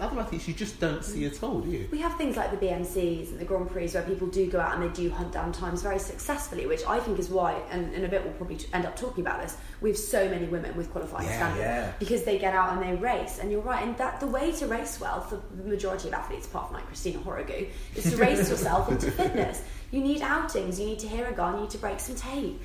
other 0.00 0.18
athletes 0.18 0.48
you 0.48 0.54
just 0.54 0.80
don't 0.80 1.04
see 1.04 1.24
at 1.24 1.40
all, 1.42 1.60
do 1.60 1.70
you? 1.70 1.88
We 1.92 1.98
have 2.00 2.16
things 2.16 2.36
like 2.36 2.50
the 2.50 2.66
BMCs 2.66 3.30
and 3.30 3.38
the 3.38 3.44
Grand 3.44 3.70
Prix 3.70 3.88
where 3.88 4.02
people 4.02 4.26
do 4.26 4.50
go 4.50 4.58
out 4.58 4.74
and 4.74 4.82
they 4.82 4.92
do 4.94 5.08
hunt 5.08 5.32
down 5.32 5.52
times 5.52 5.82
very 5.82 6.00
successfully, 6.00 6.66
which 6.66 6.84
I 6.86 6.98
think 6.98 7.18
is 7.18 7.28
why, 7.30 7.60
and 7.70 7.92
in 7.94 8.04
a 8.04 8.08
bit 8.08 8.24
we'll 8.24 8.32
probably 8.32 8.58
end 8.72 8.86
up 8.86 8.96
talking 8.96 9.24
about 9.24 9.40
this, 9.40 9.56
we 9.80 9.90
have 9.90 9.98
so 9.98 10.28
many 10.28 10.46
women 10.46 10.76
with 10.76 10.90
qualifying 10.90 11.28
Yeah, 11.28 11.36
standards 11.36 11.60
yeah. 11.60 11.92
because 12.00 12.24
they 12.24 12.38
get 12.38 12.54
out 12.54 12.72
and 12.72 12.82
they 12.82 13.00
race. 13.00 13.38
And 13.38 13.52
you're 13.52 13.60
right, 13.60 13.82
and 13.86 13.96
that 13.98 14.18
the 14.18 14.26
way 14.26 14.50
to 14.52 14.66
race 14.66 14.98
well 15.00 15.20
for 15.20 15.40
the 15.56 15.62
majority 15.68 16.08
of 16.08 16.14
athletes, 16.14 16.46
apart 16.46 16.68
from 16.68 16.76
like 16.78 16.86
Christina 16.86 17.18
Ohuruogu, 17.20 17.68
is 17.94 18.10
to 18.10 18.16
race 18.16 18.48
yourself 18.50 18.90
into 18.90 19.10
fitness. 19.12 19.62
You 19.92 20.00
need 20.00 20.22
outings, 20.22 20.80
you 20.80 20.86
need 20.86 20.98
to 21.00 21.08
hear 21.08 21.26
a 21.26 21.32
gun, 21.32 21.54
you 21.54 21.60
need 21.62 21.70
to 21.70 21.78
break 21.78 22.00
some 22.00 22.16
tape. 22.16 22.60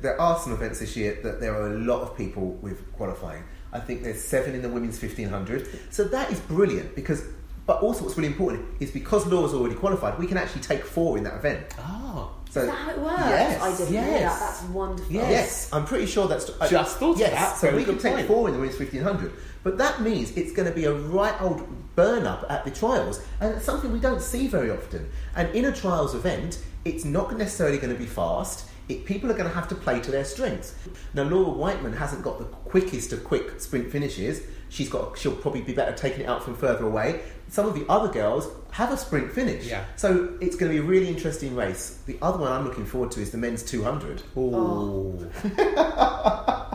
There 0.00 0.20
are 0.20 0.38
some 0.38 0.52
events 0.52 0.78
this 0.78 0.96
year 0.96 1.18
that 1.24 1.40
there 1.40 1.54
are 1.60 1.72
a 1.74 1.78
lot 1.78 2.02
of 2.02 2.16
people 2.16 2.52
with 2.62 2.92
qualifying. 2.92 3.42
I 3.72 3.80
think 3.80 4.02
there's 4.02 4.22
seven 4.22 4.54
in 4.54 4.62
the 4.62 4.68
women's 4.68 5.00
1500. 5.00 5.68
So 5.90 6.04
that 6.04 6.30
is 6.32 6.40
brilliant 6.40 6.94
because, 6.94 7.24
but 7.66 7.82
also 7.82 8.04
what's 8.04 8.16
really 8.16 8.28
important 8.28 8.66
is 8.80 8.90
because 8.90 9.26
Laura's 9.26 9.54
already 9.54 9.74
qualified, 9.74 10.18
we 10.18 10.26
can 10.26 10.38
actually 10.38 10.62
take 10.62 10.84
four 10.84 11.18
in 11.18 11.24
that 11.24 11.34
event. 11.34 11.66
Ah. 11.78 12.30
So, 12.50 12.60
is 12.62 12.68
that 12.68 12.74
how 12.74 12.90
it 12.90 12.98
works? 12.98 13.18
Yes, 13.18 13.60
I 13.60 13.76
didn't 13.76 13.94
know 13.94 14.00
yes. 14.00 14.40
that. 14.40 14.40
That's 14.40 14.62
wonderful. 14.72 15.12
Yes. 15.12 15.70
I'm 15.70 15.84
pretty 15.84 16.06
sure 16.06 16.26
that's. 16.28 16.50
I- 16.60 16.68
Just 16.68 16.96
thought 16.96 17.12
of 17.12 17.20
yes, 17.20 17.32
that. 17.32 17.56
So 17.58 17.66
Very 17.66 17.78
we 17.80 17.84
can 17.84 17.94
good 17.94 18.02
take 18.02 18.14
point. 18.14 18.26
four 18.26 18.48
in 18.48 18.54
the 18.54 18.60
women's 18.60 18.78
1500. 18.78 19.32
But 19.64 19.76
that 19.76 20.00
means 20.00 20.34
it's 20.34 20.52
going 20.52 20.66
to 20.66 20.74
be 20.74 20.86
a 20.86 20.94
right 20.94 21.38
old 21.42 21.66
burn 21.94 22.26
up 22.26 22.46
at 22.48 22.64
the 22.64 22.70
trials, 22.70 23.20
and 23.40 23.54
it's 23.54 23.66
something 23.66 23.92
we 23.92 24.00
don't 24.00 24.22
see 24.22 24.46
very 24.48 24.70
often. 24.70 25.10
And 25.36 25.54
in 25.54 25.66
a 25.66 25.72
trials 25.72 26.14
event, 26.14 26.58
it's 26.86 27.04
not 27.04 27.36
necessarily 27.36 27.76
going 27.76 27.92
to 27.92 27.98
be 27.98 28.06
fast. 28.06 28.67
It, 28.88 29.04
people 29.04 29.30
are 29.30 29.34
going 29.34 29.48
to 29.48 29.54
have 29.54 29.68
to 29.68 29.74
play 29.74 30.00
to 30.00 30.10
their 30.10 30.24
strengths. 30.24 30.74
Now, 31.14 31.24
Laura 31.24 31.50
Weightman 31.50 31.96
hasn't 31.96 32.22
got 32.22 32.38
the 32.38 32.44
quickest 32.44 33.12
of 33.12 33.24
quick 33.24 33.60
sprint 33.60 33.90
finishes. 33.90 34.42
She's 34.70 34.88
got. 34.88 35.18
She'll 35.18 35.36
probably 35.36 35.62
be 35.62 35.72
better 35.72 35.92
taking 35.92 36.20
it 36.20 36.28
out 36.28 36.42
from 36.42 36.54
further 36.54 36.86
away. 36.86 37.22
Some 37.48 37.66
of 37.66 37.74
the 37.74 37.86
other 37.88 38.12
girls 38.12 38.48
have 38.70 38.92
a 38.92 38.96
sprint 38.96 39.32
finish. 39.32 39.66
Yeah. 39.66 39.84
So 39.96 40.36
it's 40.40 40.56
going 40.56 40.70
to 40.72 40.78
be 40.78 40.84
a 40.84 40.86
really 40.86 41.08
interesting 41.08 41.54
race. 41.54 42.02
The 42.06 42.18
other 42.20 42.38
one 42.38 42.52
I'm 42.52 42.64
looking 42.64 42.84
forward 42.84 43.10
to 43.12 43.20
is 43.22 43.30
the 43.30 43.38
men's 43.38 43.62
200. 43.62 44.22
Oh. 44.36 45.26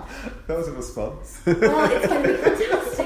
That 0.48 0.58
was 0.58 0.68
a 0.68 0.74
response. 0.74 1.42
Well, 1.46 1.92
it's 1.92 2.08
going 2.08 2.24
to 2.24 2.30
be 2.30 2.36
fantastic, 2.36 3.03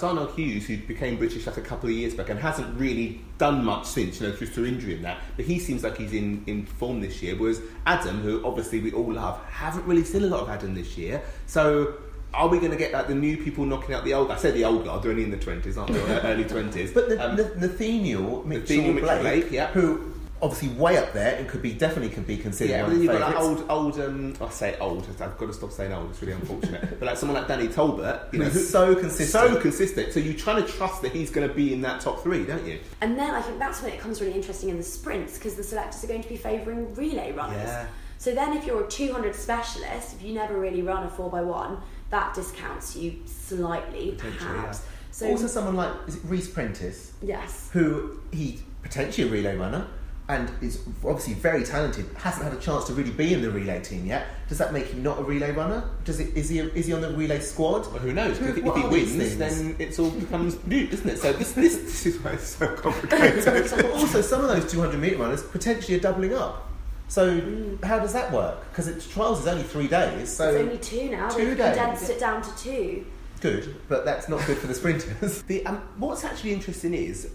Zharnel 0.00 0.34
Hughes, 0.34 0.66
who 0.66 0.76
became 0.78 1.16
British 1.16 1.46
like 1.46 1.56
a 1.56 1.62
couple 1.62 1.88
of 1.88 1.94
years 1.94 2.14
back 2.14 2.28
and 2.28 2.38
hasn't 2.38 2.78
really 2.78 3.20
done 3.38 3.64
much 3.64 3.86
since, 3.86 4.20
you 4.20 4.28
know, 4.28 4.36
just 4.36 4.52
through 4.52 4.66
injury 4.66 4.94
and 4.94 5.04
that, 5.04 5.18
but 5.36 5.44
he 5.44 5.58
seems 5.58 5.82
like 5.82 5.96
he's 5.96 6.12
in, 6.12 6.42
in 6.46 6.66
form 6.66 7.00
this 7.00 7.22
year. 7.22 7.36
Whereas 7.36 7.60
Adam, 7.86 8.20
who 8.20 8.44
obviously 8.44 8.80
we 8.80 8.92
all 8.92 9.12
love, 9.12 9.42
haven't 9.46 9.84
really 9.86 10.04
seen 10.04 10.24
a 10.24 10.26
lot 10.26 10.40
of 10.40 10.48
Adam 10.48 10.74
this 10.74 10.96
year. 10.96 11.22
So 11.46 11.94
are 12.34 12.48
we 12.48 12.58
going 12.58 12.70
to 12.70 12.76
get 12.76 12.92
like 12.92 13.08
the 13.08 13.14
new 13.14 13.36
people 13.36 13.64
knocking 13.64 13.94
out 13.94 14.04
the 14.04 14.14
old? 14.14 14.30
I 14.30 14.36
said 14.36 14.54
the 14.54 14.64
old 14.64 14.84
guard, 14.84 15.02
they're 15.02 15.10
only 15.10 15.24
in 15.24 15.30
the 15.30 15.38
twenties, 15.38 15.78
aren't 15.78 15.92
they? 15.92 16.00
Early 16.00 16.44
twenties. 16.44 16.92
But 16.92 17.08
the, 17.08 17.26
um, 17.26 17.36
the, 17.36 17.44
Nathaniel 17.56 18.44
Mitchell, 18.44 18.76
Nathaniel 18.76 19.00
Blake, 19.00 19.20
Blake, 19.20 19.50
yeah. 19.50 19.68
who 19.68 20.14
obviously 20.40 20.68
way 20.78 20.96
up 20.96 21.12
there 21.12 21.36
and 21.36 21.48
could 21.48 21.60
be 21.62 21.72
definitely 21.72 22.10
could 22.10 22.26
be 22.26 22.36
considered 22.36 22.70
Yeah, 22.70 22.82
one 22.82 22.92
of 22.92 22.98
then 22.98 23.02
you've 23.04 23.12
got 23.12 23.32
that 23.32 23.38
favourites. 23.40 23.70
old, 23.70 23.96
old. 23.96 24.00
Um, 24.08 24.34
I 24.40 24.48
say 24.50 24.78
old. 24.78 25.06
I've 25.20 25.36
got 25.38 25.46
to 25.46 25.52
stop 25.52 25.72
saying 25.72 25.92
old. 25.92 26.10
It's 26.10 26.20
really 26.22 26.34
unfortunate. 26.34 26.98
but 27.00 27.06
like 27.06 27.16
someone 27.16 27.36
like 27.38 27.48
Danny 27.48 27.68
Talbot, 27.68 28.20
you 28.32 28.38
know, 28.38 28.44
Who's 28.46 28.70
so 28.70 28.94
consistent. 28.94 29.30
so 29.54 29.60
consistent. 29.60 30.12
So 30.12 30.20
you're 30.20 30.34
trying 30.34 30.64
to 30.64 30.68
trust 30.70 31.02
that 31.02 31.12
he's 31.12 31.30
going 31.30 31.48
to 31.48 31.52
be 31.54 31.72
in 31.72 31.80
that 31.82 32.00
top 32.00 32.22
three, 32.22 32.44
don't 32.44 32.64
you? 32.66 32.78
And 33.00 33.18
then 33.18 33.30
I 33.32 33.42
think 33.42 33.58
that's 33.58 33.82
when 33.82 33.92
it 33.92 33.98
comes 34.00 34.20
really 34.20 34.34
interesting 34.34 34.68
in 34.68 34.76
the 34.76 34.82
sprints 34.82 35.34
because 35.38 35.56
the 35.56 35.62
selectors 35.64 36.04
are 36.04 36.08
going 36.08 36.22
to 36.22 36.28
be 36.28 36.36
favouring 36.36 36.94
relay 36.94 37.32
runners. 37.32 37.62
Yeah. 37.64 37.86
So 38.18 38.34
then, 38.34 38.56
if 38.56 38.66
you're 38.66 38.84
a 38.84 38.88
200 38.88 39.34
specialist, 39.34 40.14
if 40.14 40.22
you 40.24 40.34
never 40.34 40.58
really 40.58 40.82
run 40.82 41.04
a 41.06 41.08
4x1, 41.08 41.80
that 42.10 42.34
discounts 42.34 42.96
you 42.96 43.14
slightly, 43.26 44.12
Potentially, 44.12 44.38
perhaps. 44.38 44.82
yeah. 44.84 44.92
So, 45.10 45.28
also 45.30 45.46
someone 45.46 45.74
like 45.76 45.92
is 46.06 46.16
it 46.16 46.22
Reese 46.24 46.48
Prentice, 46.48 47.12
yes. 47.22 47.70
who 47.72 48.20
he 48.32 48.60
potentially 48.82 49.28
a 49.28 49.30
relay 49.30 49.56
runner 49.56 49.86
and 50.28 50.50
is 50.60 50.82
obviously 51.04 51.32
very 51.34 51.64
talented. 51.64 52.04
Hasn't 52.18 52.44
had 52.44 52.52
a 52.52 52.60
chance 52.60 52.84
to 52.84 52.92
really 52.92 53.10
be 53.10 53.32
in 53.32 53.40
the 53.40 53.50
relay 53.50 53.80
team 53.82 54.04
yet. 54.04 54.26
Does 54.48 54.58
that 54.58 54.72
make 54.74 54.86
him 54.88 55.02
not 55.02 55.18
a 55.18 55.22
relay 55.22 55.52
runner? 55.52 55.88
Does 56.04 56.20
it? 56.20 56.36
Is 56.36 56.48
he? 56.50 56.58
Is 56.58 56.86
he 56.86 56.92
on 56.92 57.00
the 57.00 57.10
relay 57.12 57.40
squad? 57.40 57.86
Well, 57.86 57.98
who 58.00 58.12
knows? 58.12 58.38
'Cause 58.38 58.48
if, 58.48 58.58
if 58.58 58.74
he 58.76 58.82
wins, 58.88 59.12
things? 59.12 59.36
then 59.38 59.76
it's 59.78 59.98
all 59.98 60.10
becomes 60.10 60.62
moot, 60.66 60.92
isn't 60.92 61.08
it? 61.08 61.18
So 61.18 61.32
this, 61.32 61.52
this, 61.52 61.76
this 61.76 62.06
is 62.06 62.18
why 62.22 62.32
it's 62.32 62.48
so 62.48 62.66
complicated. 62.76 63.44
but 63.70 63.84
also, 63.92 64.20
some 64.20 64.42
of 64.44 64.48
those 64.48 64.70
200 64.70 64.98
metre 65.00 65.16
runners 65.16 65.42
potentially 65.42 65.96
are 65.96 66.00
doubling 66.00 66.34
up. 66.34 66.66
So 67.08 67.40
how 67.82 67.98
does 67.98 68.12
that 68.12 68.30
work? 68.30 68.68
Because 68.70 68.86
its 68.86 69.08
trials 69.08 69.40
is 69.40 69.46
only 69.46 69.62
three 69.62 69.88
days. 69.88 70.28
So 70.30 70.50
it's 70.50 70.58
only 70.58 70.78
two 70.78 71.10
now. 71.10 71.30
two 71.30 71.46
They've 71.46 71.56
days. 71.56 71.76
condensed 71.76 72.10
it 72.10 72.20
down 72.20 72.42
to 72.42 72.58
two. 72.58 73.06
good, 73.40 73.76
but 73.88 74.04
that's 74.04 74.28
not 74.28 74.44
good 74.46 74.58
for 74.58 74.66
the 74.66 74.74
sprinters. 74.74 75.42
The, 75.46 75.64
um, 75.64 75.80
what's 75.96 76.22
actually 76.24 76.52
interesting 76.52 76.92
is 76.92 77.30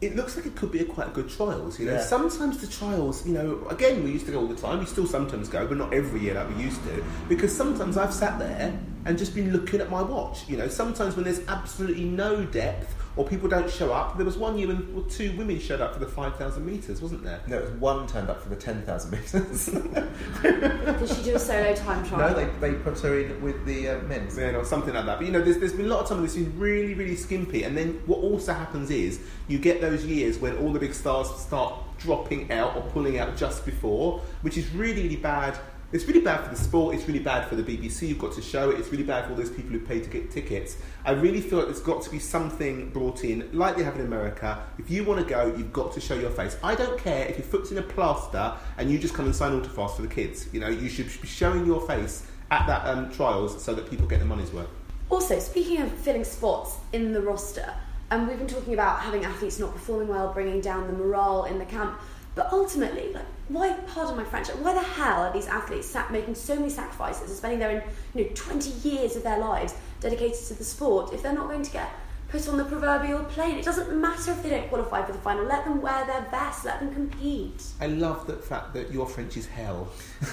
it 0.00 0.14
looks 0.14 0.36
like 0.36 0.46
it 0.46 0.54
could 0.56 0.70
be 0.70 0.80
a 0.80 0.84
quite 0.84 1.14
good 1.14 1.28
trials. 1.28 1.78
You 1.80 1.86
know, 1.86 1.94
Yeah. 1.94 2.02
sometimes 2.04 2.58
the 2.58 2.66
trials, 2.66 3.26
you 3.26 3.32
know, 3.32 3.66
again 3.70 4.04
we 4.04 4.10
used 4.12 4.26
to 4.26 4.32
go 4.32 4.40
all 4.40 4.46
the 4.46 4.54
time. 4.54 4.80
We 4.80 4.86
still 4.86 5.06
sometimes 5.06 5.48
go, 5.48 5.66
but 5.66 5.76
not 5.78 5.92
every 5.94 6.20
year 6.20 6.34
like 6.34 6.54
we 6.54 6.62
used 6.62 6.82
to. 6.84 7.02
Because 7.28 7.54
sometimes 7.56 7.96
I've 7.96 8.12
sat 8.12 8.38
there 8.38 8.78
and 9.06 9.16
just 9.16 9.34
been 9.34 9.52
looking 9.52 9.80
at 9.80 9.88
my 9.88 10.02
watch. 10.02 10.48
You 10.48 10.56
know, 10.56 10.68
sometimes 10.68 11.16
when 11.16 11.24
there's 11.24 11.40
absolutely 11.48 12.04
no 12.04 12.44
depth 12.44 12.94
or 13.16 13.26
people 13.26 13.48
don't 13.48 13.70
show 13.70 13.92
up. 13.92 14.16
There 14.16 14.26
was 14.26 14.36
one 14.36 14.58
year 14.58 14.68
when 14.68 14.94
well, 14.94 15.04
two 15.04 15.34
women 15.36 15.58
showed 15.58 15.80
up 15.80 15.94
for 15.94 16.00
the 16.00 16.06
five 16.06 16.36
thousand 16.36 16.66
meters, 16.66 17.00
wasn't 17.00 17.24
there? 17.24 17.40
No, 17.46 17.58
it 17.58 17.62
was 17.62 17.70
one 17.80 18.06
turned 18.06 18.28
up 18.28 18.42
for 18.42 18.50
the 18.50 18.56
10,000 18.56 19.10
metres. 19.10 19.66
Did 20.42 21.08
she 21.08 21.22
do 21.22 21.34
a 21.34 21.38
solo 21.38 21.74
time 21.74 22.06
trial? 22.06 22.30
no, 22.30 22.34
they, 22.34 22.72
they 22.72 22.74
put 22.78 22.98
her 23.00 23.18
in 23.18 23.40
with 23.40 23.64
the 23.64 23.88
uh, 23.88 24.02
men's. 24.02 24.36
Yeah, 24.36 24.56
or 24.56 24.64
something 24.64 24.92
like 24.92 25.06
that. 25.06 25.18
But 25.18 25.26
you 25.26 25.32
know, 25.32 25.40
there's, 25.40 25.58
there's 25.58 25.72
been 25.72 25.86
a 25.86 25.88
lot 25.88 26.00
of 26.00 26.08
time 26.08 26.20
that's 26.20 26.34
been 26.34 26.58
really, 26.58 26.92
really 26.92 27.16
skimpy. 27.16 27.62
And 27.62 27.76
then 27.76 28.02
what 28.04 28.18
also 28.18 28.52
happens 28.52 28.90
is 28.90 29.20
you 29.48 29.58
get 29.58 29.80
those 29.80 30.04
years 30.04 30.38
when 30.38 30.56
all 30.58 30.72
the 30.72 30.80
big 30.80 30.92
stars 30.92 31.30
start 31.30 31.74
dropping 31.98 32.52
out 32.52 32.76
or 32.76 32.82
pulling 32.82 33.18
out 33.18 33.36
just 33.36 33.64
before, 33.64 34.20
which 34.42 34.58
is 34.58 34.68
really, 34.72 35.04
really 35.04 35.16
bad. 35.16 35.58
It's 35.96 36.04
really 36.04 36.20
bad 36.20 36.44
for 36.44 36.50
the 36.50 36.60
sport. 36.60 36.94
It's 36.94 37.08
really 37.08 37.20
bad 37.20 37.48
for 37.48 37.56
the 37.56 37.62
BBC. 37.62 38.06
You've 38.06 38.18
got 38.18 38.32
to 38.32 38.42
show 38.42 38.68
it. 38.68 38.78
It's 38.78 38.90
really 38.90 39.02
bad 39.02 39.24
for 39.24 39.30
all 39.30 39.36
those 39.36 39.48
people 39.48 39.70
who 39.70 39.80
pay 39.80 39.98
to 39.98 40.10
get 40.10 40.30
tickets. 40.30 40.76
I 41.06 41.12
really 41.12 41.40
feel 41.40 41.56
like 41.56 41.68
there's 41.68 41.80
got 41.80 42.02
to 42.02 42.10
be 42.10 42.18
something 42.18 42.90
brought 42.90 43.24
in, 43.24 43.48
like 43.54 43.78
they 43.78 43.82
have 43.82 43.94
in 43.94 44.02
America. 44.04 44.62
If 44.78 44.90
you 44.90 45.04
want 45.04 45.26
to 45.26 45.26
go, 45.26 45.46
you've 45.56 45.72
got 45.72 45.92
to 45.92 46.00
show 46.02 46.14
your 46.14 46.28
face. 46.28 46.58
I 46.62 46.74
don't 46.74 46.98
care 46.98 47.24
if 47.24 47.38
your 47.38 47.46
foot's 47.46 47.72
in 47.72 47.78
a 47.78 47.82
plaster 47.82 48.52
and 48.76 48.90
you 48.90 48.98
just 48.98 49.14
come 49.14 49.24
and 49.24 49.34
sign 49.34 49.54
autographs 49.54 49.96
for 49.96 50.02
the 50.02 50.08
kids. 50.08 50.52
You 50.52 50.60
know, 50.60 50.68
you 50.68 50.90
should 50.90 51.06
be 51.06 51.28
showing 51.28 51.64
your 51.64 51.80
face 51.86 52.26
at 52.50 52.66
that 52.66 52.86
um, 52.86 53.10
trials 53.10 53.64
so 53.64 53.72
that 53.72 53.88
people 53.88 54.06
get 54.06 54.18
their 54.18 54.28
money's 54.28 54.52
worth. 54.52 54.68
Also, 55.08 55.38
speaking 55.38 55.80
of 55.80 55.90
filling 55.90 56.24
spots 56.24 56.76
in 56.92 57.14
the 57.14 57.22
roster, 57.22 57.72
and 58.10 58.28
we've 58.28 58.36
been 58.36 58.46
talking 58.46 58.74
about 58.74 59.00
having 59.00 59.24
athletes 59.24 59.58
not 59.58 59.72
performing 59.72 60.08
well, 60.08 60.30
bringing 60.34 60.60
down 60.60 60.88
the 60.88 60.92
morale 60.92 61.44
in 61.44 61.58
the 61.58 61.64
camp. 61.64 61.98
But 62.36 62.52
ultimately, 62.52 63.12
like, 63.14 63.24
why? 63.48 63.72
Pardon 63.88 64.16
my 64.16 64.24
French. 64.24 64.48
Why 64.48 64.74
the 64.74 64.80
hell 64.80 65.22
are 65.22 65.32
these 65.32 65.46
athletes 65.46 65.88
sat 65.88 66.12
making 66.12 66.34
so 66.34 66.54
many 66.54 66.68
sacrifices 66.68 67.30
and 67.30 67.36
spending 67.36 67.58
their, 67.58 67.82
you 68.14 68.24
know, 68.24 68.30
twenty 68.34 68.70
years 68.88 69.16
of 69.16 69.22
their 69.22 69.38
lives 69.38 69.74
dedicated 70.00 70.38
to 70.48 70.54
the 70.54 70.64
sport 70.64 71.14
if 71.14 71.22
they're 71.22 71.32
not 71.32 71.48
going 71.48 71.62
to 71.62 71.70
get 71.70 71.90
put 72.28 72.46
on 72.48 72.58
the 72.58 72.64
proverbial 72.64 73.24
plane? 73.24 73.56
It 73.56 73.64
doesn't 73.64 73.98
matter 73.98 74.32
if 74.32 74.42
they 74.42 74.50
don't 74.50 74.68
qualify 74.68 75.02
for 75.04 75.12
the 75.12 75.18
final. 75.18 75.46
Let 75.46 75.64
them 75.64 75.80
wear 75.80 76.04
their 76.06 76.26
vest. 76.30 76.66
Let 76.66 76.80
them 76.80 76.92
compete. 76.92 77.64
I 77.80 77.86
love 77.86 78.26
the 78.26 78.36
fact 78.36 78.74
that 78.74 78.92
your 78.92 79.06
French 79.06 79.38
is 79.38 79.46
hell. 79.46 79.88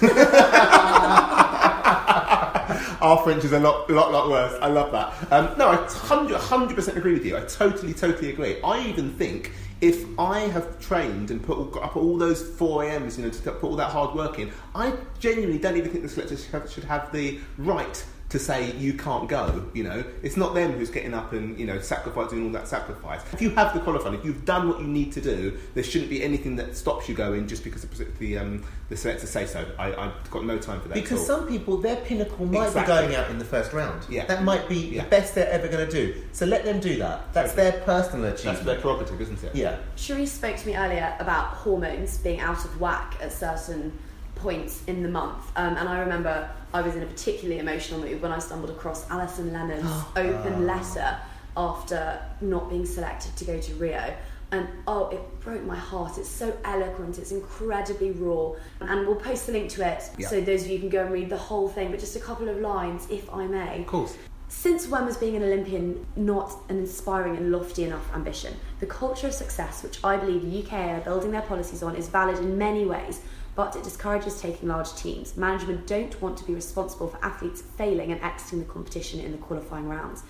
Our 3.00 3.18
French 3.22 3.44
is 3.44 3.52
a 3.52 3.60
lot, 3.60 3.88
lot, 3.90 4.12
lot 4.12 4.28
worse. 4.30 4.58
I 4.60 4.68
love 4.68 4.92
that. 4.92 5.32
Um, 5.32 5.56
no, 5.58 5.68
I 5.68 5.76
100, 5.76 6.38
100% 6.38 6.96
agree 6.96 7.14
with 7.14 7.24
you. 7.24 7.36
I 7.36 7.40
totally, 7.40 7.92
totally 7.94 8.30
agree. 8.30 8.60
I 8.62 8.86
even 8.86 9.12
think 9.12 9.52
if 9.84 10.06
I 10.18 10.40
have 10.40 10.80
trained 10.80 11.30
and 11.30 11.42
put 11.42 11.58
all, 11.58 11.84
up 11.84 11.94
all 11.94 12.16
those 12.16 12.42
4 12.56 12.84
a.m.s, 12.84 13.18
you 13.18 13.24
know, 13.24 13.30
to 13.30 13.52
put 13.52 13.64
all 13.64 13.76
that 13.76 13.90
hard 13.90 14.14
work 14.16 14.38
in, 14.38 14.50
I 14.74 14.94
genuinely 15.18 15.58
don't 15.58 15.76
even 15.76 15.90
think 15.90 16.02
the 16.02 16.08
selectors 16.08 16.48
should 16.72 16.84
have 16.84 17.12
the 17.12 17.38
right 17.58 18.02
to 18.34 18.38
say 18.40 18.72
you 18.78 18.94
can't 18.94 19.28
go. 19.28 19.64
You 19.74 19.84
know, 19.84 20.02
it's 20.24 20.36
not 20.36 20.54
them 20.54 20.72
who's 20.72 20.90
getting 20.90 21.14
up 21.14 21.32
and 21.32 21.56
you 21.58 21.66
know 21.66 21.78
sacrificing 21.78 22.44
all 22.44 22.50
that 22.50 22.66
sacrifice. 22.66 23.20
If 23.32 23.40
you 23.40 23.50
have 23.50 23.72
the 23.72 23.78
qualifying, 23.78 24.16
if 24.16 24.24
you've 24.24 24.44
done 24.44 24.68
what 24.68 24.80
you 24.80 24.88
need 24.88 25.12
to 25.12 25.20
do, 25.20 25.56
there 25.74 25.84
shouldn't 25.84 26.10
be 26.10 26.20
anything 26.20 26.56
that 26.56 26.76
stops 26.76 27.08
you 27.08 27.14
going 27.14 27.46
just 27.46 27.62
because 27.62 27.82
the 27.82 28.04
the, 28.18 28.38
um, 28.38 28.64
the 28.88 28.96
selectors 28.96 29.30
say 29.30 29.46
so. 29.46 29.64
I, 29.78 29.94
I've 29.94 30.30
got 30.32 30.44
no 30.44 30.58
time 30.58 30.80
for 30.80 30.88
that. 30.88 30.94
Because 30.94 31.12
at 31.28 31.32
all. 31.32 31.38
some 31.42 31.48
people, 31.48 31.76
their 31.76 31.94
pinnacle 31.96 32.44
might 32.46 32.66
Exactly. 32.66 32.82
be 32.82 32.86
going 33.12 33.14
out 33.14 33.30
in 33.30 33.38
the 33.38 33.44
first 33.44 33.72
round. 33.72 34.02
Yeah. 34.10 34.26
That 34.26 34.42
might 34.42 34.68
be 34.68 34.78
Yeah. 34.78 35.04
the 35.04 35.10
best 35.10 35.36
they're 35.36 35.48
ever 35.50 35.68
going 35.68 35.88
to 35.88 35.92
do. 35.92 36.20
So 36.32 36.44
let 36.44 36.64
them 36.64 36.80
do 36.80 36.96
that. 36.98 37.32
That's 37.32 37.52
their 37.52 37.72
personal 37.82 38.24
achievement. 38.26 38.56
that's 38.56 38.66
their 38.66 38.80
prerogative, 38.80 39.20
isn't 39.20 39.44
it? 39.44 39.54
Yeah. 39.54 39.76
Cheriece 39.96 40.28
spoke 40.28 40.56
to 40.56 40.66
me 40.66 40.76
earlier 40.76 41.14
about 41.20 41.50
hormones 41.50 42.18
being 42.18 42.40
out 42.40 42.64
of 42.64 42.80
whack 42.80 43.16
at 43.20 43.32
certain 43.32 43.96
points 44.44 44.82
in 44.86 45.02
the 45.02 45.08
month. 45.08 45.50
Um, 45.56 45.74
and 45.78 45.88
I 45.88 46.00
remember 46.00 46.50
I 46.74 46.82
was 46.82 46.94
in 46.94 47.02
a 47.02 47.06
particularly 47.06 47.60
emotional 47.60 47.98
mood 48.00 48.20
when 48.20 48.30
I 48.30 48.38
stumbled 48.38 48.70
across 48.70 49.10
Alison 49.10 49.52
Leonard's 49.54 50.04
open 50.16 50.66
letter 50.66 51.16
after 51.56 52.20
not 52.42 52.68
being 52.68 52.84
selected 52.84 53.34
to 53.36 53.44
go 53.46 53.58
to 53.58 53.74
Rio. 53.76 54.14
And 54.52 54.68
oh, 54.86 55.08
it 55.08 55.40
broke 55.40 55.64
my 55.64 55.74
heart. 55.76 56.18
It's 56.18 56.28
so 56.28 56.54
eloquent, 56.64 57.18
it's 57.18 57.32
incredibly 57.32 58.10
raw. 58.10 58.52
And 58.80 59.06
we'll 59.06 59.16
post 59.16 59.46
the 59.46 59.52
link 59.52 59.70
to 59.70 59.86
it 59.90 60.02
Yeah. 60.18 60.28
so 60.28 60.42
those 60.42 60.62
of 60.64 60.68
you 60.68 60.78
can 60.78 60.90
go 60.90 61.02
and 61.04 61.10
read 61.12 61.30
the 61.30 61.38
whole 61.38 61.68
thing, 61.68 61.90
but 61.90 61.98
just 61.98 62.14
a 62.14 62.20
couple 62.20 62.48
of 62.50 62.58
lines, 62.58 63.06
if 63.10 63.32
I 63.32 63.46
may. 63.46 63.80
Of 63.80 63.86
course. 63.86 64.14
Since 64.48 64.86
when 64.88 65.06
was 65.06 65.16
being 65.16 65.36
an 65.36 65.42
Olympian 65.42 66.06
not 66.16 66.52
an 66.68 66.78
inspiring 66.78 67.36
and 67.38 67.50
lofty 67.50 67.84
enough 67.84 68.06
ambition? 68.14 68.54
The 68.80 68.86
culture 68.86 69.26
of 69.26 69.32
success, 69.32 69.82
which 69.82 69.98
I 70.04 70.16
believe 70.18 70.42
the 70.42 70.62
UK 70.62 70.72
are 70.96 71.00
building 71.00 71.30
their 71.30 71.42
policies 71.42 71.82
on, 71.82 71.96
is 71.96 72.08
valid 72.08 72.38
in 72.38 72.58
many 72.58 72.84
ways, 72.84 73.20
but 73.54 73.76
it 73.76 73.84
discourages 73.84 74.40
taking 74.40 74.68
large 74.68 74.94
teams. 74.94 75.36
Management 75.36 75.86
don't 75.86 76.20
want 76.20 76.36
to 76.38 76.44
be 76.44 76.54
responsible 76.54 77.08
for 77.08 77.24
athletes 77.24 77.62
failing 77.62 78.12
and 78.12 78.20
exiting 78.22 78.60
the 78.60 78.64
competition 78.64 79.20
in 79.20 79.32
the 79.32 79.38
qualifying 79.38 79.88
rounds. 79.88 80.22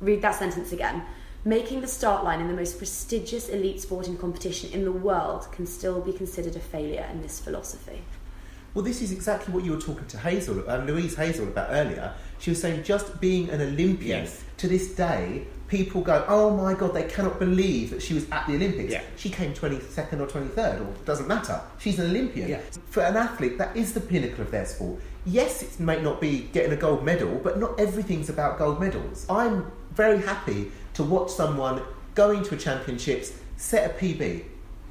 Read 0.00 0.22
that 0.22 0.34
sentence 0.34 0.72
again. 0.72 1.04
Making 1.44 1.82
the 1.82 1.86
start 1.86 2.24
line 2.24 2.40
in 2.40 2.48
the 2.48 2.54
most 2.54 2.78
prestigious 2.78 3.48
elite 3.48 3.80
sporting 3.80 4.16
competition 4.16 4.70
in 4.72 4.84
the 4.84 4.92
world 4.92 5.46
can 5.52 5.66
still 5.66 6.00
be 6.00 6.12
considered 6.12 6.56
a 6.56 6.60
failure 6.60 7.06
in 7.12 7.20
this 7.20 7.38
philosophy. 7.38 8.02
Well, 8.72 8.84
this 8.84 9.02
is 9.02 9.12
exactly 9.12 9.54
what 9.54 9.62
you 9.62 9.72
were 9.72 9.80
talking 9.80 10.06
to 10.06 10.18
Hazel, 10.18 10.68
um, 10.68 10.86
Louise 10.86 11.14
Hazel 11.14 11.46
about 11.46 11.68
earlier. 11.70 12.12
She 12.40 12.50
was 12.50 12.60
saying 12.60 12.82
just 12.82 13.20
being 13.20 13.48
an 13.50 13.60
Olympian 13.60 14.24
Yes. 14.24 14.42
to 14.56 14.68
this 14.68 14.94
day, 14.94 15.46
people 15.68 16.00
go, 16.00 16.24
"Oh 16.28 16.50
my 16.50 16.74
God, 16.74 16.94
they 16.94 17.04
cannot 17.04 17.38
believe 17.38 17.90
that 17.90 18.02
she 18.02 18.14
was 18.14 18.28
at 18.30 18.46
the 18.46 18.54
Olympics. 18.54 18.92
Yeah. 18.92 19.02
She 19.16 19.30
came 19.30 19.54
twenty 19.54 19.80
second 19.80 20.20
or 20.20 20.26
twenty 20.26 20.48
third, 20.48 20.80
or 20.80 20.92
doesn't 21.04 21.28
matter. 21.28 21.60
She's 21.78 21.98
an 21.98 22.10
Olympian. 22.10 22.48
Yeah. 22.48 22.60
For 22.90 23.02
an 23.02 23.16
athlete, 23.16 23.58
that 23.58 23.76
is 23.76 23.94
the 23.94 24.00
pinnacle 24.00 24.42
of 24.42 24.50
their 24.50 24.66
sport. 24.66 25.00
Yes, 25.26 25.62
it 25.62 25.80
may 25.80 26.02
not 26.02 26.20
be 26.20 26.48
getting 26.52 26.72
a 26.72 26.76
gold 26.76 27.04
medal, 27.04 27.40
but 27.42 27.58
not 27.58 27.78
everything's 27.80 28.28
about 28.28 28.58
gold 28.58 28.78
medals. 28.78 29.26
I'm 29.30 29.70
very 29.92 30.20
happy 30.20 30.70
to 30.94 31.02
watch 31.02 31.30
someone 31.30 31.82
going 32.14 32.42
to 32.44 32.54
a 32.54 32.58
championships 32.58 33.32
set 33.56 33.90
a 33.90 33.94
PB. 33.94 34.44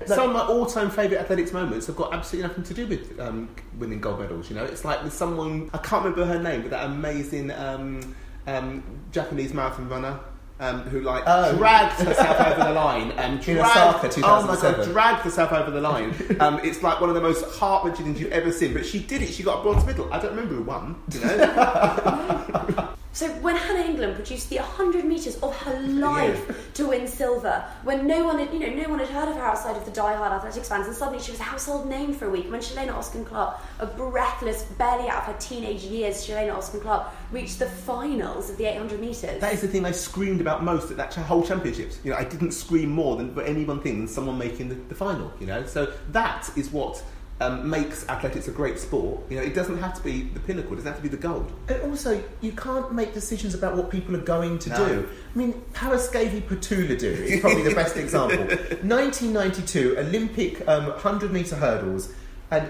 Some 0.06 0.30
of 0.30 0.36
my 0.36 0.42
all-time 0.42 0.90
favourite 0.90 1.22
athletics 1.22 1.54
moments 1.54 1.88
have 1.88 1.96
got 1.96 2.14
absolutely 2.14 2.50
nothing 2.50 2.64
to 2.66 2.74
do 2.74 2.88
with 2.88 3.20
um, 3.20 3.56
winning 3.78 4.02
gold 4.02 4.20
medals. 4.20 4.50
You 4.50 4.56
know, 4.56 4.66
it's 4.66 4.84
like 4.84 5.04
with 5.04 5.14
someone 5.14 5.70
I 5.74 5.78
can't 5.78 6.04
remember 6.04 6.26
her 6.26 6.42
name, 6.42 6.62
but 6.62 6.72
that 6.72 6.86
amazing 6.86 7.52
um, 7.52 8.16
um, 8.48 8.84
Japanese 9.12 9.54
marathon 9.54 9.88
runner. 9.88 10.20
Um, 10.60 10.82
who 10.84 11.02
like 11.02 11.24
Oh. 11.26 11.56
dragged 11.58 12.00
herself 12.00 12.40
over 12.40 12.64
the 12.64 12.74
line 12.74 13.12
and 13.14 13.40
In 13.48 13.56
dragged, 13.56 14.06
Osaka, 14.06 14.22
oh 14.24 14.42
my 14.44 14.54
god, 14.56 14.56
2007. 14.56 14.92
dragged 14.94 15.20
herself 15.22 15.52
over 15.52 15.72
the 15.72 15.82
line. 15.82 16.14
Um, 16.40 16.60
it's 16.64 16.82
like 16.84 17.02
one 17.02 17.10
of 17.10 17.16
the 17.16 17.22
most 17.22 17.44
heart-wrenching 17.60 18.06
things 18.06 18.22
you've 18.22 18.32
ever 18.32 18.52
seen. 18.52 18.72
But 18.74 18.86
she 18.86 19.00
did 19.00 19.22
it. 19.24 19.30
She 19.34 19.44
got 19.44 19.60
a 19.60 19.64
bronze 19.64 19.84
medal. 19.86 20.08
I 20.14 20.20
don't 20.20 20.30
remember 20.36 20.54
who 20.56 20.64
won. 20.64 20.96
You 21.12 21.20
know, 21.22 22.90
So 23.14 23.30
when 23.30 23.56
Hannah 23.56 23.88
England 23.88 24.16
produced 24.16 24.50
the 24.50 24.58
100 24.58 25.06
metres 25.06 25.38
of 25.44 25.56
her 25.62 25.80
life 25.82 26.74
to 26.74 26.88
win 26.88 27.08
silver, 27.08 27.64
when 27.84 28.08
no 28.08 28.26
one 28.26 28.40
had, 28.40 28.52
you 28.52 28.60
know, 28.60 28.74
no 28.74 28.90
one 28.90 28.98
had 28.98 29.10
heard 29.10 29.30
of 29.30 29.36
her 29.36 29.44
outside 29.44 29.78
of 29.78 29.86
the 29.86 29.92
die-hard 29.92 30.32
athletics 30.32 30.68
fans, 30.68 30.88
and 30.88 30.96
suddenly 30.96 31.22
she 31.22 31.30
was 31.30 31.40
a 31.40 31.44
household 31.44 31.88
name 31.88 32.12
for 32.12 32.26
a 32.26 32.30
week. 32.32 32.50
When 32.50 32.60
Shelayna 32.60 32.92
Oskan-Clarke, 32.92 33.60
a 33.78 33.86
breathless, 33.86 34.64
barely 34.80 35.10
out 35.10 35.28
of 35.28 35.36
her 35.36 35.40
teenage 35.40 35.84
years, 35.84 36.26
Shelayna 36.26 36.56
Oskan-Clarke 36.56 37.06
reached 37.32 37.60
the 37.60 37.68
finals 37.68 38.50
of 38.50 38.58
the 38.58 38.66
800 38.66 39.00
metres. 39.00 39.40
That 39.40 39.54
is 39.54 39.62
the 39.62 39.68
thing 39.68 39.86
I 39.86 39.92
screamed 39.92 40.42
about 40.42 40.64
most 40.64 40.90
at 40.90 40.98
that 40.98 41.14
whole 41.14 41.44
championships. 41.44 42.00
You 42.04 42.12
know, 42.12 42.18
I 42.18 42.24
didn't 42.24 42.52
scream 42.52 42.90
more 42.90 43.16
than 43.16 43.32
for 43.32 43.44
any 43.44 43.64
one 43.64 43.80
thing 43.80 44.00
than 44.00 44.08
someone 44.08 44.40
making 44.40 44.70
the, 44.70 44.76
the 44.90 44.96
final. 44.96 45.32
You 45.40 45.46
know, 45.46 45.68
so 45.68 45.94
that 46.14 46.50
is 46.56 46.72
what 46.72 47.04
um, 47.42 47.70
makes 47.70 48.08
athletics 48.10 48.48
a 48.48 48.52
great 48.52 48.80
sport. 48.80 49.22
You 49.30 49.38
know, 49.38 49.44
it 49.44 49.54
doesn't 49.56 49.78
have 49.80 49.94
to 49.96 50.04
be 50.04 50.22
the 50.24 50.40
pinnacle; 50.40 50.74
it 50.74 50.76
doesn't 50.78 50.92
have 50.94 50.98
to 50.98 51.04
be 51.04 51.10
the 51.10 51.18
gold. 51.18 51.52
And 51.68 51.82
also, 51.84 52.24
you 52.42 52.52
can't 52.54 52.94
make 52.94 53.14
decisions 53.14 53.54
about 53.54 53.76
what 53.76 53.90
people 53.90 54.16
are 54.16 54.22
going 54.22 54.60
to 54.60 54.70
No. 54.70 54.88
do. 54.88 55.10
I 55.34 55.38
mean, 55.38 55.54
Paraskevi 55.74 56.42
Patoulidou 56.44 57.04
is 57.04 57.42
probably 57.42 57.64
the 57.64 57.76
best 57.76 57.98
example. 57.98 58.46
1992 58.84 59.98
Olympic 59.98 60.68
um, 60.68 60.86
100 60.88 61.32
metre 61.32 61.56
hurdles, 61.56 62.14
and 62.52 62.70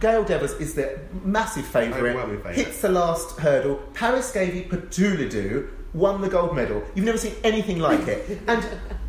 Gail 0.00 0.24
Devers 0.24 0.52
is 0.54 0.74
the 0.74 0.98
massive 1.24 1.64
favourite. 1.66 2.54
Hits 2.54 2.80
the 2.82 2.88
last 2.90 3.38
hurdle. 3.38 3.80
Paraskevi 3.94 4.68
Patoulidou 4.68 5.68
won 5.94 6.20
the 6.20 6.28
gold 6.28 6.56
medal. 6.56 6.82
You've 6.94 7.04
never 7.04 7.18
seen 7.18 7.34
anything 7.44 7.78
like 7.78 8.06
it. 8.08 8.40
And 8.48 8.64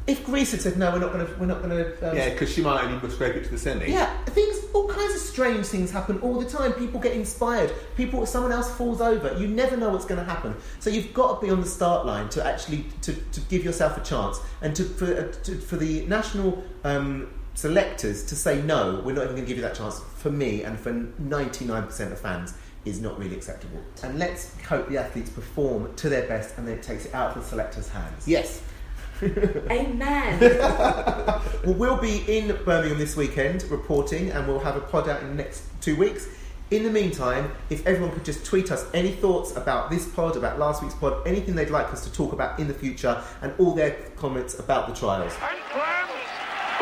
if 0.05 0.25
Greece 0.25 0.51
had 0.51 0.61
said 0.61 0.77
no, 0.77 0.91
we're 0.91 0.99
not 0.99 1.13
going 1.13 1.25
to, 1.25 1.33
we're 1.39 1.45
not 1.45 1.61
going 1.61 1.69
to. 1.77 2.09
Um, 2.09 2.15
Yeah, 2.17 2.29
because 2.29 2.51
she 2.51 2.61
might 2.61 2.83
only 2.83 3.09
scrape 3.09 3.35
it 3.35 3.45
to 3.45 3.49
the 3.49 3.57
semi. 3.57 3.89
yeah, 3.89 4.13
things, 4.25 4.57
all 4.73 4.87
kinds 4.87 5.15
of 5.15 5.21
strange 5.21 5.65
things 5.65 5.91
happen 5.91 6.19
all 6.19 6.39
the 6.39 6.49
time. 6.49 6.73
People 6.73 6.99
get 6.99 7.13
inspired. 7.13 7.71
People, 7.95 8.25
someone 8.25 8.51
else 8.51 8.69
falls 8.75 8.99
over. 8.99 9.37
You 9.37 9.47
never 9.47 9.77
know 9.77 9.89
what's 9.89 10.05
going 10.05 10.19
to 10.19 10.29
happen. 10.29 10.55
So 10.79 10.89
you've 10.89 11.13
got 11.13 11.39
to 11.39 11.45
be 11.45 11.51
on 11.51 11.61
the 11.61 11.67
start 11.67 12.05
line 12.05 12.27
to 12.29 12.45
actually 12.45 12.85
to, 13.01 13.13
to 13.13 13.39
give 13.41 13.63
yourself 13.63 13.97
a 13.97 14.01
chance, 14.01 14.39
and 14.61 14.75
to 14.75 14.83
for, 14.83 15.05
uh, 15.05 15.31
to, 15.43 15.55
for 15.57 15.77
the 15.77 16.05
national 16.07 16.63
um, 16.83 17.29
selectors 17.53 18.25
to 18.25 18.35
say 18.35 18.61
no, 18.63 19.01
we're 19.05 19.13
not 19.13 19.23
even 19.23 19.35
going 19.35 19.45
to 19.45 19.47
give 19.47 19.57
you 19.57 19.63
that 19.63 19.75
chance. 19.75 20.01
For 20.17 20.31
me 20.31 20.63
and 20.63 20.77
for 20.79 20.91
ninety 21.17 21.65
nine 21.65 21.83
percent 21.83 22.11
of 22.11 22.19
fans. 22.19 22.53
Is 22.85 22.99
not 22.99 23.17
really 23.17 23.37
acceptable, 23.37 23.79
and 24.03 24.19
let's 24.19 24.61
hope 24.63 24.89
the 24.89 24.97
athletes 24.97 25.29
perform 25.29 25.95
to 25.95 26.09
their 26.09 26.27
best, 26.27 26.57
and 26.57 26.67
then 26.67 26.77
it 26.79 26.83
takes 26.83 27.05
it 27.05 27.15
out 27.15 27.29
of 27.29 27.41
the 27.41 27.49
selectors' 27.49 27.87
hands. 27.87 28.27
Yes, 28.27 28.61
Amen. 29.71 31.39
Well, 31.63 31.75
we'll 31.75 32.01
be 32.01 32.19
in 32.27 32.47
Birmingham 32.65 32.97
this 32.99 33.15
weekend 33.15 33.63
reporting, 33.71 34.31
and 34.31 34.45
we'll 34.45 34.59
have 34.59 34.75
a 34.75 34.81
pod 34.81 35.07
out 35.07 35.21
in 35.23 35.29
the 35.29 35.35
next 35.35 35.63
two 35.79 35.95
weeks. 35.95 36.27
In 36.71 36.83
the 36.83 36.89
meantime, 36.89 37.51
if 37.69 37.87
everyone 37.87 38.11
could 38.11 38.25
just 38.25 38.43
tweet 38.43 38.69
us 38.69 38.83
any 38.93 39.11
thoughts 39.11 39.55
about 39.55 39.89
this 39.89 40.05
pod, 40.09 40.35
about 40.35 40.59
last 40.59 40.83
week's 40.83 40.95
pod, 40.95 41.25
anything 41.25 41.55
they'd 41.55 41.69
like 41.69 41.87
us 41.93 42.03
to 42.03 42.11
talk 42.11 42.33
about 42.33 42.59
in 42.59 42.67
the 42.67 42.73
future, 42.73 43.15
and 43.41 43.53
all 43.59 43.71
their 43.73 43.91
comments 44.17 44.59
about 44.59 44.89
the 44.89 44.93
trials. 44.93 45.31
And 45.39 45.55
Cram 45.71 46.09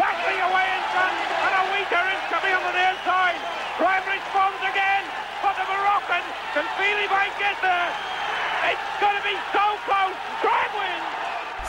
battling 0.02 0.42
away 0.50 0.66
in 0.66 0.84
front, 0.98 1.14
and 1.14 1.54
a 1.62 1.64
weaker 1.78 2.04
is 2.10 2.24
coming 2.34 2.54
on 2.58 2.66
the 2.66 2.82
inside. 2.82 3.38
Cram 3.78 4.02
responds 4.10 4.62
again, 4.66 5.06
but 5.46 5.54
the 5.62 5.68
Moroccan 5.70 6.26
can 6.58 6.66
feel 6.82 6.96
he 6.98 7.10
might 7.14 7.38
get 7.38 7.54
there. 7.62 7.90
It's 8.74 8.88
going 8.98 9.14
to 9.14 9.26
be 9.30 9.38
so 9.54 9.66
close. 9.86 10.18
Cram 10.42 10.72
wins. 10.74 11.01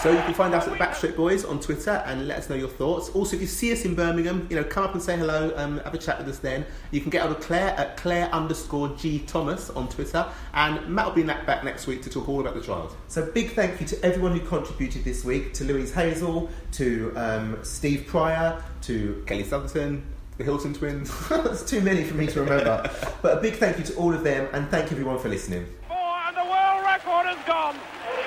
So 0.03 0.11
you 0.11 0.21
can 0.23 0.35
find 0.35 0.53
us 0.53 0.67
at 0.67 0.73
the 0.73 0.85
Backstraight 0.85 1.15
Boys 1.15 1.45
on 1.45 1.61
Twitter 1.61 2.03
and 2.07 2.27
let 2.27 2.39
us 2.39 2.51
know 2.51 2.57
your 2.57 2.69
thoughts. 2.69 3.11
Also, 3.11 3.37
if 3.37 3.41
you 3.41 3.47
see 3.47 3.71
us 3.71 3.85
in 3.85 3.95
Birmingham, 3.95 4.49
you 4.51 4.57
know, 4.57 4.65
come 4.65 4.83
up 4.83 4.95
and 4.95 5.01
say 5.01 5.17
hello, 5.17 5.53
um, 5.55 5.79
have 5.79 5.95
a 5.95 5.99
chat 5.99 6.19
with 6.19 6.27
us 6.27 6.41
then. 6.41 6.67
You 6.91 7.01
can 7.01 7.11
get 7.11 7.23
hold 7.23 7.37
of 7.37 7.41
Claire 7.41 7.69
at 7.79 7.97
Claire 7.97 8.29
underscore 8.33 8.89
G 8.97 9.21
Thomas 9.21 9.71
on 9.71 9.89
Twitter. 9.89 10.27
And 10.55 10.89
Matt 10.89 11.07
will 11.07 11.15
be 11.15 11.23
back 11.23 11.63
next 11.63 11.87
week 11.87 12.03
to 12.03 12.11
talk 12.11 12.29
all 12.29 12.41
about 12.41 12.55
the 12.55 12.61
trials. 12.61 12.97
So, 13.07 13.31
big 13.31 13.53
thank 13.53 13.81
you 13.81 13.87
to 13.87 14.05
everyone 14.05 14.37
who 14.37 14.45
contributed 14.45 15.05
this 15.05 15.25
week 15.25 15.55
to 15.55 15.65
Louise 15.65 15.95
Hazel, 15.95 16.51
to 16.73 17.13
um, 17.15 17.59
Steve 17.63 18.09
Pryor, 18.09 18.61
to 18.81 19.23
Kelly 19.29 19.45
Sotherton, 19.45 20.05
the 20.37 20.43
Hylton 20.43 20.75
twins. 20.75 21.13
That's 21.29 21.63
too 21.63 21.81
many 21.81 22.03
for 22.03 22.15
me 22.15 22.27
to 22.27 22.41
remember. 22.41 22.91
but 23.23 23.39
a 23.39 23.41
big 23.41 23.55
thank 23.55 23.79
you 23.79 23.85
to 23.85 23.95
all 23.95 24.13
of 24.13 24.25
them, 24.25 24.49
and 24.53 24.69
thank 24.69 24.91
everyone 24.91 25.21
for 25.21 25.29
listening. 25.29 25.65
Four, 25.87 25.97
and 25.97 26.37
the 26.37 26.43
world 26.43 26.85
record 26.85 27.31
is 27.31 27.47
gone. 27.47 27.77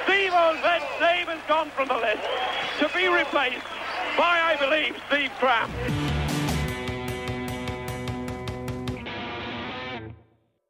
Steve 0.05 0.33
name 1.01 1.27
has 1.27 1.41
gone 1.47 1.69
from 1.71 1.87
the 1.87 1.95
list 1.95 2.21
to 2.79 2.89
be 2.95 3.07
replaced 3.07 3.65
by, 4.17 4.39
I 4.39 4.55
believe, 4.59 4.95
Steve 5.09 5.31
Cram. 5.39 6.24